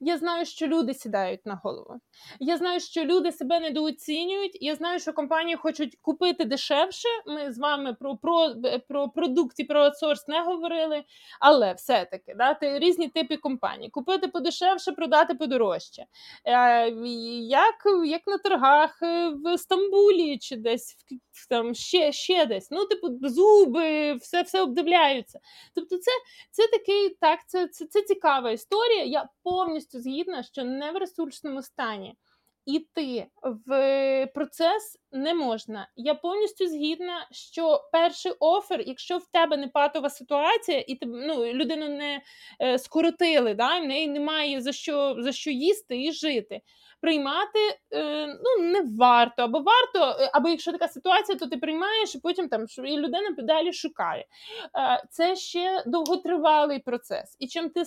Я 0.00 0.18
знаю, 0.18 0.46
що 0.46 0.66
люди 0.66 0.94
сідають 0.94 1.46
на 1.46 1.54
голову. 1.54 2.00
Я 2.40 2.56
знаю, 2.56 2.80
що 2.80 3.04
люди 3.04 3.32
себе 3.32 3.60
недооцінюють. 3.60 4.58
Я 4.60 4.74
знаю, 4.74 5.00
що 5.00 5.12
компанії 5.12 5.56
хочуть 5.56 5.98
купити 6.02 6.44
дешевше. 6.44 7.08
Ми 7.26 7.52
з 7.52 7.58
вами 7.58 7.94
про 7.94 8.16
про, 8.16 8.54
про 8.88 9.08
продукт 9.08 9.60
і 9.60 9.64
про 9.64 9.80
аутсорс 9.80 10.28
не 10.28 10.40
говорили, 10.40 11.04
але 11.40 11.72
все-таки 11.72 12.34
дати 12.34 12.78
різні 12.78 13.08
типи 13.08 13.36
компаній. 13.36 13.90
Купити 13.90 14.28
подешевше, 14.28 14.92
продати 14.92 15.34
подорожче. 15.34 16.04
Е, 16.44 16.90
Як 17.40 17.74
як 18.06 18.22
на 18.26 18.38
торгах 18.38 19.02
е, 19.02 19.28
в 19.28 19.58
Стамбулі 19.58 20.38
чи 20.38 20.56
десь 20.56 20.96
там 21.48 21.74
ще 21.74 22.12
ще 22.12 22.46
десь. 22.46 22.70
Ну, 22.70 22.86
типу, 22.86 23.08
зуби, 23.28 24.14
все 24.14 24.42
все 24.42 24.62
обдивляються. 24.62 25.40
Тобто, 25.74 25.98
це 25.98 26.10
це 26.50 26.66
такий 26.66 27.08
так, 27.20 27.38
це, 27.46 27.68
це, 27.68 27.86
це 27.86 28.02
цікава 28.02 28.50
історія. 28.50 29.04
Я 29.04 29.28
повністю 29.50 30.00
згідна, 30.00 30.42
що 30.42 30.64
не 30.64 30.92
в 30.92 30.96
ресурсному 30.96 31.62
стані 31.62 32.14
іти 32.68 33.26
в 33.42 34.26
процес 34.34 34.98
не 35.12 35.34
можна. 35.34 35.88
Я 35.96 36.14
повністю 36.14 36.66
згідна, 36.68 37.28
що 37.30 37.88
перший 37.92 38.32
офер, 38.40 38.82
якщо 38.86 39.18
в 39.18 39.26
тебе 39.26 39.56
не 39.56 39.68
патова 39.68 40.10
ситуація, 40.10 40.84
і 40.88 40.94
ти, 40.94 41.06
ну, 41.06 41.46
людину 41.46 41.88
не 41.88 42.22
е, 42.60 42.78
скоротили, 42.78 43.54
да, 43.54 43.78
в 43.78 43.84
неї 43.84 44.08
немає 44.08 44.60
за 44.60 44.72
що 44.72 45.16
за 45.18 45.32
що 45.32 45.50
їсти 45.50 46.02
і 46.02 46.12
жити 46.12 46.60
приймати 47.00 47.58
е, 47.92 48.26
ну, 48.26 48.64
не 48.64 48.82
варто, 48.98 49.42
або 49.42 49.58
варто, 49.58 50.22
е, 50.22 50.30
або 50.32 50.48
якщо 50.48 50.72
така 50.72 50.88
ситуація, 50.88 51.38
то 51.38 51.46
ти 51.46 51.56
приймаєш 51.56 52.14
і 52.14 52.18
потім 52.18 52.48
там 52.48 52.66
і 52.84 52.96
людина 52.96 53.30
далі 53.38 53.72
шукає. 53.72 54.26
Е, 54.78 55.04
Це 55.10 55.36
ще 55.36 55.82
довготривалий 55.86 56.78
процес. 56.78 57.36
І 57.38 57.48
чим 57.48 57.70
ти 57.70 57.84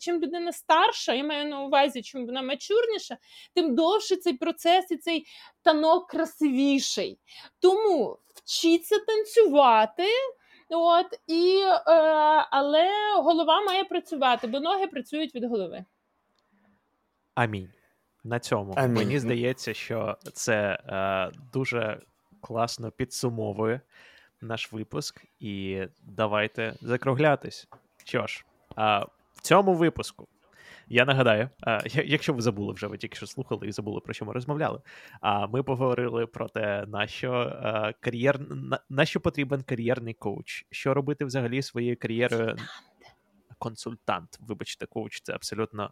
чим 0.00 0.22
людина 0.22 0.52
старша, 0.52 1.14
я 1.14 1.24
маю 1.24 1.48
на 1.48 1.60
увазі, 1.60 2.02
чим 2.02 2.26
вона 2.26 2.42
мачурніша, 2.42 3.16
тим 3.54 3.74
довше 3.74 4.16
цей 4.16 4.32
процес 4.32 4.90
і 4.90 4.96
цей 4.96 5.26
танок 5.62 6.10
красивіший. 6.10 7.18
Тому 7.60 8.18
вчіться 8.34 8.98
танцювати. 8.98 10.06
От 10.74 11.06
і 11.26 11.58
е, 11.64 11.80
але 12.50 12.90
голова 13.16 13.60
має 13.60 13.84
працювати, 13.84 14.46
бо 14.46 14.60
ноги 14.60 14.86
працюють 14.86 15.34
від 15.34 15.44
голови. 15.44 15.84
Амінь 17.34 17.68
на 18.24 18.38
цьому. 18.38 18.72
Амінь. 18.76 18.94
Мені 18.94 19.18
здається, 19.18 19.74
що 19.74 20.16
це 20.32 20.78
е, 20.86 21.30
дуже 21.52 22.00
класно 22.40 22.90
підсумовує 22.90 23.80
наш 24.40 24.72
випуск, 24.72 25.24
і 25.40 25.82
давайте 26.02 26.74
закруглятись. 26.80 27.68
Що 28.04 28.26
ж, 28.26 28.44
е, 28.78 29.06
в 29.34 29.40
цьому 29.40 29.74
випуску. 29.74 30.28
Я 30.88 31.04
нагадаю, 31.04 31.48
якщо 32.04 32.32
ви 32.32 32.42
забули 32.42 32.72
вже, 32.72 32.86
ви 32.86 32.98
тільки 32.98 33.16
що 33.16 33.26
слухали 33.26 33.66
і 33.66 33.72
забули, 33.72 34.00
про 34.00 34.14
що 34.14 34.24
ми 34.24 34.32
розмовляли. 34.32 34.80
А 35.20 35.46
ми 35.46 35.62
поговорили 35.62 36.26
про 36.26 36.48
те, 36.48 36.84
на 36.86 37.06
що 37.06 37.32
е, 37.32 37.94
кар'єр 38.00 38.40
на 38.90 39.04
що 39.04 39.20
потрібен 39.20 39.62
кар'єрний 39.62 40.14
коуч, 40.14 40.66
що 40.70 40.94
робити 40.94 41.24
взагалі 41.24 41.62
своєю 41.62 41.96
кар'єрою 41.96 42.56
консультант. 43.62 44.38
Вибачте, 44.40 44.86
коуч, 44.86 45.20
це 45.22 45.32
абсолютно 45.32 45.90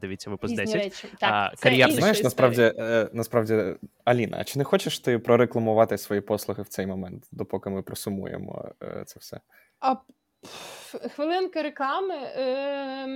дивіться, 0.00 0.30
випуск 0.30 0.56
10. 0.56 1.06
Так, 1.20 1.54
Кар'єрний. 1.54 1.96
Знаєш, 1.96 2.22
насправді, 2.22 2.62
е, 2.78 3.08
насправді, 3.12 3.74
Аліна, 4.04 4.36
а 4.40 4.44
чи 4.44 4.58
не 4.58 4.64
хочеш 4.64 4.98
ти 4.98 5.18
прорекламувати 5.18 5.98
свої 5.98 6.20
послуги 6.20 6.62
в 6.62 6.68
цей 6.68 6.86
момент, 6.86 7.24
допоки 7.32 7.70
ми 7.70 7.82
просумуємо 7.82 8.68
е, 8.82 9.04
це 9.06 9.20
все? 9.20 9.40
А 9.80 9.94
Хвилинка 11.14 11.62
реклами. 11.62 12.14
Е... 12.14 13.06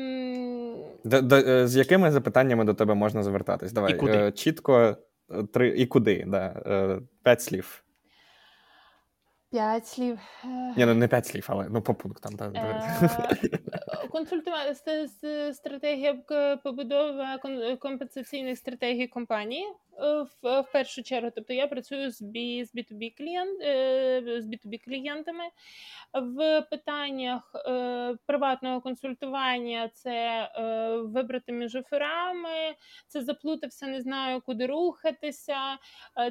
З 1.66 1.76
якими 1.76 2.10
запитаннями 2.10 2.64
до 2.64 2.74
тебе 2.74 2.94
можна 2.94 3.22
звертатись? 3.22 3.72
Давай 3.72 3.92
і 3.92 3.96
куди? 3.96 4.32
чітко 4.32 4.96
три 5.52 5.68
і 5.68 5.86
куди? 5.86 6.24
Да. 6.26 7.00
П'ять 7.22 7.42
слів. 7.42 7.83
П'ять 9.54 9.86
слів. 9.86 10.18
Ні, 10.76 10.86
ну 10.86 10.94
не 10.94 11.08
п'ять 11.08 11.26
слів, 11.26 11.46
але 11.48 11.66
ну 11.70 11.82
по 11.82 11.94
пунктам. 11.94 12.36
Та, 12.36 12.52
Е, 12.54 14.08
консультувати 14.10 15.08
стратегія 15.54 16.14
побудови 16.64 17.24
компенсаційних 17.80 18.58
стратегій 18.58 19.06
компанії 19.06 19.64
е, 19.64 19.74
в, 19.98 20.60
в 20.60 20.72
першу 20.72 21.02
чергу. 21.02 21.30
Тобто 21.34 21.52
я 21.52 21.66
працюю 21.66 22.10
з 22.10 22.22
B, 22.22 22.64
з 22.64 22.74
B2B 22.74 23.16
клієнт 23.16 23.62
е, 23.62 24.40
з 24.40 24.46
B2B 24.46 24.84
клієнтами 24.84 25.44
в 26.12 26.60
питаннях 26.70 27.52
приватного 28.26 28.80
консультування. 28.80 29.90
Це 29.94 30.48
вибрати 31.04 31.52
між 31.52 31.74
оферами, 31.76 32.74
це 33.06 33.22
заплутався, 33.22 33.86
не 33.86 34.00
знаю, 34.00 34.42
куди 34.46 34.66
рухатися. 34.66 35.56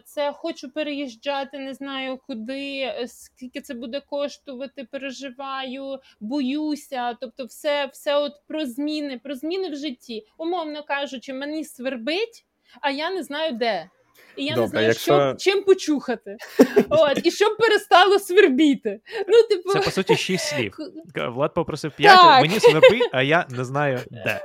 Це 0.05 0.31
хочу 0.31 0.71
переїжджати, 0.71 1.59
не 1.59 1.73
знаю 1.73 2.19
куди 2.27 2.93
скільки 3.07 3.61
це 3.61 3.73
буде 3.73 3.99
коштувати, 3.99 4.83
переживаю, 4.83 5.99
боюся. 6.19 7.17
Тобто, 7.21 7.45
все 7.45 7.85
все 7.85 8.17
от 8.17 8.33
про 8.47 8.65
зміни, 8.65 9.19
про 9.19 9.35
зміни 9.35 9.69
в 9.69 9.75
житті. 9.75 10.27
Умовно 10.37 10.83
кажучи, 10.83 11.33
мені 11.33 11.63
свербить, 11.63 12.45
а 12.81 12.91
я 12.91 13.11
не 13.11 13.23
знаю 13.23 13.51
де. 13.53 13.89
І 14.35 14.45
я 14.45 14.55
Добре, 14.55 14.63
не 14.63 14.67
знаю, 14.67 14.87
якщо... 14.87 15.13
що, 15.13 15.35
чим 15.37 15.63
почухати. 15.63 16.37
От, 16.89 17.25
І 17.25 17.31
щоб 17.31 17.57
перестало 17.57 18.19
свербіти. 18.19 19.01
Ну, 19.27 19.43
типу... 19.43 19.69
Це, 19.73 19.79
по 19.79 19.91
суті, 19.91 20.15
шість 20.15 20.45
слів. 20.55 20.77
Влад 21.15 21.53
попросив 21.53 21.91
п'ять, 21.91 22.41
мені 22.41 22.59
свербить, 22.59 23.09
а 23.11 23.21
я 23.21 23.45
не 23.49 23.63
знаю 23.65 23.99
де. 24.11 24.41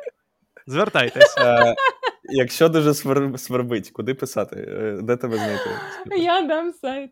Звертайтесь. 0.66 1.34
А, 1.38 1.74
якщо 2.24 2.68
дуже 2.68 2.94
свербить, 3.38 3.90
куди 3.90 4.14
писати? 4.14 4.56
Е, 4.56 4.98
де 5.02 5.16
тебе 5.16 5.36
знайти? 5.36 5.70
Я 6.16 6.40
дам 6.40 6.72
сайт. 6.72 7.10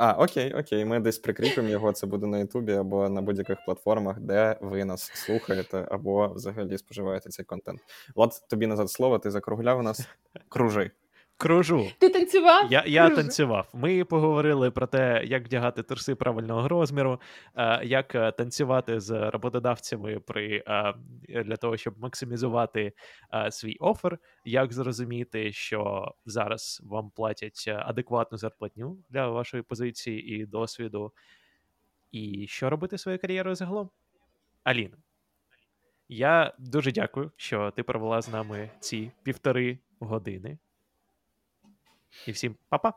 А, 0.00 0.12
окей, 0.12 0.54
окей. 0.54 0.84
Ми 0.84 1.00
десь 1.00 1.18
прикріпимо 1.18 1.68
його. 1.68 1.92
Це 1.92 2.06
буде 2.06 2.26
на 2.26 2.38
Ютубі 2.38 2.72
або 2.72 3.08
на 3.08 3.22
будь-яких 3.22 3.64
платформах, 3.64 4.20
де 4.20 4.56
ви 4.60 4.84
нас 4.84 5.10
слухаєте, 5.14 5.86
або 5.90 6.28
взагалі 6.28 6.78
споживаєте 6.78 7.30
цей 7.30 7.44
контент. 7.44 7.80
От 8.14 8.32
тобі 8.48 8.66
назад 8.66 8.90
слово, 8.90 9.18
ти 9.18 9.30
закругляв 9.30 9.82
нас. 9.82 10.08
Кружи. 10.48 10.90
Кружу. 11.38 11.90
Ти 11.98 12.08
танцював? 12.08 12.72
Я 12.72 12.84
я 12.86 13.06
Кружу. 13.06 13.22
танцював. 13.22 13.68
Ми 13.72 14.04
поговорили 14.04 14.70
про 14.70 14.86
те, 14.86 15.22
як 15.24 15.44
вдягати 15.44 15.82
труси 15.82 16.14
правильного 16.14 16.68
розміру, 16.68 17.20
е, 17.56 17.84
як 17.84 18.14
е, 18.14 18.32
танцювати 18.32 19.00
з 19.00 19.30
роботодавцями 19.30 20.20
при 20.20 20.64
е, 20.66 20.94
для 21.44 21.56
того, 21.56 21.76
щоб 21.76 21.98
максимізувати 21.98 22.92
свій 23.50 23.76
офер, 23.80 24.18
як 24.44 24.72
зрозуміти, 24.72 25.52
що 25.52 26.12
зараз 26.26 26.82
вам 26.84 27.10
платять 27.10 27.64
адекватну 27.68 28.38
зарплатню 28.38 28.98
для 29.10 29.28
вашої 29.28 29.62
позиції 29.62 30.34
і 30.34 30.46
досвіду, 30.46 31.12
і 32.12 32.46
що 32.48 32.70
робити 32.70 32.98
своєю 32.98 33.20
кар'єрою 33.20 33.56
загалом. 33.56 33.90
Аліна, 34.64 34.96
я 36.08 36.54
дуже 36.58 36.92
дякую, 36.92 37.32
що 37.36 37.70
ти 37.70 37.82
провела 37.82 38.22
з 38.22 38.28
нами 38.28 38.70
ці 38.80 39.12
півтори 39.22 39.78
години. 40.00 40.58
І 42.26 42.32
всім 42.32 42.56
па-па! 42.68 42.92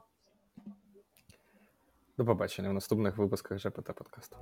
До 2.18 2.26
побачення 2.26 2.70
в 2.70 2.74
наступних 2.74 3.18
випусках 3.18 3.60
ЖПТ 3.60 3.94
подкасту. 3.96 4.38